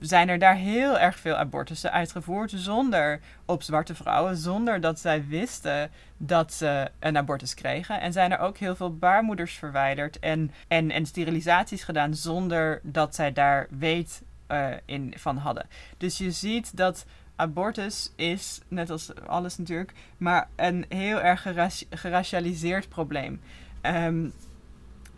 zijn 0.01 0.29
er 0.29 0.39
daar 0.39 0.57
heel 0.57 0.99
erg 0.99 1.19
veel 1.19 1.35
abortussen 1.35 1.93
uitgevoerd 1.93 2.53
zonder 2.57 3.21
op 3.45 3.63
zwarte 3.63 3.95
vrouwen, 3.95 4.37
zonder 4.37 4.81
dat 4.81 5.01
zij 5.01 5.27
wisten 5.27 5.91
dat 6.17 6.53
ze 6.53 6.91
een 7.01 7.17
abortus 7.17 7.55
kregen. 7.55 8.01
En 8.01 8.13
zijn 8.13 8.33
er 8.33 8.39
ook 8.39 8.59
heel 8.59 8.77
veel 8.77 8.97
baarmoeders 8.97 9.55
verwijderd 9.55 10.19
en, 10.19 10.51
en, 10.69 10.91
en 10.91 11.07
sterilisaties 11.07 11.85
gedaan 11.85 12.15
zonder 12.15 12.81
dat 12.83 13.15
zij 13.15 13.33
daar 13.33 13.67
weet 13.71 14.23
uh, 14.49 14.67
in, 14.85 15.15
van 15.17 15.37
hadden. 15.37 15.67
Dus 15.97 16.19
je 16.19 16.31
ziet 16.31 16.77
dat 16.77 17.07
abortus 17.37 18.13
is, 18.17 18.61
net 18.69 18.91
als 18.91 19.15
alles 19.27 19.59
natuurlijk, 19.59 19.93
maar 20.17 20.49
een 20.57 20.85
heel 20.89 21.21
erg 21.21 21.47
geracialiseerd 21.91 22.89
probleem. 22.89 23.41
Um, 23.83 24.33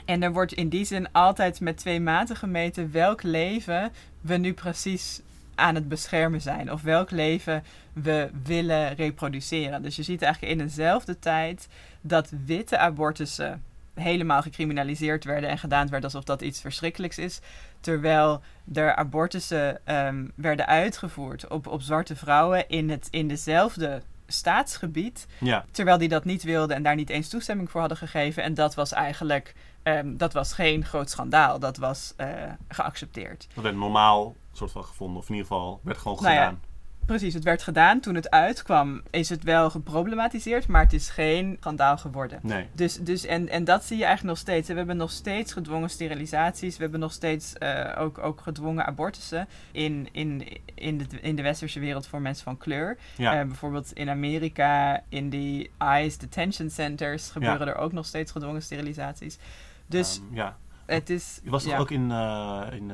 en 0.04 0.22
er 0.22 0.32
wordt 0.32 0.52
in 0.52 0.68
die 0.68 0.84
zin 0.84 1.12
altijd 1.12 1.60
met 1.60 1.76
twee 1.76 2.00
maten 2.00 2.36
gemeten 2.36 2.92
welk 2.92 3.22
leven 3.22 3.92
we 4.20 4.36
nu 4.36 4.52
precies 4.52 5.20
aan 5.54 5.74
het 5.74 5.88
beschermen 5.88 6.40
zijn. 6.40 6.72
Of 6.72 6.82
welk 6.82 7.10
leven 7.10 7.64
we 7.92 8.30
willen 8.42 8.94
reproduceren. 8.94 9.82
Dus 9.82 9.96
je 9.96 10.02
ziet 10.02 10.22
eigenlijk 10.22 10.52
in 10.52 10.66
dezelfde 10.66 11.18
tijd 11.18 11.68
dat 12.00 12.32
witte 12.44 12.78
abortussen 12.78 13.62
helemaal 14.00 14.42
gecriminaliseerd 14.42 15.24
werden 15.24 15.50
en 15.50 15.58
gedaan 15.58 15.88
werd 15.88 16.04
alsof 16.04 16.24
dat 16.24 16.42
iets 16.42 16.60
verschrikkelijks 16.60 17.18
is. 17.18 17.40
Terwijl 17.80 18.42
er 18.74 18.94
abortussen 18.94 19.80
um, 19.84 20.32
werden 20.34 20.66
uitgevoerd 20.66 21.48
op, 21.48 21.66
op 21.66 21.82
zwarte 21.82 22.16
vrouwen 22.16 22.68
in, 22.68 22.90
het, 22.90 23.08
in 23.10 23.28
dezelfde 23.28 24.02
staatsgebied. 24.26 25.26
Ja. 25.38 25.64
Terwijl 25.70 25.98
die 25.98 26.08
dat 26.08 26.24
niet 26.24 26.42
wilden 26.42 26.76
en 26.76 26.82
daar 26.82 26.94
niet 26.94 27.10
eens 27.10 27.28
toestemming 27.28 27.70
voor 27.70 27.80
hadden 27.80 27.98
gegeven. 27.98 28.42
En 28.42 28.54
dat 28.54 28.74
was 28.74 28.92
eigenlijk 28.92 29.54
um, 29.82 30.16
dat 30.16 30.32
was 30.32 30.52
geen 30.52 30.84
groot 30.84 31.10
schandaal. 31.10 31.58
Dat 31.58 31.76
was 31.76 32.14
uh, 32.16 32.28
geaccepteerd. 32.68 33.46
Dat 33.54 33.64
werd 33.64 33.76
normaal 33.76 34.34
soort 34.52 34.72
van 34.72 34.84
gevonden. 34.84 35.16
Of 35.16 35.28
in 35.28 35.34
ieder 35.34 35.48
geval 35.48 35.80
werd 35.82 35.98
gewoon 35.98 36.22
nou 36.22 36.34
gedaan. 36.34 36.60
Ja, 37.06 37.12
Precies, 37.16 37.34
het 37.34 37.44
werd 37.44 37.62
gedaan. 37.62 38.00
Toen 38.00 38.14
het 38.14 38.30
uitkwam, 38.30 39.02
is 39.10 39.28
het 39.28 39.42
wel 39.42 39.70
geproblematiseerd, 39.70 40.66
maar 40.66 40.82
het 40.82 40.92
is 40.92 41.08
geen 41.08 41.56
schandaal 41.60 41.98
geworden. 41.98 42.38
Nee. 42.42 42.66
Dus, 42.72 42.98
dus, 42.98 43.24
en, 43.24 43.48
en 43.48 43.64
dat 43.64 43.84
zie 43.84 43.96
je 43.96 44.04
eigenlijk 44.04 44.36
nog 44.36 44.44
steeds. 44.46 44.68
We 44.68 44.74
hebben 44.74 44.96
nog 44.96 45.10
steeds 45.10 45.52
gedwongen 45.52 45.90
sterilisaties. 45.90 46.76
We 46.76 46.82
hebben 46.82 47.00
nog 47.00 47.12
steeds 47.12 47.52
uh, 47.62 47.96
ook, 47.98 48.18
ook 48.18 48.40
gedwongen 48.40 48.86
abortussen 48.86 49.48
in, 49.72 50.08
in, 50.12 50.48
in, 50.74 50.98
de, 50.98 51.20
in 51.20 51.36
de 51.36 51.42
westerse 51.42 51.80
wereld 51.80 52.06
voor 52.06 52.20
mensen 52.20 52.44
van 52.44 52.56
kleur. 52.56 52.96
Ja. 53.16 53.40
Uh, 53.40 53.46
bijvoorbeeld 53.46 53.92
in 53.92 54.08
Amerika, 54.10 55.02
in 55.08 55.30
die 55.30 55.70
ICE 56.02 56.18
detention 56.18 56.70
centers, 56.70 57.30
gebeuren 57.30 57.66
er 57.66 57.76
ook 57.76 57.92
nog 57.92 58.06
steeds 58.06 58.32
gedwongen 58.32 58.62
sterilisaties. 58.62 59.38
Dus 59.86 60.18
um, 60.18 60.34
ja. 60.34 60.56
het 60.86 61.10
is... 61.10 61.40
Je 61.42 61.50
was 61.50 61.64
toch 61.64 61.78
ook 61.78 61.90
in, 61.90 62.10
uh, 62.10 62.62
in 62.72 62.92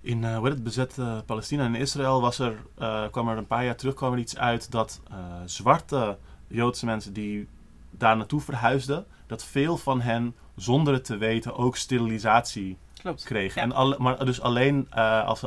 in 0.00 0.22
uh, 0.22 0.42
het 0.42 0.62
bezette 0.62 1.22
Palestina 1.26 1.64
en 1.64 1.74
Israël 1.74 2.20
was 2.20 2.38
er, 2.38 2.56
uh, 2.78 3.08
kwam 3.10 3.28
er 3.28 3.36
een 3.36 3.46
paar 3.46 3.64
jaar 3.64 3.76
terug 3.76 3.94
kwam 3.94 4.12
er 4.12 4.18
iets 4.18 4.38
uit 4.38 4.70
dat 4.70 5.00
zwarte 5.44 6.18
Joodse 6.46 6.84
mensen 6.86 7.12
die 7.12 7.48
daar 7.90 8.16
naartoe 8.16 8.40
verhuisden, 8.40 9.06
dat 9.26 9.44
veel 9.44 9.76
van 9.76 10.00
hen 10.00 10.34
zonder 10.56 10.94
het 10.94 11.04
te 11.04 11.16
weten 11.16 11.56
ook 11.56 11.76
sterilisatie 11.76 12.78
Klopt. 13.02 13.24
kregen. 13.24 13.60
Ja. 13.60 13.66
En 13.66 13.72
alle, 13.72 13.96
maar 13.98 14.24
dus 14.24 14.40
alleen 14.40 14.90
als 15.24 15.46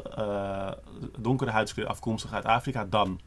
donkere 1.18 1.52
huidskleur 1.52 1.88
afkomstig 1.88 2.34
uit 2.34 2.46
Afrika 2.46 2.86
dan. 2.90 3.20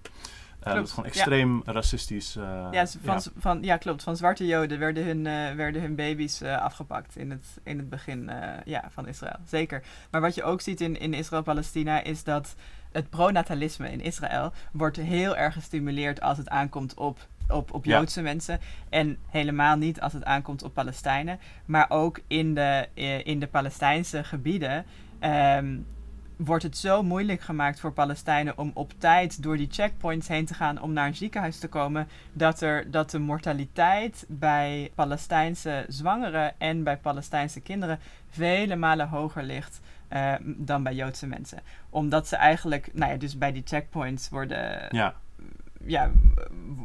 Uh, 0.66 0.74
dat 0.74 0.84
is 0.84 0.90
gewoon 0.90 1.08
extreem 1.08 1.62
ja. 1.64 1.72
racistisch. 1.72 2.36
Uh, 2.36 2.68
ja, 2.70 2.86
van, 2.86 3.14
ja. 3.24 3.30
Van, 3.36 3.62
ja, 3.62 3.76
klopt. 3.76 4.02
Van 4.02 4.16
zwarte 4.16 4.46
joden 4.46 4.78
werden 4.78 5.04
hun, 5.04 5.18
uh, 5.18 5.56
werden 5.56 5.82
hun 5.82 5.94
baby's 5.94 6.42
afgepakt 6.42 7.16
in 7.16 7.30
het, 7.30 7.46
in 7.62 7.78
het 7.78 7.88
begin 7.88 8.30
ja, 8.64 8.84
van 8.90 9.08
Israël. 9.08 9.36
Zeker. 9.46 9.82
Maar 10.10 10.20
wat 10.20 10.34
je 10.34 10.44
ook 10.44 10.60
ziet 10.60 10.80
in, 10.80 11.00
in 11.00 11.14
Israël-Palestina 11.14 12.02
is 12.02 12.24
dat 12.24 12.54
het 12.92 13.10
pronatalisme 13.10 13.90
in 13.90 14.00
Israël 14.00 14.52
wordt 14.72 14.96
heel 14.96 15.36
erg 15.36 15.54
gestimuleerd 15.54 16.20
als 16.20 16.38
het 16.38 16.48
aankomt 16.48 16.94
op 16.94 17.18
op, 17.48 17.74
op 17.74 17.84
Joodse 17.84 18.20
ja. 18.20 18.24
mensen. 18.24 18.60
En 18.88 19.18
helemaal 19.26 19.76
niet 19.76 20.00
als 20.00 20.12
het 20.12 20.24
aankomt 20.24 20.62
op 20.62 20.74
Palestijnen. 20.74 21.38
Maar 21.64 21.86
ook 21.88 22.20
in 22.26 22.54
de, 22.54 22.88
in 23.24 23.40
de 23.40 23.46
Palestijnse 23.46 24.24
gebieden. 24.24 24.84
Um, 25.20 25.86
wordt 26.36 26.62
het 26.62 26.76
zo 26.76 27.02
moeilijk 27.02 27.40
gemaakt 27.40 27.80
voor 27.80 27.92
Palestijnen 27.92 28.58
om 28.58 28.70
op 28.74 28.92
tijd 28.98 29.42
door 29.42 29.56
die 29.56 29.68
checkpoints 29.70 30.28
heen 30.28 30.46
te 30.46 30.54
gaan 30.54 30.82
om 30.82 30.92
naar 30.92 31.06
een 31.06 31.14
ziekenhuis 31.14 31.58
te 31.58 31.68
komen, 31.68 32.08
dat, 32.32 32.60
er, 32.60 32.90
dat 32.90 33.10
de 33.10 33.18
mortaliteit 33.18 34.24
bij 34.28 34.90
Palestijnse 34.94 35.84
zwangeren 35.88 36.60
en 36.60 36.82
bij 36.82 36.96
Palestijnse 36.96 37.60
kinderen 37.60 37.98
vele 38.30 38.76
malen 38.76 39.08
hoger 39.08 39.42
ligt. 39.42 39.80
Uh, 40.12 40.34
dan 40.42 40.82
bij 40.82 40.94
Joodse 40.94 41.26
mensen. 41.26 41.58
Omdat 41.90 42.28
ze 42.28 42.36
eigenlijk, 42.36 42.90
nou 42.92 43.12
ja, 43.12 43.18
dus 43.18 43.38
bij 43.38 43.52
die 43.52 43.62
checkpoints 43.64 44.28
worden, 44.28 44.86
ja. 44.90 45.14
Ja, 45.86 46.10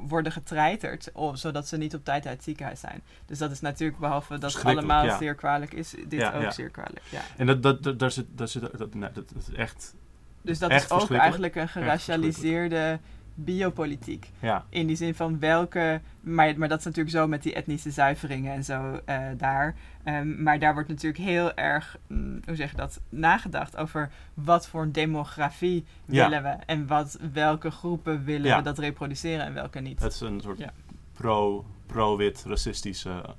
worden 0.08 0.32
getreiterd, 0.32 1.10
oh, 1.14 1.36
zodat 1.36 1.68
ze 1.68 1.78
niet 1.78 1.96
op 1.96 2.06
tijd 2.06 2.26
uit 2.26 2.36
het 2.36 2.44
ziekenhuis 2.44 2.80
zijn. 2.80 3.02
Dus 3.26 3.38
dat 3.38 3.52
is 3.52 3.62
natuurlijk, 3.62 4.00
behalve 4.00 4.38
dat 4.38 4.54
het 4.54 4.64
allemaal 4.64 5.06
ja. 5.06 5.18
zeer 5.18 5.36
kwalijk 5.36 5.74
is, 5.74 5.90
dit 6.08 6.20
ja, 6.20 6.34
ook 6.34 6.42
ja. 6.42 6.52
zeer 6.52 6.70
kwalijk. 6.70 7.02
Ja. 7.10 7.22
En 7.38 7.46
dat, 7.46 7.64
dat, 7.64 7.84
dat, 7.84 8.00
daar 8.00 8.12
zit, 8.12 8.26
daar 8.36 8.48
zit, 8.48 8.62
dat, 8.62 8.94
dat, 8.94 9.14
dat 9.14 9.34
is 9.38 9.54
echt. 9.56 9.96
Dus 10.42 10.60
dat 10.60 10.70
echt 10.70 10.84
is 10.84 10.92
ook 10.92 11.12
eigenlijk 11.12 11.56
een 11.56 11.70
geracialiseerde 11.70 13.00
biopolitiek. 13.44 14.30
Ja. 14.40 14.66
In 14.70 14.88
die 14.88 14.96
zin 14.96 15.16
van 15.16 15.40
welke. 15.40 16.02
Maar, 16.22 16.58
maar 16.58 16.68
dat 16.68 16.80
is 16.80 16.86
natuurlijk 16.86 17.16
zo 17.16 17.28
met 17.28 17.44
die 17.44 17.54
etnische 17.54 17.92
zuiveringen 17.92 18.54
en 18.54 18.64
zo 18.64 19.00
uh, 19.10 19.22
daar. 19.38 19.76
Um, 20.06 20.44
maar 20.44 20.60
daar 20.60 20.74
wordt 20.74 20.90
natuurlijk 20.90 21.24
heel 21.24 21.54
erg, 21.54 21.98
mm, 22.08 22.40
hoe 22.46 22.56
zeg 22.56 22.72
je 22.72 22.78
dat, 22.78 23.00
nagedacht 23.10 23.78
over 23.78 24.12
wat 24.34 24.68
voor 24.68 24.82
een 24.82 24.92
demografie 24.92 25.86
Ja. 26.06 26.30
willen 26.30 26.44
we. 26.44 26.50
En 26.66 26.88
wat, 26.88 27.20
welke 27.34 27.72
groepen 27.72 28.24
willen 28.24 28.48
Ja. 28.48 28.58
we 28.58 28.64
dat 28.64 28.78
reproduceren 28.78 29.46
en 29.46 29.54
welke 29.54 29.80
niet. 29.80 30.00
Het 30.00 30.14
is 30.14 30.20
een 30.20 30.42
soort 30.42 30.66
pro, 31.14 31.66
pro-wit 31.86 32.44
racistische 32.48 33.36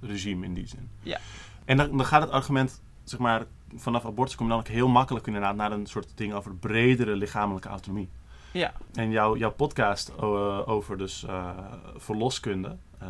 regime 0.00 0.44
in 0.46 0.54
die 0.54 0.66
zin. 0.66 0.88
Ja. 1.02 1.18
En 1.64 1.76
dan, 1.76 1.96
dan 1.96 2.06
gaat 2.06 2.22
het 2.22 2.30
argument, 2.30 2.82
zeg 3.04 3.18
maar, 3.20 3.44
vanaf 3.76 4.06
abortus 4.06 4.34
kom 4.34 4.46
je 4.46 4.52
dan 4.52 4.60
ook 4.60 4.68
heel 4.68 4.88
makkelijk 4.88 5.26
inderdaad 5.26 5.56
naar 5.56 5.72
een 5.72 5.86
soort 5.86 6.12
ding 6.14 6.32
over 6.32 6.54
bredere 6.54 7.16
lichamelijke 7.16 7.68
autonomie. 7.68 8.08
Ja, 8.52 8.72
En 8.94 9.10
jouw, 9.10 9.36
jouw 9.36 9.52
podcast 9.52 10.08
eh, 10.08 10.68
over 10.68 10.98
dus 10.98 11.24
eh, 11.24 11.50
verloskunde 11.96 12.76
eh, 12.98 13.08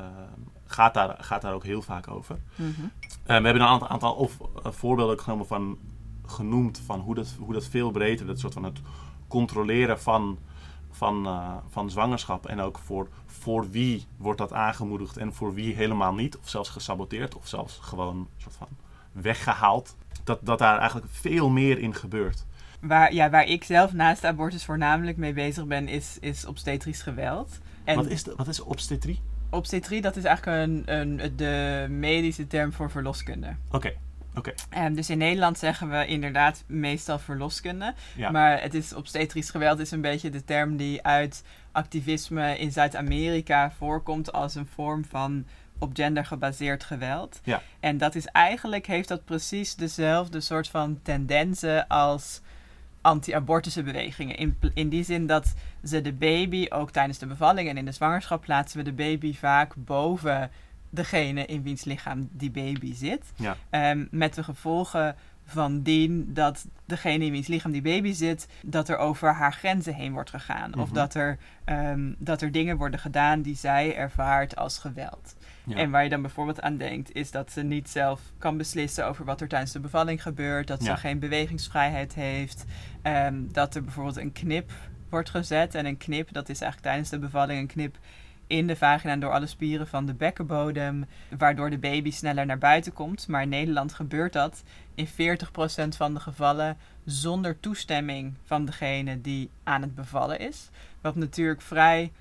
gaat, 0.66 0.94
daar, 0.94 1.16
gaat 1.20 1.42
daar 1.42 1.54
ook 1.54 1.64
heel 1.64 1.82
vaak 1.82 2.08
over. 2.08 2.38
mhm. 2.56 2.80
We 3.24 3.32
hebben 3.32 3.54
een 3.54 3.62
aantal, 3.62 3.88
aantal 3.88 4.14
of, 4.14 4.38
voorbeelden 4.62 5.14
ook 5.14 5.20
genomen 5.20 5.46
van, 5.46 5.78
genoemd 6.26 6.82
van 6.86 7.00
hoe 7.00 7.14
dat, 7.14 7.36
hoe 7.38 7.52
dat 7.52 7.64
veel 7.64 7.90
breder, 7.90 8.26
dat 8.26 8.38
soort 8.38 8.52
van 8.52 8.64
het 8.64 8.80
controleren 9.28 10.00
van, 10.00 10.38
van, 10.90 11.28
van 11.68 11.90
zwangerschap 11.90 12.46
en 12.46 12.60
ook 12.60 12.78
voor, 12.78 13.08
voor 13.26 13.70
wie 13.70 14.06
wordt 14.16 14.38
dat 14.38 14.52
aangemoedigd 14.52 15.16
en 15.16 15.34
voor 15.34 15.54
wie 15.54 15.74
helemaal 15.74 16.14
niet, 16.14 16.38
of 16.38 16.48
zelfs 16.48 16.68
gesaboteerd 16.68 17.34
of 17.34 17.46
zelfs 17.46 17.78
gewoon 17.82 18.28
soort 18.36 18.56
van 18.56 18.68
weggehaald. 19.12 19.96
Dat, 20.24 20.38
dat 20.42 20.58
daar 20.58 20.78
eigenlijk 20.78 21.10
veel 21.10 21.48
meer 21.48 21.78
in 21.78 21.94
gebeurt. 21.94 22.46
Waar, 22.80 23.14
ja, 23.14 23.30
waar 23.30 23.46
ik 23.46 23.64
zelf 23.64 23.92
naast 23.92 24.24
abortus 24.24 24.64
voornamelijk 24.64 25.16
mee 25.16 25.32
bezig 25.32 25.66
ben, 25.66 25.88
is, 25.88 26.16
is 26.20 26.46
obstetrisch 26.46 27.02
geweld. 27.02 27.58
En 27.84 27.96
wat, 27.96 28.06
is 28.06 28.22
de, 28.22 28.32
wat 28.36 28.48
is 28.48 28.60
obstetrie? 28.60 29.20
obstetrie, 29.50 30.00
dat 30.00 30.16
is 30.16 30.24
eigenlijk 30.24 30.68
een, 30.68 30.82
een, 30.86 31.36
de 31.36 31.86
medische 31.88 32.46
term 32.46 32.72
voor 32.72 32.90
verloskunde. 32.90 33.56
Oké, 33.70 33.92
oké. 34.34 34.52
Ehm, 34.70 34.94
dus 34.94 35.10
in 35.10 35.18
Nederland 35.18 35.58
zeggen 35.58 35.90
we 35.90 36.06
inderdaad 36.06 36.64
meestal 36.66 37.18
verloskunde. 37.18 37.94
Ja. 38.16 38.30
Maar 38.30 38.62
het 38.62 38.74
is 38.74 38.94
obstetrisch 38.94 39.50
geweld 39.50 39.78
is 39.78 39.90
een 39.90 40.00
beetje 40.00 40.30
de 40.30 40.44
term 40.44 40.76
die 40.76 41.02
uit 41.02 41.44
activisme 41.72 42.58
in 42.58 42.72
Zuid-Amerika 42.72 43.70
voorkomt 43.70 44.32
als 44.32 44.54
een 44.54 44.66
vorm 44.66 45.04
van 45.04 45.46
op 45.78 45.90
gender 45.92 46.24
gebaseerd 46.24 46.84
geweld. 46.84 47.40
Ja. 47.44 47.62
En 47.80 47.98
dat 47.98 48.14
is 48.14 48.26
eigenlijk, 48.26 48.86
heeft 48.86 49.08
dat 49.08 49.24
precies 49.24 49.74
dezelfde 49.74 50.40
soort 50.40 50.68
van 50.68 51.00
tendensen 51.02 51.86
als 51.86 52.40
anti-abortusbewegingen. 53.00 54.36
In, 54.36 54.58
pl- 54.58 54.66
in 54.74 54.88
die 54.88 55.04
zin 55.04 55.26
dat 55.26 55.54
ze 55.84 56.00
de 56.00 56.12
baby, 56.12 56.66
ook 56.68 56.90
tijdens 56.90 57.18
de 57.18 57.26
bevalling 57.26 57.68
en 57.68 57.76
in 57.76 57.84
de 57.84 57.92
zwangerschap, 57.92 58.40
plaatsen 58.40 58.78
we 58.78 58.84
de 58.84 58.92
baby 58.92 59.34
vaak 59.34 59.74
boven 59.76 60.50
degene 60.90 61.46
in 61.46 61.62
wiens 61.62 61.84
lichaam 61.84 62.28
die 62.32 62.50
baby 62.50 62.94
zit. 62.94 63.32
Ja. 63.36 63.56
Ehm, 63.70 64.06
met 64.10 64.34
de 64.34 64.42
gevolgen 64.44 65.16
van 65.44 65.82
dien 65.82 66.30
dat 66.34 66.66
degene 66.84 67.24
in 67.24 67.32
wiens 67.32 67.46
lichaam 67.46 67.72
die 67.72 67.82
baby 67.82 68.12
zit, 68.12 68.48
dat 68.62 68.88
er 68.88 68.96
over 68.96 69.32
haar 69.34 69.52
grenzen 69.52 69.94
heen 69.94 70.12
wordt 70.12 70.30
gegaan. 70.30 70.74
Of 70.74 70.86
Mhm. 70.86 70.94
dat 70.94 71.14
er, 71.14 71.38
ehm, 71.64 72.12
dat 72.18 72.42
er 72.42 72.52
dingen 72.52 72.76
worden 72.76 73.00
gedaan 73.00 73.42
die 73.42 73.56
zij 73.56 73.96
ervaart 73.96 74.56
als 74.56 74.78
geweld. 74.78 75.34
Ja. 75.64 75.76
En 75.76 75.90
waar 75.90 76.02
je 76.02 76.08
dan 76.08 76.22
bijvoorbeeld 76.22 76.60
aan 76.60 76.76
denkt, 76.76 77.14
is 77.14 77.30
dat 77.30 77.52
ze 77.52 77.62
niet 77.62 77.88
zelf 77.90 78.20
kan 78.38 78.56
beslissen 78.56 79.06
over 79.06 79.24
wat 79.24 79.40
er 79.40 79.48
tijdens 79.48 79.72
de 79.72 79.80
bevalling 79.80 80.22
gebeurt. 80.22 80.66
Dat 80.66 80.82
ze 80.82 80.88
Ja. 80.88 80.96
geen 80.96 81.18
bewegingsvrijheid 81.18 82.14
heeft. 82.14 82.64
ehm, 83.02 83.34
dat 83.52 83.74
er 83.74 83.82
bijvoorbeeld 83.82 84.16
een 84.16 84.32
knip 84.32 84.70
wordt 85.08 85.30
gezet. 85.30 85.74
En 85.74 85.86
een 85.86 85.96
knip, 85.96 86.32
dat 86.32 86.48
is 86.48 86.60
eigenlijk 86.60 86.82
tijdens 86.92 87.10
de 87.10 87.18
bevalling 87.18 87.60
een 87.60 87.66
knip 87.66 87.96
in 88.46 88.66
de 88.66 88.76
vagina 88.76 89.16
door 89.16 89.32
alle 89.32 89.46
spieren 89.46 89.86
van 89.88 90.06
de 90.06 90.14
bekkenbodem, 90.14 91.04
waardoor 91.38 91.70
de 91.70 91.78
baby 91.78 92.10
sneller 92.10 92.46
naar 92.46 92.58
buiten 92.58 92.92
komt. 92.92 93.28
Maar 93.28 93.42
in 93.42 93.48
Nederland 93.48 93.92
gebeurt 93.92 94.32
dat 94.32 94.62
in 94.94 95.06
40% 95.06 95.96
van 95.96 96.14
de 96.14 96.20
gevallen 96.20 96.76
zonder 97.04 97.60
toestemming 97.60 98.34
van 98.44 98.64
degene 98.64 99.20
die 99.20 99.50
aan 99.62 99.82
het 99.82 99.94
bevallen 99.94 100.38
is. 100.38 100.68
Wat 101.00 101.14
natuurlijk 101.16 101.62
vrij 101.62 102.12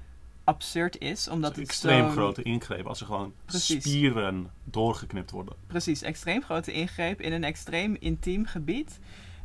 absurd 0.50 1.00
is, 1.00 1.28
omdat 1.28 1.56
het 1.56 1.66
extreem 1.66 2.10
grote 2.10 2.42
ingreep 2.42 2.86
als 2.86 3.00
er 3.00 3.06
gewoon 3.06 3.34
Precies. 3.46 3.84
spieren 3.84 4.52
doorgeknipt 4.64 5.32
worden. 5.32 5.56
Precies, 5.68 6.02
extreem 6.02 6.44
grote 6.44 6.72
ingreep 6.72 7.22
in 7.22 7.34
een 7.34 7.44
extreem 7.44 7.98
intiem 8.00 8.46
gebied. 8.46 9.00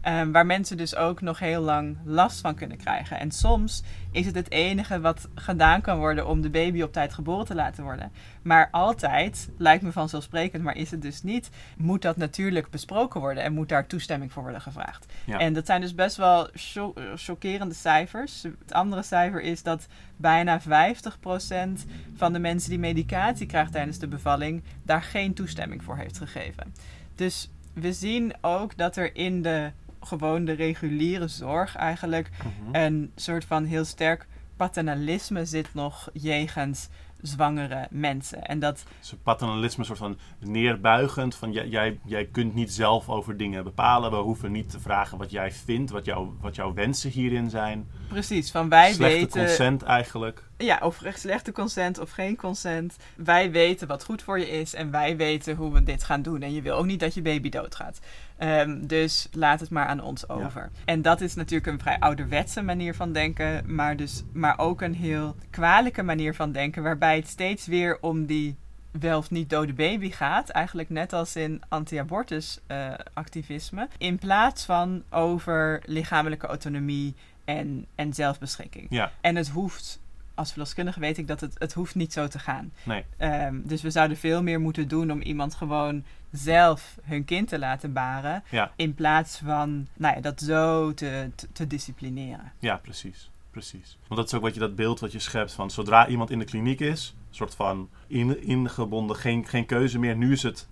Ehm, 0.04 0.30
waar 0.30 0.46
mensen 0.46 0.76
dus 0.76 0.96
ook 0.96 1.20
nog 1.20 1.38
heel 1.38 1.60
lang 1.60 1.96
last 2.04 2.40
van 2.40 2.54
kunnen 2.54 2.76
krijgen. 2.76 3.18
En 3.18 3.30
soms 3.30 3.82
is 4.10 4.26
het 4.26 4.34
het 4.34 4.50
enige 4.50 5.00
wat 5.00 5.28
gedaan 5.34 5.80
kan 5.80 5.98
worden 5.98 6.26
om 6.28 6.40
de 6.40 6.50
baby 6.50 6.82
op 6.82 6.92
tijd 6.92 7.12
geboren 7.12 7.46
te 7.46 7.54
laten 7.54 7.84
worden. 7.84 8.12
Maar 8.42 8.68
altijd, 8.70 9.50
lijkt 9.58 9.82
me 9.82 9.92
vanzelfsprekend, 9.92 10.62
maar 10.62 10.76
is 10.76 10.90
het 10.90 11.02
dus 11.02 11.22
niet, 11.22 11.50
moet 11.76 12.02
dat 12.02 12.16
natuurlijk 12.16 12.70
besproken 12.70 13.20
worden 13.20 13.42
en 13.42 13.52
moet 13.52 13.68
daar 13.68 13.86
toestemming 13.86 14.32
voor 14.32 14.42
worden 14.42 14.60
gevraagd. 14.60 15.12
Ja. 15.24 15.38
En 15.38 15.52
dat 15.52 15.66
zijn 15.66 15.80
dus 15.80 15.94
best 15.94 16.16
wel 16.16 16.48
cho- 16.54 16.94
chockerende 17.14 17.74
cijfers. 17.74 18.42
Het 18.42 18.72
andere 18.72 19.02
cijfer 19.02 19.40
is 19.40 19.62
dat 19.62 19.86
bijna 20.16 20.60
50% 20.60 21.86
van 22.16 22.32
de 22.32 22.38
mensen 22.38 22.70
die 22.70 22.78
medicatie 22.78 23.46
krijgt 23.46 23.72
tijdens 23.72 23.98
de 23.98 24.08
bevalling 24.08 24.62
daar 24.82 25.02
geen 25.02 25.34
toestemming 25.34 25.84
voor 25.84 25.96
heeft 25.96 26.18
gegeven. 26.18 26.74
Dus 27.14 27.50
we 27.72 27.92
zien 27.92 28.32
ook 28.40 28.76
dat 28.76 28.96
er 28.96 29.16
in 29.16 29.42
de 29.42 29.70
gewoon 30.06 30.44
de 30.44 30.52
reguliere 30.52 31.28
zorg 31.28 31.76
eigenlijk 31.76 32.30
Mhm. 32.38 32.74
een 32.84 33.12
soort 33.14 33.44
van 33.44 33.64
heel 33.64 33.84
sterk 33.84 34.26
paternalisme 34.56 35.44
zit 35.44 35.74
nog 35.74 36.08
jegens 36.12 36.88
zwangere 37.20 37.86
mensen. 37.90 38.42
En 38.46 38.58
dat 38.58 38.84
Dus 39.00 39.12
een 39.12 39.22
paternalisme, 39.22 39.78
een 39.78 39.84
soort 39.86 39.98
van 39.98 40.18
neerbuigend. 40.38 41.34
Van 41.34 41.52
jij, 41.52 41.68
jij, 41.68 41.98
jij 42.04 42.24
kunt 42.24 42.54
niet 42.54 42.72
zelf 42.72 43.08
over 43.08 43.36
dingen 43.36 43.64
bepalen. 43.64 44.10
We 44.10 44.16
hoeven 44.16 44.52
niet 44.52 44.70
te 44.70 44.80
vragen 44.80 45.18
wat 45.18 45.30
jij 45.30 45.52
vindt, 45.52 45.90
wat, 45.90 46.04
jouw 46.04 46.36
wat 46.40 46.54
jouw 46.54 46.74
wensen 46.74 47.10
hierin 47.10 47.50
zijn. 47.50 47.86
precies 48.08 48.50
van 48.50 48.68
wij 48.68 48.92
Slechte 48.92 49.14
weten 49.18 49.44
consent 49.46 49.82
eigenlijk. 49.82 50.42
Ja, 50.58 50.78
of 50.82 51.02
echt 51.02 51.20
slechte 51.20 51.52
consent 51.52 51.98
of 51.98 52.10
geen 52.10 52.36
consent. 52.36 52.96
Wij 53.16 53.50
weten 53.50 53.88
wat 53.88 54.04
goed 54.04 54.22
voor 54.22 54.38
je 54.38 54.48
is 54.48 54.74
en 54.74 54.90
wij 54.90 55.16
weten 55.16 55.56
hoe 55.56 55.72
we 55.72 55.82
dit 55.82 56.04
gaan 56.04 56.22
doen. 56.22 56.42
En 56.42 56.52
je 56.54 56.62
wil 56.62 56.76
ook 56.76 56.86
niet 56.86 57.00
dat 57.00 57.14
je 57.14 57.22
baby 57.22 57.48
doodgaat. 57.48 58.00
Ehm, 58.36 58.86
dus 58.86 59.28
laat 59.32 59.60
het 59.60 59.70
maar 59.70 59.86
aan 59.86 60.00
ons 60.00 60.28
over. 60.28 60.70
En 60.84 61.02
dat 61.02 61.20
is 61.20 61.34
natuurlijk 61.34 61.72
een 61.72 61.80
vrij 61.80 61.98
ouderwetse 61.98 62.62
manier 62.62 62.94
van 62.94 63.12
denken, 63.12 63.74
maar, 63.74 63.96
dus, 63.96 64.22
maar 64.32 64.58
ook 64.58 64.80
een 64.80 64.94
heel 64.94 65.36
kwalijke 65.50 66.02
manier 66.02 66.34
van 66.34 66.52
denken, 66.52 66.82
waarbij 66.82 67.16
het 67.16 67.28
steeds 67.28 67.66
weer 67.66 67.98
om 68.00 68.26
die 68.26 68.56
wel 69.00 69.18
of 69.18 69.30
niet 69.30 69.50
dode 69.50 69.72
baby 69.72 70.10
gaat. 70.10 70.48
Eigenlijk 70.48 70.88
net 70.88 71.12
als 71.12 71.36
in 71.36 71.62
anti-abortus 71.68 72.60
eh, 72.66 72.92
activisme. 73.12 73.88
In 73.98 74.18
plaats 74.18 74.64
van 74.64 75.02
over 75.10 75.82
lichamelijke 75.84 76.46
autonomie 76.46 77.14
en, 77.44 77.86
en 77.94 78.14
zelfbeschikking. 78.14 78.86
Ja, 78.90 79.12
En 79.20 79.36
het 79.36 79.48
hoeft, 79.48 80.00
als 80.34 80.50
verloskundige 80.50 81.00
weet 81.00 81.18
ik 81.18 81.26
dat 81.26 81.40
het, 81.40 81.54
het 81.58 81.72
hoeft 81.72 81.94
niet 81.94 82.12
zo 82.12 82.28
te 82.28 82.38
gaan. 82.38 82.72
nee. 82.82 83.04
Ehm, 83.16 83.60
dus 83.62 83.82
we 83.82 83.90
zouden 83.90 84.16
veel 84.16 84.42
meer 84.42 84.60
moeten 84.60 84.88
doen 84.88 85.10
om 85.10 85.20
iemand 85.20 85.54
gewoon 85.54 86.04
zelf 86.30 86.98
hun 87.02 87.24
kind 87.24 87.48
te 87.48 87.58
laten 87.58 87.92
baren. 87.92 88.42
Ja. 88.50 88.72
In 88.76 88.94
plaats 88.94 89.38
van 89.38 89.86
nou 89.96 90.14
ja, 90.14 90.20
dat 90.20 90.40
zo 90.40 90.94
te, 90.94 91.30
te, 91.34 91.46
te 91.52 91.66
disciplineren. 91.66 92.52
Ja, 92.58 92.76
precies. 92.76 93.30
Precies. 93.50 93.98
Want 94.06 94.20
dat 94.20 94.26
is 94.26 94.34
ook 94.34 94.42
wat 94.42 94.54
je 94.54 94.60
dat 94.60 94.76
beeld 94.76 95.00
wat 95.00 95.12
je 95.12 95.18
schept 95.18 95.52
van 95.52 95.70
zodra 95.70 96.06
iemand 96.06 96.30
in 96.30 96.38
de 96.38 96.44
kliniek 96.44 96.80
is, 96.80 97.14
soort 97.30 97.54
van 97.54 97.88
in, 98.06 98.42
ingebonden, 98.42 99.16
geen, 99.16 99.46
geen 99.46 99.66
keuze 99.66 99.98
meer. 99.98 100.16
Nu 100.16 100.32
is 100.32 100.42
het, 100.42 100.68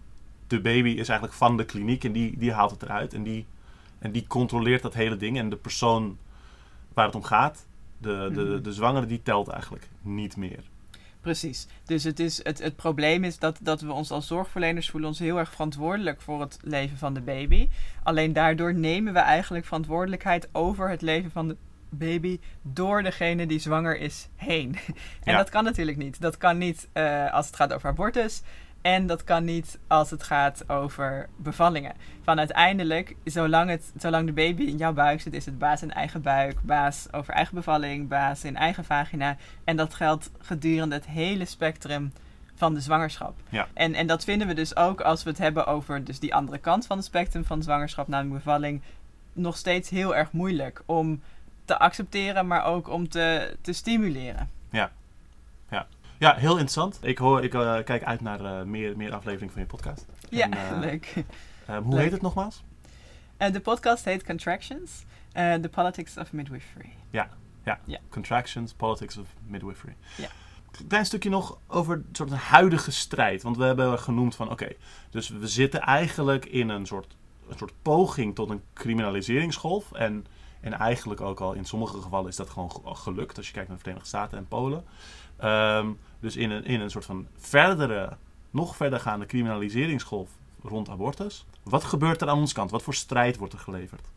de 0.47 0.61
baby 0.61 0.89
is 0.89 1.09
eigenlijk 1.09 1.39
van 1.39 1.57
de 1.57 1.65
kliniek 1.65 2.05
en 2.05 2.13
die, 2.13 2.39
die 2.39 2.53
haalt 2.53 2.71
het 2.71 2.83
eruit 2.83 3.15
en 3.15 3.23
die, 3.23 3.47
en 3.99 4.13
die 4.13 4.27
controleert 4.27 4.83
dat 4.83 4.95
hele 4.95 5.17
ding. 5.17 5.39
En 5.39 5.51
de 5.51 5.57
persoon 5.57 6.19
waar 6.95 7.07
het 7.07 7.15
om 7.15 7.23
gaat, 7.23 7.67
de, 8.03 8.31
de, 8.33 8.41
Mhm. 8.41 8.63
de 8.63 8.73
zwangere, 8.73 9.07
die 9.07 9.23
telt 9.23 9.49
eigenlijk 9.49 9.89
niet 10.03 10.37
meer. 10.37 10.71
Precies. 11.21 11.67
Dus 11.85 12.05
het, 12.05 12.21
is, 12.21 12.45
het, 12.45 12.59
het 12.63 12.77
probleem 12.77 13.25
is 13.25 13.39
dat, 13.39 13.59
dat 13.63 13.81
we 13.81 13.93
ons 13.93 14.11
als 14.11 14.27
zorgverleners 14.27 14.91
voelen 14.91 15.09
ons 15.09 15.19
heel 15.19 15.39
erg 15.39 15.51
verantwoordelijk 15.51 16.21
voor 16.21 16.41
het 16.41 16.59
leven 16.63 16.99
van 16.99 17.15
de 17.15 17.21
baby. 17.21 17.69
Alleen 18.03 18.33
daardoor 18.33 18.75
nemen 18.75 19.13
we 19.13 19.19
eigenlijk 19.19 19.65
verantwoordelijkheid 19.65 20.49
over 20.53 20.91
het 20.91 21.03
leven 21.03 21.31
van 21.31 21.49
de 21.49 21.57
baby 21.91 22.41
door 22.63 23.03
degene 23.03 23.47
die 23.47 23.59
zwanger 23.59 23.99
is 23.99 24.29
heen. 24.37 24.77
en 25.25 25.33
Ja. 25.33 25.37
dat 25.37 25.49
kan 25.49 25.65
natuurlijk 25.65 25.97
niet. 25.99 26.21
Dat 26.21 26.37
kan 26.37 26.59
niet 26.59 26.89
eh, 26.93 27.33
als 27.33 27.47
het 27.47 27.57
gaat 27.57 27.73
over 27.73 27.89
abortus. 27.89 28.43
En 28.83 29.07
dat 29.07 29.25
kan 29.25 29.45
niet 29.45 29.79
als 29.87 30.11
het 30.11 30.23
gaat 30.23 30.69
over 30.69 31.29
bevallingen. 31.37 31.95
Van 32.23 32.39
uiteindelijk, 32.39 33.17
zolang, 33.25 33.71
het, 33.71 33.93
zolang 33.97 34.27
de 34.27 34.33
baby 34.33 34.63
in 34.63 34.77
jouw 34.77 34.93
buik 34.93 35.21
zit, 35.21 35.33
is 35.33 35.47
het 35.47 35.59
baas 35.59 35.83
in 35.83 35.93
eigen 35.93 36.23
buik, 36.23 36.63
baas 36.63 37.13
over 37.13 37.35
eigen 37.35 37.55
bevalling, 37.55 38.09
baas 38.09 38.45
in 38.45 38.57
eigen 38.57 38.85
vagina. 38.85 39.37
En 39.65 39.77
dat 39.77 39.95
geldt 39.95 40.31
gedurende 40.39 40.95
het 40.95 41.07
hele 41.07 41.45
spectrum 41.45 42.13
van 42.55 42.75
de 42.75 42.81
zwangerschap. 42.81 43.35
Ja. 43.49 43.69
En, 43.73 43.95
en 43.95 44.07
dat 44.07 44.25
vinden 44.25 44.47
we 44.47 44.55
dus 44.55 44.77
ook 44.77 45.01
als 45.01 45.23
we 45.23 45.31
het 45.31 45.39
hebben 45.39 45.67
over 45.67 46.05
dus 46.05 46.19
die 46.19 46.35
andere 46.35 46.59
kant 46.59 46.87
van 46.87 46.97
het 46.97 47.07
spectrum 47.07 47.45
van 47.45 47.63
zwangerschap, 47.63 48.09
namelijk 48.09 48.45
bevalling, 48.45 48.83
nog 49.33 49.57
steeds 49.57 49.91
heel 49.91 50.17
erg 50.17 50.33
moeilijk 50.33 50.83
om 50.87 51.23
te 51.65 51.79
accepteren, 51.79 52.47
maar 52.47 52.65
ook 52.65 52.89
om 52.89 53.09
te, 53.09 53.57
te 53.61 53.73
stimuleren. 53.73 54.51
Ja, 54.71 54.91
heel 56.31 56.51
interessant. 56.51 56.99
Ik, 57.03 57.19
hoor, 57.19 57.43
ik 57.43 57.55
eh, 57.55 57.77
kijk 57.85 58.03
uit 58.05 58.21
naar 58.21 58.45
eh, 58.45 58.63
meer, 58.63 58.97
meer 58.97 59.13
afleveringen 59.15 59.53
van 59.53 59.63
je 59.63 59.69
podcast. 59.69 60.07
Ja, 60.31 60.45
En, 60.51 60.53
eh, 60.75 60.79
leuk. 60.81 61.13
Hoe 61.67 61.95
Leuk. 61.95 62.01
heet 62.03 62.13
het 62.13 62.23
nogmaals? 62.23 62.63
De 63.37 63.61
podcast 63.61 64.05
heet 64.05 64.25
Contractions, 64.25 65.05
The 65.33 65.69
Politics 65.71 66.17
of 66.17 66.33
Midwifery. 66.33 66.93
Contractions, 68.11 68.73
Politics 68.73 69.17
of 69.17 69.27
Midwifery. 69.47 69.97
Ja. 70.17 70.29
Klein 70.89 71.07
stukje 71.07 71.31
nog 71.31 71.59
over 71.67 71.95
een 71.97 72.07
soort 72.13 72.31
huidige 72.33 72.91
strijd. 72.91 73.43
Want 73.43 73.57
we 73.57 73.65
hebben 73.65 73.99
genoemd 73.99 74.35
van, 74.37 74.51
oké, 74.51 74.69
dus 75.11 75.29
we 75.29 75.47
zitten 75.49 75.81
eigenlijk 75.81 76.45
in 76.45 76.69
een 76.69 76.87
soort, 76.87 77.17
een 77.49 77.59
soort 77.59 77.73
poging 77.83 78.35
tot 78.35 78.51
een 78.51 78.63
criminaliseringsgolf. 78.73 79.93
En, 79.93 80.27
en 80.61 80.73
eigenlijk 80.73 81.21
ook 81.21 81.41
al 81.41 81.53
in 81.53 81.65
sommige 81.65 82.01
gevallen 82.01 82.29
is 82.29 82.37
dat 82.37 82.51
gewoon 82.51 82.71
ge- 82.71 82.81
gelukt. 82.95 83.37
Als 83.37 83.47
je 83.47 83.53
kijkt 83.53 83.69
naar 83.69 83.77
de 83.77 83.83
Verenigde 83.83 84.09
Staten 84.09 84.39
en 84.39 84.49
Polen. 84.49 84.85
Ehm, 85.43 85.93
dus 86.21 86.37
in 86.37 86.51
een, 86.51 86.65
in 86.65 86.81
een 86.81 86.91
soort 86.91 87.05
van 87.05 87.27
verdere, 87.37 88.17
nog 88.51 88.77
verdergaande 88.77 89.27
criminaliseringsgolf 89.27 90.31
rond 90.63 90.89
abortus. 90.89 91.47
Wat 91.63 91.85
gebeurt 91.85 92.21
er 92.21 92.29
aan 92.29 92.39
onze 92.39 92.55
kant? 92.55 92.71
Wat 92.71 92.83
voor 92.83 92.95
strijd 92.95 93.37
wordt 93.37 93.53
er 93.53 93.59
geleverd? 93.59 94.11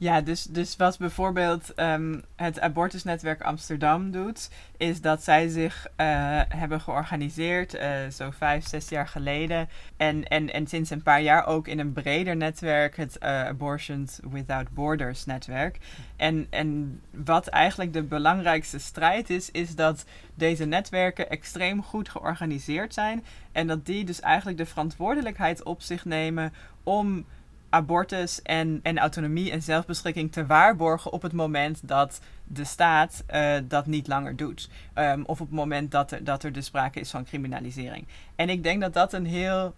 Ja, 0.00 0.20
dus, 0.20 0.42
dus 0.42 0.76
wat 0.76 0.98
bijvoorbeeld 0.98 1.74
ehm, 1.74 2.20
het 2.36 2.60
abortusnetwerk 2.60 3.42
Amsterdam 3.42 4.10
doet, 4.10 4.50
is 4.76 5.00
dat 5.00 5.22
zij 5.24 5.48
zich 5.48 5.86
eh, 5.96 6.06
hebben 6.48 6.80
georganiseerd, 6.80 7.74
eh, 7.74 8.06
zo 8.12 8.30
vijf, 8.30 8.66
zes 8.66 8.88
jaar 8.88 9.08
geleden. 9.08 9.68
En, 9.96 10.24
en, 10.24 10.52
en 10.52 10.66
sinds 10.66 10.90
een 10.90 11.02
paar 11.02 11.20
jaar 11.20 11.46
ook 11.46 11.68
in 11.68 11.78
een 11.78 11.92
breder 11.92 12.36
netwerk, 12.36 12.96
het 12.96 13.18
eh, 13.18 13.44
Abortions 13.44 14.20
Without 14.30 14.70
Borders 14.70 15.24
netwerk. 15.24 15.78
En, 16.16 16.46
en 16.50 17.00
wat 17.10 17.46
eigenlijk 17.46 17.92
de 17.92 18.02
belangrijkste 18.02 18.78
strijd 18.78 19.30
is, 19.30 19.50
is 19.50 19.74
dat 19.74 20.04
deze 20.34 20.64
netwerken 20.64 21.30
extreem 21.30 21.82
goed 21.82 22.08
georganiseerd 22.08 22.94
zijn. 22.94 23.24
En 23.52 23.66
dat 23.66 23.86
die 23.86 24.04
dus 24.04 24.20
eigenlijk 24.20 24.58
de 24.58 24.66
verantwoordelijkheid 24.66 25.62
op 25.62 25.82
zich 25.82 26.04
nemen 26.04 26.52
om 26.82 27.26
abortus 27.70 28.42
en, 28.42 28.80
en 28.82 28.98
autonomie 28.98 29.50
en 29.50 29.62
zelfbeschikking 29.62 30.32
te 30.32 30.46
waarborgen 30.46 31.12
op 31.12 31.22
het 31.22 31.32
moment 31.32 31.88
dat 31.88 32.20
de 32.44 32.64
staat 32.64 33.24
eh, 33.26 33.54
dat 33.64 33.86
niet 33.86 34.06
langer 34.06 34.36
doet. 34.36 34.68
Ehm, 34.94 35.22
of 35.22 35.40
op 35.40 35.46
het 35.46 35.56
moment 35.56 35.90
dat 35.90 36.12
er, 36.12 36.24
dat 36.24 36.42
er 36.42 36.52
dus 36.52 36.66
sprake 36.66 37.00
is 37.00 37.10
van 37.10 37.24
criminalisering. 37.24 38.06
En 38.36 38.48
ik 38.48 38.62
denk 38.62 38.80
dat 38.80 38.92
dat 38.92 39.12
een 39.12 39.26
heel. 39.26 39.74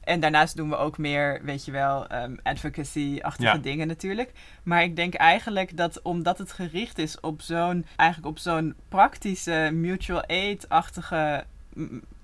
En 0.00 0.20
daarnaast 0.20 0.56
doen 0.56 0.68
we 0.68 0.76
ook 0.76 0.98
meer, 0.98 1.40
weet 1.44 1.64
je 1.64 1.70
wel, 1.72 2.06
ehm, 2.06 2.36
advocacy-achtige 2.42 3.56
Ja. 3.56 3.62
dingen 3.62 3.86
natuurlijk. 3.86 4.32
Maar 4.62 4.82
ik 4.82 4.96
denk 4.96 5.14
eigenlijk 5.14 5.76
dat 5.76 6.02
omdat 6.02 6.38
het 6.38 6.52
gericht 6.52 6.98
is 6.98 7.20
op 7.20 7.42
zo'n, 7.42 7.86
eigenlijk 7.96 8.28
op 8.30 8.38
zo'n 8.38 8.74
praktische 8.88 9.70
mutual 9.72 10.24
aid-achtige 10.26 11.44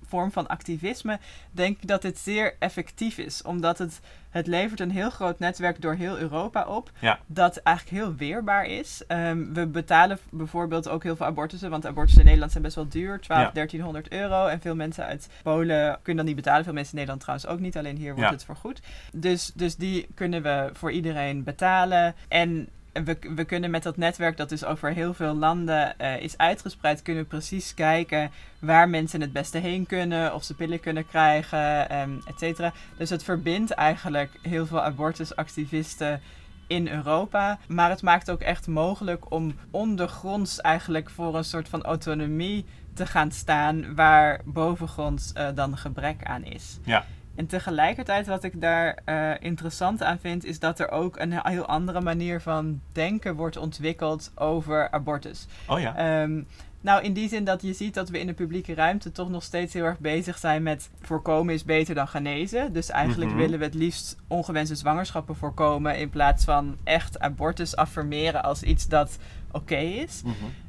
vorm 0.07 0.31
van 0.31 0.47
activisme, 0.47 1.19
denk 1.51 1.77
ik 1.81 1.87
dat 1.87 2.01
dit 2.01 2.17
zeer 2.17 2.55
effectief 2.59 3.17
is. 3.17 3.41
Omdat 3.41 3.77
het, 3.77 3.99
het 4.29 4.47
levert 4.47 4.79
een 4.79 4.91
heel 4.91 5.09
groot 5.09 5.39
netwerk 5.39 5.81
door 5.81 5.93
heel 5.93 6.17
Europa 6.17 6.65
op. 6.65 6.91
Ja. 6.99 7.19
Dat 7.25 7.57
eigenlijk 7.57 7.97
heel 7.97 8.15
weerbaar 8.15 8.65
is. 8.65 9.03
Ehm, 9.07 9.53
we 9.53 9.67
betalen 9.67 10.19
bijvoorbeeld 10.29 10.89
ook 10.89 11.03
heel 11.03 11.15
veel 11.15 11.25
abortussen. 11.25 11.69
Want 11.69 11.85
abortussen 11.85 12.19
in 12.19 12.25
Nederland 12.25 12.51
zijn 12.51 12.63
best 12.63 12.75
wel 12.75 12.87
duur. 12.87 13.19
12, 13.19 13.41
Ja. 13.41 13.51
1300 13.51 14.11
euro. 14.11 14.45
En 14.47 14.61
veel 14.61 14.75
mensen 14.75 15.05
uit 15.05 15.29
Polen 15.43 15.99
kunnen 16.01 16.25
dat 16.25 16.25
niet 16.35 16.43
betalen. 16.43 16.63
Veel 16.63 16.73
mensen 16.73 16.91
in 16.93 16.99
Nederland 17.05 17.21
trouwens 17.21 17.49
ook 17.49 17.59
niet. 17.59 17.77
Alleen 17.77 17.97
hier 17.97 18.13
wordt 18.13 18.29
Ja. 18.29 18.31
het 18.35 18.45
vergoed. 18.45 18.81
Dus, 19.13 19.51
dus 19.55 19.75
die 19.75 20.07
kunnen 20.13 20.41
we 20.43 20.69
voor 20.73 20.91
iedereen 20.91 21.43
betalen. 21.43 22.15
En 22.27 22.69
we, 23.03 23.17
we 23.35 23.43
kunnen 23.43 23.71
met 23.71 23.83
dat 23.83 23.97
netwerk 23.97 24.37
dat 24.37 24.49
dus 24.49 24.65
over 24.65 24.93
heel 24.93 25.13
veel 25.13 25.35
landen 25.35 25.99
eh, 25.99 26.21
is 26.21 26.37
uitgespreid, 26.37 27.01
kunnen 27.01 27.23
we 27.23 27.29
precies 27.29 27.73
kijken 27.73 28.31
waar 28.59 28.89
mensen 28.89 29.21
het 29.21 29.33
beste 29.33 29.57
heen 29.57 29.85
kunnen, 29.85 30.33
of 30.33 30.43
ze 30.43 30.53
pillen 30.53 30.79
kunnen 30.79 31.07
krijgen, 31.07 31.97
um, 31.99 32.21
et 32.25 32.39
cetera. 32.39 32.73
Dus 32.97 33.09
het 33.09 33.23
verbindt 33.23 33.71
eigenlijk 33.71 34.31
heel 34.41 34.65
veel 34.65 34.81
abortusactivisten 34.81 36.21
in 36.67 36.87
Europa. 36.87 37.59
Maar 37.67 37.89
het 37.89 38.01
maakt 38.01 38.31
ook 38.31 38.41
echt 38.41 38.67
mogelijk 38.67 39.31
om 39.31 39.55
ondergronds 39.71 40.61
eigenlijk 40.61 41.09
voor 41.09 41.35
een 41.35 41.43
soort 41.43 41.69
van 41.69 41.83
autonomie 41.83 42.65
te 42.93 43.05
gaan 43.05 43.31
staan 43.31 43.95
waar 43.95 44.39
bovengronds 44.45 45.33
uh, 45.37 45.47
dan 45.55 45.77
gebrek 45.77 46.23
aan 46.23 46.43
is. 46.43 46.79
Ja. 46.83 47.05
En 47.37 47.47
tegelijkertijd 47.47 48.27
wat 48.27 48.43
ik 48.43 48.61
daar 48.61 48.97
uh, 49.05 49.31
interessant 49.39 50.03
aan 50.03 50.19
vind, 50.19 50.45
is 50.45 50.59
dat 50.59 50.79
er 50.79 50.89
ook 50.91 51.17
een 51.19 51.47
heel 51.47 51.65
andere 51.65 52.01
manier 52.01 52.41
van 52.41 52.81
denken 52.91 53.35
wordt 53.35 53.57
ontwikkeld 53.57 54.31
over 54.35 54.91
abortus. 54.91 55.47
Oh 55.67 55.79
ja. 55.79 56.21
Um, 56.21 56.47
nou, 56.81 57.03
in 57.03 57.13
die 57.13 57.29
zin 57.29 57.43
dat 57.43 57.61
je 57.61 57.73
ziet 57.73 57.93
dat 57.93 58.09
we 58.09 58.19
in 58.19 58.27
de 58.27 58.33
publieke 58.33 58.73
ruimte 58.73 59.11
toch 59.11 59.29
nog 59.29 59.43
steeds 59.43 59.73
heel 59.73 59.83
erg 59.83 59.99
bezig 59.99 60.37
zijn 60.37 60.63
met 60.63 60.89
voorkomen 61.01 61.53
is 61.53 61.63
beter 61.63 61.95
dan 61.95 62.07
genezen. 62.07 62.73
Dus 62.73 62.89
eigenlijk 62.89 63.31
Mhm. 63.31 63.39
willen 63.39 63.59
we 63.59 63.65
het 63.65 63.73
liefst 63.73 64.17
ongewenste 64.27 64.75
zwangerschappen 64.75 65.35
voorkomen 65.35 65.97
in 65.99 66.09
plaats 66.09 66.43
van 66.45 66.77
echt 66.83 67.19
abortus 67.19 67.75
affirmeren 67.75 68.43
als 68.43 68.63
iets 68.63 68.87
dat 68.87 69.17
oké 69.51 69.75
is. 69.75 70.21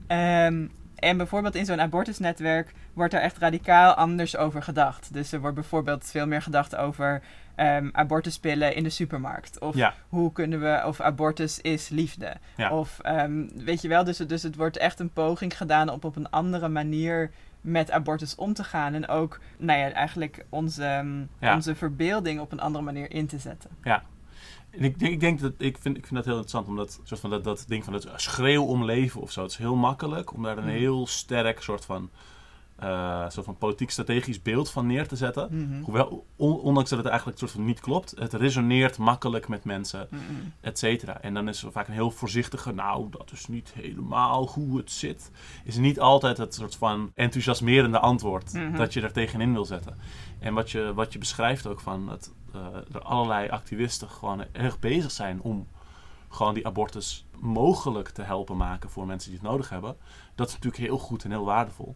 Ehm, 0.06 0.66
en 0.98 1.16
bijvoorbeeld 1.16 1.54
in 1.54 1.64
zo'n 1.64 1.80
abortusnetwerk 1.80 2.72
wordt 2.92 3.14
er 3.14 3.20
echt 3.20 3.38
radicaal 3.38 3.94
anders 3.94 4.36
over 4.36 4.62
gedacht. 4.62 5.12
Dus 5.12 5.32
er 5.32 5.40
wordt 5.40 5.54
bijvoorbeeld 5.54 6.04
veel 6.10 6.26
meer 6.26 6.42
gedacht 6.42 6.76
over 6.76 7.22
ehm, 7.54 7.88
abortuspillen 7.92 8.74
in 8.74 8.82
de 8.82 8.90
supermarkt. 8.90 9.58
Of 9.58 9.74
Ja. 9.74 9.94
hoe 10.08 10.32
kunnen 10.32 10.60
we, 10.60 10.82
of 10.86 11.00
abortus 11.00 11.60
is 11.60 11.88
liefde. 11.88 12.34
Ja. 12.56 12.70
Of 12.70 12.98
ehm, 13.00 13.46
weet 13.54 13.82
je 13.82 13.88
wel, 13.88 14.04
dus, 14.04 14.18
het- 14.18 14.28
dus 14.28 14.42
het 14.42 14.56
wordt 14.56 14.76
echt 14.76 15.00
een 15.00 15.10
poging 15.12 15.56
gedaan 15.56 15.88
om 15.88 15.98
op 16.02 16.16
een 16.16 16.30
andere 16.30 16.68
manier 16.68 17.30
met 17.60 17.90
abortus 17.90 18.34
om 18.34 18.52
te 18.54 18.64
gaan. 18.64 18.94
En 18.94 19.08
ook, 19.08 19.40
nou 19.56 19.78
ja, 19.78 19.90
eigenlijk 19.90 20.44
onze, 20.48 20.84
ehm, 20.84 21.18
Ja. 21.38 21.54
onze 21.54 21.74
verbeelding 21.74 22.40
op 22.40 22.52
een 22.52 22.60
andere 22.60 22.84
manier 22.84 23.10
in 23.10 23.26
te 23.26 23.38
zetten. 23.38 23.70
En 24.70 24.84
ik 24.84 24.98
denk, 24.98 25.12
ik 25.12 25.20
denk 25.20 25.40
dat 25.40 25.52
ik 25.58 25.78
vind, 25.78 25.96
ik 25.96 26.02
vind 26.06 26.14
dat 26.14 26.24
heel 26.24 26.32
interessant, 26.34 26.68
omdat 26.68 27.00
soort 27.04 27.20
van 27.20 27.30
dat, 27.30 27.44
dat 27.44 27.64
ding 27.68 27.84
van 27.84 27.92
het 27.92 28.08
schreeuw 28.16 28.64
om 28.64 28.84
leven 28.84 29.20
of 29.20 29.32
zo. 29.32 29.42
Het 29.42 29.50
is 29.50 29.56
heel 29.56 29.76
makkelijk 29.76 30.32
om 30.34 30.42
daar 30.42 30.58
een 30.58 30.64
Mhm. 30.64 30.72
heel 30.72 31.06
sterk 31.06 31.62
soort 31.62 31.84
van, 31.84 32.10
eh, 32.78 33.28
soort 33.28 33.44
van 33.46 33.56
politiek 33.56 33.90
strategisch 33.90 34.42
beeld 34.42 34.70
van 34.70 34.86
neer 34.86 35.08
te 35.08 35.16
zetten. 35.16 35.48
Mhm. 35.50 35.82
Hoewel, 35.82 36.26
on- 36.36 36.60
ondanks 36.60 36.90
dat 36.90 36.98
het 36.98 37.08
eigenlijk 37.08 37.38
soort 37.38 37.50
van 37.50 37.64
niet 37.64 37.80
klopt, 37.80 38.14
het 38.18 38.32
resoneert 38.32 38.98
makkelijk 38.98 39.48
met 39.48 39.64
mensen, 39.64 40.06
Mhm. 40.10 40.22
et 40.60 40.78
cetera. 40.78 41.20
En 41.20 41.34
dan 41.34 41.48
is 41.48 41.62
er 41.62 41.72
vaak 41.72 41.86
een 41.88 41.94
heel 41.94 42.10
voorzichtige, 42.10 42.72
nou, 42.72 43.10
dat 43.10 43.32
is 43.32 43.46
niet 43.46 43.72
helemaal 43.74 44.48
hoe 44.48 44.76
het 44.76 44.90
zit. 44.90 45.30
Is 45.64 45.76
niet 45.76 46.00
altijd 46.00 46.36
het 46.38 46.54
soort 46.54 46.76
van 46.76 47.10
enthousiasmerende 47.14 47.98
antwoord 47.98 48.52
Mhm. 48.52 48.76
dat 48.76 48.92
je 48.92 49.00
er 49.00 49.12
tegenin 49.12 49.52
wil 49.52 49.64
zetten. 49.64 49.98
En 50.38 50.54
wat 50.54 50.70
je, 50.70 50.92
wat 50.94 51.12
je 51.12 51.18
beschrijft 51.18 51.66
ook 51.66 51.80
van 51.80 52.06
dat 52.06 52.32
eh, 52.54 52.94
er 52.94 53.02
allerlei 53.02 53.48
activisten 53.48 54.08
gewoon 54.08 54.44
erg 54.52 54.78
bezig 54.78 55.10
zijn 55.10 55.40
om 55.42 55.66
gewoon 56.28 56.54
die 56.54 56.66
abortus 56.66 57.26
mogelijk 57.38 58.08
te 58.08 58.22
helpen 58.22 58.56
maken 58.56 58.90
voor 58.90 59.06
mensen 59.06 59.30
die 59.30 59.38
het 59.40 59.48
nodig 59.48 59.68
hebben. 59.68 59.96
Dat 60.34 60.48
is 60.48 60.52
natuurlijk 60.54 60.82
heel 60.82 60.98
goed 60.98 61.24
en 61.24 61.30
heel 61.30 61.44
waardevol. 61.44 61.94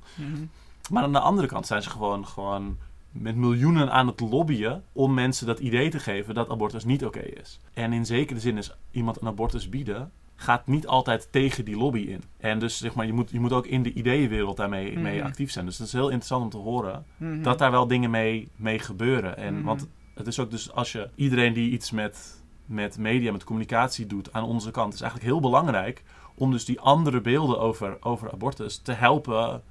Maar 0.90 1.02
aan 1.02 1.12
de 1.12 1.18
andere 1.20 1.46
kant 1.48 1.66
zijn 1.66 1.82
ze 1.82 1.90
gewoon, 1.90 2.26
gewoon 2.26 2.76
met 3.10 3.36
miljoenen 3.36 3.92
aan 3.92 4.06
het 4.06 4.20
lobbyen 4.20 4.84
om 4.92 5.14
mensen 5.14 5.46
dat 5.46 5.58
idee 5.58 5.88
te 5.90 5.98
geven 5.98 6.34
dat 6.34 6.50
abortus 6.50 6.84
niet 6.84 7.04
oké 7.04 7.20
is. 7.20 7.60
En 7.74 7.92
in 7.92 8.06
zekere 8.06 8.40
zin 8.40 8.56
is 8.56 8.74
iemand 8.90 9.20
een 9.20 9.28
abortus 9.28 9.68
bieden 9.68 10.10
gaat 10.34 10.66
niet 10.66 10.86
altijd 10.86 11.28
tegen 11.30 11.64
die 11.64 11.76
lobby 11.76 11.98
in. 12.00 12.22
En 12.38 12.58
dus 12.58 12.78
zeg 12.78 12.94
maar, 12.94 13.06
je 13.06 13.12
moet, 13.12 13.30
je 13.30 13.40
moet 13.40 13.52
ook 13.52 13.66
in 13.66 13.82
de 13.82 13.92
ideeënwereld 13.92 14.56
daarmee 14.56 14.98
mee 14.98 15.18
Mhm. 15.18 15.26
actief 15.26 15.50
zijn. 15.50 15.64
Dus 15.66 15.78
het 15.78 15.86
is 15.86 15.92
heel 15.92 16.08
interessant 16.08 16.42
om 16.44 16.50
te 16.50 16.56
horen 16.56 17.04
Mhm. 17.16 17.42
dat 17.42 17.58
daar 17.58 17.70
wel 17.70 17.86
dingen 17.86 18.10
mee, 18.10 18.48
mee 18.56 18.78
gebeuren. 18.78 19.36
En, 19.36 19.54
Mhm. 19.54 19.64
Want 19.64 19.86
het 20.14 20.26
is 20.26 20.38
ook 20.38 20.50
dus 20.50 20.72
als 20.72 20.92
je 20.92 21.08
iedereen 21.14 21.52
die 21.52 21.70
iets 21.70 21.90
met, 21.90 22.42
met 22.66 22.98
media, 22.98 23.32
met 23.32 23.44
communicatie 23.44 24.06
doet 24.06 24.32
aan 24.32 24.44
onze 24.44 24.70
kant, 24.70 24.94
is 24.94 25.00
eigenlijk 25.00 25.30
heel 25.30 25.40
belangrijk 25.40 26.02
om 26.34 26.50
dus 26.50 26.64
die 26.64 26.80
andere 26.80 27.20
beelden 27.20 27.60
over, 27.60 27.96
over 28.00 28.32
abortus 28.32 28.78
te 28.78 28.92
helpen 28.92 29.62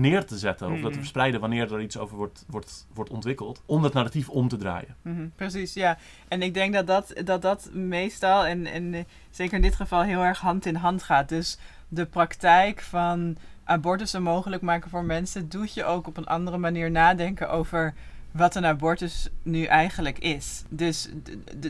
neer 0.00 0.24
te 0.24 0.38
zetten. 0.38 0.66
Of 0.66 0.72
dat 0.72 0.82
te 0.82 0.88
Mhm. 0.88 0.98
verspreiden 0.98 1.40
wanneer 1.40 1.72
er 1.72 1.80
iets 1.80 1.98
over 1.98 2.16
wordt, 2.16 2.44
wordt, 2.48 2.86
wordt 2.94 3.10
ontwikkeld. 3.10 3.62
Om 3.66 3.82
dat 3.82 3.92
narratief 3.92 4.28
om 4.28 4.48
te 4.48 4.56
draaien. 4.56 4.96
Mhm, 5.02 5.28
precies, 5.36 5.74
ja. 5.74 5.98
En 6.28 6.42
ik 6.42 6.54
denk 6.54 6.72
dat 6.74 6.86
dat, 6.86 7.12
dat, 7.24 7.42
dat 7.42 7.70
meestal, 7.72 8.46
en, 8.46 8.66
en 8.66 8.94
eh, 8.94 9.04
zeker 9.30 9.54
in 9.56 9.62
dit 9.62 9.74
geval, 9.74 10.02
heel 10.02 10.22
erg 10.22 10.40
hand 10.40 10.66
in 10.66 10.74
hand 10.74 11.02
gaat. 11.02 11.28
Dus 11.28 11.58
de 11.88 12.06
praktijk 12.06 12.80
van 12.80 13.36
abortussen 13.64 14.22
mogelijk 14.22 14.62
maken 14.62 14.90
voor 14.90 15.04
mensen, 15.04 15.48
doet 15.48 15.74
je 15.74 15.84
ook 15.84 16.06
op 16.06 16.16
een 16.16 16.26
andere 16.26 16.58
manier 16.58 16.90
nadenken 16.90 17.50
over 17.50 17.94
wat 18.32 18.54
een 18.54 18.66
abortus 18.66 19.28
nu 19.42 19.64
eigenlijk 19.64 20.18
is. 20.18 20.64
Dus, 20.68 21.08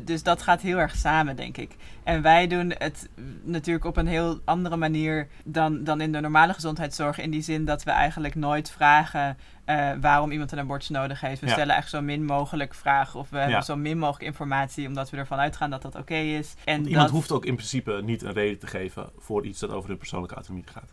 dus 0.02 0.22
dat 0.22 0.42
gaat 0.42 0.60
heel 0.60 0.78
erg 0.78 0.96
samen, 0.96 1.36
denk 1.36 1.56
ik. 1.56 1.76
En 2.04 2.22
wij 2.22 2.46
doen 2.46 2.74
het 2.78 3.08
natuurlijk 3.42 3.84
op 3.84 3.96
een 3.96 4.06
heel 4.06 4.40
andere 4.44 4.76
manier 4.76 5.28
dan, 5.44 5.84
dan 5.84 6.00
in 6.00 6.12
de 6.12 6.20
normale 6.20 6.54
gezondheidszorg. 6.54 7.18
In 7.18 7.30
die 7.30 7.42
zin 7.42 7.64
dat 7.64 7.82
we 7.82 7.90
eigenlijk 7.90 8.34
nooit 8.34 8.70
vragen 8.70 9.36
eh, 9.64 9.90
waarom 10.00 10.30
iemand 10.30 10.52
een 10.52 10.58
abortus 10.58 10.88
nodig 10.88 11.20
heeft. 11.20 11.40
We 11.40 11.46
Ja. 11.46 11.52
stellen 11.52 11.76
echt 11.76 11.88
zo 11.90 12.00
min 12.00 12.24
mogelijk 12.24 12.74
vragen 12.74 13.20
of 13.20 13.30
we 13.30 13.36
Ja. 13.36 13.42
hebben 13.42 13.62
zo 13.64 13.76
min 13.76 13.98
mogelijk 13.98 14.24
informatie, 14.24 14.86
omdat 14.86 15.10
we 15.10 15.16
ervan 15.16 15.38
uitgaan 15.38 15.70
dat 15.70 15.82
dat 15.82 15.94
oké 15.94 16.14
is. 16.14 16.54
En 16.64 16.74
Want 16.76 16.86
iemand 16.88 17.06
dat- 17.06 17.16
hoeft 17.16 17.32
ook 17.32 17.44
in 17.44 17.54
principe 17.54 18.00
niet 18.04 18.22
een 18.22 18.32
reden 18.32 18.58
te 18.58 18.66
geven 18.66 19.10
voor 19.18 19.46
iets 19.46 19.60
dat 19.60 19.70
over 19.70 19.88
hun 19.88 19.98
persoonlijke 19.98 20.34
autonomie 20.34 20.66
gaat. 20.72 20.92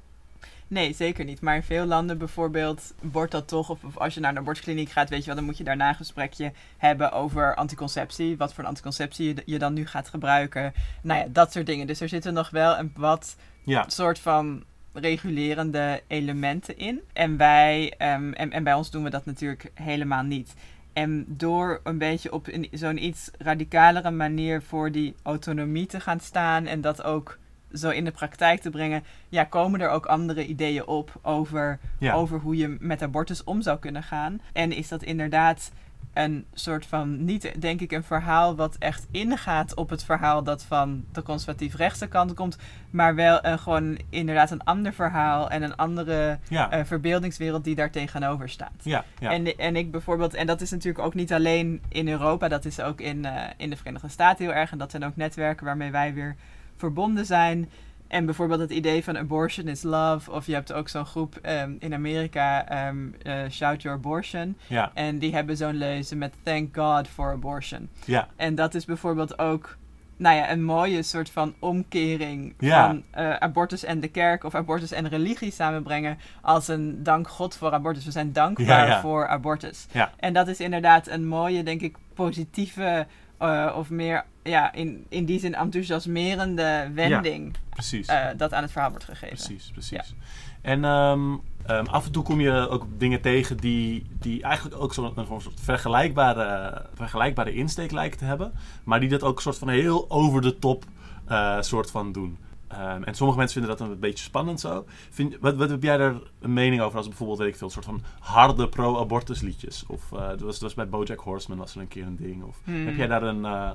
Nee, 0.67 0.93
zeker 0.93 1.25
niet. 1.25 1.41
Maar 1.41 1.55
in 1.55 1.63
veel 1.63 1.85
landen 1.85 2.17
bijvoorbeeld 2.17 2.93
wordt 3.01 3.31
dat 3.31 3.47
toch, 3.47 3.69
of, 3.69 3.83
of 3.83 3.97
als 3.97 4.13
je 4.13 4.19
naar 4.19 4.31
een 4.31 4.37
abortuskliniek 4.37 4.89
gaat, 4.89 5.09
weet 5.09 5.19
je 5.19 5.25
wel, 5.25 5.35
dan 5.35 5.43
moet 5.43 5.57
je 5.57 5.63
daarna 5.63 5.89
een 5.89 5.95
gesprekje 5.95 6.51
hebben 6.77 7.11
over 7.11 7.55
anticonceptie. 7.55 8.37
Wat 8.37 8.53
voor 8.53 8.65
anticonceptie 8.65 9.27
je, 9.27 9.43
je 9.45 9.59
dan 9.59 9.73
nu 9.73 9.85
gaat 9.85 10.09
gebruiken. 10.09 10.73
Nou 11.01 11.19
ja, 11.19 11.25
dat 11.29 11.51
soort 11.51 11.65
dingen. 11.65 11.87
Dus 11.87 12.01
er 12.01 12.09
zitten 12.09 12.33
nog 12.33 12.49
wel 12.49 12.77
een 12.77 12.91
wat 12.95 13.35
Ja, 13.63 13.89
soort 13.89 14.19
van 14.19 14.63
regulerende 14.93 16.01
elementen 16.07 16.77
in. 16.77 17.01
En 17.13 17.37
wij, 17.37 17.93
ehm, 17.97 18.31
en, 18.31 18.51
en 18.51 18.63
bij 18.63 18.73
ons 18.73 18.91
doen 18.91 19.03
we 19.03 19.09
dat 19.09 19.25
natuurlijk 19.25 19.71
helemaal 19.73 20.23
niet. 20.23 20.53
En 20.93 21.25
door 21.27 21.79
een 21.83 21.97
beetje 21.97 22.31
op 22.31 22.47
zo'n 22.71 23.03
iets 23.03 23.29
radicalere 23.37 24.11
manier 24.11 24.61
voor 24.61 24.91
die 24.91 25.15
autonomie 25.23 25.85
te 25.85 25.99
gaan 25.99 26.19
staan 26.19 26.65
en 26.65 26.81
dat 26.81 27.03
ook 27.03 27.37
zo 27.73 27.89
in 27.89 28.05
de 28.05 28.11
praktijk 28.11 28.61
te 28.61 28.69
brengen, 28.69 29.03
ja, 29.29 29.43
komen 29.43 29.81
er 29.81 29.89
ook 29.89 30.05
andere 30.05 30.45
ideeën 30.45 30.87
op 30.87 31.19
over, 31.21 31.79
ja. 31.99 32.13
over 32.13 32.39
hoe 32.39 32.57
je 32.57 32.75
met 32.79 33.01
abortus 33.01 33.43
om 33.43 33.61
zou 33.61 33.79
kunnen 33.79 34.03
gaan. 34.03 34.41
En 34.53 34.71
is 34.71 34.87
dat 34.87 35.03
inderdaad 35.03 35.71
een 36.17 36.45
soort 36.53 36.85
van, 36.85 37.25
niet 37.25 37.61
denk 37.61 37.81
ik 37.81 37.91
een 37.91 38.03
verhaal 38.03 38.55
wat 38.55 38.75
echt 38.79 39.07
ingaat 39.11 39.75
op 39.75 39.89
het 39.89 40.03
verhaal 40.03 40.43
dat 40.43 40.63
van 40.63 41.05
de 41.11 41.23
conservatief-rechtse 41.23 42.07
kant 42.07 42.33
komt, 42.33 42.57
maar 42.89 43.15
wel 43.15 43.45
een, 43.45 43.59
gewoon 43.59 43.97
inderdaad 44.09 44.51
een 44.51 44.63
ander 44.63 44.93
verhaal 44.93 45.49
en 45.49 45.61
een 45.61 45.75
andere 45.75 46.39
ja. 46.47 46.71
eh, 46.71 46.85
verbeeldingswereld 46.85 47.63
die 47.63 47.75
daar 47.75 47.91
tegenover 47.91 48.49
staat. 48.49 48.81
ja, 48.83 49.05
ja. 49.19 49.31
En, 49.31 49.57
en 49.57 49.75
ik 49.75 49.91
bijvoorbeeld, 49.91 50.33
en 50.33 50.47
dat 50.47 50.61
is 50.61 50.71
natuurlijk 50.71 51.05
ook 51.05 51.13
niet 51.13 51.33
alleen 51.33 51.81
in 51.89 52.07
Europa, 52.07 52.47
dat 52.47 52.65
is 52.65 52.79
ook 52.79 53.01
in, 53.01 53.25
eh, 53.25 53.43
in 53.57 53.69
de 53.69 53.77
Verenigde 53.77 54.09
Staten 54.09 54.45
heel 54.45 54.53
erg. 54.53 54.71
En 54.71 54.77
dat 54.77 54.91
zijn 54.91 55.05
ook 55.05 55.15
netwerken 55.15 55.65
waarmee 55.65 55.91
wij 55.91 56.13
weer 56.13 56.35
verbonden 56.77 57.25
zijn. 57.25 57.69
En 58.07 58.25
bijvoorbeeld 58.25 58.59
het 58.59 58.71
idee 58.71 59.03
van 59.03 59.17
abortion 59.17 59.67
is 59.67 59.83
love. 59.83 60.31
Of 60.31 60.45
je 60.45 60.53
hebt 60.53 60.73
ook 60.73 60.89
zo'n 60.89 61.05
groep 61.05 61.35
ehm, 61.41 61.71
in 61.79 61.93
Amerika, 61.93 62.67
ehm, 62.67 62.97
eh, 63.21 63.39
Shout 63.49 63.81
Your 63.81 63.97
Abortion. 63.97 64.57
ja, 64.67 64.91
En 64.93 65.19
die 65.19 65.33
hebben 65.33 65.57
zo'n 65.57 65.75
leuze 65.77 66.15
met 66.15 66.33
Thank 66.43 66.75
God 66.77 67.07
for 67.07 67.31
Abortion. 67.31 67.89
ja, 68.05 68.27
En 68.35 68.55
dat 68.55 68.75
is 68.75 68.85
bijvoorbeeld 68.85 69.39
ook 69.39 69.77
nou 70.17 70.35
ja, 70.35 70.51
een 70.51 70.63
mooie 70.63 71.03
soort 71.03 71.29
van 71.29 71.53
omkering 71.59 72.53
Ja. 72.59 72.87
van 72.87 73.03
eh, 73.11 73.33
abortus 73.35 73.83
en 73.83 73.99
de 73.99 74.07
kerk 74.07 74.43
of 74.43 74.55
abortus 74.55 74.91
en 74.91 75.07
religie 75.09 75.51
samenbrengen 75.51 76.17
als 76.41 76.67
een 76.67 77.03
dank 77.03 77.27
God 77.27 77.55
voor 77.55 77.71
abortus. 77.71 78.05
We 78.05 78.11
zijn 78.11 78.33
dankbaar 78.33 78.65
Ja, 78.65 78.85
ja. 78.85 79.01
voor 79.01 79.27
abortus. 79.27 79.87
Ja. 79.91 80.11
En 80.19 80.33
dat 80.33 80.47
is 80.47 80.59
inderdaad 80.59 81.07
een 81.07 81.27
mooie, 81.27 81.63
denk 81.63 81.81
ik, 81.81 81.95
positieve 82.13 83.07
eh, 83.37 83.73
of 83.77 83.89
meer 83.89 84.25
ja, 84.43 84.73
in, 84.73 85.05
in 85.09 85.25
die 85.25 85.39
zin 85.39 85.55
enthousiasmerende 85.55 86.91
wending 86.93 87.55
precies. 87.69 88.07
eh, 88.07 88.25
dat 88.37 88.53
aan 88.53 88.61
het 88.61 88.71
verhaal 88.71 88.89
wordt 88.89 89.05
gegeven. 89.05 89.35
Precies, 89.35 89.71
precies. 89.71 90.15
En 90.61 90.83
ehm, 90.83 91.35
ehm, 91.65 91.85
af 91.85 92.05
en 92.05 92.11
toe 92.11 92.23
kom 92.23 92.41
je 92.41 92.69
ook 92.69 92.85
dingen 92.97 93.21
tegen 93.21 93.57
die, 93.57 94.05
die 94.19 94.43
eigenlijk 94.43 94.81
ook 94.81 94.93
zo'n 94.93 95.11
een 95.15 95.41
soort 95.41 95.59
vergelijkbare, 95.61 96.81
vergelijkbare 96.93 97.53
insteek 97.53 97.91
lijken 97.91 98.17
te 98.17 98.25
hebben. 98.25 98.51
Maar 98.83 98.99
die 98.99 99.09
dat 99.09 99.23
ook 99.23 99.35
een 99.35 99.41
soort 99.41 99.57
van 99.57 99.69
heel 99.69 100.05
over 100.09 100.41
de 100.41 100.59
top 100.59 100.85
eh, 101.25 101.61
soort 101.61 101.91
van 101.91 102.11
doen. 102.11 102.37
Ehm, 102.67 103.03
en 103.03 103.15
sommige 103.15 103.39
mensen 103.39 103.59
vinden 103.61 103.77
dat 103.77 103.87
een 103.89 103.99
beetje 103.99 104.23
spannend 104.23 104.59
zo. 104.59 104.85
Vind, 105.09 105.37
wat, 105.39 105.55
wat 105.55 105.69
heb 105.69 105.83
jij 105.83 105.97
daar 105.97 106.15
een 106.39 106.53
mening 106.53 106.81
over 106.81 106.97
als 106.97 107.07
bijvoorbeeld, 107.07 107.39
weet 107.39 107.47
ik 107.47 107.55
veel, 107.55 107.67
een 107.67 107.73
soort 107.73 107.85
van 107.85 108.01
harde 108.19 108.69
pro-abortus 108.69 109.41
liedjes? 109.41 109.83
Of 109.87 110.11
uh, 110.13 110.19
dat 110.27 110.39
was, 110.41 110.51
dat 110.53 110.61
was 110.61 110.73
bij 110.73 110.89
Bojack 110.89 111.19
Horseman 111.19 111.57
was 111.57 111.75
er 111.75 111.81
een 111.81 111.87
keer 111.87 112.05
een 112.05 112.15
ding. 112.17 112.43
Of 112.43 112.57
Hmm. 112.63 112.85
heb 112.85 112.95
jij 112.95 113.07
daar 113.07 113.23
een... 113.23 113.45
eh, 113.45 113.71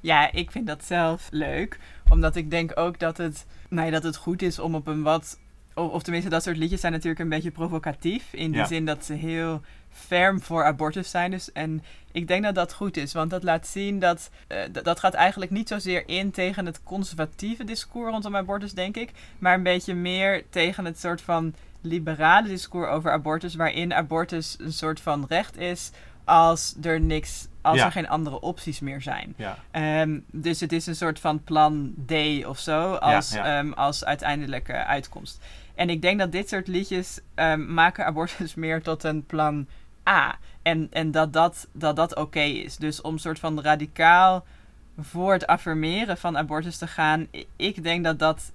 Ja, 0.00 0.32
ik 0.32 0.50
vind 0.50 0.66
dat 0.66 0.84
zelf 0.84 1.28
leuk. 1.30 1.78
Omdat 2.08 2.36
ik 2.36 2.50
denk 2.50 2.72
ook 2.78 2.98
dat 2.98 3.16
het, 3.16 3.46
nou 3.68 3.84
ja, 3.86 3.92
dat 3.92 4.02
het 4.02 4.16
goed 4.16 4.42
is 4.42 4.58
om 4.58 4.74
op 4.74 4.86
een 4.86 5.02
wat. 5.02 5.38
Of, 5.74 5.90
of 5.90 6.02
tenminste, 6.02 6.30
dat 6.30 6.42
soort 6.42 6.56
liedjes 6.56 6.80
zijn 6.80 6.92
natuurlijk 6.92 7.20
een 7.20 7.28
beetje 7.28 7.50
provocatief. 7.50 8.32
In 8.32 8.50
die 8.50 8.60
Ja. 8.60 8.66
zin 8.66 8.84
dat 8.84 9.04
ze 9.04 9.12
heel 9.12 9.60
ferm 9.90 10.40
voor 10.40 10.64
abortus 10.64 11.10
zijn. 11.10 11.30
Dus, 11.30 11.52
en 11.52 11.82
ik 12.14 12.28
denk 12.28 12.42
dat 12.44 12.54
dat 12.54 12.72
goed 12.72 12.96
is. 12.96 13.12
Want 13.12 13.30
dat 13.30 13.42
laat 13.42 13.66
zien 13.66 13.98
dat. 13.98 14.30
eh, 14.46 14.58
dat 14.82 15.00
gaat 15.00 15.14
eigenlijk 15.14 15.50
niet 15.50 15.68
zozeer 15.68 16.02
in 16.08 16.30
tegen 16.30 16.66
het 16.66 16.82
conservatieve 16.82 17.64
discours 17.64 18.10
rondom 18.10 18.36
abortus, 18.36 18.72
denk 18.72 18.96
ik. 18.96 19.10
Maar 19.38 19.54
een 19.54 19.62
beetje 19.62 19.94
meer 19.94 20.44
tegen 20.50 20.84
het 20.84 21.00
soort 21.00 21.20
van 21.20 21.54
liberale 21.80 22.48
discours 22.48 22.88
over 22.90 23.10
abortus. 23.12 23.54
Waarin 23.54 23.94
abortus 23.94 24.56
een 24.60 24.72
soort 24.72 25.00
van 25.00 25.24
recht 25.28 25.56
is 25.56 25.90
als 26.24 26.74
er 26.82 27.00
niks. 27.00 27.46
Als 27.60 27.76
Ja. 27.78 27.84
er 27.84 27.92
geen 27.92 28.08
andere 28.08 28.40
opties 28.40 28.80
meer 28.80 29.02
zijn. 29.02 29.34
Ja, 29.36 29.58
Ehm, 29.70 30.18
dus 30.30 30.60
het 30.60 30.72
is 30.72 30.86
een 30.86 30.96
soort 30.96 31.20
van 31.20 31.42
plan 31.44 31.94
D 32.06 32.12
of 32.46 32.58
zo 32.58 32.92
als, 32.94 33.32
ja. 33.32 33.58
ehm, 33.58 33.72
als 33.72 34.04
uiteindelijke 34.04 34.72
uitkomst. 34.84 35.40
En 35.74 35.90
ik 35.90 36.02
denk 36.02 36.18
dat 36.18 36.32
dit 36.32 36.48
soort 36.48 36.66
liedjes 36.68 37.20
ehm, 37.34 37.74
maken 37.74 38.06
abortus 38.06 38.54
meer 38.64 38.82
tot 38.82 39.04
een 39.04 39.26
plan 39.26 39.66
A. 40.08 40.38
En, 40.64 40.88
en 40.90 41.10
dat 41.10 41.32
dat, 41.32 41.68
dat, 41.72 41.96
dat 41.96 42.16
oké 42.16 42.40
is. 42.40 42.76
Dus 42.76 43.00
om 43.00 43.12
een 43.12 43.18
soort 43.18 43.38
van 43.38 43.60
radicaal 43.60 44.44
voor 44.98 45.32
het 45.32 45.46
affirmeren 45.46 46.18
van 46.18 46.38
abortus 46.38 46.76
te 46.76 46.86
gaan. 46.86 47.26
Ik 47.56 47.82
denk 47.82 48.04
dat 48.04 48.18
dat 48.18 48.52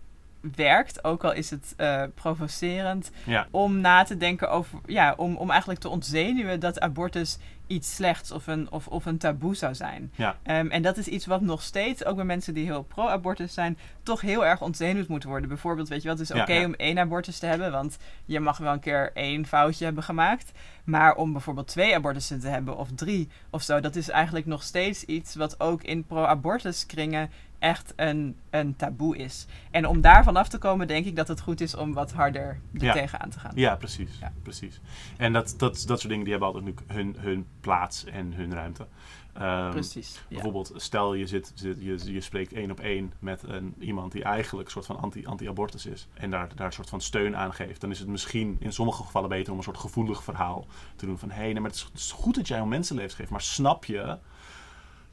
werkt, 0.56 1.03
ook 1.03 1.23
al 1.23 1.34
is 1.34 1.49
het 1.49 1.73
eh, 1.77 2.03
provocerend 2.15 3.11
ja, 3.26 3.48
om 3.52 3.81
na 3.81 4.03
te 4.03 4.18
denken 4.18 4.49
over, 4.49 4.80
ja, 4.86 5.14
om, 5.18 5.36
om 5.36 5.49
eigenlijk 5.49 5.80
te 5.80 5.90
ontzenuwen 5.90 6.60
dat 6.60 6.80
abortus 6.80 7.38
iets 7.69 7.95
slechts 7.95 8.31
of 8.31 8.47
een, 8.47 8.71
of, 8.71 8.87
of 8.87 9.05
een 9.05 9.17
taboe 9.17 9.55
zou 9.55 9.75
zijn. 9.75 10.11
Ja. 10.15 10.37
Ehm, 10.43 10.67
en 10.67 10.81
dat 10.81 10.97
is 10.97 11.07
iets 11.07 11.25
wat 11.25 11.41
nog 11.41 11.61
steeds, 11.61 12.05
ook 12.05 12.15
bij 12.15 12.25
mensen 12.25 12.53
die 12.53 12.65
heel 12.65 12.83
pro-abortus 12.83 13.53
zijn, 13.53 13.77
toch 14.03 14.21
heel 14.21 14.45
erg 14.45 14.61
ontzenuwd 14.61 15.07
moet 15.07 15.23
worden. 15.23 15.49
Bijvoorbeeld, 15.49 15.87
weet 15.87 16.01
je 16.01 16.07
wat, 16.07 16.19
het 16.19 16.29
is 16.29 16.35
Ja, 16.35 16.41
oké 16.41 16.53
ja. 16.53 16.65
om 16.65 16.73
één 16.73 16.99
abortus 16.99 17.39
te 17.39 17.45
hebben, 17.45 17.71
want 17.71 17.97
je 18.25 18.39
mag 18.39 18.57
wel 18.57 18.73
een 18.73 18.79
keer 18.79 19.11
één 19.13 19.45
foutje 19.45 19.85
hebben 19.85 20.03
gemaakt. 20.03 20.51
Maar 20.83 21.15
om 21.15 21.31
bijvoorbeeld 21.31 21.67
twee 21.67 21.95
abortussen 21.95 22.39
te 22.39 22.47
hebben 22.47 22.77
of 22.77 22.89
drie 22.95 23.29
of 23.49 23.61
zo, 23.61 23.79
dat 23.79 23.95
is 23.95 24.09
eigenlijk 24.09 24.45
nog 24.45 24.63
steeds 24.63 25.03
iets 25.03 25.35
wat 25.35 25.59
ook 25.59 25.83
in 25.83 26.03
pro-abortus 26.03 26.85
kringen 26.85 27.29
echt 27.60 27.94
een, 27.95 28.38
een 28.49 28.76
taboe 28.76 29.18
is. 29.18 29.45
En 29.72 29.86
om 29.88 30.02
daarvan 30.02 30.36
af 30.36 30.48
te 30.48 30.57
komen, 30.57 30.88
denk 30.88 31.06
ik 31.06 31.15
dat 31.15 31.27
het 31.27 31.41
goed 31.41 31.61
is 31.61 31.76
om 31.76 31.94
wat 31.94 32.11
harder 32.11 32.41
er 32.73 32.84
Ja. 32.84 32.94
tegenaan 32.94 33.30
te 33.30 33.40
gaan. 33.40 33.52
ja, 33.56 33.76
precies. 33.76 34.18
Ja. 34.19 34.31
precies. 34.44 34.80
En 35.18 35.34
dat, 35.34 35.53
dat, 35.57 35.73
dat 35.88 35.99
soort 35.99 36.10
dingen 36.10 36.23
die 36.23 36.34
hebben 36.34 36.53
altijd 36.53 36.76
hun, 36.88 37.15
hun 37.19 37.45
plaats 37.60 38.06
en 38.06 38.34
hun 38.34 38.53
ruimte. 38.53 38.88
Ehm, 39.34 39.72
Precies. 39.72 40.15
Ja. 40.15 40.23
Bijvoorbeeld, 40.30 40.72
stel 40.76 41.14
je, 41.14 41.27
zit, 41.27 41.52
zit, 41.56 41.77
je, 41.80 42.14
je 42.14 42.22
spreekt 42.22 42.53
één 42.53 42.72
op 42.72 42.80
één 42.80 43.14
met 43.19 43.44
een, 43.44 43.76
iemand 43.80 44.11
die 44.11 44.23
eigenlijk 44.23 44.65
een 44.65 44.72
soort 44.72 44.86
van 44.86 44.99
anti, 44.99 45.26
anti-abortus 45.26 45.86
is. 45.86 46.07
En 46.14 46.30
daar, 46.30 46.56
daar 46.56 46.65
een 46.68 46.73
soort 46.73 46.90
van 46.90 47.02
steun 47.02 47.36
aan 47.38 47.53
geeft. 47.53 47.81
Dan 47.81 47.91
is 47.91 47.99
het 47.99 48.07
misschien 48.07 48.57
in 48.60 48.73
sommige 48.73 49.03
gevallen 49.03 49.30
beter 49.30 49.52
om 49.52 49.57
een 49.57 49.64
soort 49.64 49.77
gevoelig 49.77 50.23
verhaal 50.23 50.65
te 50.95 51.06
doen. 51.06 51.18
Van 51.18 51.30
hé, 51.30 51.36
hey, 51.36 51.45
nee, 51.45 51.61
maar 51.61 51.69
het 51.69 51.76
is, 51.80 51.84
het 51.84 51.99
is 51.99 52.11
goed 52.11 52.36
dat 52.36 52.48
jij 52.48 52.60
om 52.60 52.69
mensenlevens 52.69 53.14
geeft. 53.15 53.30
Maar 53.30 53.41
snap 53.41 53.86
je 53.86 54.18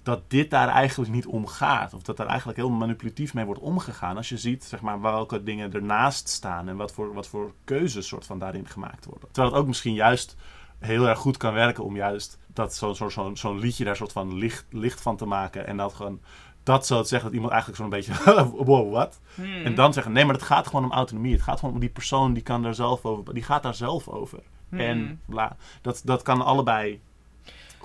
dat 0.07 0.31
dit 0.31 0.51
daar 0.51 0.69
eigenlijk 0.69 1.13
niet 1.13 1.27
om 1.27 1.47
gaat? 1.47 1.95
Of 1.95 2.03
dat 2.03 2.17
daar 2.17 2.27
eigenlijk 2.27 2.59
heel 2.59 2.71
manipulatief 2.71 3.35
mee 3.35 3.45
wordt 3.45 3.61
omgegaan. 3.61 4.17
Als 4.17 4.29
je 4.29 4.39
ziet 4.39 4.65
zeg 4.65 4.81
maar, 4.81 5.01
welke 5.01 5.43
dingen 5.43 5.73
ernaast 5.73 6.29
staan. 6.29 6.69
En 6.69 6.77
wat 6.77 6.93
voor, 6.93 7.15
wat 7.15 7.29
voor 7.29 7.53
keuzes 7.65 8.07
soort 8.07 8.27
van 8.27 8.39
daarin 8.39 8.67
gemaakt 8.67 9.05
worden. 9.05 9.29
Terwijl 9.33 9.53
het 9.53 9.63
ook 9.63 9.69
misschien 9.69 9.95
juist 9.95 10.37
heel 10.79 11.09
erg 11.09 11.19
goed 11.19 11.37
kan 11.37 11.53
werken 11.53 11.85
om 11.85 11.97
juist 11.97 12.39
dat 12.47 12.75
zo'n 12.75 12.95
zo, 12.95 13.09
zo, 13.09 13.35
zo'n 13.35 13.59
liedje 13.59 13.85
daar 13.85 13.97
soort 13.97 14.13
van 14.13 14.35
licht, 14.35 14.67
licht 14.71 15.01
van 15.01 15.17
te 15.17 15.27
maken. 15.27 15.67
En 15.67 15.77
dat 15.77 15.95
gewoon 15.95 16.21
dat 16.63 16.87
zo 16.87 17.03
te 17.03 17.09
zeggen 17.09 17.29
dat 17.29 17.35
iemand 17.35 17.53
eigenlijk 17.53 17.83
zo'n 17.83 17.91
beetje 17.91 18.43
wow, 18.65 18.93
wat? 18.93 19.21
Hmm. 19.35 19.65
En 19.65 19.75
dan 19.75 19.93
zeggen, 19.93 20.13
nee, 20.13 20.25
maar 20.25 20.35
het 20.35 20.45
gaat 20.45 20.67
gewoon 20.67 20.85
om 20.85 20.93
autonomie. 20.93 21.33
Het 21.33 21.43
gaat 21.43 21.59
gewoon 21.59 21.75
om 21.75 21.81
die 21.81 21.89
persoon 21.89 22.33
die 22.33 22.43
kan 22.43 22.63
daar 22.63 22.75
zelf 22.75 23.05
over, 23.05 23.35
die 23.35 23.43
gaat 23.43 23.63
daar 23.63 23.75
zelf 23.75 24.09
over. 24.09 24.39
Hmm. 24.69 24.81
En 24.81 25.21
bla. 25.25 25.57
Dat, 25.83 26.03
dat 26.05 26.23
kan 26.23 26.45
allebei 26.45 27.01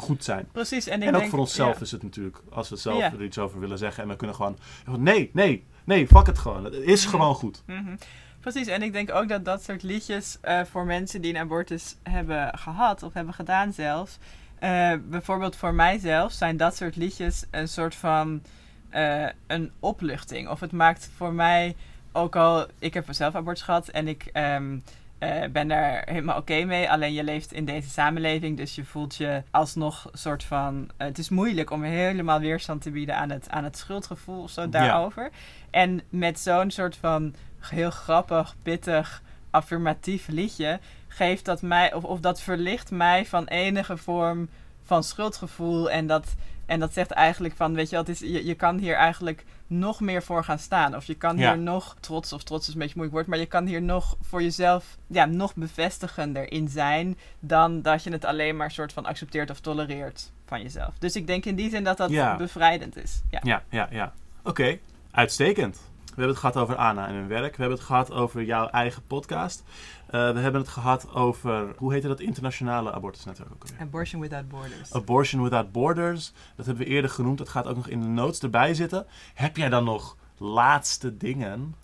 goed 0.02 0.24
zijn. 0.24 0.48
Precies. 0.52 0.88
En, 0.88 1.02
ik 1.02 1.08
En 1.08 1.14
ook 1.14 1.20
denk, 1.20 1.30
voor 1.32 1.40
onszelf 1.40 1.76
ja. 1.76 1.82
is 1.82 1.92
het 1.92 2.04
natuurlijk, 2.04 2.38
als 2.50 2.70
we 2.70 2.76
zelf 2.76 3.04
er 3.04 3.24
iets 3.24 3.38
over 3.38 3.60
willen 3.60 3.78
zeggen 3.78 4.04
en 4.04 4.10
we 4.10 4.16
kunnen 4.16 4.36
gewoon, 4.36 4.58
nee, 4.98 5.30
nee, 5.34 5.66
nee, 5.84 6.08
fuck 6.08 6.26
het 6.26 6.38
gewoon. 6.40 6.64
Het 6.64 6.74
is 6.74 7.02
Mhm. 7.02 7.10
gewoon 7.12 7.36
goed. 7.36 7.64
Mhm. 7.66 7.96
Precies, 8.40 8.68
en 8.68 8.82
ik 8.82 8.94
denk 8.94 9.12
ook 9.12 9.28
dat 9.30 9.46
dat 9.46 9.64
soort 9.64 9.84
liedjes 9.84 10.38
eh, 10.42 10.62
voor 10.64 10.86
mensen 10.86 11.22
die 11.22 11.34
een 11.34 11.40
abortus 11.42 11.96
hebben 12.04 12.58
gehad 12.58 13.04
of 13.04 13.14
hebben 13.14 13.34
gedaan 13.34 13.74
zelfs. 13.74 14.18
eh, 14.60 14.94
bijvoorbeeld 15.10 15.56
voor 15.56 15.74
mijzelf 15.74 16.32
zijn 16.32 16.58
dat 16.58 16.76
soort 16.76 16.96
liedjes 16.96 17.46
een 17.52 17.68
soort 17.68 17.96
van 17.96 18.42
eh, 18.90 19.26
een 19.48 19.72
opluchting. 19.80 20.50
Of 20.50 20.60
het 20.60 20.72
maakt 20.72 21.10
voor 21.16 21.34
mij, 21.34 21.76
ook 22.12 22.36
al 22.36 22.66
ik 22.80 22.94
heb 22.94 23.06
zelf 23.10 23.36
abortus 23.36 23.64
gehad 23.64 23.88
en 23.88 24.08
ik 24.08 24.30
ehm, 24.34 24.78
eh, 25.22 25.50
ben 25.52 25.68
daar 25.68 26.02
helemaal 26.06 26.38
oké 26.38 26.64
mee. 26.64 26.92
Alleen 26.92 27.14
je 27.14 27.24
leeft 27.24 27.54
in 27.54 27.66
deze 27.66 27.90
samenleving, 27.90 28.58
dus 28.58 28.76
je 28.76 28.86
voelt 28.86 29.16
je 29.16 29.44
alsnog 29.52 30.10
soort 30.14 30.44
van... 30.44 30.90
eh, 30.98 31.08
het 31.08 31.18
is 31.18 31.30
moeilijk 31.30 31.70
om 31.72 31.84
helemaal 31.84 32.40
weerstand 32.40 32.82
te 32.82 32.92
bieden 32.92 33.16
aan 33.16 33.30
het, 33.30 33.50
aan 33.50 33.64
het 33.64 33.78
schuldgevoel 33.78 34.44
of 34.44 34.50
zo 34.50 34.70
daarover. 34.70 35.30
En 35.70 36.02
met 36.10 36.40
zo'n 36.40 36.72
soort 36.72 36.96
van 36.96 37.36
heel 37.60 37.90
grappig, 37.90 38.56
pittig, 38.64 39.22
affirmatief 39.50 40.28
liedje 40.28 40.80
geeft 41.08 41.46
dat 41.46 41.62
mij, 41.62 41.94
of, 41.94 42.04
of 42.04 42.20
dat 42.20 42.42
verlicht 42.42 42.92
mij 42.92 43.26
van 43.26 43.46
enige 43.46 43.98
vorm 43.98 44.50
van 44.84 45.04
schuldgevoel. 45.04 45.92
En 45.92 46.08
dat, 46.08 46.36
en 46.66 46.80
dat 46.80 46.94
zegt 46.94 47.12
eigenlijk 47.12 47.56
van, 47.56 47.74
weet 47.74 47.90
je 47.90 47.98
het 47.98 48.10
is, 48.10 48.20
je, 48.20 48.46
je 48.46 48.56
kan 48.56 48.78
hier 48.78 48.96
eigenlijk 48.96 49.46
nog 49.72 50.00
meer 50.00 50.24
voor 50.24 50.44
gaan 50.44 50.60
staan. 50.60 50.96
Of 50.96 51.06
je 51.06 51.16
kan 51.16 51.38
Ja. 51.38 51.54
hier 51.54 51.62
nog 51.62 51.96
trots, 52.00 52.34
of 52.34 52.44
trots 52.44 52.68
is 52.68 52.74
een 52.74 52.80
beetje 52.80 52.96
moeilijk 52.96 53.18
woord, 53.18 53.28
maar 53.30 53.40
je 53.40 53.46
kan 53.46 53.66
hier 53.66 53.82
nog 53.82 54.18
voor 54.22 54.42
jezelf 54.42 54.98
ja, 55.08 55.26
nog 55.26 55.56
bevestigender 55.56 56.52
in 56.52 56.68
zijn 56.68 57.18
dan 57.40 57.82
dat 57.82 58.04
je 58.04 58.12
het 58.12 58.26
alleen 58.26 58.56
maar 58.58 58.72
soort 58.72 58.94
van 58.94 59.06
accepteert 59.06 59.50
of 59.50 59.60
tolereert 59.60 60.32
van 60.46 60.62
jezelf. 60.62 60.94
Dus 61.00 61.16
ik 61.16 61.28
denk 61.28 61.46
in 61.46 61.56
die 61.56 61.70
zin 61.70 61.84
dat 61.84 61.98
dat 61.98 62.10
Ja. 62.10 62.36
bevrijdend 62.38 62.98
is. 62.98 63.22
Ja. 63.30 63.40
Ja, 63.44 63.64
ja, 63.70 63.88
ja. 63.92 64.14
Oké, 64.44 64.78
uitstekend. 65.12 65.91
We 66.16 66.18
hebben 66.22 66.36
het 66.36 66.46
gehad 66.46 66.58
over 66.58 66.76
Anna 66.76 67.08
en 67.08 67.14
hun 67.14 67.28
werk. 67.28 67.56
We 67.56 67.62
hebben 67.62 67.78
het 67.78 67.88
gehad 67.88 68.12
over 68.12 68.44
jouw 68.44 68.68
eigen 68.68 69.04
podcast. 69.04 69.64
Eh, 70.06 70.32
we 70.32 70.40
hebben 70.40 70.62
het 70.62 70.70
gehad 70.70 71.14
over, 71.14 71.74
hoe 71.78 71.94
heette 71.94 72.08
dat 72.08 72.20
internationale 72.20 72.94
abortusnetwerk 72.94 73.52
ook 73.54 73.64
alweer? 73.64 73.80
Abortion 73.80 74.22
Without 74.22 74.50
Borders. 74.50 74.94
Abortion 74.94 75.44
Without 75.44 75.72
Borders. 75.72 76.32
Dat 76.56 76.66
hebben 76.66 76.86
we 76.86 76.90
eerder 76.90 77.10
genoemd. 77.10 77.38
Dat 77.38 77.50
gaat 77.50 77.68
ook 77.68 77.76
nog 77.76 77.88
in 77.88 78.02
de 78.02 78.08
notes 78.08 78.40
erbij 78.40 78.74
zitten. 78.74 79.06
Heb 79.34 79.58
jij 79.58 79.70
dan 79.70 79.84
nog 79.84 80.18
laatste 80.38 81.18
dingen 81.18 81.76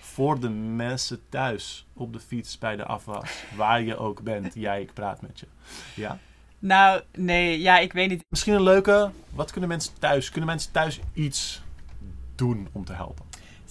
voor 0.00 0.40
de 0.40 0.48
mensen 0.48 1.20
thuis 1.28 1.86
op 1.92 2.12
de 2.12 2.20
fiets 2.20 2.58
bij 2.58 2.76
de 2.76 2.84
afwas? 2.84 3.44
Waar 3.56 3.82
je 3.82 3.96
ook 3.96 4.22
bent. 4.22 4.54
Jij, 4.54 4.80
ik 4.82 4.92
praat 4.92 5.22
met 5.22 5.40
je. 5.40 5.46
Ja? 5.94 6.18
Nou, 6.58 7.00
nee, 7.12 7.60
ja, 7.60 7.78
ik 7.78 7.92
weet 7.92 8.08
niet. 8.08 8.24
Misschien 8.28 8.54
een 8.54 8.62
leuke. 8.62 9.10
Wat 9.30 9.50
kunnen 9.50 9.68
mensen 9.70 9.92
thuis? 9.98 10.30
Kunnen 10.30 10.46
mensen 10.50 10.72
thuis 10.72 11.00
iets 11.12 11.62
doen 12.34 12.68
om 12.72 12.84
te 12.84 12.92
helpen? 12.92 13.24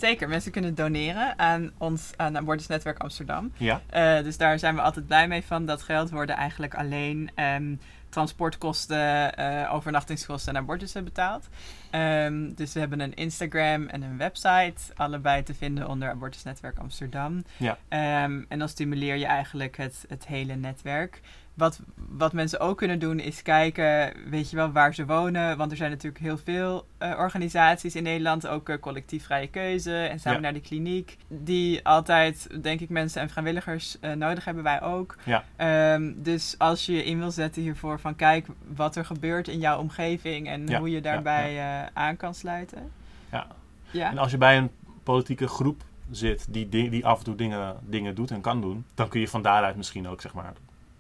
Zeker, 0.04 0.30
mensen 0.30 0.52
kunnen 0.52 0.76
doneren 0.76 1.40
aan 1.40 1.72
ons 1.78 2.12
aan 2.16 2.38
Abortusnetwerk 2.38 3.00
Amsterdam. 3.00 3.52
Ja? 3.58 3.82
Eh, 3.90 4.24
dus 4.24 4.38
daar 4.38 4.60
zijn 4.60 4.76
we 4.76 4.82
altijd 4.82 5.08
blij 5.08 5.28
mee 5.28 5.44
van. 5.44 5.66
Dat 5.66 5.82
geld 5.82 6.10
worden 6.10 6.36
eigenlijk 6.36 6.76
alleen 6.76 7.30
ehm, 7.36 7.76
transportkosten, 8.10 9.36
eh, 9.36 9.74
overnachtingskosten 9.74 10.54
en 10.56 10.62
abortussen 10.62 11.04
betaald. 11.04 11.50
Ehm, 11.90 12.54
dus 12.56 12.74
we 12.74 12.80
hebben 12.80 13.00
een 13.00 13.14
Instagram 13.14 13.88
en 13.88 14.02
een 14.02 14.18
website, 14.18 14.94
allebei 14.96 15.44
te 15.44 15.54
vinden 15.54 15.88
onder 15.88 16.10
Abortusnetwerk 16.10 16.78
Amsterdam. 16.78 17.44
Ja. 17.58 17.78
Ehm, 17.88 18.42
en 18.48 18.60
dan 18.60 18.70
stimuleer 18.70 19.16
je 19.16 19.26
eigenlijk 19.26 19.78
het, 19.78 20.06
het 20.08 20.28
hele 20.28 20.56
netwerk. 20.56 21.22
Wat, 21.54 21.80
wat 21.96 22.34
mensen 22.34 22.60
ook 22.60 22.78
kunnen 22.78 23.00
doen 23.00 23.20
is 23.20 23.42
kijken, 23.42 24.14
weet 24.30 24.50
je 24.50 24.56
wel, 24.56 24.72
waar 24.72 24.94
ze 24.94 25.06
wonen. 25.06 25.58
Want 25.58 25.72
er 25.72 25.78
zijn 25.78 25.90
natuurlijk 25.92 26.24
heel 26.24 26.38
veel 26.38 26.86
eh, 26.98 27.14
organisaties 27.18 27.96
in 27.96 28.04
Nederland, 28.04 28.48
ook 28.48 28.70
eh, 28.70 28.80
collectief 28.80 29.24
vrije 29.26 29.48
keuze 29.48 29.96
en 29.98 30.20
samen 30.20 30.38
Ja. 30.38 30.44
naar 30.44 30.54
de 30.54 30.62
kliniek. 30.62 31.18
Die 31.28 31.86
altijd, 31.88 32.64
denk 32.64 32.80
ik, 32.80 32.90
mensen 32.90 33.22
en 33.22 33.30
vrijwilligers 33.30 34.00
eh, 34.00 34.12
nodig 34.14 34.46
hebben, 34.46 34.64
wij 34.64 34.82
ook. 34.82 35.16
Ja. 35.24 35.44
Ehm, 35.56 36.12
dus 36.16 36.56
als 36.58 36.86
je 36.86 36.94
je 36.94 37.04
in 37.04 37.20
wil 37.20 37.32
zetten 37.32 37.62
hiervoor 37.62 38.00
van 38.00 38.16
kijk 38.16 38.48
wat 38.76 38.96
er 38.96 39.06
gebeurt 39.06 39.48
in 39.48 39.60
jouw 39.60 39.80
omgeving 39.80 40.48
en 40.48 40.68
Ja, 40.68 40.80
hoe 40.80 40.90
je 40.90 41.02
daarbij 41.02 41.62
aan 41.94 42.18
kan 42.18 42.34
sluiten. 42.34 42.92
Ja. 43.32 43.48
Ja. 43.92 44.10
En 44.12 44.18
als 44.18 44.32
je 44.32 44.38
bij 44.38 44.58
een 44.58 44.70
politieke 45.04 45.48
groep 45.48 45.84
zit 46.12 46.46
die, 46.50 46.70
di- 46.70 46.90
die 46.90 47.06
af 47.06 47.18
en 47.18 47.24
toe 47.24 47.36
dingen, 47.36 47.76
dingen 47.82 48.16
doet 48.16 48.32
en 48.32 48.42
kan 48.42 48.62
doen, 48.62 48.86
dan 48.94 49.08
kun 49.10 49.20
je 49.20 49.28
van 49.28 49.42
daaruit 49.42 49.76
misschien 49.76 50.08
ook 50.08 50.22
zeg 50.22 50.34
maar, 50.34 50.54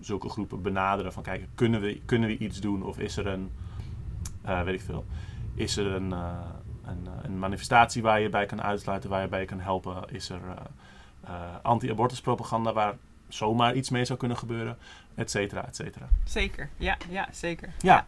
zulke 0.03 0.29
groepen 0.29 0.61
benaderen. 0.61 1.13
Van 1.13 1.23
kijk, 1.23 1.47
kunnen 1.55 1.81
we, 1.81 2.01
kunnen 2.05 2.29
we 2.29 2.37
iets 2.37 2.59
doen? 2.59 2.83
Of 2.83 2.99
is 2.99 3.17
er 3.17 3.27
een, 3.27 3.51
eh, 4.41 4.61
weet 4.61 4.73
ik 4.73 4.81
veel, 4.81 5.05
is 5.55 5.77
er 5.77 5.85
een, 5.85 6.13
eh, 6.13 6.39
een, 6.85 7.07
eh, 7.07 7.11
een 7.23 7.39
manifestatie 7.39 8.01
waar 8.01 8.19
je 8.19 8.29
bij 8.29 8.45
kan 8.45 8.61
uitsluiten, 8.61 9.09
waar 9.09 9.21
je 9.21 9.27
bij 9.27 9.45
kan 9.45 9.59
helpen? 9.59 10.03
Is 10.11 10.29
er 10.29 10.41
anti-abortus 11.61 12.21
propaganda 12.21 12.73
waar 12.73 12.95
zomaar 13.27 13.75
iets 13.75 13.89
mee 13.89 14.05
zou 14.05 14.19
kunnen 14.19 14.37
gebeuren? 14.37 14.77
Et 15.15 15.31
cetera, 15.31 15.67
et 15.67 15.75
cetera. 15.75 16.09
Zeker, 16.23 16.69
ja, 16.77 16.97
ja 17.09 17.27
zeker. 17.31 17.73
Ja. 17.79 18.05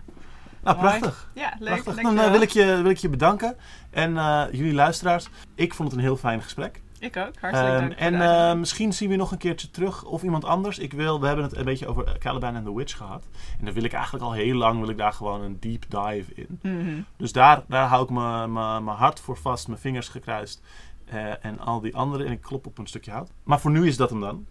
Nou, 0.63 0.77
prachtig. 0.77 1.29
Ja, 1.33 1.53
leuk. 1.59 1.83
prachtig. 1.83 1.95
Dan 2.03 2.15
dankjewel. 2.15 2.25
eh, 2.25 2.31
wil, 2.31 2.41
ik 2.41 2.49
je, 2.49 2.81
wil 2.81 2.91
ik 2.91 2.97
je 2.97 3.09
bedanken. 3.09 3.55
En 3.89 4.13
jullie 4.51 4.73
luisteraars, 4.73 5.27
ik 5.55 5.73
vond 5.73 5.89
het 5.89 5.97
een 5.97 6.03
heel 6.03 6.17
fijn 6.17 6.41
gesprek. 6.41 6.81
Ik 6.99 7.17
ook. 7.17 7.33
Ehm, 7.53 7.79
dank. 7.79 7.91
voor 7.91 8.01
en 8.01 8.13
eh, 8.13 8.19
uitnodiging. 8.21 8.59
misschien 8.59 8.93
zien 8.93 9.09
we 9.09 9.15
nog 9.15 9.31
een 9.31 9.37
keertje 9.37 9.71
terug 9.71 10.03
of 10.03 10.23
iemand 10.23 10.45
anders. 10.45 10.79
Ik 10.79 10.93
wil, 10.93 11.19
we 11.19 11.27
hebben 11.27 11.45
het 11.45 11.55
een 11.57 11.65
beetje 11.65 11.87
over 11.87 12.17
Caliban 12.19 12.55
and 12.55 12.65
the 12.65 12.75
Witch 12.75 12.97
gehad. 12.97 13.27
En 13.59 13.65
daar 13.65 13.73
wil 13.73 13.83
ik 13.83 13.93
eigenlijk 13.93 14.23
al 14.25 14.31
heel 14.33 14.55
lang 14.55 14.79
wil 14.79 14.89
ik 14.89 14.97
daar 14.97 15.13
gewoon 15.13 15.41
een 15.41 15.59
deep 15.59 15.85
dive 15.89 16.33
in. 16.33 16.59
Mhm. 16.61 17.01
Dus 17.17 17.31
daar, 17.31 17.63
daar 17.67 17.87
hou 17.87 18.03
ik 18.03 18.09
mijn 18.09 18.87
hart 18.87 19.19
voor 19.19 19.37
vast, 19.37 19.67
mijn 19.67 19.79
vingers 19.79 20.07
gekruist. 20.09 20.61
eh, 21.05 21.45
en 21.45 21.59
al 21.59 21.79
die 21.81 21.95
andere. 21.95 22.23
En 22.25 22.31
ik 22.31 22.41
klop 22.41 22.65
op 22.65 22.77
een 22.77 22.87
stukje 22.87 23.11
hout. 23.11 23.29
Maar 23.43 23.59
voor 23.59 23.71
nu 23.71 23.87
is 23.87 23.97
dat 23.97 24.09
hem 24.09 24.19
dan. 24.19 24.45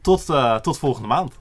Tot, 0.00 0.28
eh, 0.30 0.56
tot 0.56 0.78
volgende 0.78 1.08
maand. 1.08 1.40